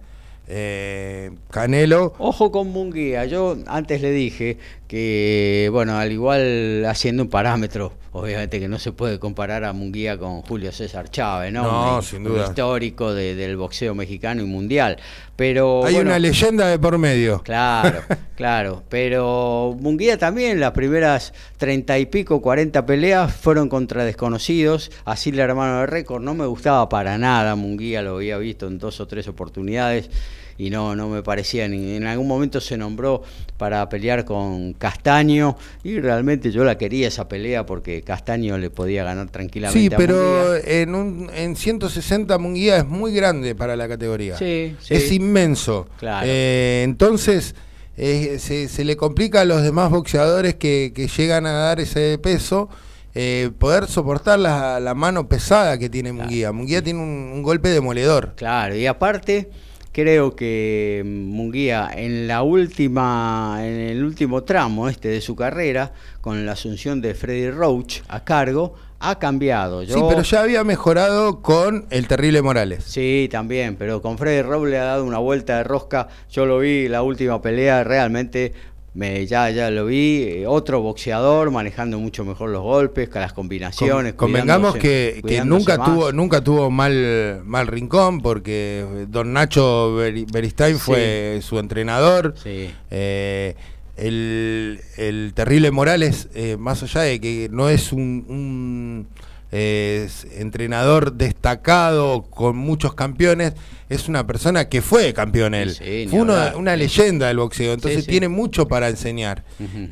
eh, 0.47 1.31
Canelo. 1.49 2.13
Ojo 2.19 2.51
con 2.51 2.69
Munguía, 2.69 3.25
yo 3.25 3.57
antes 3.67 4.01
le 4.01 4.11
dije 4.11 4.57
que, 4.88 5.69
bueno, 5.71 5.97
al 5.97 6.11
igual 6.11 6.85
haciendo 6.85 7.23
un 7.23 7.29
parámetro, 7.29 7.93
obviamente 8.22 8.60
que 8.60 8.68
no 8.68 8.80
se 8.80 8.91
puede 8.91 9.19
comparar 9.19 9.64
a 9.64 9.73
Munguía 9.73 10.18
con 10.18 10.41
Julio 10.41 10.72
César 10.72 11.10
Chávez, 11.10 11.52
¿no? 11.53 11.64
No, 11.64 11.95
Un- 11.98 12.03
sin 12.03 12.26
un 12.26 12.34
duda. 12.34 12.45
histórico 12.48 13.14
de- 13.14 13.35
del 13.35 13.57
boxeo 13.57 13.95
mexicano 13.95 14.41
y 14.41 14.45
mundial. 14.45 14.98
Pero 15.35 15.85
Hay 15.85 15.94
bueno, 15.94 16.10
una 16.10 16.19
leyenda 16.19 16.68
de 16.68 16.80
por 16.80 16.98
medio. 16.98 17.41
Claro, 17.44 17.99
claro. 18.35 18.84
Pero 18.89 19.76
Munguía 19.80 20.18
también, 20.18 20.60
las 20.60 20.72
primeras 20.72 21.31
treinta 21.57 21.99
y 21.99 22.07
pico, 22.07 22.41
cuarenta 22.41 22.85
peleas 22.85 23.34
fueron 23.34 23.69
contra 23.69 24.03
desconocidos. 24.03 24.91
Así 25.06 25.30
el 25.30 25.39
hermano 25.39 25.81
de 25.81 25.85
récord 25.85 26.23
no 26.23 26.34
me 26.34 26.45
gustaba 26.48 26.89
para 26.89 27.18
nada. 27.19 27.56
Munguía 27.56 28.02
lo 28.02 28.15
había 28.15 28.38
visto 28.38 28.68
en 28.68 28.80
dos 28.80 28.99
o 28.99 29.07
tres 29.07 29.27
oportunidades 29.27 30.10
y 30.57 30.69
no, 30.69 30.95
no 30.95 31.07
me 31.09 31.21
parecía. 31.23 31.67
Ni, 31.67 31.95
en 31.95 32.05
algún 32.05 32.27
momento 32.27 32.59
se 32.61 32.77
nombró 32.77 33.21
para 33.57 33.88
pelear 33.89 34.25
con 34.25 34.73
Castaño 34.73 35.55
y 35.84 35.99
realmente 35.99 36.51
yo 36.51 36.63
la 36.63 36.77
quería 36.77 37.07
esa 37.07 37.27
pelea 37.27 37.65
porque 37.65 38.01
Castaño 38.01 38.57
le 38.57 38.69
podía 38.69 39.03
ganar 39.03 39.29
tranquilamente. 39.29 39.79
Sí, 39.89 39.93
a 39.93 39.97
pero 39.97 40.15
Munguía. 40.15 40.81
en, 40.81 40.95
un, 40.95 41.29
en 41.35 41.55
160 41.55 42.38
Munguía 42.38 42.77
es 42.77 42.88
muy 42.88 43.13
grande 43.13 43.55
para 43.55 43.75
la 43.75 43.88
categoría. 43.88 44.38
Sí, 44.38 44.75
sí. 44.79 44.93
Es 44.95 45.11
inmenso. 45.11 45.88
Claro. 45.99 46.25
Eh, 46.29 46.81
entonces, 46.84 47.55
eh, 47.97 48.38
se, 48.39 48.67
se 48.67 48.84
le 48.85 48.95
complica 48.95 49.41
a 49.41 49.45
los 49.45 49.63
demás 49.63 49.89
boxeadores 49.91 50.55
que, 50.55 50.91
que 50.95 51.07
llegan 51.07 51.45
a 51.45 51.51
dar 51.53 51.79
ese 51.79 52.17
peso. 52.19 52.69
eh, 53.15 53.49
poder 53.57 53.88
soportar 53.88 54.38
la, 54.38 54.79
la 54.79 54.93
mano 54.93 55.27
pesada 55.27 55.79
que 55.79 55.89
tiene 55.89 56.11
Munguía. 56.13 56.51
Munguía 56.51 56.84
tiene 56.84 56.99
un, 56.99 57.31
un 57.34 57.41
golpe 57.41 57.69
demoledor. 57.69 58.34
Claro, 58.35 58.75
y 58.75 58.85
aparte 58.85 59.49
creo 59.97 60.35
que 60.35 61.01
Munguía 61.03 61.89
en 61.91 62.27
la 62.27 62.43
última, 62.43 63.57
en 63.61 63.79
el 63.79 64.03
último 64.03 64.43
tramo 64.43 64.89
este 64.89 65.07
de 65.07 65.21
su 65.21 65.35
carrera, 65.35 65.91
con 66.21 66.45
la 66.45 66.51
asunción 66.51 67.01
de 67.01 67.15
Freddy 67.15 67.49
Roach 67.49 68.01
a 68.07 68.23
cargo, 68.23 68.75
ha 68.99 69.17
cambiado. 69.17 69.83
Sí, 69.83 69.99
pero 70.07 70.21
ya 70.21 70.41
había 70.41 70.63
mejorado 70.63 71.41
con 71.41 71.87
el 71.89 72.07
terrible 72.07 72.43
Morales. 72.43 72.83
Sí, 72.83 73.27
también, 73.31 73.75
pero 73.75 74.03
con 74.03 74.19
Freddy 74.19 74.43
Roach 74.43 74.69
le 74.69 74.77
ha 74.77 74.83
dado 74.83 75.03
una 75.03 75.17
vuelta 75.17 75.57
de 75.57 75.63
rosca. 75.63 76.09
Yo 76.29 76.45
lo 76.45 76.59
vi 76.59 76.87
la 76.87 77.01
última 77.01 77.41
pelea, 77.41 77.83
realmente 77.83 78.53
me, 78.97 79.25
ya, 79.27 79.49
ya 79.51 79.69
lo 79.69 79.85
vi. 79.85 80.23
eh, 80.23 80.47
otro 80.47 80.81
boxeador 80.81 81.51
manejando 81.51 81.99
mucho 81.99 82.25
mejor 82.25 82.49
los 82.49 82.63
golpes, 82.63 83.09
las 83.13 83.31
combinaciones. 83.31 84.13
Con- 84.13 84.31
convengamos 84.31 84.75
que, 84.75 85.21
que 85.25 85.45
nunca 85.45 85.77
más. 85.77 85.87
tuvo 85.87 86.11
nunca 86.11 86.43
tuvo 86.43 86.71
mal 86.71 87.41
mal 87.45 87.67
rincón 87.67 88.21
porque 88.21 88.83
don 89.07 89.33
Nacho 89.33 89.95
Beri- 89.97 90.25
Beristain 90.31 90.75
Sí. 90.75 90.81
fue 90.81 91.39
su 91.43 91.59
entrenador 91.59 92.33
Sí. 92.43 92.71
Eh, 92.89 93.55
el, 93.97 94.79
el 94.97 95.31
terrible 95.33 95.71
Morales 95.71 96.29
eh, 96.35 96.55
más 96.57 96.83
allá 96.83 97.01
de 97.01 97.19
que 97.19 97.49
no 97.51 97.69
es 97.69 97.91
un, 97.91 98.25
un- 98.29 99.07
es 99.51 100.25
entrenador 100.37 101.13
destacado 101.13 102.23
con 102.23 102.57
muchos 102.57 102.93
campeones, 102.93 103.53
es 103.89 104.09
una 104.09 104.27
persona 104.27 104.67
que 104.67 104.81
fue 104.81 105.13
campeón 105.13 105.53
él. 105.53 105.73
Sí, 105.73 106.07
fue 106.09 106.19
una, 106.21 106.55
una 106.57 106.75
leyenda 106.75 107.27
del 107.27 107.37
boxeo, 107.37 107.73
entonces 107.73 108.03
sí. 108.03 108.09
tiene 108.11 108.27
mucho 108.27 108.67
para 108.67 108.89
enseñar. 108.89 109.43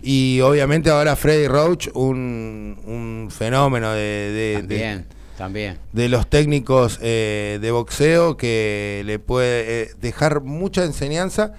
Y 0.02 0.41
obviamente 0.41 0.90
ahora 0.90 1.15
Freddy 1.15 1.48
Roach, 1.48 1.88
un, 1.94 2.77
un 2.86 3.30
fenómeno 3.32 3.91
de, 3.94 3.99
de- 3.99 4.53
de- 4.56 4.60
También, 4.61 5.06
también. 5.38 5.77
de 5.94 6.10
los 6.10 6.30
técnicos 6.30 6.99
eh, 7.02 7.60
de 7.61 7.72
boxeo 7.72 8.36
que 8.36 9.03
le 9.06 9.19
puede 9.19 9.84
eh, 9.84 9.90
dejar 10.02 10.41
mucha 10.41 10.84
enseñanza, 10.84 11.53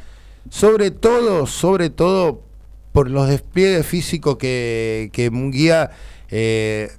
sobre 0.50 0.90
todo, 0.90 1.46
sobre 1.46 1.88
todo 1.90 2.42
por 2.92 3.10
los 3.10 3.28
despliegues 3.28 3.86
físicos 3.86 4.36
que, 4.36 5.10
que 5.12 5.30
Munguía, 5.30 5.90
eh, 6.30 6.90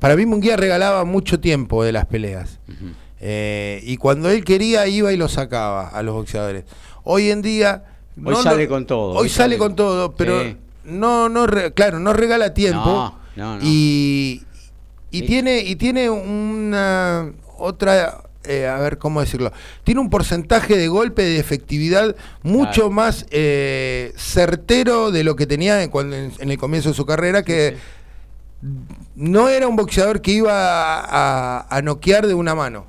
para 0.00 0.16
mí 0.16 0.26
Munguía 0.26 0.56
regalaba 0.56 1.04
mucho 1.04 1.40
tiempo 1.40 1.84
de 1.84 1.92
las 1.92 2.06
peleas. 2.06 2.58
Eh, 3.20 3.80
y 3.84 3.96
cuando 3.96 4.28
él 4.30 4.44
quería 4.44 4.86
iba 4.86 5.12
y 5.12 5.16
lo 5.16 5.28
sacaba 5.28 5.88
a 5.88 6.02
los 6.02 6.14
boxeadores. 6.14 6.64
Hoy 7.04 7.30
en 7.30 7.42
día... 7.42 7.84
Hoy 8.24 8.36
sale 8.36 8.68
con 8.68 8.86
todo, 8.86 9.12
Hoy, 9.12 9.22
hoy 9.24 9.28
sale 9.28 9.54
sale- 9.54 9.58
con 9.58 9.74
todo, 9.76 10.14
pero 10.14 10.42
Sí. 10.42 10.56
no, 10.84 11.28
no, 11.28 11.46
re- 11.46 11.72
claro, 11.72 11.98
no 11.98 12.12
regala 12.12 12.54
tiempo. 12.54 12.84
No, 12.84 13.18
no, 13.36 13.56
no. 13.58 13.60
Y, 13.64 14.42
y 15.10 15.20
Sí. 15.20 15.26
tiene 15.26 15.58
y 15.60 15.74
tiene 15.76 16.10
una 16.10 17.32
otra 17.58 18.18
eh, 18.44 18.66
a 18.66 18.78
ver 18.78 18.98
cómo 18.98 19.20
decirlo 19.20 19.52
tiene 19.84 20.00
un 20.00 20.10
porcentaje 20.10 20.76
de 20.76 20.86
golpe 20.88 21.22
de 21.22 21.38
efectividad 21.38 22.14
mucho 22.42 22.72
Claro. 22.72 22.90
más 22.90 23.26
eh, 23.30 24.12
certero 24.16 25.10
de 25.10 25.24
lo 25.24 25.34
que 25.34 25.46
tenía 25.46 25.82
en, 25.82 25.88
cuando, 25.90 26.14
en, 26.16 26.30
en 26.38 26.50
el 26.50 26.58
comienzo 26.58 26.90
de 26.90 26.94
su 26.94 27.06
carrera 27.06 27.42
que 27.42 27.76
no 29.14 29.48
era 29.48 29.68
un 29.68 29.76
boxeador 29.76 30.20
que 30.22 30.32
iba 30.32 30.52
a, 30.52 31.58
a- 31.60 31.66
a 31.76 31.82
noquear 31.82 32.26
de 32.26 32.34
una 32.34 32.54
mano 32.54 32.86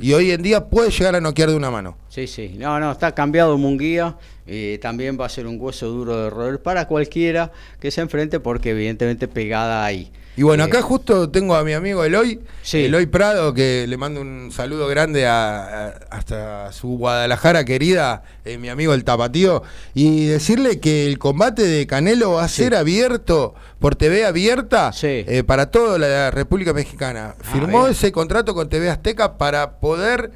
y 0.00 0.12
hoy 0.12 0.30
en 0.30 0.42
día 0.42 0.68
puede 0.70 0.90
llegar 0.90 1.16
a 1.16 1.20
noquear 1.20 1.50
de 1.50 1.56
una 1.56 1.70
mano 1.70 1.96
Sí, 2.08 2.26
sí. 2.28 2.54
No, 2.58 2.78
no, 2.78 2.92
está 2.92 3.12
cambiado 3.12 3.58
Munguía. 3.58 4.16
Y 4.46 4.78
también 4.78 5.18
va 5.20 5.26
a 5.26 5.28
ser 5.28 5.46
un 5.46 5.58
hueso 5.60 5.86
duro 5.88 6.22
de 6.24 6.30
roer 6.30 6.60
para 6.62 6.86
cualquiera 6.86 7.50
que 7.80 7.90
se 7.90 8.00
enfrente 8.00 8.40
porque 8.40 8.70
evidentemente 8.70 9.26
pegada 9.28 9.84
ahí. 9.84 10.12
Y 10.36 10.42
bueno, 10.42 10.64
Eh, 10.64 10.66
acá 10.66 10.82
justo 10.82 11.30
tengo 11.30 11.54
a 11.54 11.62
mi 11.62 11.74
amigo 11.74 12.02
Eloy, 12.02 12.40
Sí. 12.62 12.86
Eloy 12.86 13.06
Prado, 13.06 13.54
que 13.54 13.86
le 13.86 13.96
mando 13.96 14.20
un 14.20 14.50
saludo 14.50 14.88
grande 14.88 15.26
a, 15.26 15.62
a- 15.86 15.88
hasta 16.10 16.72
su 16.72 16.98
Guadalajara 16.98 17.64
querida, 17.64 18.24
eh, 18.44 18.58
mi 18.58 18.68
amigo 18.68 18.94
el 18.94 19.04
Tapatío, 19.04 19.62
y 19.94 20.26
decirle 20.26 20.80
que 20.80 21.06
el 21.06 21.18
combate 21.20 21.62
de 21.62 21.86
Canelo 21.86 22.32
va 22.32 22.42
a 22.44 22.48
ser 22.48 22.74
abierto 22.74 23.54
por 23.78 23.94
TV 23.94 24.26
abierta 24.26 24.92
Sí. 24.92 25.06
eh, 25.28 25.44
para 25.46 25.70
toda 25.70 25.98
la 26.00 26.32
República 26.32 26.72
Mexicana. 26.72 27.36
Firmó 27.52 27.82
bien. 27.82 27.92
ese 27.92 28.10
contrato 28.10 28.54
con 28.54 28.68
TV 28.68 28.90
Azteca 28.90 29.38
para 29.38 29.78
poder... 29.78 30.32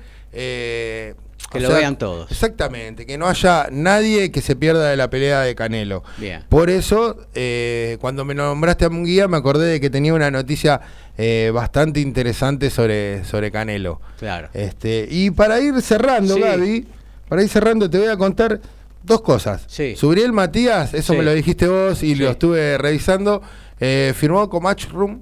Que 1.51 1.59
o 1.59 1.61
lo 1.63 1.69
vean 1.75 1.97
todos. 1.97 2.31
Exactamente, 2.31 3.07
que 3.07 3.17
no 3.17 3.27
haya 3.27 3.69
nadie 3.73 4.31
que 4.31 4.43
se 4.43 4.55
pierda 4.55 4.91
de 4.91 4.97
la 4.97 5.09
pelea 5.09 5.41
de 5.41 5.55
Canelo. 5.55 6.03
Bien. 6.19 6.45
Por 6.49 6.69
eso, 6.69 7.17
eh, 7.35 7.97
cuando 8.01 8.25
me 8.27 8.35
nombraste 8.35 8.85
a 8.85 8.91
Munguía, 8.91 9.29
me 9.29 9.39
acordé 9.39 9.67
de 9.67 9.81
que 9.81 9.89
tenía 9.89 10.13
una 10.13 10.31
noticia 10.31 10.81
eh, 11.17 11.51
bastante 11.53 12.01
interesante 12.01 12.69
sobre, 12.71 13.25
sobre 13.25 13.51
Canelo. 13.51 14.01
Claro. 14.19 14.51
Este, 14.53 15.09
y 15.11 15.31
para 15.31 15.59
ir 15.61 15.81
cerrando, 15.81 16.35
Sí. 16.35 16.41
Gaby, 16.41 16.87
para 17.29 17.43
ir 17.43 17.49
cerrando, 17.49 17.89
te 17.89 17.99
voy 17.99 18.09
a 18.09 18.17
contar 18.17 18.61
dos 19.03 19.23
cosas. 19.23 19.65
Sí. 19.69 19.97
Subriel 19.97 20.33
Matías, 20.33 20.93
eso 20.93 21.15
Sí. 21.15 21.19
me 21.19 21.25
lo 21.25 21.33
dijiste 21.33 21.67
vos 21.67 22.03
y 22.03 22.15
Sí. 22.15 22.15
lo 22.17 22.31
estuve 22.31 22.77
revisando, 22.79 23.43
eh, 23.81 24.13
firmó 24.15 24.49
con 24.51 24.63
Matchroom, 24.63 25.21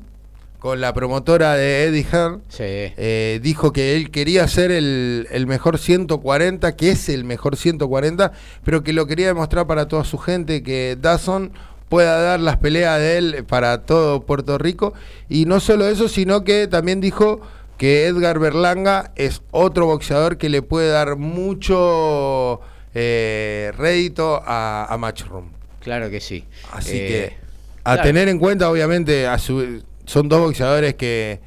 con 0.67 0.81
la 0.81 0.93
promotora 0.93 1.55
de 1.55 1.85
Eddie 1.85 2.05
Hearn. 2.11 2.43
Sí. 2.49 2.65
Eh, 2.67 3.39
dijo 3.41 3.73
que 3.73 3.95
él 3.95 4.11
quería 4.11 4.49
ser 4.49 4.73
el, 4.73 5.29
el 5.31 5.47
mejor 5.47 5.79
140, 5.79 6.75
que 6.75 6.91
es 6.91 7.09
el 7.09 7.23
mejor 7.23 7.55
140, 7.57 8.33
pero 8.65 8.83
que 8.83 8.93
lo 8.93 9.07
quería 9.07 9.29
demostrar 9.29 9.69
para 9.69 9.87
toda 9.87 10.03
su 10.03 10.19
gente, 10.19 10.65
que 10.65 10.99
Dazon 11.01 11.53
pueda 11.89 12.19
dar 12.21 12.41
las 12.41 12.57
peleas 12.57 12.99
de 12.99 13.17
él 13.17 13.45
para 13.47 13.83
todo 13.83 14.23
Puerto 14.27 14.59
Rico. 14.59 14.93
Y 15.29 15.45
no 15.45 15.61
solo 15.61 15.87
eso, 15.87 16.09
sino 16.09 16.43
que 16.43 16.67
también 16.67 17.01
dijo 17.01 17.41
que 17.79 18.07
Edgar 18.09 18.41
Berlanga 18.41 19.13
es 19.15 19.43
otro 19.53 19.87
boxeador 19.87 20.37
que 20.37 20.49
le 20.49 20.63
puede 20.63 20.89
dar 20.91 21.15
mucho 21.15 22.61
eh, 22.93 23.71
rédito 23.79 24.43
a, 24.45 24.93
a 24.93 24.99
Matchroom. 24.99 25.51
Claro 25.79 26.11
que 26.11 26.21
sí. 26.21 26.45
Así 26.73 26.97
Eh, 26.97 27.07
que 27.07 27.37
a 27.85 27.93
claro. 27.95 28.03
tener 28.03 28.29
en 28.29 28.41
cuenta, 28.41 28.69
obviamente, 28.69 29.29
a 29.29 29.39
su- 29.39 29.85
son 30.07 30.28
dos 30.28 30.41
boxeadores 30.41 30.95
que, 30.95 31.41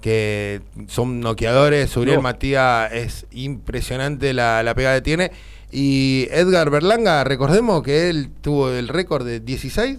que 0.00 0.60
son 0.88 1.20
noqueadores. 1.20 1.90
Suriel 1.90 2.16
No. 2.16 2.22
Matías 2.22 2.92
es 2.92 3.26
impresionante 3.32 4.32
la, 4.32 4.62
la 4.62 4.74
pegada 4.74 4.96
que 4.96 5.02
tiene. 5.02 5.30
Y 5.70 6.28
Edgar 6.30 6.70
Berlanga, 6.70 7.24
recordemos 7.24 7.82
que 7.82 8.08
él 8.08 8.30
tuvo 8.40 8.70
el 8.70 8.88
récord 8.88 9.26
de 9.26 9.40
16 9.40 9.98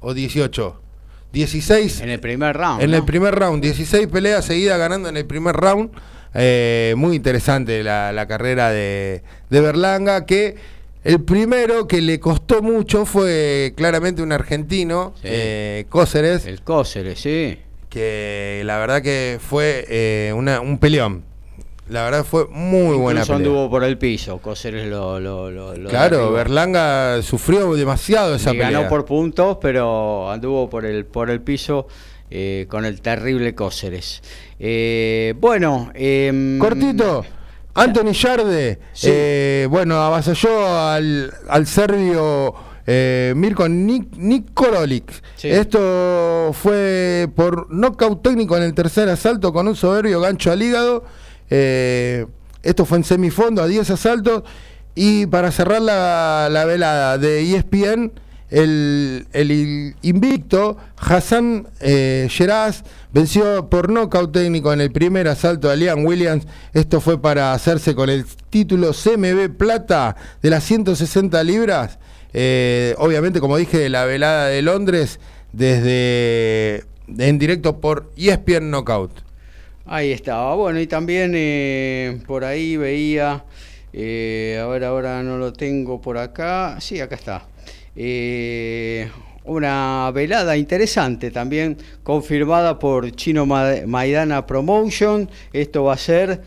o 0.00 0.14
18. 0.14 0.80
16 1.32 2.00
En 2.00 2.10
el 2.10 2.20
primer 2.20 2.56
round. 2.56 2.80
en 2.82 2.90
¿no? 2.92 2.96
el 2.96 3.04
primer 3.04 3.34
round, 3.34 3.60
16 3.62 4.06
peleas 4.06 4.44
seguidas 4.44 4.78
ganando 4.78 5.08
en 5.08 5.16
el 5.16 5.26
primer 5.26 5.56
round. 5.56 5.90
Eh, 6.32 6.94
muy 6.96 7.16
interesante 7.16 7.82
la, 7.82 8.12
la 8.12 8.26
carrera 8.26 8.70
de, 8.70 9.22
de 9.50 9.60
Berlanga, 9.60 10.26
que 10.26 10.56
el 11.04 11.20
primero 11.22 11.86
que 11.86 12.00
le 12.00 12.18
costó 12.18 12.62
mucho 12.62 13.04
fue 13.06 13.72
claramente 13.76 14.22
un 14.22 14.32
argentino, 14.32 15.12
Sí. 15.16 15.28
eh, 15.30 15.86
Cóceres, 15.88 16.46
El 16.46 16.62
Cóceres, 16.62 17.20
sí. 17.20 17.58
que 17.88 18.62
la 18.64 18.78
verdad 18.78 19.02
que 19.02 19.38
fue 19.40 19.84
eh, 19.88 20.32
una- 20.34 20.60
un 20.60 20.78
peleón. 20.78 21.22
La 21.88 22.02
verdad 22.04 22.24
fue 22.24 22.46
muy 22.48 22.96
buena 22.96 23.20
pelea. 23.22 23.36
anduvo 23.36 23.68
por 23.68 23.84
el 23.84 23.98
piso. 23.98 24.38
Cóceres 24.38 24.86
lo. 24.86 25.20
lo, 25.20 25.50
lo, 25.50 25.76
lo 25.76 25.90
Claro. 25.90 26.32
Berlanga 26.32 27.20
sufrió 27.20 27.74
demasiado 27.74 28.34
esa 28.36 28.54
Y 28.54 28.58
pelea. 28.58 28.70
ganó 28.70 28.88
por 28.88 29.04
puntos, 29.04 29.58
pero 29.60 30.30
anduvo 30.30 30.70
por 30.70 30.86
el, 30.86 31.04
por 31.04 31.28
el 31.28 31.42
piso 31.42 31.86
eh, 32.30 32.64
con 32.70 32.86
el 32.86 33.02
terrible 33.02 33.54
Cóceres. 33.54 34.22
Eh, 34.58 35.34
bueno. 35.38 35.90
em, 35.94 36.58
Cortito. 36.58 37.26
Anthony 37.74 38.12
Yarde, 38.12 38.78
Sí. 38.92 39.08
eh, 39.10 39.66
bueno, 39.70 39.96
avasalló 40.02 40.66
al, 40.88 41.32
al 41.48 41.66
serbio 41.66 42.54
eh, 42.86 43.32
Mirko 43.36 43.66
Nik-. 43.66 45.10
Sí. 45.36 45.48
Esto 45.50 46.50
fue 46.52 47.28
por 47.34 47.70
nocaut 47.72 48.22
técnico 48.22 48.56
en 48.56 48.62
el 48.62 48.74
tercer 48.74 49.08
asalto 49.08 49.52
con 49.52 49.66
un 49.68 49.74
soberbio 49.76 50.20
gancho 50.20 50.52
al 50.52 50.62
hígado. 50.62 51.04
Eh, 51.50 52.26
esto 52.62 52.84
fue 52.84 52.98
en 52.98 53.04
semifondo 53.04 53.62
a 53.62 53.66
10 53.66 53.90
asaltos. 53.90 54.42
Y 54.94 55.26
para 55.26 55.50
cerrar 55.50 55.82
la, 55.82 56.48
la 56.50 56.64
velada 56.66 57.18
de 57.18 57.40
ESPN, 57.56 58.12
el, 58.50 59.26
el 59.32 59.96
invicto 60.02 60.76
Hassan 60.96 61.66
eh, 61.80 62.26
Sheraz 62.30 62.84
venció 63.14 63.70
por 63.70 63.90
nocaut 63.90 64.32
técnico 64.32 64.72
en 64.72 64.80
el 64.80 64.90
primer 64.90 65.28
asalto 65.28 65.70
a 65.70 65.76
Liam 65.76 66.04
Williams. 66.04 66.46
Esto 66.74 67.00
fue 67.00 67.22
para 67.22 67.52
hacerse 67.54 67.94
con 67.94 68.10
el 68.10 68.26
título 68.50 68.90
CMB 68.92 69.56
Plata 69.56 70.16
de 70.42 70.50
las 70.50 70.64
160 70.64 71.42
libras. 71.44 71.98
Eh, 72.34 72.94
obviamente, 72.98 73.38
como 73.40 73.56
dije, 73.56 73.88
la 73.88 74.04
velada 74.04 74.48
de 74.48 74.60
Londres 74.60 75.20
desde 75.52 76.84
en 77.16 77.38
directo 77.38 77.80
por 77.80 78.10
ESPN 78.16 78.70
Knockout. 78.70 79.12
Ahí 79.86 80.10
estaba. 80.10 80.56
Bueno, 80.56 80.80
y 80.80 80.88
también 80.88 81.32
eh, 81.36 82.20
por 82.26 82.44
ahí 82.44 82.76
veía. 82.76 83.44
eh, 83.92 84.60
a 84.60 84.66
ver, 84.66 84.82
ahora 84.82 85.22
no 85.22 85.38
lo 85.38 85.52
tengo 85.52 86.00
por 86.00 86.18
acá. 86.18 86.78
Sí, 86.80 87.00
acá 87.00 87.14
está. 87.14 87.46
Una 89.44 90.10
velada 90.12 90.56
interesante 90.56 91.30
también 91.30 91.76
confirmada 92.02 92.78
por 92.78 93.10
Chino 93.12 93.46
Ma- 93.46 93.74
Maidana 93.86 94.46
Promotion. 94.46 95.28
Esto 95.52 95.84
va 95.84 95.94
a 95.94 95.98
ser 95.98 96.40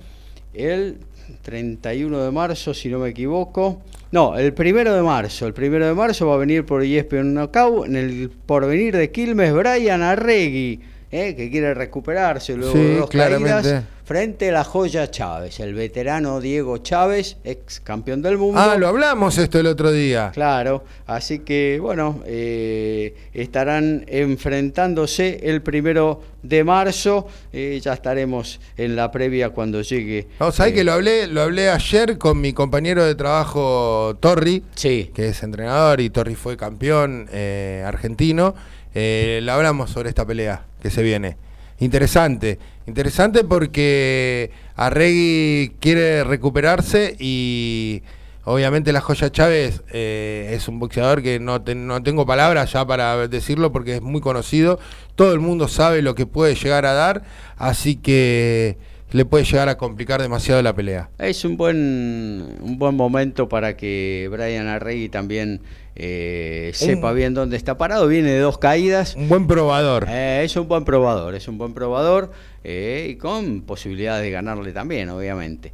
el 0.53 0.97
31 1.43 2.23
de 2.23 2.31
marzo, 2.31 2.73
si 2.73 2.89
no 2.89 2.99
me 2.99 3.09
equivoco. 3.09 3.81
No, 4.11 4.37
el 4.37 4.53
primero 4.53 4.93
de 4.93 5.01
marzo. 5.01 5.45
El 5.47 5.53
primero 5.53 5.85
de 5.85 5.93
marzo 5.93 6.27
va 6.27 6.35
a 6.35 6.37
venir 6.37 6.65
por 6.65 6.83
ESPN 6.83 7.33
Knockout 7.33 7.85
en 7.87 7.95
el 7.97 8.29
porvenir 8.45 8.95
de 8.95 9.11
Quilmes 9.11 9.53
Brian 9.53 10.01
Arregui, 10.01 10.79
eh, 11.11 11.35
que 11.35 11.49
quiere 11.51 11.73
recuperarse 11.73 12.55
luego 12.55 12.73
Sí, 12.73 12.79
de 12.79 12.95
dos 12.95 13.09
claramente. 13.09 13.51
caídas, 13.61 13.83
frente 14.07 14.47
a 14.47 14.53
la 14.53 14.63
joya 14.63 15.11
Chávez, 15.11 15.59
el 15.59 15.73
veterano 15.73 16.39
Diego 16.39 16.77
Chávez, 16.77 17.35
ex 17.43 17.81
campeón 17.81 18.21
del 18.21 18.37
mundo. 18.37 18.57
Ah, 18.57 18.77
lo 18.77 18.87
hablamos 18.87 19.37
esto 19.37 19.59
el 19.59 19.67
otro 19.67 19.91
día. 19.91 20.31
Claro, 20.33 20.85
así 21.07 21.39
que 21.39 21.77
bueno, 21.81 22.23
eh, 22.25 23.13
estarán 23.33 24.05
enfrentándose 24.07 25.41
el 25.43 25.61
primero 25.61 26.21
de 26.41 26.63
marzo. 26.63 27.27
eh, 27.51 27.81
ya 27.83 27.91
estaremos 27.91 28.61
en 28.77 28.95
la 28.95 29.11
previa 29.11 29.49
cuando 29.49 29.81
llegue. 29.81 30.29
No, 30.39 30.53
¿sabés 30.53 30.71
eh, 30.71 30.75
que 30.75 30.83
lo 30.85 30.93
hablé, 30.93 31.27
lo 31.27 31.41
hablé 31.41 31.69
ayer 31.69 32.17
con 32.17 32.39
mi 32.39 32.53
compañero 32.53 33.03
de 33.03 33.13
trabajo 33.13 34.15
Torri? 34.21 34.63
Sí, 34.75 35.11
que 35.13 35.27
es 35.27 35.43
entrenador 35.43 35.99
y 35.99 36.09
Torri 36.09 36.35
fue 36.35 36.55
campeón 36.55 37.27
eh, 37.33 37.83
argentino. 37.85 38.55
Eh, 38.95 39.41
le 39.43 39.51
hablamos 39.51 39.89
sobre 39.89 40.07
esta 40.07 40.25
pelea 40.25 40.65
que 40.81 40.89
se 40.89 41.03
viene. 41.03 41.35
Interesante. 41.79 42.59
Interesante 42.87 43.43
porque 43.43 44.51
Arregui 44.75 45.73
quiere 45.79 46.23
recuperarse 46.23 47.15
y 47.19 48.01
obviamente 48.45 48.93
la 48.93 49.01
Joya 49.01 49.29
Chávez 49.31 49.83
eh, 49.91 50.51
es 50.53 50.67
un 50.67 50.79
boxeador 50.79 51.21
que 51.21 51.39
no, 51.39 51.61
te- 51.61 51.75
no 51.75 52.01
tengo 52.01 52.25
palabras 52.25 52.71
ya 52.71 52.85
para 52.87 53.27
decirlo 53.27 53.71
porque 53.71 53.95
es 53.97 54.01
muy 54.01 54.21
conocido. 54.21 54.79
Todo 55.15 55.33
el 55.33 55.39
mundo 55.39 55.67
sabe 55.67 56.01
lo 56.01 56.15
que 56.15 56.25
puede 56.25 56.55
llegar 56.55 56.85
a 56.85 56.93
dar, 56.93 57.23
así 57.57 57.95
que 57.97 58.77
le 59.11 59.25
puede 59.25 59.43
llegar 59.45 59.69
a 59.69 59.77
complicar 59.77 60.21
demasiado 60.21 60.61
la 60.61 60.73
pelea. 60.73 61.09
Es 61.19 61.43
un 61.45 61.57
buen, 61.57 62.55
un 62.61 62.77
buen 62.77 62.95
momento 62.95 63.49
para 63.49 63.75
que 63.77 64.27
Brian 64.31 64.67
Arregui 64.67 65.09
también 65.09 65.61
eh, 65.99 66.71
sepa 66.75 67.09
Un- 67.09 67.15
bien 67.15 67.33
dónde 67.33 67.57
está 67.57 67.75
parado. 67.77 68.07
Viene 68.07 68.29
de 68.29 68.39
dos 68.39 68.59
caídas. 68.59 69.15
Un 69.15 69.27
buen 69.29 69.47
probador. 69.47 70.05
Eh, 70.07 70.41
es 70.43 70.55
un 70.55 70.67
buen 70.67 70.85
probador, 70.85 71.33
es 71.33 71.47
un 71.47 71.57
buen 71.57 71.73
probador 71.73 72.31
eh, 72.63 73.07
y 73.09 73.15
con 73.15 73.61
posibilidades 73.61 74.23
de 74.23 74.29
ganarle 74.29 74.73
también, 74.73 75.09
obviamente. 75.09 75.71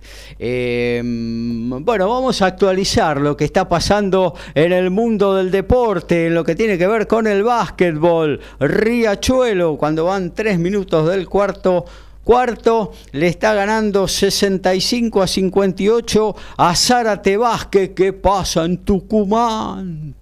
Mm, 1.03 1.83
bueno, 1.83 2.07
vamos 2.09 2.41
a 2.41 2.45
actualizar 2.47 3.19
lo 3.19 3.35
que 3.35 3.45
está 3.45 3.67
pasando 3.67 4.33
en 4.55 4.71
el 4.71 4.89
mundo 4.91 5.35
del 5.35 5.51
deporte, 5.51 6.27
en 6.27 6.35
lo 6.35 6.43
que 6.43 6.55
tiene 6.55 6.77
que 6.77 6.87
ver 6.87 7.07
con 7.07 7.27
el 7.27 7.43
básquetbol. 7.43 8.39
Riachuelo, 8.59 9.75
cuando 9.77 10.05
van 10.05 10.33
tres 10.33 10.57
minutos 10.59 11.09
del 11.09 11.27
cuarto. 11.27 11.85
Cuarto, 12.23 12.93
le 13.11 13.27
está 13.27 13.53
ganando 13.53 14.07
65 14.07 15.21
a 15.21 15.27
58 15.27 16.35
a 16.57 16.75
Zárate 16.75 17.35
Vázquez. 17.35 17.91
¿Qué 17.93 18.13
pasa 18.13 18.63
en 18.63 18.77
Tucumán? 18.77 20.15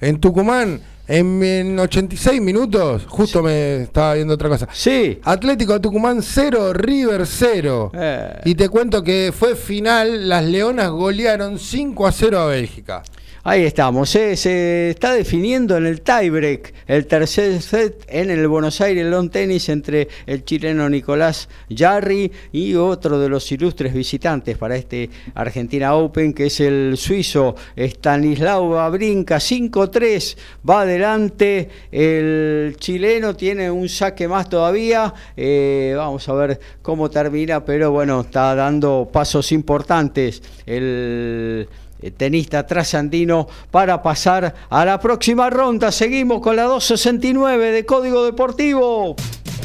En 0.00 0.20
Tucumán, 0.20 0.82
en, 1.08 1.42
en 1.42 1.78
86 1.78 2.42
minutos, 2.42 3.06
justo 3.08 3.42
me 3.42 3.84
estaba 3.84 4.14
viendo 4.14 4.34
otra 4.34 4.50
cosa. 4.50 4.68
Sí. 4.70 5.18
Atlético 5.24 5.72
de 5.72 5.80
Tucumán 5.80 6.22
0, 6.22 6.74
River 6.74 7.26
0. 7.26 7.92
Eh. 7.94 8.40
Y 8.44 8.54
te 8.54 8.68
cuento 8.68 9.02
que 9.02 9.32
fue 9.34 9.56
final, 9.56 10.28
las 10.28 10.44
Leonas 10.44 10.90
golearon 10.90 11.58
5 11.58 12.06
a 12.06 12.12
0 12.12 12.38
a 12.38 12.46
Bélgica. 12.46 13.02
Ahí 13.46 13.64
estamos, 13.64 14.08
se 14.08 14.88
está 14.88 15.12
definiendo 15.12 15.76
en 15.76 15.84
el 15.84 16.00
tiebreak 16.00 16.72
el 16.86 17.06
tercer 17.06 17.60
set 17.60 18.02
en 18.08 18.30
el 18.30 18.48
Buenos 18.48 18.80
Aires 18.80 19.04
Lawn 19.04 19.28
Tennis 19.28 19.68
entre 19.68 20.08
el 20.24 20.46
chileno 20.46 20.88
Nicolás 20.88 21.50
Jarry 21.68 22.32
y 22.52 22.74
otro 22.74 23.20
de 23.20 23.28
los 23.28 23.52
ilustres 23.52 23.92
visitantes 23.92 24.56
para 24.56 24.76
este 24.76 25.10
Argentina 25.34 25.94
Open, 25.94 26.32
que 26.32 26.46
es 26.46 26.58
el 26.60 26.96
suizo 26.96 27.54
Stanislao 27.76 28.70
Babrinka, 28.70 29.36
5-3, 29.36 30.38
va 30.66 30.80
adelante, 30.80 31.68
el 31.92 32.76
chileno 32.78 33.36
tiene 33.36 33.70
un 33.70 33.90
saque 33.90 34.26
más 34.26 34.48
todavía, 34.48 35.12
eh, 35.36 35.92
vamos 35.94 36.26
a 36.30 36.32
ver 36.32 36.60
cómo 36.80 37.10
termina, 37.10 37.62
pero 37.62 37.90
bueno, 37.90 38.22
está 38.22 38.54
dando 38.54 39.06
pasos 39.12 39.52
importantes 39.52 40.42
el 40.64 41.68
tenista 42.10 42.66
trasandino 42.66 43.46
para 43.70 44.02
pasar 44.02 44.54
a 44.68 44.84
la 44.84 44.98
próxima 45.00 45.50
ronda. 45.50 45.92
Seguimos 45.92 46.40
con 46.40 46.56
la 46.56 46.64
269 46.64 47.72
de 47.72 47.86
Código 47.86 48.24
Deportivo. 48.24 49.16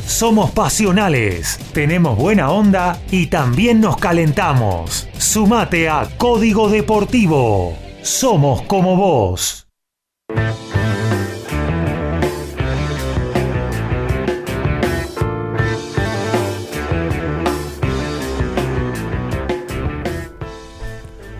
Somos 0.06 0.52
pasionales, 0.52 1.60
tenemos 1.72 2.18
buena 2.18 2.49
onda 2.49 2.99
y 3.11 3.28
también 3.28 3.80
nos 3.80 3.98
calentamos. 3.98 5.07
Sumate 5.18 5.88
a 5.88 6.10
Código 6.18 6.68
Deportivo. 6.70 7.78
Somos 8.02 8.64
como 8.64 8.95
vos. 8.95 9.68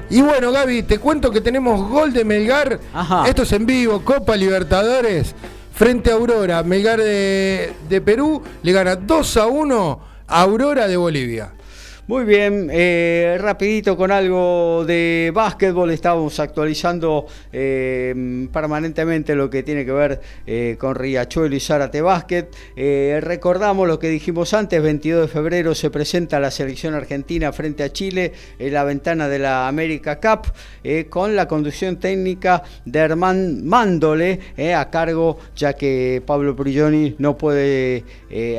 Y 0.10 0.22
bueno, 0.22 0.52
Gaby, 0.52 0.84
te 0.84 0.98
cuento 0.98 1.32
que 1.32 1.42
tenemos 1.42 1.88
gol 1.88 2.12
de 2.14 2.26
Melgar. 2.26 2.80
Ajá. 2.94 3.28
Esto 3.28 3.44
es 3.44 3.52
en 3.52 3.66
vivo, 3.66 4.04
Copa 4.04 4.36
Libertadores. 4.36 5.36
Frente 5.74 6.12
a 6.12 6.16
Aurora, 6.16 6.64
Melgar 6.64 7.00
de, 7.00 7.74
de 7.88 8.02
Perú 8.02 8.42
le 8.64 8.72
gana 8.72 8.96
2 8.96 9.38
a 9.38 9.48
1 9.48 10.00
a 10.28 10.42
Aurora 10.42 10.88
de 10.88 10.98
Bolivia. 10.98 11.54
Muy 12.10 12.24
bien, 12.24 12.70
eh, 12.74 13.38
rapidito 13.40 13.96
con 13.96 14.12
algo 14.12 14.84
de 14.84 15.32
básquetbol, 15.32 15.92
estamos 15.92 16.40
actualizando 16.40 17.28
eh, 17.54 18.48
permanentemente 18.52 19.36
lo 19.36 19.48
que 19.48 19.62
tiene 19.62 19.86
que 19.86 19.92
ver 19.92 20.20
eh, 20.48 20.76
con 20.80 20.96
Riachuelo 20.96 21.56
y 21.56 21.60
Zárate 21.60 22.02
Básquet. 22.02 22.50
Recordamos 23.22 23.88
lo 23.88 24.00
que 24.00 24.10
dijimos 24.10 24.56
antes, 24.56 24.82
22 24.82 25.22
de 25.22 25.28
febrero 25.28 25.76
se 25.76 25.92
presenta 25.92 26.40
la 26.40 26.50
selección 26.50 26.96
argentina 26.96 27.54
frente 27.54 27.84
a 27.84 27.94
Chile 27.94 28.34
en 28.58 28.74
la 28.74 28.84
ventana 28.86 29.28
de 29.28 29.38
la 29.38 29.68
América 29.68 30.20
Cup 30.20 30.52
con 31.12 31.36
la 31.36 31.48
conducción 31.48 31.98
técnica 31.98 32.64
de 32.86 33.00
Herman 33.02 33.64
Mándole 33.68 34.40
a 34.76 34.90
cargo, 34.90 35.38
ya 35.56 35.74
que 35.74 36.24
Pablo 36.26 36.56
Prigioni 36.56 37.14
no 37.20 37.38
puede 37.38 38.04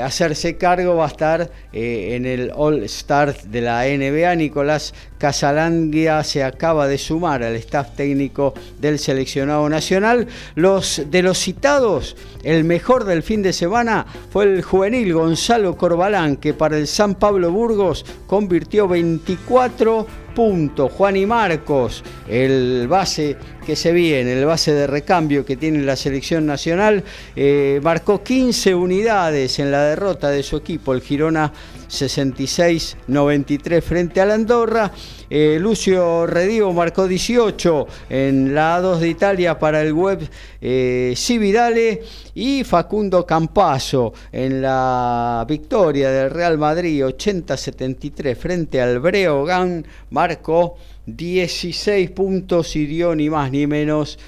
hacerse 0.00 0.56
cargo, 0.56 0.94
va 0.94 1.06
a 1.06 1.08
estar 1.08 1.50
en 1.72 2.26
el 2.26 2.52
All 2.54 2.84
Star 2.84 3.39
de 3.46 3.60
la 3.60 3.84
NBA. 3.84 4.34
Nicolás 4.36 4.94
Casalanguia 5.18 6.24
se 6.24 6.42
acaba 6.42 6.88
de 6.88 6.98
sumar 6.98 7.42
al 7.42 7.56
staff 7.56 7.94
técnico 7.94 8.54
del 8.78 8.98
seleccionado 8.98 9.68
nacional. 9.68 10.26
Los 10.54 11.02
de 11.10 11.22
los 11.22 11.38
citados, 11.38 12.16
el 12.42 12.64
mejor 12.64 13.04
del 13.04 13.22
fin 13.22 13.42
de 13.42 13.52
semana 13.52 14.06
fue 14.30 14.44
el 14.44 14.62
juvenil 14.62 15.12
Gonzalo 15.12 15.76
Corbalán, 15.76 16.36
que 16.36 16.54
para 16.54 16.76
el 16.76 16.86
San 16.86 17.14
Pablo 17.14 17.50
Burgos 17.50 18.04
convirtió 18.26 18.88
24 18.88 20.06
puntos. 20.34 20.92
Juan 20.92 21.16
y 21.16 21.26
Marcos, 21.26 22.02
el 22.28 22.86
base 22.88 23.36
que 23.66 23.76
se 23.76 23.92
viene, 23.92 24.32
el 24.32 24.46
base 24.46 24.72
de 24.72 24.86
recambio 24.86 25.44
que 25.44 25.56
tiene 25.56 25.82
la 25.82 25.96
selección 25.96 26.46
nacional, 26.46 27.04
eh, 27.36 27.80
marcó 27.82 28.22
15 28.22 28.74
unidades 28.74 29.58
en 29.58 29.70
la 29.70 29.84
derrota 29.84 30.30
de 30.30 30.42
su 30.42 30.56
equipo, 30.56 30.92
el 30.94 31.02
Girona 31.02 31.52
66-93 31.90 33.82
frente 33.82 34.20
al 34.20 34.30
Andorra. 34.30 34.90
Eh, 35.28 35.58
Lucio 35.60 36.26
Redivo 36.26 36.72
marcó 36.72 37.06
18 37.06 37.86
en 38.08 38.54
la 38.54 38.80
A2 38.80 38.98
de 38.98 39.08
Italia 39.08 39.58
para 39.58 39.82
el 39.82 39.92
web 39.92 40.28
eh, 40.60 41.12
Cividale 41.16 42.02
y 42.34 42.64
Facundo 42.64 43.26
Campaso 43.26 44.12
en 44.32 44.62
la 44.62 45.44
victoria 45.48 46.10
del 46.10 46.30
Real 46.30 46.58
Madrid 46.58 47.04
80-73 47.04 48.36
frente 48.36 48.80
al 48.80 49.00
Breogán 49.00 49.86
marcó 50.10 50.76
16 51.06 52.10
puntos 52.10 52.76
y 52.76 52.86
dio 52.86 53.14
ni 53.14 53.28
más 53.30 53.50
ni 53.50 53.66
menos 53.66 54.18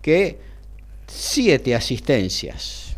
que 0.00 0.38
7 1.06 1.74
asistencias. 1.74 2.96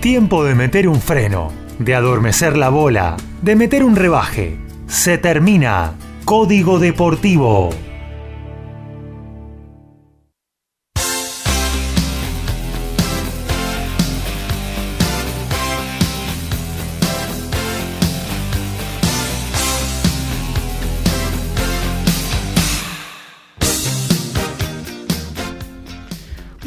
Tiempo 0.00 0.44
de 0.44 0.54
meter 0.54 0.88
un 0.88 1.00
freno, 1.00 1.50
de 1.78 1.94
adormecer 1.94 2.56
la 2.56 2.68
bola, 2.68 3.16
de 3.42 3.56
meter 3.56 3.84
un 3.84 3.96
rebaje. 3.96 4.56
Se 4.86 5.18
termina. 5.18 5.92
Código 6.24 6.78
Deportivo. 6.78 7.70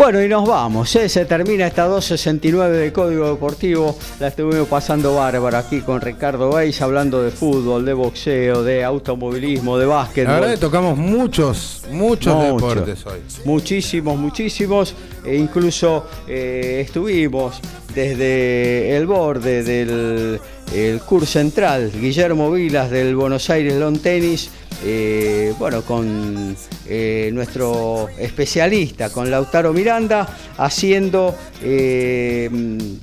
Bueno, 0.07 0.23
y 0.23 0.29
nos 0.29 0.47
vamos, 0.47 0.95
¿eh? 0.95 1.09
se 1.09 1.25
termina 1.25 1.67
esta 1.67 1.83
269 1.83 2.77
de 2.77 2.93
Código 2.93 3.27
Deportivo. 3.27 3.93
La 4.21 4.29
estuvimos 4.29 4.69
pasando 4.69 5.15
bárbaro 5.15 5.57
aquí 5.57 5.81
con 5.81 5.99
Ricardo 5.99 6.49
Beis, 6.53 6.81
hablando 6.81 7.21
de 7.21 7.29
fútbol, 7.29 7.83
de 7.83 7.91
boxeo, 7.91 8.63
de 8.63 8.85
automovilismo, 8.85 9.77
de 9.77 9.85
La 9.85 9.95
básquetbol. 9.95 10.35
verdad 10.35 10.51
que 10.51 10.61
tocamos 10.61 10.97
muchos, 10.97 11.81
muchos 11.91 12.33
Mucho. 12.33 12.69
deportes 12.69 13.05
hoy. 13.05 13.19
Muchísimos, 13.43 14.17
muchísimos. 14.17 14.95
E 15.25 15.35
incluso 15.35 16.05
eh, 16.25 16.83
estuvimos 16.85 17.59
desde 17.93 18.95
el 18.95 19.07
borde 19.07 19.61
del 19.61 20.39
el 20.73 20.99
CUR 21.01 21.25
Central, 21.25 21.91
Guillermo 21.91 22.51
Vilas 22.51 22.89
del 22.89 23.15
Buenos 23.15 23.49
Aires 23.49 23.73
Lawn 23.75 23.99
Tennis. 23.99 24.49
eh, 24.85 25.55
bueno, 25.57 25.81
con 25.81 26.55
eh, 26.87 27.31
nuestro 27.33 28.09
especialista, 28.19 29.09
con 29.09 29.31
Lautaro 29.31 29.73
Miranda, 29.73 30.27
haciendo 30.57 31.35
eh, 31.63 32.47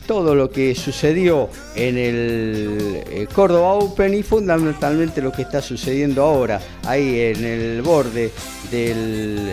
todo 0.07 0.37
lo 0.37 0.51
que 0.51 0.77
sucedió 0.77 1.49
en 1.75 1.99
el 1.99 3.29
Córdoba 3.35 3.73
Open 3.73 4.15
y 4.15 4.23
fundamentalmente 4.23 5.21
lo 5.21 5.33
que 5.33 5.43
está 5.43 5.61
sucediendo 5.61 6.23
ahora, 6.23 6.61
ahí 6.85 7.19
en 7.19 7.45
el 7.45 7.83
borde 7.83 8.31
del, 8.71 9.53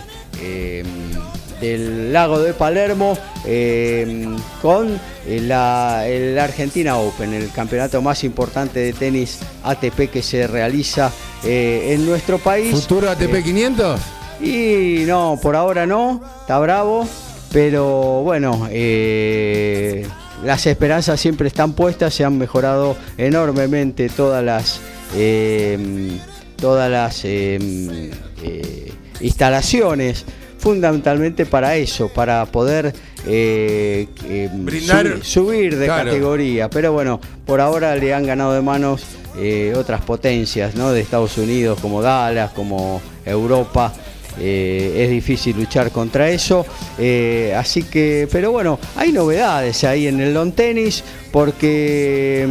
del 1.61 2.11
lago 2.11 2.39
de 2.39 2.53
Palermo 2.53 3.17
eh, 3.45 4.27
con 4.61 4.99
eh, 5.27 5.39
la, 5.41 6.05
el 6.07 6.37
Argentina 6.37 6.97
Open, 6.97 7.33
el 7.33 7.51
campeonato 7.51 8.01
más 8.01 8.23
importante 8.23 8.79
de 8.79 8.93
tenis 8.93 9.39
ATP 9.63 10.09
que 10.11 10.21
se 10.23 10.47
realiza 10.47 11.11
eh, 11.43 11.91
en 11.93 12.05
nuestro 12.05 12.39
país. 12.39 12.71
¿Futuro 12.71 13.09
ATP 13.09 13.35
Eh, 13.35 13.43
500? 13.43 13.99
y 14.41 15.03
no, 15.05 15.39
por 15.41 15.55
ahora 15.55 15.85
no, 15.85 16.19
está 16.41 16.57
bravo, 16.57 17.07
pero 17.53 18.23
bueno, 18.23 18.67
eh, 18.71 20.03
las 20.43 20.65
esperanzas 20.65 21.19
siempre 21.19 21.47
están 21.47 21.73
puestas, 21.73 22.13
se 22.15 22.25
han 22.25 22.37
mejorado 22.39 22.95
enormemente 23.19 24.09
todas 24.09 24.43
las, 24.43 24.79
eh, 25.15 26.17
todas 26.55 26.89
las 26.89 27.23
eh, 27.23 28.09
eh, 28.43 28.91
instalaciones, 29.19 30.25
fundamentalmente 30.61 31.45
para 31.45 31.75
eso, 31.75 32.07
para 32.09 32.45
poder 32.45 32.93
eh, 33.27 34.07
eh, 34.25 34.49
Brindar- 34.53 35.21
subir, 35.21 35.25
subir 35.25 35.77
de 35.77 35.85
Claro. 35.85 36.05
categoría. 36.11 36.69
Pero 36.69 36.93
bueno, 36.93 37.19
por 37.45 37.59
ahora 37.59 37.95
le 37.95 38.13
han 38.13 38.25
ganado 38.25 38.53
de 38.53 38.61
manos 38.61 39.01
eh, 39.37 39.73
otras 39.75 40.01
potencias 40.01 40.75
¿no? 40.75 40.91
de 40.91 41.01
Estados 41.01 41.37
Unidos, 41.37 41.79
como 41.81 42.01
Dallas, 42.01 42.51
como 42.51 43.01
Europa. 43.25 43.91
Eh, 44.39 45.03
es 45.03 45.09
difícil 45.09 45.57
luchar 45.57 45.91
contra 45.91 46.29
eso. 46.29 46.65
Eh, 46.97 47.53
así 47.57 47.83
que, 47.83 48.27
pero 48.31 48.51
bueno, 48.51 48.79
hay 48.95 49.11
novedades 49.11 49.83
ahí 49.83 50.07
en 50.07 50.21
el 50.21 50.33
long 50.33 50.53
tenis 50.53 51.03
porque. 51.31 52.47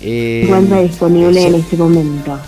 eh, 0.00 0.40
Se 0.42 0.46
encuentra 0.46 0.80
disponible 0.82 1.42
en 1.46 1.54
este 1.56 1.76
momento. 1.76 2.38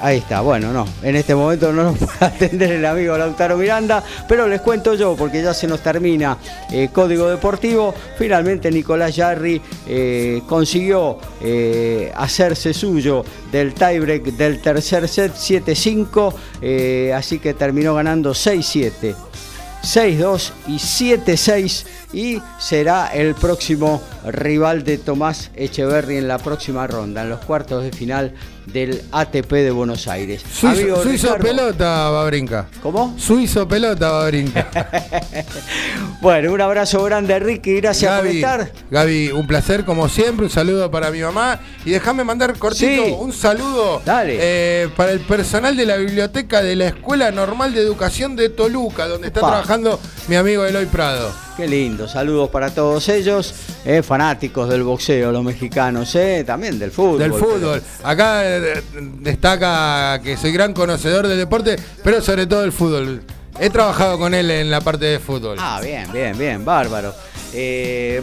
Ahí 0.00 0.18
está, 0.18 0.40
bueno, 0.40 0.72
no, 0.72 0.86
en 1.02 1.14
este 1.16 1.34
momento 1.34 1.72
no 1.72 1.82
nos 1.84 1.98
puede 1.98 2.24
atender 2.24 2.72
el 2.72 2.86
amigo 2.86 3.18
Lautaro 3.18 3.58
Miranda, 3.58 4.02
pero 4.26 4.48
les 4.48 4.62
cuento 4.62 4.94
yo, 4.94 5.14
porque 5.14 5.42
ya 5.42 5.52
se 5.52 5.66
nos 5.66 5.80
termina 5.80 6.38
eh, 6.70 6.88
Código 6.90 7.28
Deportivo, 7.28 7.94
finalmente 8.16 8.70
Nicolás 8.70 9.14
Yarri 9.14 9.60
eh, 9.86 10.42
consiguió 10.48 11.18
eh, 11.42 12.10
hacerse 12.16 12.72
suyo 12.72 13.24
del 13.50 13.74
tiebreak 13.74 14.24
del 14.24 14.62
tercer 14.62 15.06
set 15.06 15.34
7-5, 15.34 16.34
eh, 16.62 17.12
así 17.14 17.38
que 17.38 17.52
terminó 17.52 17.94
ganando 17.94 18.30
6-7. 18.30 19.14
6-2 19.82 20.52
y 20.68 20.76
7-6 20.76 21.84
y 22.12 22.40
será 22.58 23.08
el 23.08 23.34
próximo 23.34 24.02
rival 24.26 24.84
de 24.84 24.98
Tomás 24.98 25.50
Echeverry 25.54 26.16
en 26.18 26.28
la 26.28 26.38
próxima 26.38 26.86
ronda, 26.86 27.22
en 27.22 27.30
los 27.30 27.40
cuartos 27.40 27.82
de 27.84 27.92
final 27.92 28.34
del 28.66 29.02
ATP 29.10 29.50
de 29.50 29.70
Buenos 29.72 30.06
Aires. 30.06 30.42
Suizo, 30.42 30.68
Amigo 30.82 31.02
Suizo 31.02 31.36
Ricardo, 31.36 31.44
pelota, 31.48 32.10
Babrinca. 32.10 32.66
¿Cómo? 32.82 33.14
Suizo 33.18 33.66
pelota, 33.66 34.10
Babrinca. 34.10 34.68
Bueno, 36.20 36.52
un 36.52 36.60
abrazo 36.60 37.02
grande, 37.02 37.36
Ricky, 37.40 37.80
gracias 37.80 38.12
por 38.14 38.24
Gaby, 38.26 38.36
estar. 38.36 38.72
Gaby, 38.90 39.30
un 39.32 39.46
placer 39.48 39.84
como 39.84 40.08
siempre, 40.08 40.46
un 40.46 40.50
saludo 40.52 40.88
para 40.90 41.10
mi 41.10 41.20
mamá 41.20 41.58
y 41.84 41.90
déjame 41.90 42.22
mandar 42.22 42.56
cortito 42.58 43.04
Sí. 43.04 43.14
un 43.18 43.32
saludo 43.32 44.00
Dale. 44.04 44.38
eh, 44.40 44.88
para 44.96 45.10
el 45.10 45.18
personal 45.20 45.76
de 45.76 45.84
la 45.84 45.96
biblioteca 45.96 46.62
de 46.62 46.76
la 46.76 46.86
Escuela 46.86 47.32
Normal 47.32 47.74
de 47.74 47.80
Educación 47.80 48.36
de 48.36 48.48
Toluca, 48.50 49.08
donde 49.08 49.28
está 49.28 49.40
trabajando 49.40 49.98
mi 50.28 50.36
amigo 50.36 50.64
Eloy 50.64 50.86
Prado. 50.86 51.32
Qué 51.56 51.68
lindo, 51.68 52.08
saludos 52.08 52.48
para 52.48 52.70
todos 52.74 53.08
ellos, 53.10 53.54
eh, 53.84 54.02
fanáticos 54.02 54.70
del 54.70 54.82
boxeo, 54.84 55.30
los 55.32 55.44
mexicanos, 55.44 56.14
eh, 56.14 56.44
también 56.46 56.78
del 56.78 56.90
fútbol. 56.90 57.18
Del 57.18 57.32
pero- 57.32 57.44
fútbol. 57.44 57.82
Acá 58.02 58.40
eh, 58.44 58.82
destaca 59.20 60.18
que 60.22 60.38
soy 60.38 60.50
gran 60.52 60.72
conocedor 60.72 61.28
del 61.28 61.36
deporte, 61.36 61.76
pero 62.02 62.22
sobre 62.22 62.46
todo 62.46 62.62
del 62.62 62.72
fútbol. 62.72 63.22
He 63.60 63.68
trabajado 63.68 64.18
con 64.18 64.32
él 64.32 64.50
en 64.50 64.70
la 64.70 64.80
parte 64.80 65.04
de 65.04 65.18
fútbol. 65.18 65.58
Ah, 65.60 65.78
bien, 65.82 66.10
bien, 66.10 66.36
bien, 66.38 66.64
bárbaro. 66.64 67.14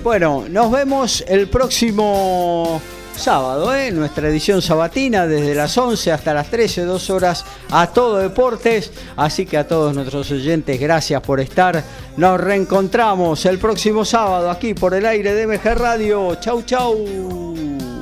Bueno, 0.04 0.46
nos 0.50 0.72
vemos 0.72 1.24
el 1.28 1.48
próximo 1.48 2.82
sábado, 3.20 3.76
¿eh? 3.76 3.92
nuestra 3.92 4.30
edición 4.30 4.62
sabatina 4.62 5.28
desde 5.28 5.54
las 5.54 5.78
11 5.78 6.12
hasta 6.12 6.34
las 6.34 6.50
13, 6.50 6.86
dos 6.86 7.10
horas 7.10 7.46
a 7.70 7.88
todo 7.88 8.18
deportes. 8.18 8.92
Así 9.16 9.46
que 9.46 9.58
a 9.58 9.68
todos 9.68 9.94
nuestros 9.94 10.32
oyentes, 10.32 10.80
gracias 10.80 11.22
por 11.22 11.40
estar. 11.40 11.84
Nos 12.18 12.40
reencontramos 12.40 13.46
el 13.46 13.60
próximo 13.60 14.06
sábado 14.06 14.50
aquí 14.50 14.74
por 14.74 14.94
el 14.94 15.06
aire 15.06 15.34
de 15.34 15.48
MG 15.48 15.76
Radio. 15.76 16.36
Chau, 16.36 16.64
chau. 16.64 17.99